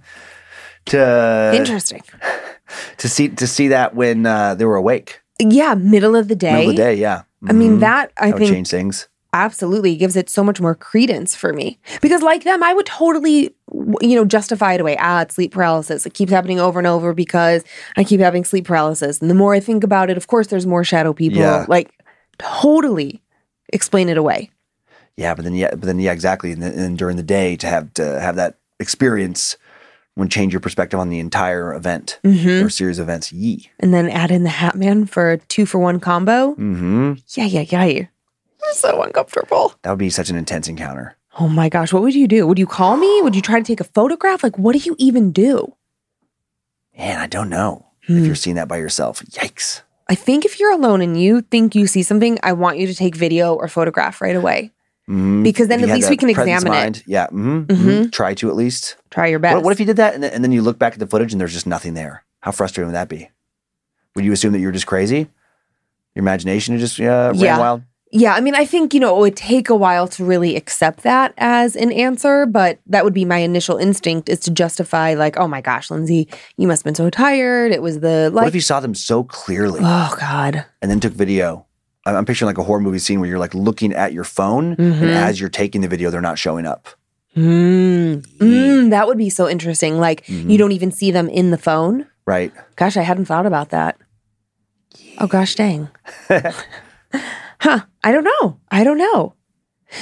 To 0.86 1.52
Interesting. 1.54 2.02
to 2.98 3.08
see 3.08 3.28
to 3.30 3.46
see 3.46 3.68
that 3.68 3.94
when 3.94 4.26
uh, 4.26 4.54
they 4.54 4.64
were 4.64 4.76
awake, 4.76 5.20
Yeah, 5.40 5.74
middle 5.74 6.14
of 6.16 6.28
the 6.28 6.36
day. 6.36 6.52
middle 6.52 6.70
of 6.70 6.76
the 6.76 6.82
day. 6.82 6.94
Yeah. 6.94 7.22
I 7.48 7.52
mean, 7.52 7.76
Mhm. 7.78 7.80
that 7.80 8.12
I 8.16 8.26
that 8.26 8.34
would 8.34 8.38
think 8.40 8.52
change 8.54 8.70
things. 8.70 9.08
Absolutely 9.32 9.94
gives 9.96 10.16
it 10.16 10.28
so 10.28 10.42
much 10.42 10.60
more 10.60 10.74
credence 10.74 11.36
for 11.36 11.52
me 11.52 11.78
because 12.02 12.20
like 12.22 12.42
them 12.44 12.62
i 12.64 12.74
would 12.74 12.86
totally 12.86 13.54
you 14.00 14.16
know 14.16 14.24
justify 14.24 14.74
it 14.74 14.80
away 14.80 14.96
ah 14.98 15.22
it's 15.22 15.36
sleep 15.36 15.52
paralysis 15.52 16.04
it 16.04 16.14
keeps 16.14 16.32
happening 16.32 16.58
over 16.58 16.80
and 16.80 16.86
over 16.88 17.14
because 17.14 17.62
i 17.96 18.02
keep 18.02 18.18
having 18.20 18.44
sleep 18.44 18.64
paralysis 18.64 19.20
and 19.20 19.30
the 19.30 19.34
more 19.34 19.54
i 19.54 19.60
think 19.60 19.84
about 19.84 20.10
it 20.10 20.16
of 20.16 20.26
course 20.26 20.48
there's 20.48 20.66
more 20.66 20.82
shadow 20.82 21.12
people 21.12 21.38
Yeah. 21.40 21.64
like 21.68 21.92
totally 22.38 23.22
explain 23.72 24.08
it 24.08 24.16
away 24.18 24.50
Yeah, 25.16 25.34
but 25.34 25.44
then 25.44 25.54
yeah, 25.54 25.70
but 25.70 25.82
then 25.82 25.98
yeah, 26.00 26.12
exactly. 26.12 26.52
And 26.52 26.62
then, 26.62 26.96
during 26.96 27.16
the 27.16 27.22
day 27.22 27.54
to 27.56 27.66
have 27.66 27.92
to 27.94 28.18
have 28.20 28.36
that 28.36 28.56
experience 28.78 29.56
would 30.16 30.30
change 30.30 30.52
your 30.52 30.60
perspective 30.60 30.98
on 30.98 31.08
the 31.10 31.18
entire 31.18 31.74
event 31.74 32.18
Mhm. 32.24 32.64
or 32.64 32.70
series 32.70 32.98
of 32.98 33.04
events. 33.08 33.30
Yee. 33.32 33.70
and 33.78 33.92
then 33.92 34.08
add 34.08 34.30
in 34.30 34.42
the 34.44 34.50
hat 34.62 34.74
man 34.76 35.04
for 35.06 35.30
a 35.32 35.38
two 35.38 35.66
for 35.66 35.78
one 35.78 36.00
combo 36.00 36.54
Mm-hmm. 36.56 37.12
yeah 37.36 37.44
yeah 37.44 37.64
yeah 37.84 38.06
so 38.72 39.02
uncomfortable 39.02 39.74
That 39.82 39.90
would 39.90 39.98
be 39.98 40.10
such 40.10 40.30
an 40.30 40.36
intense 40.36 40.68
encounter. 40.68 41.16
oh 41.38 41.48
my 41.48 41.68
gosh 41.68 41.92
what 41.92 42.02
would 42.02 42.14
you 42.14 42.26
do 42.28 42.46
would 42.46 42.58
you 42.58 42.66
call 42.66 42.96
me 42.96 43.20
would 43.22 43.34
you 43.36 43.42
try 43.42 43.58
to 43.58 43.64
take 43.64 43.80
a 43.80 43.84
photograph 43.84 44.42
like 44.42 44.58
what 44.58 44.72
do 44.72 44.78
you 44.78 44.94
even 44.98 45.32
do 45.32 45.74
Man, 46.96 47.18
I 47.18 47.26
don't 47.26 47.48
know 47.48 47.86
Hmm. 48.06 48.18
if 48.18 48.26
you're 48.26 48.34
seeing 48.34 48.56
that 48.56 48.66
by 48.68 48.78
yourself. 48.78 49.22
Yikes. 49.22 49.82
I 50.08 50.14
think 50.14 50.44
if 50.44 50.58
you're 50.58 50.72
alone 50.72 51.00
and 51.02 51.20
you 51.20 51.42
think 51.42 51.74
you 51.74 51.86
see 51.86 52.02
something, 52.02 52.38
I 52.42 52.52
want 52.54 52.78
you 52.78 52.86
to 52.88 52.94
take 52.94 53.14
video 53.14 53.54
or 53.54 53.68
photograph 53.68 54.20
right 54.20 54.34
away 54.34 54.72
Mhm. 55.08 55.42
because 55.44 55.68
then 55.68 55.82
at 55.84 55.88
least 55.90 56.10
we 56.10 56.16
can 56.16 56.28
examine 56.30 56.56
of 56.56 56.64
it. 56.74 56.76
mind, 56.76 57.02
Yeah. 57.06 57.28
hmm 57.28 57.60
Mhm. 57.64 58.10
Try 58.12 58.34
to 58.34 58.48
at 58.50 58.56
least. 58.56 58.96
Try 59.10 59.28
your 59.28 59.38
best. 59.38 59.54
What, 59.56 59.64
what 59.64 59.72
if 59.72 59.80
you 59.80 59.86
did 59.86 59.96
that 59.96 60.14
and 60.14 60.22
then, 60.22 60.32
and 60.32 60.42
then 60.44 60.50
you 60.52 60.62
look 60.62 60.78
back 60.78 60.94
at 60.94 60.98
the 60.98 61.06
footage 61.06 61.32
and 61.32 61.40
there's 61.40 61.52
just 61.52 61.66
nothing 61.66 61.94
there? 61.94 62.24
How 62.40 62.50
frustrating 62.50 62.88
would 62.88 62.96
that 62.96 63.08
be? 63.08 63.30
Would 64.16 64.24
you 64.24 64.32
assume 64.32 64.52
that 64.52 64.58
you're 64.60 64.72
just 64.72 64.86
crazy? 64.86 65.28
Your 66.14 66.22
imagination 66.24 66.74
is 66.74 66.80
just 66.80 66.98
uh, 67.00 67.30
ran 67.32 67.36
Yeah. 67.36 67.58
wild? 67.58 67.82
Yeah, 68.12 68.34
I 68.34 68.40
mean, 68.40 68.54
I 68.54 68.64
think, 68.64 68.92
you 68.94 69.00
know, 69.00 69.16
it 69.16 69.20
would 69.20 69.36
take 69.36 69.68
a 69.70 69.74
while 69.74 70.08
to 70.08 70.24
really 70.24 70.56
accept 70.56 71.02
that 71.04 71.32
as 71.38 71.76
an 71.76 71.92
answer, 71.92 72.44
but 72.46 72.78
that 72.86 73.04
would 73.04 73.14
be 73.14 73.24
my 73.24 73.38
initial 73.38 73.76
instinct 73.76 74.28
is 74.28 74.40
to 74.40 74.50
justify, 74.50 75.14
like, 75.14 75.36
oh 75.36 75.46
my 75.46 75.60
gosh, 75.60 75.90
Lindsay, 75.90 76.28
you 76.56 76.66
must 76.66 76.80
have 76.80 76.84
been 76.84 76.94
so 76.96 77.08
tired. 77.10 77.70
It 77.72 77.82
was 77.82 78.00
the 78.00 78.30
what 78.32 78.46
if 78.48 78.54
you 78.54 78.60
saw 78.60 78.80
them 78.80 78.94
so 78.94 79.22
clearly 79.24 79.80
oh 79.82 80.16
God. 80.18 80.64
and 80.82 80.90
then 80.90 80.98
took 81.00 81.12
video? 81.12 81.66
I'm 82.06 82.24
picturing 82.24 82.46
like 82.48 82.58
a 82.58 82.62
horror 82.64 82.80
movie 82.80 82.98
scene 82.98 83.20
where 83.20 83.28
you're 83.28 83.38
like 83.38 83.54
looking 83.54 83.92
at 83.92 84.12
your 84.12 84.24
phone 84.24 84.74
Mhm. 84.76 85.02
and 85.02 85.10
as 85.10 85.38
you're 85.38 85.50
taking 85.50 85.82
the 85.82 85.88
video, 85.88 86.10
they're 86.10 86.20
not 86.20 86.38
showing 86.38 86.66
up. 86.66 86.88
Mm. 87.36 88.22
Mm, 88.38 88.90
that 88.90 89.06
would 89.06 89.18
be 89.18 89.30
so 89.30 89.48
interesting. 89.48 90.00
Like, 90.00 90.24
Mhm. 90.26 90.50
you 90.50 90.58
don't 90.58 90.72
even 90.72 90.90
see 90.90 91.10
them 91.12 91.28
in 91.28 91.50
the 91.52 91.58
phone. 91.58 92.06
Right. 92.26 92.52
Gosh, 92.76 92.96
I 92.96 93.02
hadn't 93.02 93.26
thought 93.26 93.46
about 93.46 93.68
that. 93.70 93.96
Oh 95.18 95.26
gosh, 95.28 95.54
dang. 95.54 95.88
huh? 97.60 97.80
I 98.02 98.12
don't 98.12 98.24
know. 98.24 98.58
I 98.70 98.84
don't 98.84 98.98
know. 98.98 99.34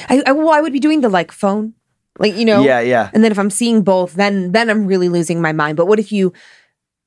I, 0.08 0.22
I 0.26 0.32
well, 0.32 0.50
I 0.50 0.60
would 0.60 0.72
be 0.72 0.80
doing 0.80 1.00
the 1.00 1.08
like 1.08 1.32
phone, 1.32 1.74
like 2.18 2.34
you 2.34 2.44
know. 2.44 2.62
Yeah, 2.64 2.80
yeah. 2.80 3.10
And 3.12 3.24
then 3.24 3.32
if 3.32 3.38
I'm 3.38 3.50
seeing 3.50 3.82
both, 3.82 4.14
then 4.14 4.52
then 4.52 4.68
I'm 4.70 4.86
really 4.86 5.08
losing 5.08 5.40
my 5.40 5.52
mind. 5.52 5.76
But 5.76 5.86
what 5.86 5.98
if 5.98 6.12
you, 6.12 6.32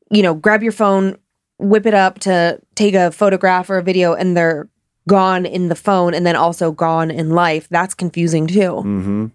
you 0.10 0.24
know, 0.24 0.34
grab 0.34 0.64
your 0.64 0.72
phone, 0.72 1.18
whip 1.60 1.86
it 1.86 1.94
up 1.94 2.20
to 2.20 2.60
take 2.76 2.94
a 2.96 3.12
photograph 3.12 3.70
or 3.70 3.78
a 3.78 3.84
video, 3.84 4.14
and 4.14 4.36
they're 4.36 4.68
gone 5.08 5.46
in 5.46 5.70
the 5.70 5.76
phone, 5.76 6.14
and 6.14 6.26
then 6.26 6.36
also 6.36 6.72
gone 6.72 7.12
in 7.12 7.30
life? 7.30 7.68
That's 7.70 7.94
confusing 7.94 8.48
too. 8.48 8.82
hmm 8.82 9.26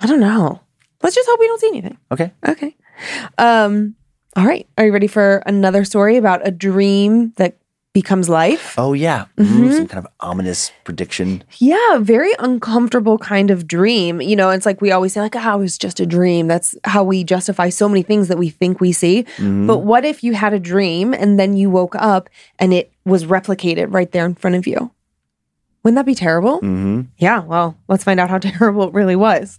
I 0.00 0.06
don't 0.06 0.20
know. 0.20 0.60
Let's 1.02 1.14
just 1.14 1.28
hope 1.28 1.38
we 1.38 1.46
don't 1.46 1.60
see 1.60 1.68
anything. 1.68 1.98
Okay. 2.10 2.32
Okay. 2.48 2.76
Um, 3.38 3.94
all 4.36 4.46
right. 4.46 4.66
Are 4.78 4.84
you 4.86 4.92
ready 4.92 5.06
for 5.06 5.42
another 5.46 5.84
story 5.84 6.16
about 6.16 6.46
a 6.46 6.50
dream 6.50 7.32
that 7.36 7.58
becomes 7.92 8.28
life? 8.28 8.74
Oh, 8.78 8.92
yeah. 8.92 9.24
Mhm. 9.36 9.46
Mhm. 9.46 9.76
Some 9.76 9.86
kind 9.88 10.04
of 10.06 10.12
ominous 10.20 10.70
prediction. 10.84 11.42
Yeah, 11.58 11.98
very 11.98 12.32
uncomfortable 12.38 13.18
kind 13.18 13.50
of 13.50 13.66
dream. 13.66 14.20
You 14.20 14.36
know, 14.36 14.50
it's 14.50 14.64
like 14.64 14.80
we 14.80 14.92
always 14.92 15.12
say, 15.14 15.20
like, 15.20 15.34
oh, 15.36 15.54
it 15.54 15.58
was 15.58 15.76
just 15.76 15.98
a 15.98 16.06
dream. 16.06 16.46
That's 16.46 16.74
how 16.84 17.02
we 17.02 17.24
justify 17.24 17.68
so 17.68 17.88
many 17.88 18.02
things 18.02 18.28
that 18.28 18.38
we 18.38 18.48
think 18.48 18.80
we 18.80 18.92
see. 18.92 19.24
Mhm. 19.38 19.66
But 19.66 19.78
what 19.78 20.04
if 20.04 20.22
you 20.22 20.34
had 20.34 20.52
a 20.52 20.60
dream 20.60 21.12
and 21.12 21.38
then 21.38 21.56
you 21.56 21.68
woke 21.68 21.96
up 21.96 22.28
and 22.58 22.72
it 22.72 22.92
was 23.04 23.24
replicated 23.26 23.92
right 23.92 24.10
there 24.12 24.24
in 24.26 24.34
front 24.36 24.54
of 24.56 24.66
you? 24.68 24.90
Wouldn't 25.82 25.96
that 25.96 26.06
be 26.06 26.14
terrible? 26.14 26.60
Mhm. 26.60 27.06
Yeah, 27.18 27.40
well, 27.40 27.76
let's 27.88 28.04
find 28.04 28.20
out 28.20 28.30
how 28.30 28.38
terrible 28.50 28.84
it 28.88 28.94
really 28.94 29.16
was. 29.16 29.58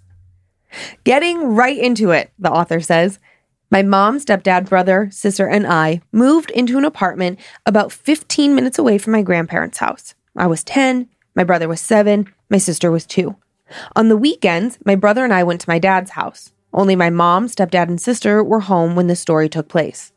Getting 1.03 1.55
right 1.55 1.77
into 1.77 2.11
it, 2.11 2.31
the 2.39 2.49
author 2.51 2.79
says. 2.79 3.19
My 3.73 3.83
mom, 3.83 4.19
stepdad, 4.19 4.67
brother, 4.67 5.07
sister, 5.11 5.47
and 5.47 5.65
I 5.65 6.01
moved 6.11 6.51
into 6.51 6.77
an 6.77 6.83
apartment 6.83 7.39
about 7.65 7.93
15 7.93 8.53
minutes 8.53 8.77
away 8.77 8.97
from 8.97 9.13
my 9.13 9.21
grandparents' 9.21 9.77
house. 9.77 10.13
I 10.35 10.45
was 10.47 10.61
10, 10.65 11.07
my 11.35 11.45
brother 11.45 11.69
was 11.69 11.79
7, 11.79 12.27
my 12.49 12.57
sister 12.57 12.91
was 12.91 13.05
2. 13.05 13.33
On 13.95 14.09
the 14.09 14.17
weekends, 14.17 14.77
my 14.83 14.95
brother 14.95 15.23
and 15.23 15.33
I 15.33 15.43
went 15.43 15.61
to 15.61 15.69
my 15.69 15.79
dad's 15.79 16.11
house. 16.11 16.51
Only 16.73 16.97
my 16.97 17.09
mom, 17.09 17.47
stepdad, 17.47 17.87
and 17.87 18.01
sister 18.01 18.43
were 18.43 18.59
home 18.59 18.93
when 18.93 19.07
the 19.07 19.15
story 19.15 19.47
took 19.47 19.69
place. 19.69 20.11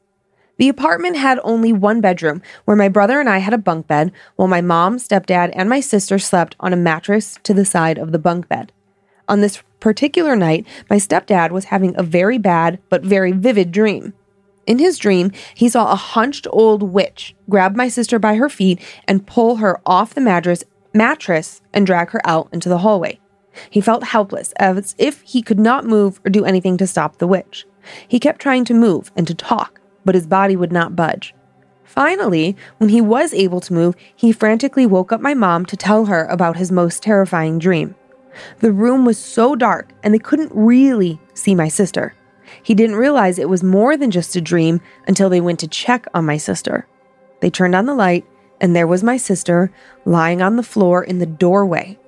The 0.56 0.68
apartment 0.68 1.16
had 1.16 1.38
only 1.44 1.72
one 1.72 2.00
bedroom, 2.00 2.42
where 2.64 2.76
my 2.76 2.88
brother 2.88 3.20
and 3.20 3.28
I 3.28 3.38
had 3.38 3.54
a 3.54 3.58
bunk 3.58 3.86
bed, 3.86 4.10
while 4.34 4.48
my 4.48 4.62
mom, 4.62 4.98
stepdad, 4.98 5.52
and 5.54 5.68
my 5.68 5.78
sister 5.78 6.18
slept 6.18 6.56
on 6.58 6.72
a 6.72 6.76
mattress 6.76 7.38
to 7.44 7.54
the 7.54 7.64
side 7.64 7.98
of 7.98 8.10
the 8.10 8.18
bunk 8.18 8.48
bed. 8.48 8.72
On 9.28 9.40
this 9.40 9.62
particular 9.84 10.34
night, 10.34 10.66
my 10.88 10.96
stepdad 10.96 11.50
was 11.50 11.66
having 11.66 11.94
a 11.94 12.02
very 12.02 12.38
bad 12.38 12.78
but 12.88 13.02
very 13.02 13.32
vivid 13.32 13.70
dream. 13.70 14.14
In 14.66 14.78
his 14.78 14.96
dream, 14.96 15.30
he 15.54 15.68
saw 15.68 15.92
a 15.92 15.94
hunched 15.94 16.46
old 16.50 16.82
witch 16.82 17.34
grab 17.50 17.76
my 17.76 17.88
sister 17.88 18.18
by 18.18 18.36
her 18.36 18.48
feet 18.48 18.80
and 19.06 19.26
pull 19.26 19.56
her 19.56 19.78
off 19.84 20.14
the 20.14 20.22
mattress, 20.22 20.64
mattress 20.94 21.60
and 21.74 21.86
drag 21.86 22.08
her 22.12 22.22
out 22.26 22.48
into 22.50 22.70
the 22.70 22.78
hallway. 22.78 23.20
He 23.68 23.82
felt 23.82 24.04
helpless, 24.04 24.52
as 24.52 24.94
if 24.96 25.20
he 25.20 25.42
could 25.42 25.60
not 25.60 25.84
move 25.84 26.18
or 26.24 26.30
do 26.30 26.46
anything 26.46 26.78
to 26.78 26.86
stop 26.86 27.18
the 27.18 27.26
witch. 27.26 27.66
He 28.08 28.18
kept 28.18 28.40
trying 28.40 28.64
to 28.64 28.72
move 28.72 29.12
and 29.14 29.26
to 29.26 29.34
talk, 29.34 29.82
but 30.02 30.14
his 30.14 30.26
body 30.26 30.56
would 30.56 30.72
not 30.72 30.96
budge. 30.96 31.34
Finally, 31.84 32.56
when 32.78 32.88
he 32.88 33.02
was 33.02 33.34
able 33.34 33.60
to 33.60 33.74
move, 33.74 33.94
he 34.16 34.32
frantically 34.32 34.86
woke 34.86 35.12
up 35.12 35.20
my 35.20 35.34
mom 35.34 35.66
to 35.66 35.76
tell 35.76 36.06
her 36.06 36.24
about 36.24 36.56
his 36.56 36.72
most 36.72 37.02
terrifying 37.02 37.58
dream. 37.58 37.94
The 38.60 38.72
room 38.72 39.04
was 39.04 39.18
so 39.18 39.54
dark, 39.54 39.90
and 40.02 40.12
they 40.14 40.18
couldn't 40.18 40.52
really 40.54 41.20
see 41.34 41.54
my 41.54 41.68
sister. 41.68 42.14
He 42.62 42.74
didn't 42.74 42.96
realize 42.96 43.38
it 43.38 43.48
was 43.48 43.62
more 43.62 43.96
than 43.96 44.10
just 44.10 44.36
a 44.36 44.40
dream 44.40 44.80
until 45.08 45.28
they 45.28 45.40
went 45.40 45.60
to 45.60 45.68
check 45.68 46.06
on 46.14 46.26
my 46.26 46.36
sister. 46.36 46.86
They 47.40 47.50
turned 47.50 47.74
on 47.74 47.86
the 47.86 47.94
light, 47.94 48.24
and 48.60 48.74
there 48.74 48.86
was 48.86 49.02
my 49.02 49.16
sister 49.16 49.70
lying 50.04 50.40
on 50.40 50.56
the 50.56 50.62
floor 50.62 51.02
in 51.02 51.18
the 51.18 51.26
doorway. 51.26 51.98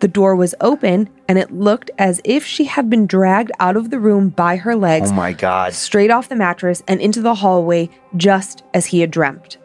The 0.00 0.08
door 0.08 0.34
was 0.34 0.54
open, 0.60 1.08
and 1.28 1.38
it 1.38 1.52
looked 1.52 1.90
as 1.98 2.20
if 2.24 2.44
she 2.44 2.64
had 2.64 2.90
been 2.90 3.06
dragged 3.06 3.52
out 3.60 3.76
of 3.76 3.90
the 3.90 4.00
room 4.00 4.28
by 4.28 4.56
her 4.56 4.74
legs 4.74 5.10
Oh, 5.10 5.14
my 5.14 5.32
God. 5.32 5.72
straight 5.72 6.10
off 6.10 6.28
the 6.28 6.34
mattress 6.36 6.82
and 6.88 7.00
into 7.00 7.20
the 7.20 7.36
hallway 7.36 7.88
just 8.16 8.64
as 8.74 8.86
he 8.86 9.00
had 9.00 9.10
dreamt. 9.10 9.56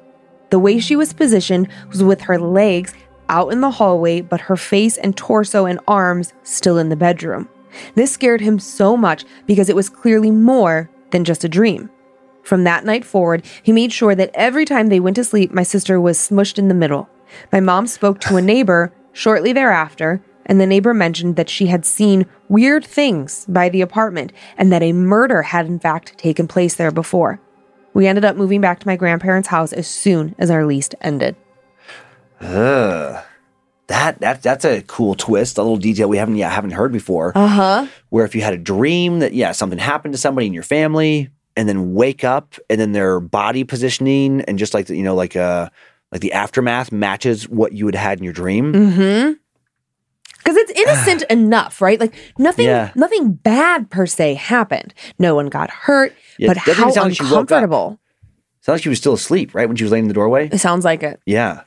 The 0.52 0.60
way 0.60 0.80
she 0.80 0.96
was 0.96 1.14
positioned 1.14 1.68
was 1.90 2.04
with 2.04 2.22
her 2.22 2.38
legs 2.38 2.94
out 3.30 3.52
in 3.52 3.62
the 3.62 3.72
hallway, 3.72 4.22
but 4.22 4.42
her 4.42 4.56
face 4.56 4.98
and 4.98 5.16
torso 5.16 5.66
and 5.66 5.80
arms 5.88 6.34
still 6.44 6.78
in 6.78 6.90
the 6.90 6.96
bedroom. 6.96 7.50
This 7.96 8.12
scared 8.12 8.42
him 8.42 8.60
so 8.60 8.96
much 8.96 9.26
because 9.46 9.70
it 9.70 9.76
was 9.76 9.90
clearly 9.90 10.32
more 10.32 10.90
than 11.12 11.24
just 11.24 11.44
a 11.44 11.50
dream. 11.50 11.90
From 12.44 12.66
that 12.66 12.86
night 12.86 13.06
forward, 13.06 13.46
he 13.64 13.72
made 13.72 13.94
sure 13.94 14.16
that 14.16 14.32
every 14.34 14.66
time 14.66 14.88
they 14.88 15.00
went 15.00 15.16
to 15.16 15.24
sleep, 15.24 15.52
my 15.52 15.64
sister 15.64 16.00
was 16.00 16.18
smushed 16.18 16.60
in 16.60 16.68
the 16.68 16.74
middle. 16.74 17.10
My 17.52 17.60
mom 17.60 17.88
spoke 17.88 18.20
to 18.22 18.36
a 18.36 18.42
neighbor 18.54 18.94
shortly 19.14 19.54
thereafter, 19.54 20.22
and 20.46 20.60
the 20.60 20.68
neighbor 20.68 20.94
mentioned 20.94 21.38
that 21.38 21.50
she 21.50 21.68
had 21.68 21.86
seen 21.86 22.26
weird 22.50 22.86
things 22.86 23.46
by 23.48 23.70
the 23.70 23.82
apartment 23.82 24.34
and 24.58 24.72
that 24.72 24.84
a 24.84 24.92
murder 24.92 25.42
had 25.42 25.66
in 25.66 25.80
fact 25.80 26.18
taken 26.18 26.48
place 26.48 26.76
there 26.76 26.92
before. 26.92 27.40
We 27.94 28.08
ended 28.08 28.26
up 28.26 28.36
moving 28.36 28.60
back 28.60 28.80
to 28.80 28.88
my 28.88 28.96
grandparents' 28.96 29.48
house 29.48 29.72
as 29.72 29.88
soon 29.88 30.36
as 30.38 30.50
our 30.50 30.66
lease 30.66 30.90
ended. 31.00 31.36
Ugh. 32.44 33.24
That 33.88 34.20
that 34.22 34.42
that's 34.42 34.64
a 34.66 34.82
cool 34.84 35.14
twist, 35.16 35.58
a 35.58 35.62
little 35.62 35.78
detail 35.78 36.08
we 36.08 36.18
haven't 36.18 36.36
yeah 36.36 36.50
haven't 36.50 36.72
heard 36.72 36.92
before. 36.92 37.32
Uh 37.36 37.48
huh. 37.48 37.88
where 38.10 38.26
if 38.26 38.34
you 38.34 38.42
had 38.42 38.54
a 38.54 38.58
dream 38.58 39.20
that 39.20 39.34
yeah 39.34 39.52
something 39.52 39.78
happened 39.80 40.14
to 40.14 40.18
somebody 40.18 40.48
in 40.48 40.54
your 40.54 40.64
family 40.64 41.30
and 41.56 41.68
then 41.70 41.94
wake 41.94 42.24
up 42.24 42.56
and 42.70 42.80
then 42.80 42.94
their 42.94 43.20
body 43.20 43.64
positioning 43.64 44.42
and 44.42 44.58
just 44.58 44.74
like 44.74 44.88
the, 44.88 44.96
you 44.96 45.04
know 45.04 45.16
like 45.16 45.36
uh 45.36 45.70
like 46.12 46.22
the 46.22 46.32
aftermath 46.34 46.92
matches 46.92 47.48
what 47.50 47.74
you 47.74 47.86
had 47.86 47.96
had 47.96 48.18
in 48.20 48.24
your 48.24 48.34
dream 48.34 48.72
Mm-hmm. 48.74 49.34
Because 50.38 50.58
it's 50.58 50.72
innocent 50.72 51.24
enough, 51.30 51.82
right? 51.82 52.00
Like 52.00 52.14
nothing, 52.38 52.66
Yeah. 52.66 52.92
nothing 52.96 53.32
bad 53.34 53.90
per 53.90 54.06
se 54.06 54.34
happened. 54.34 54.94
No 55.18 55.36
one 55.36 55.48
got 55.48 55.70
hurt, 55.70 56.14
Yeah, 56.38 56.50
but 56.50 56.58
how 56.58 56.90
sound 56.92 57.10
like 57.10 57.16
she 57.18 57.24
woke 57.24 57.34
up. 57.34 57.40
uncomfortable. 57.42 58.00
sounds 58.62 58.76
like 58.78 58.84
she 58.84 58.90
was 58.90 58.98
still 58.98 59.14
asleep 59.14 59.54
right 59.56 59.68
when 59.68 59.78
she 59.78 59.84
was 59.86 59.92
laying 59.92 60.06
in 60.06 60.08
the 60.10 60.14
doorway 60.14 60.50
It 60.52 60.60
sounds 60.60 60.84
like 60.86 61.02
it. 61.04 61.20
yeah 61.26 61.62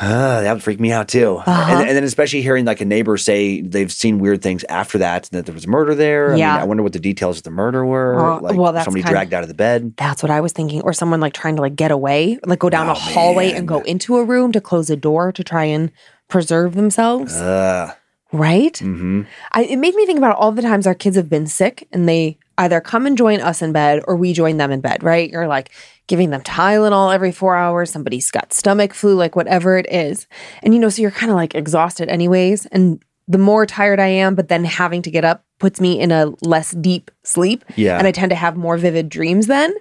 Ah, 0.00 0.40
that 0.42 0.52
would 0.54 0.62
freak 0.62 0.80
me 0.80 0.90
out 0.90 1.08
too 1.08 1.36
Uh-huh. 1.44 1.72
and, 1.78 1.88
and 1.88 1.96
then 1.96 2.04
especially 2.04 2.40
hearing 2.40 2.64
like 2.64 2.80
a 2.80 2.84
neighbor 2.84 3.18
say 3.18 3.60
they've 3.60 3.92
seen 3.92 4.18
weird 4.18 4.40
things 4.40 4.64
after 4.70 4.96
that 4.98 5.28
and 5.30 5.38
that 5.38 5.44
there 5.46 5.54
was 5.54 5.66
a 5.66 5.68
murder 5.68 5.94
there 5.94 6.32
I 6.32 6.36
Yeah. 6.36 6.52
mean, 6.54 6.60
I 6.62 6.64
wonder 6.64 6.82
what 6.82 6.94
the 6.94 6.98
details 6.98 7.36
of 7.38 7.42
the 7.42 7.50
murder 7.50 7.84
were 7.84 8.18
Uh, 8.18 8.40
like 8.40 8.56
well, 8.56 8.72
somebody 8.82 9.02
kinda- 9.02 9.10
dragged 9.12 9.34
out 9.34 9.42
of 9.42 9.48
the 9.48 9.54
bed 9.54 9.92
That's 9.98 10.22
what 10.22 10.30
I 10.30 10.40
was 10.40 10.52
thinking. 10.52 10.80
Or 10.82 10.92
someone 10.94 11.20
like 11.20 11.34
trying 11.34 11.56
to 11.56 11.62
like 11.62 11.76
get 11.76 11.90
away, 11.90 12.38
like 12.46 12.58
go 12.58 12.70
down 12.70 12.88
Oh, 12.88 12.92
a 12.92 12.94
hallway 12.94 13.48
man. 13.48 13.56
and 13.58 13.68
go 13.68 13.80
into 13.80 14.16
a 14.16 14.24
room 14.24 14.50
to 14.52 14.60
close 14.62 14.88
a 14.88 14.96
door 14.96 15.30
to 15.32 15.44
try 15.44 15.64
and 15.64 15.90
preserve 16.28 16.74
themselves. 16.74 17.34
uh, 17.36 17.92
right? 18.32 18.72
mm-hmm. 18.74 19.22
I, 19.52 19.64
it 19.64 19.76
made 19.76 19.94
me 19.94 20.06
think 20.06 20.16
about 20.16 20.36
all 20.36 20.52
the 20.52 20.62
times 20.62 20.86
our 20.86 20.94
kids 20.94 21.16
have 21.16 21.28
been 21.28 21.46
sick 21.46 21.86
and 21.92 22.08
they 22.08 22.38
either 22.56 22.80
come 22.80 23.04
and 23.06 23.16
join 23.18 23.40
us 23.40 23.60
in 23.60 23.72
bed 23.72 24.02
or 24.06 24.16
we 24.16 24.32
join 24.32 24.56
them 24.56 24.70
in 24.70 24.80
bed, 24.80 25.02
right? 25.02 25.28
You're 25.28 25.48
like 25.48 25.70
giving 26.06 26.30
them 26.30 26.42
Tylenol 26.42 27.14
every 27.14 27.32
four 27.32 27.56
hours. 27.56 27.90
Somebody's 27.90 28.30
got 28.30 28.52
stomach 28.52 28.94
flu, 28.94 29.14
like 29.14 29.36
whatever 29.36 29.78
it 29.78 29.86
is. 29.90 30.26
And, 30.62 30.74
you 30.74 30.80
know, 30.80 30.88
so 30.88 31.02
you're 31.02 31.10
kind 31.10 31.30
of 31.30 31.36
like 31.36 31.54
exhausted 31.54 32.08
anyways. 32.08 32.66
And 32.66 33.02
the 33.28 33.38
more 33.38 33.66
tired 33.66 34.00
I 34.00 34.08
am, 34.08 34.34
but 34.34 34.48
then 34.48 34.64
having 34.64 35.02
to 35.02 35.10
get 35.10 35.24
up 35.24 35.44
puts 35.58 35.80
me 35.80 36.00
in 36.00 36.10
a 36.10 36.32
less 36.42 36.72
deep 36.72 37.10
sleep. 37.22 37.64
Yeah. 37.76 37.98
And 37.98 38.06
I 38.06 38.12
tend 38.12 38.30
to 38.30 38.36
have 38.36 38.56
more 38.56 38.76
vivid 38.76 39.08
dreams 39.08 39.46
then. 39.46 39.72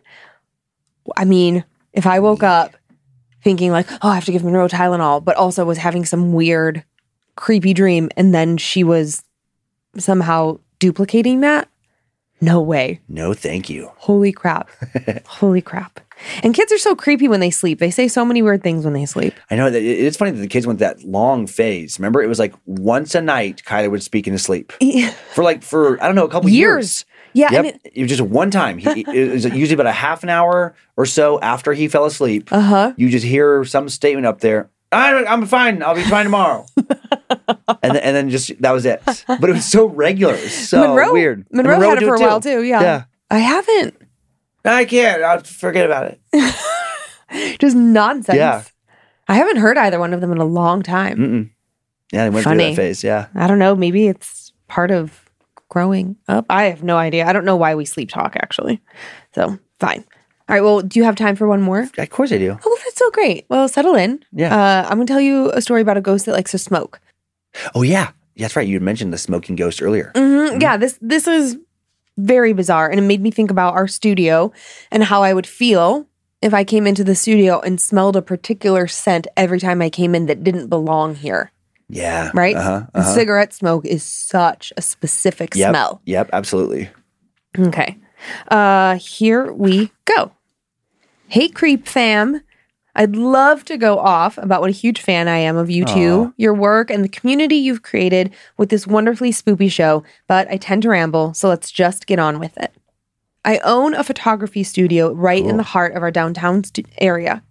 I 1.18 1.26
mean, 1.26 1.66
if 1.94 2.06
I 2.06 2.20
woke 2.20 2.44
up 2.44 2.76
thinking 3.44 3.72
like, 3.72 3.92
oh, 3.92 4.10
I 4.10 4.16
have 4.16 4.26
to 4.26 4.32
give 4.32 4.44
Monroe 4.44 4.68
Tylenol, 4.68 5.24
but 5.24 5.36
also 5.36 5.66
was 5.66 5.80
having 5.80 6.06
some 6.06 6.34
weird, 6.34 6.84
creepy 7.36 7.74
dream, 7.74 8.10
and 8.16 8.34
then 8.34 8.58
she 8.58 8.84
was 8.84 9.24
somehow 9.98 10.60
duplicating 10.80 11.42
that, 11.42 11.68
no 12.40 12.62
way. 12.62 13.00
no 13.08 13.34
thank 13.34 13.70
you 13.70 13.92
Holy 13.98 14.32
crap. 14.32 14.70
Holy 15.26 15.62
crap. 15.62 16.00
And 16.44 16.54
kids 16.54 16.72
are 16.72 16.78
so 16.78 16.96
creepy 16.96 17.28
when 17.28 17.40
they 17.40 17.52
sleep. 17.52 17.80
They 17.80 17.92
say 17.92 18.08
so 18.08 18.24
many 18.26 18.42
weird 18.42 18.64
things 18.64 18.86
when 18.86 18.94
they 18.94 19.06
sleep. 19.06 19.34
I 19.50 19.56
know 19.56 19.70
that 19.70 19.82
it's 19.82 20.18
funny 20.18 20.32
that 20.32 20.42
the 20.42 20.48
kids 20.48 20.68
went 20.68 20.80
that 20.80 21.04
long 21.04 21.48
phase. 21.48 22.00
Remember, 22.00 22.22
it 22.22 22.28
was 22.28 22.40
like 22.40 22.54
once 22.66 23.16
a 23.16 23.22
night 23.22 23.64
Kyler 23.66 23.92
would 23.92 24.04
speak 24.04 24.28
in 24.28 24.34
his 24.34 24.44
sleep 24.44 24.72
for 25.34 25.44
like 25.44 25.64
for 25.64 26.02
I 26.02 26.08
don't 26.08 26.16
know 26.16 26.26
a 26.26 26.30
couple 26.30 26.50
years. 26.50 26.60
Years. 26.60 27.06
Yeah. 27.34 27.52
Yep, 27.52 27.66
And 27.66 27.68
it, 27.68 27.92
it 27.96 28.02
was 28.02 28.10
just 28.10 28.22
one 28.22 28.52
time. 28.52 28.78
He, 28.78 29.06
it 29.08 29.32
was 29.32 29.46
usually 29.46 29.74
about 29.74 29.86
a 29.88 29.92
half 29.94 30.24
an 30.24 30.30
hour 30.30 30.76
or 30.98 31.06
so 31.06 31.40
after 31.40 31.74
he 31.74 31.88
fell 31.88 32.06
asleep. 32.06 32.52
uh 32.52 32.60
huh. 32.60 32.94
You 32.98 33.10
just 33.10 33.26
hear 33.26 33.64
some 33.64 33.88
statement 33.90 34.26
up 34.26 34.42
there. 34.42 34.70
I, 34.92 35.24
I'm 35.26 35.46
fine. 35.46 35.82
I'll 35.84 35.96
be 35.96 36.04
fine 36.04 36.26
tomorrow. 36.26 36.66
and 36.78 37.96
then, 37.96 37.98
and 37.98 38.16
then 38.16 38.30
just 38.30 38.62
that 38.62 38.72
was 38.72 38.86
it. 38.86 39.02
But 39.06 39.50
it 39.50 39.54
was 39.54 39.66
so 39.66 39.86
regular. 39.86 40.34
It 40.34 40.44
was 40.44 40.70
so 40.70 40.82
Monroe, 40.82 41.14
weird. 41.14 41.46
And 41.50 41.58
Monroe, 41.58 41.80
had 41.80 42.04
it 42.04 42.06
for 42.06 42.16
a 42.16 42.20
while 42.20 42.42
too. 42.42 42.64
Yeah. 42.64 42.82
Yeah. 42.82 43.04
I 43.30 43.40
haven't. 43.40 43.96
I 44.66 44.86
can't. 44.86 45.24
I'll 45.24 45.42
forget 45.44 45.86
about 45.86 46.06
it. 46.34 47.58
Just 47.60 47.76
nonsense. 47.76 48.38
Yeah. 48.38 48.64
I 49.28 49.36
haven't 49.36 49.58
heard 49.58 49.78
either 49.78 50.00
one 50.00 50.14
of 50.14 50.22
them 50.22 50.32
in 50.32 50.38
a 50.38 50.46
long 50.46 50.82
time. 50.84 51.18
Mm-mm. 51.18 51.50
Yeah, 52.12 52.26
they 52.26 52.30
went 52.30 52.44
through 52.44 52.52
Funny. 52.52 52.70
that 52.72 52.76
phase. 52.76 53.04
Yeah. 53.04 53.28
I 53.36 53.48
don't 53.48 53.60
know. 53.60 53.76
Maybe 53.76 54.08
it's 54.08 54.52
part 54.68 54.92
of 54.92 55.30
growing 55.70 56.18
up. 56.28 56.46
I 56.50 56.66
have 56.66 56.84
no 56.84 56.98
idea. 56.98 57.26
I 57.26 57.32
don't 57.34 57.46
know 57.46 57.56
why 57.56 57.74
we 57.76 57.86
sleep 57.86 58.10
talk 58.10 58.36
actually. 58.36 58.82
So 59.34 59.58
fine. 59.80 60.04
All 60.50 60.56
right. 60.56 60.62
Well, 60.62 60.82
do 60.82 61.00
you 61.00 61.06
have 61.06 61.16
time 61.16 61.38
for 61.38 61.48
one 61.48 61.62
more? 61.62 61.88
Of 61.98 62.10
course 62.10 62.34
I 62.34 62.38
do. 62.38 62.58
Oh, 62.66 62.80
that's 62.84 62.98
so 62.98 63.10
great. 63.12 63.46
Well, 63.48 63.70
settle 63.70 63.96
in. 63.96 64.24
Yeah. 64.34 64.54
Uh, 64.54 64.84
I'm 64.90 64.98
going 64.98 65.08
to 65.08 65.14
tell 65.14 65.22
you 65.22 65.50
a 65.54 65.62
story 65.62 65.80
about 65.82 65.96
a 65.96 66.02
ghost 66.02 66.26
that 66.26 66.34
likes 66.34 66.52
to 66.52 66.58
smoke. 66.58 67.00
Oh 67.74 67.84
yeah. 67.84 68.12
Yeah, 68.36 68.46
that's 68.46 68.56
right. 68.58 68.68
You 68.68 68.80
mentioned 68.82 69.14
the 69.14 69.18
smoking 69.18 69.56
ghost 69.56 69.82
earlier. 69.82 70.12
hmm 70.16 70.60
Yeah. 70.60 70.76
This 70.76 71.00
this 71.02 71.28
is 71.28 71.58
very 72.22 72.54
bizarre, 72.54 72.90
and 72.90 73.00
it 73.00 73.04
made 73.04 73.22
me 73.22 73.32
think 73.32 73.52
about 73.52 73.74
our 73.74 73.88
studio 73.88 74.52
and 74.92 75.04
how 75.04 75.24
I 75.24 75.34
would 75.34 75.48
feel 75.48 76.08
if 76.42 76.54
I 76.54 76.64
came 76.64 76.88
into 76.88 77.04
the 77.04 77.16
studio 77.16 77.60
and 77.60 77.80
smelled 77.80 78.16
a 78.16 78.22
particular 78.22 78.88
scent 78.88 79.28
every 79.38 79.60
time 79.60 79.82
I 79.82 79.90
came 79.90 80.16
in 80.16 80.26
that 80.28 80.44
didn't 80.44 80.68
belong 80.70 81.16
here. 81.16 81.52
Yeah. 81.90 82.32
Right. 82.34 82.56
Uh-huh. 82.56 82.86
Uh-huh. 82.94 83.14
Cigarette 83.14 83.54
smoke 83.54 83.86
is 83.86 84.02
such 84.04 84.72
a 84.78 84.82
specific 84.82 85.56
Yep. 85.56 85.70
smell. 85.72 86.02
Yep. 86.06 86.30
Absolutely. 86.34 86.90
Okay. 87.60 87.98
Uh 88.48 88.96
here 88.96 89.52
we 89.52 89.92
go. 90.06 90.32
Hey 91.28 91.50
creep 91.50 91.88
fam. 91.88 92.42
I'd 92.96 93.16
love 93.16 93.64
to 93.66 93.78
go 93.78 94.00
off 94.00 94.38
about 94.38 94.62
what 94.62 94.70
a 94.70 94.74
huge 94.74 95.02
fan 95.02 95.28
I 95.28 95.38
am 95.38 95.56
of 95.56 95.70
you 95.70 95.86
two, 95.86 96.26
Aw. 96.28 96.32
your 96.38 96.54
work, 96.54 96.90
and 96.90 97.04
the 97.04 97.10
community 97.10 97.56
you've 97.56 97.84
created 97.84 98.34
with 98.58 98.70
this 98.70 98.86
wonderfully 98.86 99.32
spoopy 99.32 99.72
show, 99.72 100.04
but 100.28 100.50
I 100.50 100.58
tend 100.58 100.84
to 100.84 100.90
ramble, 100.90 101.34
so 101.34 101.48
let's 101.48 101.72
just 101.72 102.06
get 102.06 102.20
on 102.20 102.40
with 102.40 102.58
it. 102.58 102.74
I 103.44 103.60
own 103.60 103.94
a 103.94 104.04
photography 104.04 104.64
studio 104.64 105.14
right 105.14 105.44
in 105.44 105.58
the 105.58 105.64
heart 105.64 105.96
of 105.96 106.04
our 106.04 106.12
downtown 106.12 106.64
stu- 106.64 106.84
area. 107.00 107.44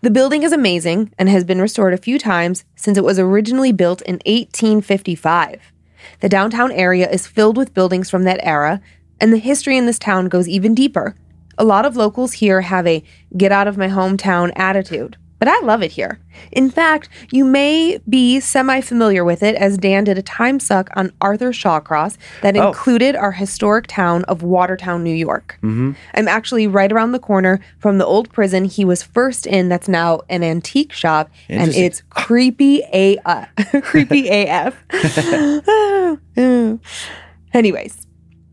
The 0.00 0.10
building 0.10 0.42
is 0.42 0.52
amazing 0.52 1.12
and 1.18 1.28
has 1.28 1.44
been 1.44 1.60
restored 1.60 1.92
a 1.92 1.98
few 1.98 2.18
times 2.18 2.64
since 2.76 2.96
it 2.96 3.04
was 3.04 3.18
originally 3.18 3.72
built 3.72 4.00
in 4.02 4.20
1855. 4.24 5.72
The 6.20 6.28
downtown 6.28 6.70
area 6.70 7.10
is 7.10 7.26
filled 7.26 7.56
with 7.56 7.74
buildings 7.74 8.08
from 8.08 8.24
that 8.24 8.40
era, 8.42 8.80
and 9.20 9.32
the 9.32 9.38
history 9.38 9.76
in 9.76 9.86
this 9.86 9.98
town 9.98 10.28
goes 10.28 10.48
even 10.48 10.74
deeper. 10.74 11.16
A 11.58 11.64
lot 11.64 11.84
of 11.86 11.96
locals 11.96 12.32
here 12.34 12.60
have 12.62 12.86
a 12.86 13.02
get 13.36 13.52
out 13.52 13.68
of 13.68 13.76
my 13.76 13.88
hometown 13.88 14.52
attitude, 14.56 15.16
but 15.38 15.48
I 15.48 15.60
love 15.60 15.82
it 15.82 15.92
here. 15.92 16.20
In 16.52 16.70
fact, 16.70 17.08
you 17.30 17.44
may 17.44 17.98
be 18.08 18.40
semi 18.40 18.80
familiar 18.80 19.24
with 19.24 19.42
it 19.42 19.54
as 19.56 19.78
Dan 19.78 20.04
did 20.04 20.18
a 20.18 20.22
time 20.22 20.58
suck 20.58 20.88
on 20.96 21.12
Arthur 21.20 21.50
Shawcross 21.52 22.16
that 22.42 22.56
Oh. 22.56 22.68
included 22.68 23.14
our 23.14 23.32
historic 23.32 23.86
town 23.86 24.24
of 24.24 24.42
Watertown, 24.42 25.04
New 25.04 25.14
York. 25.14 25.58
Mm-hmm. 25.62 25.92
I'm 26.14 26.28
actually 26.28 26.66
right 26.66 26.90
around 26.90 27.12
the 27.12 27.18
corner 27.20 27.60
from 27.78 27.98
the 27.98 28.06
old 28.06 28.32
prison 28.32 28.64
he 28.64 28.84
was 28.84 29.02
first 29.02 29.46
in 29.46 29.68
that's 29.68 29.88
now 29.88 30.20
an 30.28 30.42
antique 30.42 30.92
shop 30.92 31.30
and 31.48 31.72
it's 31.74 32.02
creepy 32.10 32.82
A 32.92 33.18
uh, 33.24 33.44
creepy 33.82 34.28
AF. 34.28 34.74
Anyways, 37.54 38.03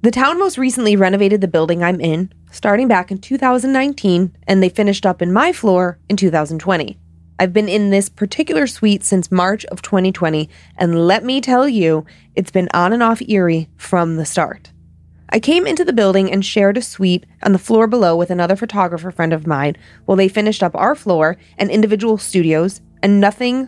the 0.02 0.12
town 0.12 0.40
most 0.40 0.58
recently 0.58 0.96
renovated 0.96 1.42
the 1.42 1.48
building 1.48 1.84
I'm 1.84 2.00
in 2.00 2.34
starting 2.52 2.88
back 2.88 3.12
in 3.12 3.20
2019 3.20 4.36
and 4.48 4.62
they 4.62 4.70
finished 4.70 5.06
up 5.06 5.22
in 5.22 5.32
my 5.32 5.54
floor 5.54 6.00
in 6.10 6.18
2020. 6.18 6.98
I've 7.40 7.54
been 7.54 7.70
in 7.70 7.90
this 7.90 8.10
particular 8.10 8.68
suite 8.68 9.04
since 9.04 9.32
March 9.32 9.64
of 9.66 9.82
2020 9.82 10.50
and 10.76 11.08
let 11.08 11.24
me 11.24 11.40
tell 11.40 11.68
you, 11.68 12.06
it's 12.36 12.52
been 12.52 12.68
on 12.74 12.94
and 12.94 13.02
off 13.02 13.22
eerie 13.22 13.70
from 13.78 14.16
the 14.16 14.26
start. 14.26 14.72
I 15.30 15.40
came 15.40 15.66
into 15.66 15.86
the 15.86 15.94
building 15.94 16.32
and 16.32 16.44
shared 16.44 16.78
a 16.78 16.82
suite 16.82 17.26
on 17.44 17.54
the 17.54 17.60
floor 17.60 17.88
below 17.88 18.18
with 18.18 18.32
another 18.32 18.56
photographer 18.56 19.12
friend 19.12 19.32
of 19.32 19.48
mine 19.48 19.78
while 20.06 20.18
they 20.18 20.28
finished 20.28 20.62
up 20.62 20.76
our 20.76 20.94
floor 20.94 21.38
and 21.58 21.72
individual 21.72 22.18
studios, 22.18 22.82
and 23.02 23.22
nothing, 23.22 23.68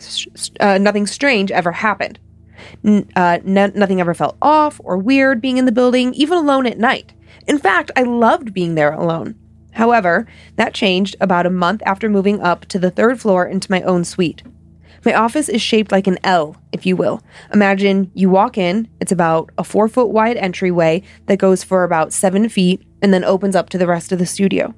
uh, 0.60 0.77
nothing 0.77 1.07
strange 1.07 1.51
ever 1.51 1.72
happened. 1.72 2.19
Uh, 3.15 3.40
no- 3.44 3.72
nothing 3.73 3.99
ever 3.99 4.14
felt 4.14 4.38
off 4.41 4.80
or 4.84 4.98
weird 4.98 5.41
being 5.41 5.57
in 5.57 5.65
the 5.65 5.72
building, 5.72 6.14
even 6.14 6.38
alone 6.38 6.65
at 6.65 6.80
night. 6.80 7.14
In 7.48 7.57
fact, 7.57 7.91
I 7.95 8.03
loved 8.03 8.53
being 8.53 8.76
there 8.76 8.94
alone. 8.94 9.35
However, 9.73 10.27
that 10.56 10.73
changed 10.73 11.15
about 11.19 11.45
a 11.45 11.49
month 11.49 11.81
after 11.85 12.10
moving 12.10 12.41
up 12.41 12.65
to 12.68 12.80
the 12.80 12.91
third 12.91 13.19
floor 13.19 13.45
into 13.45 13.72
my 13.72 13.81
own 13.81 14.03
suite. 14.06 14.44
My 15.06 15.14
office 15.14 15.49
is 15.49 15.61
shaped 15.61 15.91
like 15.91 16.07
an 16.07 16.18
L, 16.23 16.56
if 16.72 16.85
you 16.85 16.95
will. 16.95 17.22
Imagine 17.53 18.10
you 18.14 18.30
walk 18.30 18.57
in, 18.57 18.88
it's 19.02 19.11
about 19.11 19.49
a 19.57 19.64
four 19.64 19.90
foot 19.90 20.10
wide 20.10 20.38
entryway 20.38 21.03
that 21.26 21.40
goes 21.40 21.64
for 21.64 21.84
about 21.84 22.14
seven 22.14 22.48
feet 22.48 22.81
and 23.02 23.14
then 23.14 23.26
opens 23.26 23.56
up 23.56 23.69
to 23.69 23.77
the 23.77 23.88
rest 23.88 24.14
of 24.14 24.19
the 24.19 24.26
studio. 24.26 24.73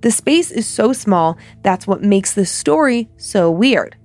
The 0.00 0.10
space 0.10 0.50
is 0.50 0.66
so 0.66 0.92
small, 0.92 1.38
that's 1.62 1.86
what 1.86 2.02
makes 2.02 2.34
this 2.34 2.50
story 2.50 3.08
so 3.16 3.50
weird. 3.50 3.96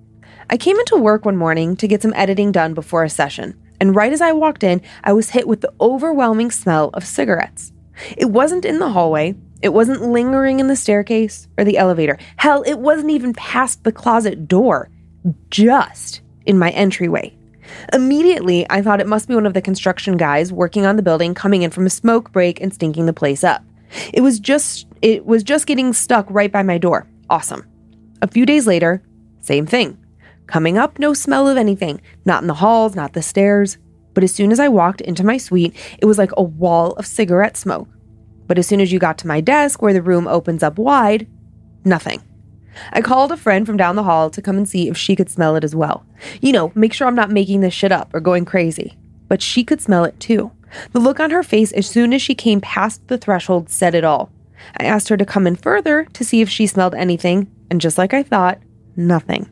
I 0.49 0.57
came 0.57 0.77
into 0.77 0.97
work 0.97 1.25
one 1.25 1.37
morning 1.37 1.75
to 1.77 1.87
get 1.87 2.01
some 2.01 2.13
editing 2.15 2.51
done 2.51 2.73
before 2.73 3.03
a 3.03 3.09
session, 3.09 3.57
and 3.79 3.95
right 3.95 4.13
as 4.13 4.21
I 4.21 4.31
walked 4.31 4.63
in, 4.63 4.81
I 5.03 5.13
was 5.13 5.29
hit 5.29 5.47
with 5.47 5.61
the 5.61 5.73
overwhelming 5.79 6.51
smell 6.51 6.89
of 6.93 7.05
cigarettes. 7.05 7.71
It 8.17 8.29
wasn't 8.31 8.65
in 8.65 8.79
the 8.79 8.89
hallway, 8.89 9.35
it 9.61 9.73
wasn't 9.73 10.01
lingering 10.01 10.59
in 10.59 10.67
the 10.67 10.75
staircase 10.75 11.47
or 11.57 11.63
the 11.63 11.77
elevator. 11.77 12.17
Hell, 12.35 12.63
it 12.63 12.79
wasn't 12.79 13.11
even 13.11 13.33
past 13.33 13.83
the 13.83 13.91
closet 13.91 14.47
door 14.47 14.89
just 15.49 16.21
in 16.45 16.59
my 16.59 16.69
entryway. 16.71 17.33
Immediately, 17.93 18.65
I 18.69 18.81
thought 18.81 18.99
it 18.99 19.07
must 19.07 19.27
be 19.27 19.35
one 19.35 19.45
of 19.45 19.53
the 19.53 19.61
construction 19.61 20.17
guys 20.17 20.51
working 20.51 20.85
on 20.85 20.97
the 20.97 21.01
building 21.01 21.33
coming 21.33 21.61
in 21.61 21.71
from 21.71 21.85
a 21.85 21.89
smoke 21.89 22.31
break 22.33 22.59
and 22.59 22.73
stinking 22.73 23.05
the 23.05 23.13
place 23.13 23.43
up. 23.43 23.63
It 24.13 24.21
was 24.21 24.39
just 24.39 24.87
it 25.01 25.25
was 25.25 25.43
just 25.43 25.65
getting 25.65 25.93
stuck 25.93 26.25
right 26.29 26.51
by 26.51 26.63
my 26.63 26.77
door. 26.77 27.07
Awesome. 27.29 27.65
A 28.21 28.27
few 28.27 28.45
days 28.45 28.67
later, 28.67 29.01
same 29.39 29.65
thing. 29.65 29.97
Coming 30.53 30.77
up, 30.77 30.99
no 30.99 31.15
smell 31.15 31.47
of 31.47 31.57
anything. 31.57 31.99
Not 32.25 32.43
in 32.43 32.47
the 32.47 32.53
halls, 32.53 32.93
not 32.93 33.13
the 33.13 33.23
stairs. 33.23 33.79
But 34.13 34.23
as 34.23 34.35
soon 34.35 34.51
as 34.51 34.59
I 34.59 34.67
walked 34.67 35.01
into 35.01 35.25
my 35.25 35.35
suite, 35.35 35.73
it 35.97 36.05
was 36.05 36.19
like 36.19 36.29
a 36.37 36.43
wall 36.43 36.91
of 36.91 37.07
cigarette 37.07 37.57
smoke. 37.57 37.87
But 38.45 38.59
as 38.59 38.67
soon 38.67 38.79
as 38.79 38.91
you 38.91 38.99
got 38.99 39.17
to 39.17 39.27
my 39.27 39.41
desk, 39.41 39.81
where 39.81 39.93
the 39.93 40.01
room 40.03 40.27
opens 40.27 40.61
up 40.61 40.77
wide, 40.77 41.25
nothing. 41.83 42.21
I 42.91 43.01
called 43.01 43.31
a 43.31 43.35
friend 43.35 43.65
from 43.65 43.77
down 43.77 43.95
the 43.95 44.03
hall 44.03 44.29
to 44.29 44.43
come 44.43 44.55
and 44.55 44.69
see 44.69 44.87
if 44.87 44.95
she 44.95 45.15
could 45.15 45.31
smell 45.31 45.55
it 45.55 45.63
as 45.63 45.75
well. 45.75 46.05
You 46.39 46.51
know, 46.51 46.71
make 46.75 46.93
sure 46.93 47.07
I'm 47.07 47.15
not 47.15 47.31
making 47.31 47.61
this 47.61 47.73
shit 47.73 47.91
up 47.91 48.13
or 48.13 48.19
going 48.19 48.45
crazy. 48.45 48.95
But 49.27 49.41
she 49.41 49.63
could 49.63 49.81
smell 49.81 50.03
it 50.03 50.19
too. 50.19 50.51
The 50.91 50.99
look 50.99 51.19
on 51.19 51.31
her 51.31 51.41
face 51.41 51.71
as 51.71 51.89
soon 51.89 52.13
as 52.13 52.21
she 52.21 52.35
came 52.35 52.61
past 52.61 53.07
the 53.07 53.17
threshold 53.17 53.71
said 53.71 53.95
it 53.95 54.03
all. 54.03 54.31
I 54.77 54.83
asked 54.83 55.09
her 55.09 55.17
to 55.17 55.25
come 55.25 55.47
in 55.47 55.55
further 55.55 56.05
to 56.13 56.23
see 56.23 56.41
if 56.41 56.49
she 56.49 56.67
smelled 56.67 56.93
anything, 56.93 57.49
and 57.71 57.81
just 57.81 57.97
like 57.97 58.13
I 58.13 58.21
thought, 58.21 58.59
nothing. 58.95 59.49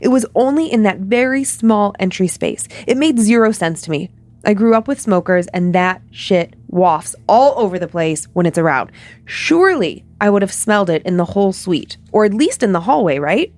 It 0.00 0.08
was 0.08 0.26
only 0.34 0.70
in 0.70 0.82
that 0.84 0.98
very 0.98 1.44
small 1.44 1.94
entry 1.98 2.28
space. 2.28 2.68
It 2.86 2.96
made 2.96 3.18
zero 3.18 3.52
sense 3.52 3.82
to 3.82 3.90
me. 3.90 4.10
I 4.44 4.54
grew 4.54 4.74
up 4.74 4.86
with 4.88 5.00
smokers, 5.00 5.46
and 5.48 5.74
that 5.74 6.00
shit 6.10 6.54
wafts 6.68 7.16
all 7.28 7.58
over 7.58 7.78
the 7.78 7.88
place 7.88 8.26
when 8.34 8.46
it's 8.46 8.58
around. 8.58 8.92
Surely 9.24 10.04
I 10.20 10.30
would 10.30 10.42
have 10.42 10.52
smelled 10.52 10.90
it 10.90 11.02
in 11.04 11.16
the 11.16 11.24
whole 11.24 11.52
suite, 11.52 11.96
or 12.12 12.24
at 12.24 12.34
least 12.34 12.62
in 12.62 12.72
the 12.72 12.80
hallway, 12.80 13.18
right? 13.18 13.52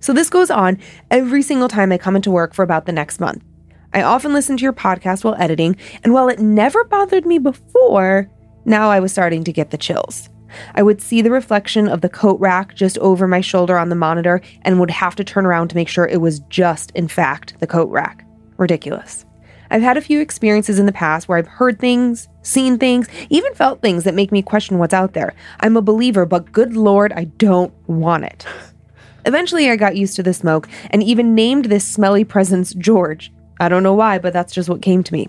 So 0.00 0.12
this 0.12 0.30
goes 0.30 0.50
on 0.50 0.78
every 1.10 1.42
single 1.42 1.68
time 1.68 1.92
I 1.92 1.98
come 1.98 2.16
into 2.16 2.30
work 2.30 2.54
for 2.54 2.62
about 2.62 2.86
the 2.86 2.92
next 2.92 3.20
month. 3.20 3.42
I 3.94 4.02
often 4.02 4.32
listen 4.32 4.56
to 4.56 4.62
your 4.62 4.72
podcast 4.72 5.24
while 5.24 5.36
editing, 5.38 5.76
and 6.04 6.12
while 6.12 6.28
it 6.28 6.38
never 6.38 6.84
bothered 6.84 7.24
me 7.24 7.38
before, 7.38 8.30
now 8.64 8.90
I 8.90 9.00
was 9.00 9.12
starting 9.12 9.44
to 9.44 9.52
get 9.52 9.70
the 9.70 9.78
chills. 9.78 10.28
I 10.74 10.82
would 10.82 11.00
see 11.00 11.22
the 11.22 11.30
reflection 11.30 11.88
of 11.88 12.00
the 12.00 12.08
coat 12.08 12.38
rack 12.40 12.74
just 12.74 12.98
over 12.98 13.26
my 13.26 13.40
shoulder 13.40 13.78
on 13.78 13.88
the 13.88 13.94
monitor 13.94 14.40
and 14.62 14.80
would 14.80 14.90
have 14.90 15.16
to 15.16 15.24
turn 15.24 15.46
around 15.46 15.68
to 15.68 15.76
make 15.76 15.88
sure 15.88 16.06
it 16.06 16.20
was 16.20 16.40
just, 16.48 16.90
in 16.92 17.08
fact, 17.08 17.58
the 17.60 17.66
coat 17.66 17.90
rack. 17.90 18.24
Ridiculous. 18.56 19.24
I've 19.70 19.82
had 19.82 19.96
a 19.96 20.02
few 20.02 20.20
experiences 20.20 20.78
in 20.78 20.86
the 20.86 20.92
past 20.92 21.28
where 21.28 21.38
I've 21.38 21.46
heard 21.46 21.78
things, 21.78 22.28
seen 22.42 22.78
things, 22.78 23.06
even 23.28 23.52
felt 23.54 23.82
things 23.82 24.04
that 24.04 24.14
make 24.14 24.32
me 24.32 24.40
question 24.42 24.78
what's 24.78 24.94
out 24.94 25.12
there. 25.12 25.34
I'm 25.60 25.76
a 25.76 25.82
believer, 25.82 26.24
but 26.24 26.52
good 26.52 26.74
lord, 26.74 27.12
I 27.12 27.24
don't 27.24 27.72
want 27.86 28.24
it. 28.24 28.46
Eventually, 29.26 29.68
I 29.68 29.76
got 29.76 29.96
used 29.96 30.16
to 30.16 30.22
the 30.22 30.32
smoke 30.32 30.68
and 30.90 31.02
even 31.02 31.34
named 31.34 31.66
this 31.66 31.86
smelly 31.86 32.24
presence 32.24 32.72
George. 32.74 33.30
I 33.60 33.68
don't 33.68 33.82
know 33.82 33.94
why, 33.94 34.18
but 34.18 34.32
that's 34.32 34.54
just 34.54 34.68
what 34.68 34.80
came 34.80 35.02
to 35.02 35.12
me. 35.12 35.28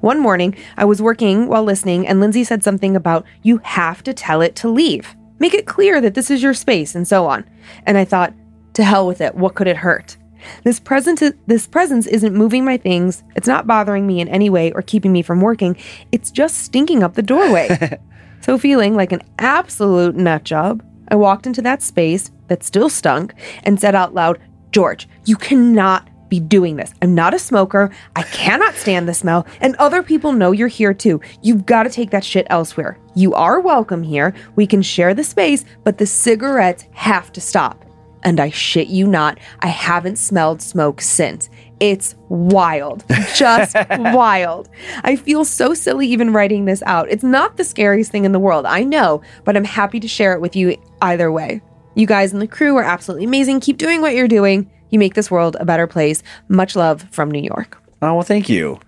One 0.00 0.20
morning, 0.20 0.54
I 0.76 0.84
was 0.84 1.02
working 1.02 1.48
while 1.48 1.64
listening, 1.64 2.06
and 2.06 2.20
Lindsay 2.20 2.44
said 2.44 2.62
something 2.62 2.94
about 2.94 3.26
you 3.42 3.58
have 3.58 4.04
to 4.04 4.14
tell 4.14 4.40
it 4.40 4.54
to 4.56 4.68
leave. 4.68 5.16
Make 5.40 5.54
it 5.54 5.66
clear 5.66 6.00
that 6.00 6.14
this 6.14 6.30
is 6.30 6.42
your 6.42 6.54
space, 6.54 6.94
and 6.94 7.06
so 7.06 7.26
on. 7.26 7.44
And 7.84 7.98
I 7.98 8.04
thought, 8.04 8.32
to 8.74 8.84
hell 8.84 9.08
with 9.08 9.20
it, 9.20 9.34
what 9.34 9.56
could 9.56 9.66
it 9.66 9.78
hurt? 9.78 10.16
This 10.62 10.78
presence, 10.78 11.20
this 11.48 11.66
presence 11.66 12.06
isn't 12.06 12.34
moving 12.34 12.64
my 12.64 12.76
things. 12.76 13.24
It's 13.34 13.48
not 13.48 13.66
bothering 13.66 14.06
me 14.06 14.20
in 14.20 14.28
any 14.28 14.48
way 14.48 14.70
or 14.70 14.82
keeping 14.82 15.12
me 15.12 15.22
from 15.22 15.40
working. 15.40 15.76
It's 16.12 16.30
just 16.30 16.58
stinking 16.58 17.02
up 17.02 17.14
the 17.14 17.22
doorway. 17.22 17.98
so, 18.40 18.56
feeling 18.56 18.94
like 18.94 19.10
an 19.10 19.22
absolute 19.40 20.14
nut 20.14 20.44
job, 20.44 20.84
I 21.08 21.16
walked 21.16 21.46
into 21.46 21.62
that 21.62 21.82
space 21.82 22.30
that 22.46 22.62
still 22.62 22.88
stunk 22.88 23.34
and 23.64 23.80
said 23.80 23.96
out 23.96 24.14
loud, 24.14 24.38
George, 24.70 25.08
you 25.24 25.36
cannot 25.36 26.08
be 26.28 26.40
doing 26.40 26.76
this. 26.76 26.92
I'm 27.02 27.14
not 27.14 27.34
a 27.34 27.38
smoker. 27.38 27.90
I 28.16 28.22
cannot 28.22 28.74
stand 28.74 29.08
the 29.08 29.14
smell. 29.14 29.46
And 29.60 29.76
other 29.76 30.02
people 30.02 30.32
know 30.32 30.52
you're 30.52 30.68
here 30.68 30.94
too. 30.94 31.20
You've 31.42 31.66
got 31.66 31.84
to 31.84 31.90
take 31.90 32.10
that 32.10 32.24
shit 32.24 32.46
elsewhere. 32.50 32.98
You 33.14 33.34
are 33.34 33.60
welcome 33.60 34.02
here. 34.02 34.34
We 34.56 34.66
can 34.66 34.82
share 34.82 35.14
the 35.14 35.24
space, 35.24 35.64
but 35.84 35.98
the 35.98 36.06
cigarettes 36.06 36.84
have 36.92 37.32
to 37.32 37.40
stop. 37.40 37.84
And 38.24 38.40
I 38.40 38.50
shit 38.50 38.88
you 38.88 39.06
not, 39.06 39.38
I 39.60 39.68
haven't 39.68 40.16
smelled 40.16 40.60
smoke 40.60 41.00
since. 41.00 41.48
It's 41.80 42.16
wild. 42.28 43.04
Just 43.34 43.76
wild. 43.90 44.68
I 45.04 45.16
feel 45.16 45.44
so 45.44 45.72
silly 45.74 46.08
even 46.08 46.32
writing 46.32 46.64
this 46.64 46.82
out. 46.84 47.08
It's 47.10 47.22
not 47.22 47.56
the 47.56 47.64
scariest 47.64 48.10
thing 48.10 48.24
in 48.24 48.32
the 48.32 48.40
world, 48.40 48.66
I 48.66 48.82
know, 48.82 49.22
but 49.44 49.56
I'm 49.56 49.64
happy 49.64 50.00
to 50.00 50.08
share 50.08 50.32
it 50.32 50.40
with 50.40 50.56
you 50.56 50.76
either 51.00 51.30
way. 51.30 51.62
You 51.94 52.06
guys 52.06 52.32
and 52.32 52.42
the 52.42 52.46
crew 52.46 52.76
are 52.76 52.84
absolutely 52.84 53.24
amazing. 53.24 53.60
Keep 53.60 53.78
doing 53.78 54.00
what 54.00 54.14
you're 54.14 54.28
doing. 54.28 54.70
You 54.90 54.98
make 54.98 55.14
this 55.14 55.30
world 55.30 55.56
a 55.60 55.64
better 55.64 55.86
place. 55.86 56.22
Much 56.48 56.74
love 56.76 57.04
from 57.10 57.30
New 57.30 57.42
York. 57.42 57.76
Oh 58.02 58.14
well, 58.14 58.22
thank 58.22 58.48
you. 58.48 58.80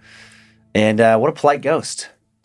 And 0.74 1.00
uh, 1.00 1.18
what 1.18 1.30
a 1.30 1.32
polite 1.32 1.62
ghost 1.62 2.10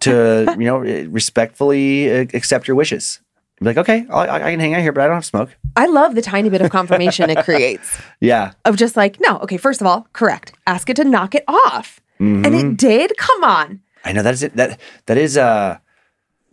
to 0.00 0.54
you 0.58 0.64
know 0.64 0.78
respectfully 0.78 2.08
accept 2.08 2.66
your 2.68 2.74
wishes. 2.76 3.20
Be 3.60 3.66
like, 3.66 3.76
okay, 3.76 4.06
I, 4.10 4.46
I 4.46 4.50
can 4.52 4.60
hang 4.60 4.74
out 4.74 4.80
here, 4.80 4.90
but 4.92 5.02
I 5.02 5.06
don't 5.06 5.16
have 5.16 5.24
smoke. 5.24 5.50
I 5.76 5.84
love 5.84 6.14
the 6.14 6.22
tiny 6.22 6.48
bit 6.48 6.62
of 6.62 6.70
confirmation 6.70 7.28
it 7.28 7.44
creates 7.44 8.00
Yeah, 8.20 8.52
of 8.64 8.76
just 8.76 8.96
like, 8.96 9.18
no, 9.20 9.38
okay, 9.40 9.58
first 9.58 9.82
of 9.82 9.86
all, 9.86 10.08
correct. 10.14 10.54
Ask 10.66 10.88
it 10.88 10.96
to 10.96 11.04
knock 11.04 11.34
it 11.34 11.44
off. 11.46 12.00
And 12.18 12.44
Mm-hmm. 12.44 12.54
it 12.70 12.76
did? 12.76 13.16
Come 13.18 13.44
on. 13.44 13.80
I 14.04 14.12
know 14.12 14.22
that 14.22 14.34
is 14.34 14.42
it. 14.42 14.56
That 14.56 14.80
that 15.06 15.16
is 15.18 15.36
uh. 15.36 15.78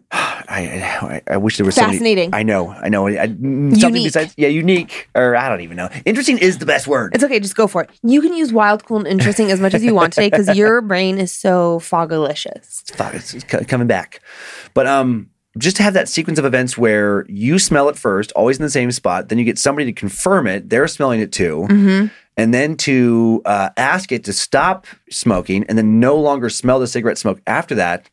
I, 0.11 1.21
I 1.27 1.33
I 1.33 1.37
wish 1.37 1.57
there 1.57 1.65
was 1.65 1.75
Fascinating. 1.75 2.31
Something, 2.31 2.39
I 2.39 2.43
know, 2.43 2.69
I 2.71 2.87
know. 2.89 3.07
I, 3.07 3.27
mm, 3.27 3.71
something 3.71 3.95
Unique. 4.01 4.05
besides, 4.07 4.33
yeah, 4.37 4.47
unique, 4.47 5.09
or 5.13 5.35
I 5.35 5.49
don't 5.49 5.59
even 5.61 5.75
know. 5.75 5.89
Interesting 6.05 6.37
is 6.37 6.59
the 6.59 6.65
best 6.65 6.87
word. 6.87 7.13
It's 7.13 7.23
okay, 7.23 7.39
just 7.41 7.55
go 7.57 7.67
for 7.67 7.81
it. 7.83 7.89
You 8.03 8.21
can 8.21 8.33
use 8.33 8.53
wild, 8.53 8.85
cool, 8.85 8.97
and 8.99 9.07
interesting 9.07 9.51
as 9.51 9.59
much 9.59 9.73
as 9.73 9.83
you 9.83 9.93
want 9.93 10.13
today 10.13 10.29
because 10.29 10.55
your 10.55 10.81
brain 10.91 11.17
is 11.17 11.31
so 11.33 11.79
fogalicious. 11.79 12.83
It's, 13.13 13.33
it's 13.33 13.43
coming 13.67 13.87
back. 13.87 14.21
But 14.73 14.87
um, 14.87 15.29
just 15.57 15.75
to 15.77 15.83
have 15.83 15.93
that 15.95 16.07
sequence 16.07 16.39
of 16.39 16.45
events 16.45 16.77
where 16.77 17.25
you 17.27 17.59
smell 17.59 17.89
it 17.89 17.97
first, 17.97 18.31
always 18.31 18.57
in 18.57 18.63
the 18.63 18.69
same 18.69 18.91
spot, 18.91 19.27
then 19.27 19.37
you 19.37 19.43
get 19.43 19.59
somebody 19.59 19.85
to 19.85 19.93
confirm 19.93 20.47
it, 20.47 20.69
they're 20.69 20.87
smelling 20.87 21.19
it 21.19 21.33
too, 21.33 21.65
Mm-hmm. 21.69 22.07
and 22.37 22.53
then 22.53 22.77
to 22.77 23.41
uh, 23.43 23.69
ask 23.75 24.13
it 24.13 24.23
to 24.23 24.31
stop 24.33 24.85
smoking, 25.09 25.65
and 25.67 25.77
then 25.77 25.99
no 25.99 26.15
longer 26.15 26.49
smell 26.49 26.79
the 26.79 26.87
cigarette 26.87 27.17
smoke 27.17 27.41
after 27.45 27.75
that. 27.75 28.09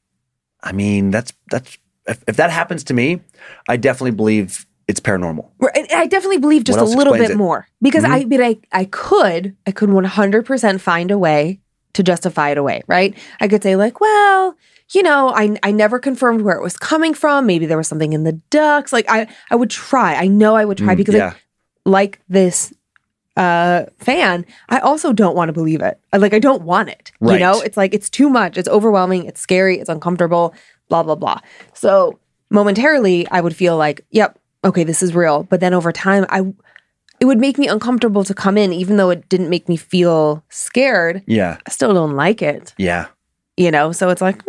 I 0.63 0.73
mean, 0.73 1.11
that's 1.11 1.33
that's 1.51 1.79
if, 2.07 2.23
if 2.27 2.37
that 2.37 2.51
happens 2.51 2.85
to 2.85 2.95
me, 2.95 3.21
I 3.69 3.77
definitely 3.77 4.13
believe 4.13 4.67
it's 4.87 5.01
paranormal. 5.01 5.49
Right, 5.59 5.91
I 5.93 6.07
definitely 6.07 6.39
believe 6.39 6.65
just 6.65 6.79
a 6.79 6.85
little 6.85 7.15
bit 7.15 7.23
it? 7.23 7.29
Mm-hmm. 7.31 7.39
more 7.39 7.69
because 7.81 8.05
I, 8.05 8.25
but 8.25 8.41
I, 8.43 8.57
I 8.73 8.85
could, 8.85 9.57
I 9.67 9.71
could 9.71 9.89
100% 9.89 10.81
find 10.81 11.11
a 11.11 11.19
way 11.19 11.61
to 11.95 12.03
justify 12.03 12.51
it 12.51 12.59
away, 12.59 12.83
right? 12.87 13.17
I 13.41 13.49
could 13.49 13.63
say 13.63 13.77
like, 13.77 14.01
well, 14.01 14.57
you 14.93 15.03
know, 15.03 15.31
I, 15.31 15.57
I 15.63 15.71
never 15.71 15.99
confirmed 15.99 16.43
where 16.43 16.57
it 16.57 16.63
was 16.63 16.77
coming 16.77 17.15
from. 17.15 17.47
Maybe 17.47 17.67
there 17.67 17.79
was 17.79 17.89
something 17.89 18.13
in 18.13 18.25
the 18.25 18.33
ducks. 18.51 18.93
Like 18.93 19.07
I, 19.09 19.27
I 19.51 19.57
would 19.57 19.71
try. 19.71 20.15
I 20.15 20.27
know 20.27 20.55
I 20.55 20.65
would 20.65 20.79
try 20.79 20.95
Mm, 20.95 20.99
because 20.99 21.15
yeah. 21.15 21.27
like, 21.27 21.37
like 21.87 22.21
this 22.29 22.73
uh 23.37 23.87
fan, 23.99 24.47
I 24.69 24.79
also 24.79 25.13
don't 25.13 25.35
want 25.35 25.49
to 25.49 25.53
believe 25.53 25.81
it. 25.81 25.99
Like 26.13 26.35
I 26.35 26.39
don't 26.39 26.63
want 26.63 26.91
it. 26.91 27.11
You 27.21 27.39
know, 27.39 27.61
it's 27.61 27.77
like 27.77 27.95
it's 27.95 28.09
too 28.11 28.29
much. 28.29 28.57
It's 28.57 28.69
overwhelming. 28.69 29.25
It's 29.25 29.41
scary. 29.41 29.79
It's 29.79 29.89
uncomfortable. 29.89 30.55
Blah 30.89 31.03
blah 31.03 31.15
blah. 31.15 31.39
So 31.73 32.19
momentarily, 32.51 33.27
I 33.29 33.41
would 33.41 33.57
feel 33.57 33.77
like, 33.77 34.05
yep, 34.11 34.39
okay, 34.65 34.85
this 34.85 35.03
is 35.03 35.15
real. 35.15 35.45
But 35.45 35.61
then 35.61 35.75
over 35.75 35.93
time, 35.93 36.27
I 36.29 36.53
it 37.21 37.27
would 37.27 37.39
make 37.39 37.59
me 37.59 37.69
uncomfortable 37.69 38.25
to 38.25 38.35
come 38.35 38.59
in, 38.59 38.73
even 38.73 38.97
though 38.97 39.11
it 39.11 39.29
didn't 39.29 39.49
make 39.49 39.69
me 39.69 39.77
feel 39.77 40.45
scared. 40.49 41.23
Yeah, 41.27 41.59
I 41.67 41.71
still 41.71 41.95
don't 41.95 42.17
like 42.17 42.43
it, 42.43 42.75
yeah, 42.77 43.07
you 43.57 43.71
know. 43.71 43.93
So 43.93 44.09
it's 44.11 44.21
like, 44.21 44.43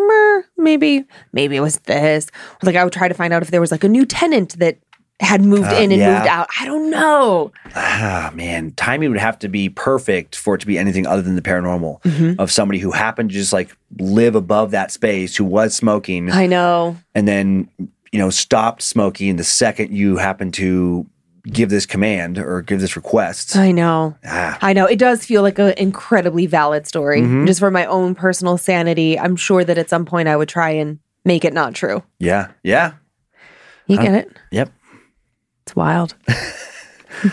maybe, 0.58 1.06
maybe 1.32 1.56
it 1.56 1.62
was 1.62 1.78
this. 1.80 2.28
Like 2.64 2.76
I 2.76 2.84
would 2.84 2.94
try 2.94 3.08
to 3.08 3.14
find 3.14 3.34
out 3.34 3.44
if 3.44 3.52
there 3.52 3.62
was 3.62 3.72
like 3.72 3.84
a 3.84 3.90
new 3.90 4.06
tenant 4.06 4.58
that 4.60 4.78
had 5.22 5.42
moved 5.42 5.64
Uh, 5.72 5.76
in 5.76 5.92
and 5.92 6.00
yeah. 6.02 6.16
moved 6.18 6.28
out. 6.28 6.48
I 6.60 6.66
don't 6.66 6.90
know. 6.92 7.52
ah, 7.76 8.32
man, 8.34 8.72
timing 8.76 9.10
would 9.12 9.20
have 9.20 9.40
to 9.40 9.48
be 9.48 9.70
perfect 9.70 10.36
for 10.36 10.56
it 10.56 10.60
to 10.62 10.68
be 10.68 10.78
anything 10.78 11.08
other 11.08 11.22
than 11.22 11.36
the 11.36 11.42
paranormal 11.42 12.02
Mm-hmm. 12.04 12.40
of 12.40 12.52
somebody 12.52 12.80
who 12.80 12.92
happened 12.92 13.30
to 13.30 13.36
just 13.36 13.54
like 13.54 13.76
live 14.00 14.36
above 14.36 14.72
that 14.72 14.92
space, 14.92 15.36
who 15.38 15.46
was 15.46 15.74
smoking, 15.74 16.32
I 16.32 16.48
know. 16.48 16.98
and 17.14 17.28
then 17.28 17.70
you 18.12 18.20
know 18.20 18.30
stopped 18.30 18.82
smoking 18.82 19.36
the 19.38 19.44
second 19.44 19.92
you 19.94 20.18
happen 20.18 20.52
to 20.54 21.06
give 21.48 21.70
this 21.70 21.86
command 21.86 22.38
or 22.38 22.62
give 22.62 22.82
this 22.82 22.96
request. 22.96 23.56
I 23.56 23.72
know. 23.72 24.16
ah, 24.26 24.58
I 24.62 24.74
know. 24.74 24.86
It 24.86 24.98
does 25.00 25.24
feel 25.24 25.44
like 25.44 25.60
an 25.60 25.74
incredibly 25.78 26.46
valid 26.48 26.88
story. 26.88 27.22
Mhm. 27.22 27.46
Just 27.48 27.60
for 27.60 27.70
my 27.72 27.86
own 27.86 28.16
personal 28.16 28.58
sanity, 28.58 29.18
I'm 29.20 29.36
sure 29.36 29.64
that 29.64 29.78
at 29.78 29.90
some 29.90 30.06
point 30.06 30.28
I 30.28 30.36
would 30.36 30.50
try 30.50 30.72
and 30.72 31.00
make 31.24 31.46
it 31.46 31.54
not 31.54 31.74
true. 31.74 32.04
yeah, 32.20 32.48
yeah, 32.64 32.94
You 33.88 33.98
get 33.98 34.14
it? 34.14 34.32
yep. 34.52 34.72
It's 35.66 35.76
wild. 35.76 36.14
do 36.28 37.30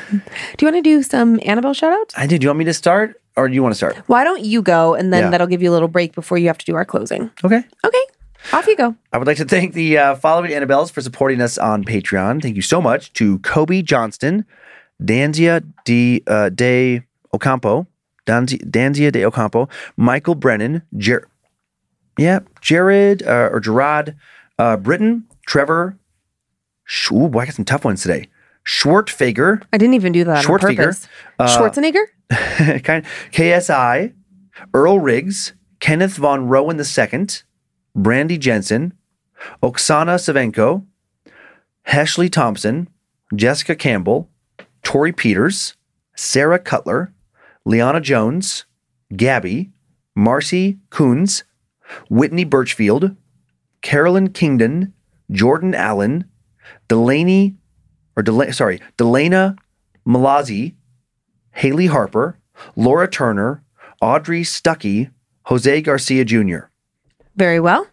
you 0.60 0.66
want 0.66 0.76
to 0.76 0.80
do 0.82 1.02
some 1.02 1.38
Annabelle 1.44 1.74
shout 1.74 1.92
outs? 1.92 2.14
I 2.16 2.26
do. 2.26 2.38
Do 2.38 2.44
you 2.44 2.48
want 2.48 2.60
me 2.60 2.64
to 2.64 2.72
start, 2.72 3.20
or 3.36 3.46
do 3.46 3.54
you 3.54 3.62
want 3.62 3.72
to 3.74 3.76
start? 3.76 3.96
Why 4.06 4.24
don't 4.24 4.42
you 4.42 4.62
go 4.62 4.94
and 4.94 5.12
then 5.12 5.24
Yeah. 5.24 5.30
that'll 5.30 5.46
give 5.46 5.62
you 5.62 5.70
a 5.70 5.74
little 5.74 5.88
break 5.88 6.14
before 6.14 6.38
you 6.38 6.46
have 6.46 6.56
to 6.58 6.64
do 6.64 6.74
our 6.74 6.84
closing? 6.86 7.30
Okay. 7.44 7.62
Okay. 7.84 7.98
Off 8.54 8.66
you 8.66 8.76
go. 8.76 8.96
I 9.12 9.18
would 9.18 9.26
like 9.26 9.36
to 9.36 9.44
thank 9.44 9.74
the 9.74 9.98
uh, 9.98 10.14
following 10.16 10.50
Annabelles 10.50 10.90
for 10.90 11.00
supporting 11.02 11.40
us 11.42 11.58
on 11.58 11.84
Patreon. 11.84 12.40
Thank 12.42 12.56
you 12.56 12.62
so 12.62 12.80
much 12.80 13.12
to 13.14 13.38
Kobe 13.40 13.82
Johnston, 13.82 14.44
Danzia 15.00 15.62
de, 15.84 16.22
uh, 16.26 16.48
de 16.48 17.02
Ocampo, 17.34 17.86
Danzia, 18.26 18.58
Danzia 18.68 19.12
de 19.12 19.24
Ocampo, 19.26 19.68
Michael 19.96 20.34
Brennan, 20.36 20.82
Jer- 20.96 21.28
yeah, 22.18 22.40
Jared 22.62 23.22
uh, 23.24 23.50
or 23.52 23.60
Gerard 23.60 24.16
uh, 24.58 24.76
Britton, 24.78 25.24
Trevor. 25.46 25.96
Ooh, 27.12 27.28
boy, 27.28 27.40
I 27.40 27.44
got 27.46 27.54
some 27.54 27.64
tough 27.64 27.84
ones 27.84 28.02
today. 28.02 28.28
Schwartfager, 28.64 29.62
I 29.72 29.78
didn't 29.78 29.94
even 29.94 30.12
do 30.12 30.24
that 30.24 30.48
on 30.48 30.58
purpose. 30.58 31.08
Uh, 31.38 31.58
Schwarzenegger? 31.58 32.04
kind 32.84 33.04
KSI, 33.32 34.14
Earl 34.72 35.00
Riggs, 35.00 35.52
Kenneth 35.80 36.16
von 36.16 36.46
Rowan 36.46 36.78
II, 36.78 37.26
Brandy 37.94 38.38
Jensen, 38.38 38.92
Oksana 39.62 40.16
Savenko, 40.16 40.86
Heshley 41.88 42.30
Thompson, 42.30 42.88
Jessica 43.34 43.74
Campbell, 43.74 44.30
Tori 44.84 45.12
Peters, 45.12 45.74
Sarah 46.14 46.58
Cutler, 46.58 47.12
Liana 47.64 48.00
Jones, 48.00 48.64
Gabby, 49.16 49.70
Marcy 50.14 50.78
Coons, 50.90 51.44
Whitney 52.08 52.44
Birchfield, 52.44 53.16
Carolyn 53.82 54.30
Kingdon, 54.30 54.92
Jordan 55.30 55.74
Allen, 55.74 56.24
Delaney, 56.88 57.56
or 58.16 58.22
Dela- 58.22 58.52
sorry, 58.52 58.80
Delana 58.98 59.56
Malazzi, 60.06 60.74
Haley 61.52 61.86
Harper, 61.86 62.38
Laura 62.76 63.08
Turner, 63.08 63.62
Audrey 64.00 64.42
Stuckey, 64.42 65.10
Jose 65.46 65.80
Garcia 65.82 66.24
Jr. 66.24 66.68
Very 67.36 67.60
well. 67.60 67.86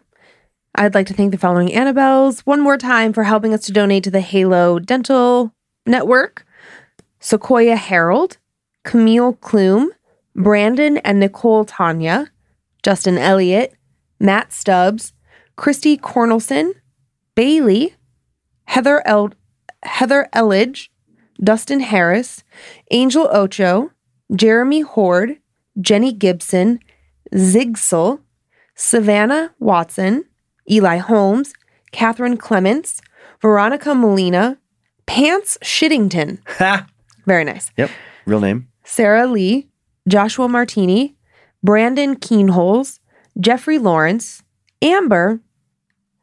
I'd 0.74 0.94
like 0.94 1.06
to 1.08 1.14
thank 1.14 1.32
the 1.32 1.38
following 1.38 1.68
Annabelles 1.68 2.40
one 2.40 2.60
more 2.60 2.78
time 2.78 3.12
for 3.12 3.24
helping 3.24 3.52
us 3.52 3.66
to 3.66 3.72
donate 3.72 4.04
to 4.04 4.10
the 4.10 4.20
Halo 4.20 4.78
Dental 4.78 5.52
Network 5.86 6.46
Sequoia 7.18 7.76
Harold, 7.76 8.38
Camille 8.84 9.34
Klume, 9.34 9.88
Brandon 10.34 10.96
and 10.98 11.20
Nicole 11.20 11.64
Tanya, 11.64 12.30
Justin 12.82 13.18
Elliott, 13.18 13.74
Matt 14.18 14.52
Stubbs, 14.52 15.12
Christy 15.56 15.98
Cornelson, 15.98 16.72
Bailey, 17.34 17.94
Heather 18.70 19.02
El- 19.04 19.32
Heather 19.82 20.28
Elledge, 20.32 20.90
Dustin 21.42 21.80
Harris, 21.80 22.44
Angel 22.92 23.28
Ocho, 23.32 23.90
Jeremy 24.32 24.82
Horde, 24.82 25.38
Jenny 25.80 26.12
Gibson, 26.12 26.78
Zigsel, 27.34 28.20
Savannah 28.76 29.52
Watson, 29.58 30.24
Eli 30.70 30.98
Holmes, 30.98 31.52
Catherine 31.90 32.36
Clements, 32.36 33.00
Veronica 33.42 33.92
Molina, 33.92 34.56
Pants 35.04 35.58
Shittington. 35.64 36.38
Very 37.26 37.42
nice. 37.42 37.72
Yep, 37.76 37.90
real 38.24 38.38
name. 38.38 38.68
Sarah 38.84 39.26
Lee, 39.26 39.68
Joshua 40.06 40.48
Martini, 40.48 41.16
Brandon 41.64 42.14
Keenholes, 42.14 43.00
Jeffrey 43.40 43.78
Lawrence, 43.78 44.44
Amber, 44.80 45.40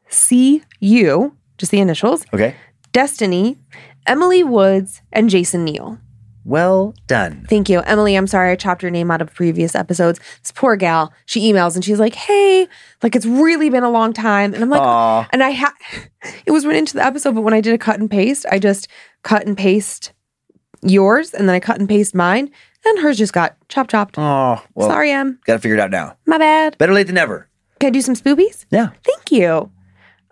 C.U., 0.08 1.34
just 1.58 1.70
the 1.72 1.80
initials, 1.80 2.24
Okay. 2.32 2.54
Destiny, 2.92 3.58
Emily 4.06 4.42
Woods, 4.42 5.02
and 5.12 5.28
Jason 5.28 5.64
Neal. 5.64 5.98
Well 6.44 6.94
done. 7.06 7.44
Thank 7.50 7.68
you. 7.68 7.80
Emily, 7.80 8.14
I'm 8.16 8.26
sorry 8.26 8.50
I 8.50 8.56
chopped 8.56 8.82
your 8.82 8.90
name 8.90 9.10
out 9.10 9.20
of 9.20 9.34
previous 9.34 9.74
episodes. 9.74 10.18
This 10.40 10.50
poor 10.52 10.76
gal, 10.76 11.12
she 11.26 11.52
emails 11.52 11.74
and 11.74 11.84
she's 11.84 12.00
like, 12.00 12.14
hey, 12.14 12.66
like 13.02 13.14
it's 13.14 13.26
really 13.26 13.68
been 13.68 13.82
a 13.82 13.90
long 13.90 14.14
time. 14.14 14.54
And 14.54 14.62
I'm 14.62 14.70
like, 14.70 14.80
Aw. 14.80 15.28
and 15.30 15.42
I 15.42 15.50
had, 15.50 15.72
it 16.46 16.50
was 16.50 16.64
written 16.64 16.78
into 16.78 16.94
the 16.94 17.04
episode, 17.04 17.34
but 17.34 17.42
when 17.42 17.52
I 17.52 17.60
did 17.60 17.74
a 17.74 17.78
cut 17.78 18.00
and 18.00 18.10
paste, 18.10 18.46
I 18.50 18.58
just 18.58 18.88
cut 19.22 19.46
and 19.46 19.58
paste 19.58 20.12
yours 20.80 21.34
and 21.34 21.46
then 21.46 21.54
I 21.54 21.60
cut 21.60 21.78
and 21.80 21.88
paste 21.88 22.14
mine 22.14 22.50
and 22.86 22.98
hers 23.00 23.18
just 23.18 23.34
got 23.34 23.56
chop 23.68 23.88
chopped. 23.88 24.16
Oh, 24.16 24.62
well, 24.74 24.88
Sorry, 24.88 25.10
Em. 25.10 25.38
Got 25.44 25.54
to 25.54 25.58
figure 25.58 25.76
it 25.76 25.80
out 25.80 25.90
now. 25.90 26.16
My 26.24 26.38
bad. 26.38 26.78
Better 26.78 26.94
late 26.94 27.08
than 27.08 27.16
never. 27.16 27.46
Can 27.78 27.88
I 27.88 27.90
do 27.90 28.00
some 28.00 28.14
spoobies? 28.14 28.64
Yeah. 28.70 28.90
Thank 29.04 29.30
you. 29.32 29.70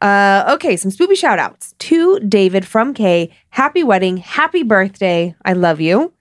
Uh, 0.03 0.45
okay, 0.55 0.77
some 0.77 0.91
spoopy 0.91 1.17
shout 1.17 1.39
outs 1.39 1.75
to 1.79 2.21
David 2.21 2.67
from 2.67 2.93
K. 2.93 3.31
Happy 3.51 3.83
wedding. 3.83 4.19
Happy 4.19 4.63
birthday. 4.63 5.35
I 5.45 5.55
love 5.55 5.81
you. 5.81 6.13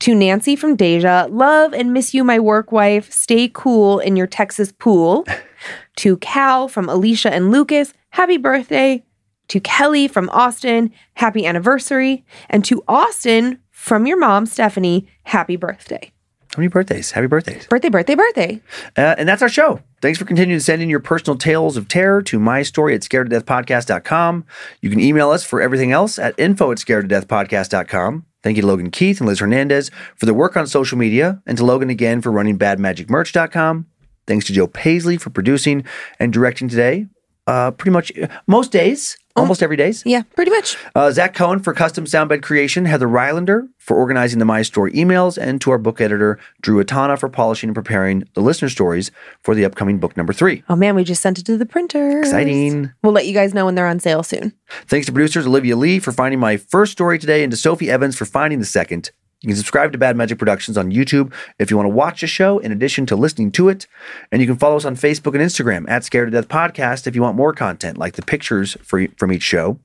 To 0.00 0.14
Nancy 0.14 0.54
from 0.54 0.76
Deja. 0.76 1.26
Love 1.28 1.74
and 1.74 1.92
miss 1.92 2.14
you, 2.14 2.22
my 2.22 2.38
work 2.38 2.70
wife. 2.70 3.12
Stay 3.12 3.50
cool 3.52 3.98
in 3.98 4.16
your 4.16 4.28
Texas 4.28 4.72
pool. 4.72 5.26
to 5.96 6.16
Cal 6.18 6.68
from 6.68 6.88
Alicia 6.88 7.32
and 7.32 7.50
Lucas. 7.50 7.92
Happy 8.10 8.36
birthday. 8.36 9.04
To 9.48 9.60
Kelly 9.60 10.08
from 10.08 10.28
Austin. 10.30 10.92
Happy 11.14 11.44
anniversary. 11.44 12.24
And 12.48 12.64
to 12.66 12.82
Austin 12.86 13.58
from 13.70 14.06
your 14.06 14.18
mom, 14.18 14.46
Stephanie. 14.46 15.08
Happy 15.24 15.56
birthday. 15.56 16.12
How 16.54 16.60
many 16.60 16.68
birthdays? 16.68 17.10
Happy 17.10 17.26
birthdays. 17.26 17.66
Birthday, 17.66 17.90
birthday, 17.90 18.14
birthday. 18.14 18.60
Uh, 18.96 19.14
and 19.18 19.28
that's 19.28 19.42
our 19.42 19.50
show. 19.50 19.80
Thanks 20.00 20.18
for 20.18 20.24
continuing 20.24 20.58
to 20.58 20.64
send 20.64 20.80
in 20.80 20.88
your 20.88 21.00
personal 21.00 21.36
tales 21.36 21.76
of 21.76 21.88
terror 21.88 22.22
to 22.22 22.38
my 22.38 22.62
story 22.62 22.94
at 22.94 23.04
scared 23.04 23.28
to 23.28 23.36
death 23.36 23.44
podcast.com. 23.44 24.46
You 24.80 24.88
can 24.88 24.98
email 24.98 25.30
us 25.30 25.44
for 25.44 25.60
everything 25.60 25.92
else 25.92 26.18
at 26.18 26.34
info 26.38 26.72
at 26.72 26.78
scared 26.78 27.04
to 27.04 27.08
death 27.08 27.28
podcast.com. 27.28 28.24
Thank 28.42 28.56
you 28.56 28.62
to 28.62 28.66
Logan 28.66 28.90
Keith 28.90 29.20
and 29.20 29.28
Liz 29.28 29.40
Hernandez 29.40 29.90
for 30.16 30.26
the 30.26 30.34
work 30.34 30.56
on 30.56 30.66
social 30.66 30.96
media, 30.96 31.42
and 31.46 31.58
to 31.58 31.64
Logan 31.64 31.90
again 31.90 32.22
for 32.22 32.30
running 32.32 32.58
badmagicmerch.com. 32.58 33.86
Thanks 34.26 34.46
to 34.46 34.52
Joe 34.52 34.68
Paisley 34.68 35.16
for 35.16 35.30
producing 35.30 35.84
and 36.18 36.32
directing 36.32 36.68
today. 36.68 37.08
Uh, 37.48 37.70
pretty 37.70 37.90
much 37.90 38.12
most 38.46 38.70
days, 38.70 39.16
almost 39.34 39.62
every 39.62 39.76
days. 39.76 40.02
Yeah, 40.04 40.22
pretty 40.36 40.50
much. 40.50 40.76
Uh, 40.94 41.10
Zach 41.10 41.32
Cohen 41.32 41.60
for 41.60 41.72
custom 41.72 42.04
soundbed 42.04 42.42
creation, 42.42 42.84
Heather 42.84 43.08
Rylander 43.08 43.68
for 43.78 43.96
organizing 43.96 44.38
the 44.38 44.44
My 44.44 44.60
Story 44.60 44.92
emails, 44.92 45.38
and 45.38 45.58
to 45.62 45.70
our 45.70 45.78
book 45.78 45.98
editor, 45.98 46.38
Drew 46.60 46.84
Atana 46.84 47.18
for 47.18 47.30
polishing 47.30 47.70
and 47.70 47.74
preparing 47.74 48.28
the 48.34 48.42
listener 48.42 48.68
stories 48.68 49.10
for 49.42 49.54
the 49.54 49.64
upcoming 49.64 49.98
book 49.98 50.14
number 50.14 50.34
three. 50.34 50.62
Oh 50.68 50.76
man, 50.76 50.94
we 50.94 51.04
just 51.04 51.22
sent 51.22 51.38
it 51.38 51.46
to 51.46 51.56
the 51.56 51.64
printer. 51.64 52.18
Exciting. 52.18 52.92
We'll 53.02 53.14
let 53.14 53.26
you 53.26 53.32
guys 53.32 53.54
know 53.54 53.64
when 53.64 53.76
they're 53.76 53.86
on 53.86 53.98
sale 53.98 54.22
soon. 54.22 54.52
Thanks 54.86 55.06
to 55.06 55.12
producers 55.12 55.46
Olivia 55.46 55.74
Lee 55.76 56.00
for 56.00 56.12
finding 56.12 56.38
my 56.38 56.58
first 56.58 56.92
story 56.92 57.18
today 57.18 57.42
and 57.42 57.50
to 57.50 57.56
Sophie 57.56 57.90
Evans 57.90 58.14
for 58.14 58.26
finding 58.26 58.58
the 58.58 58.66
second. 58.66 59.10
You 59.40 59.48
can 59.48 59.56
subscribe 59.56 59.92
to 59.92 59.98
Bad 59.98 60.16
Magic 60.16 60.38
Productions 60.38 60.76
on 60.76 60.90
YouTube 60.90 61.32
if 61.60 61.70
you 61.70 61.76
want 61.76 61.86
to 61.86 61.94
watch 61.94 62.22
the 62.22 62.26
show 62.26 62.58
in 62.58 62.72
addition 62.72 63.06
to 63.06 63.14
listening 63.14 63.52
to 63.52 63.68
it. 63.68 63.86
And 64.32 64.40
you 64.40 64.48
can 64.48 64.56
follow 64.56 64.76
us 64.76 64.84
on 64.84 64.96
Facebook 64.96 65.34
and 65.34 65.42
Instagram 65.42 65.88
at 65.88 66.02
Scared 66.02 66.32
to 66.32 66.32
Death 66.32 66.48
Podcast 66.48 67.06
if 67.06 67.14
you 67.14 67.22
want 67.22 67.36
more 67.36 67.52
content 67.52 67.98
like 67.98 68.14
the 68.14 68.22
pictures 68.22 68.76
for, 68.82 69.06
from 69.16 69.32
each 69.32 69.44
show. 69.44 69.78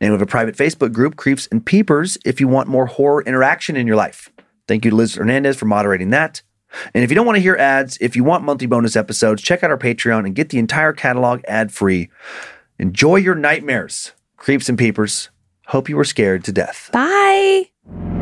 And 0.00 0.10
we 0.10 0.14
have 0.14 0.22
a 0.22 0.26
private 0.26 0.56
Facebook 0.56 0.92
group, 0.92 1.16
Creeps 1.16 1.48
and 1.50 1.66
Peepers, 1.66 2.16
if 2.24 2.40
you 2.40 2.46
want 2.46 2.68
more 2.68 2.86
horror 2.86 3.22
interaction 3.22 3.76
in 3.76 3.88
your 3.88 3.96
life. 3.96 4.30
Thank 4.68 4.84
you 4.84 4.92
to 4.92 4.96
Liz 4.96 5.16
Hernandez 5.16 5.56
for 5.56 5.66
moderating 5.66 6.10
that. 6.10 6.42
And 6.94 7.02
if 7.02 7.10
you 7.10 7.16
don't 7.16 7.26
want 7.26 7.36
to 7.36 7.42
hear 7.42 7.56
ads, 7.56 7.98
if 8.00 8.14
you 8.14 8.24
want 8.24 8.44
monthly 8.44 8.66
bonus 8.66 8.96
episodes, 8.96 9.42
check 9.42 9.64
out 9.64 9.70
our 9.70 9.78
Patreon 9.78 10.24
and 10.24 10.34
get 10.34 10.50
the 10.50 10.58
entire 10.58 10.92
catalog 10.92 11.42
ad 11.48 11.72
free. 11.72 12.08
Enjoy 12.78 13.16
your 13.16 13.34
nightmares, 13.34 14.12
creeps 14.36 14.68
and 14.68 14.78
peepers. 14.78 15.28
Hope 15.66 15.88
you 15.88 15.96
were 15.96 16.04
scared 16.04 16.44
to 16.44 16.52
death. 16.52 16.90
Bye. 16.92 18.21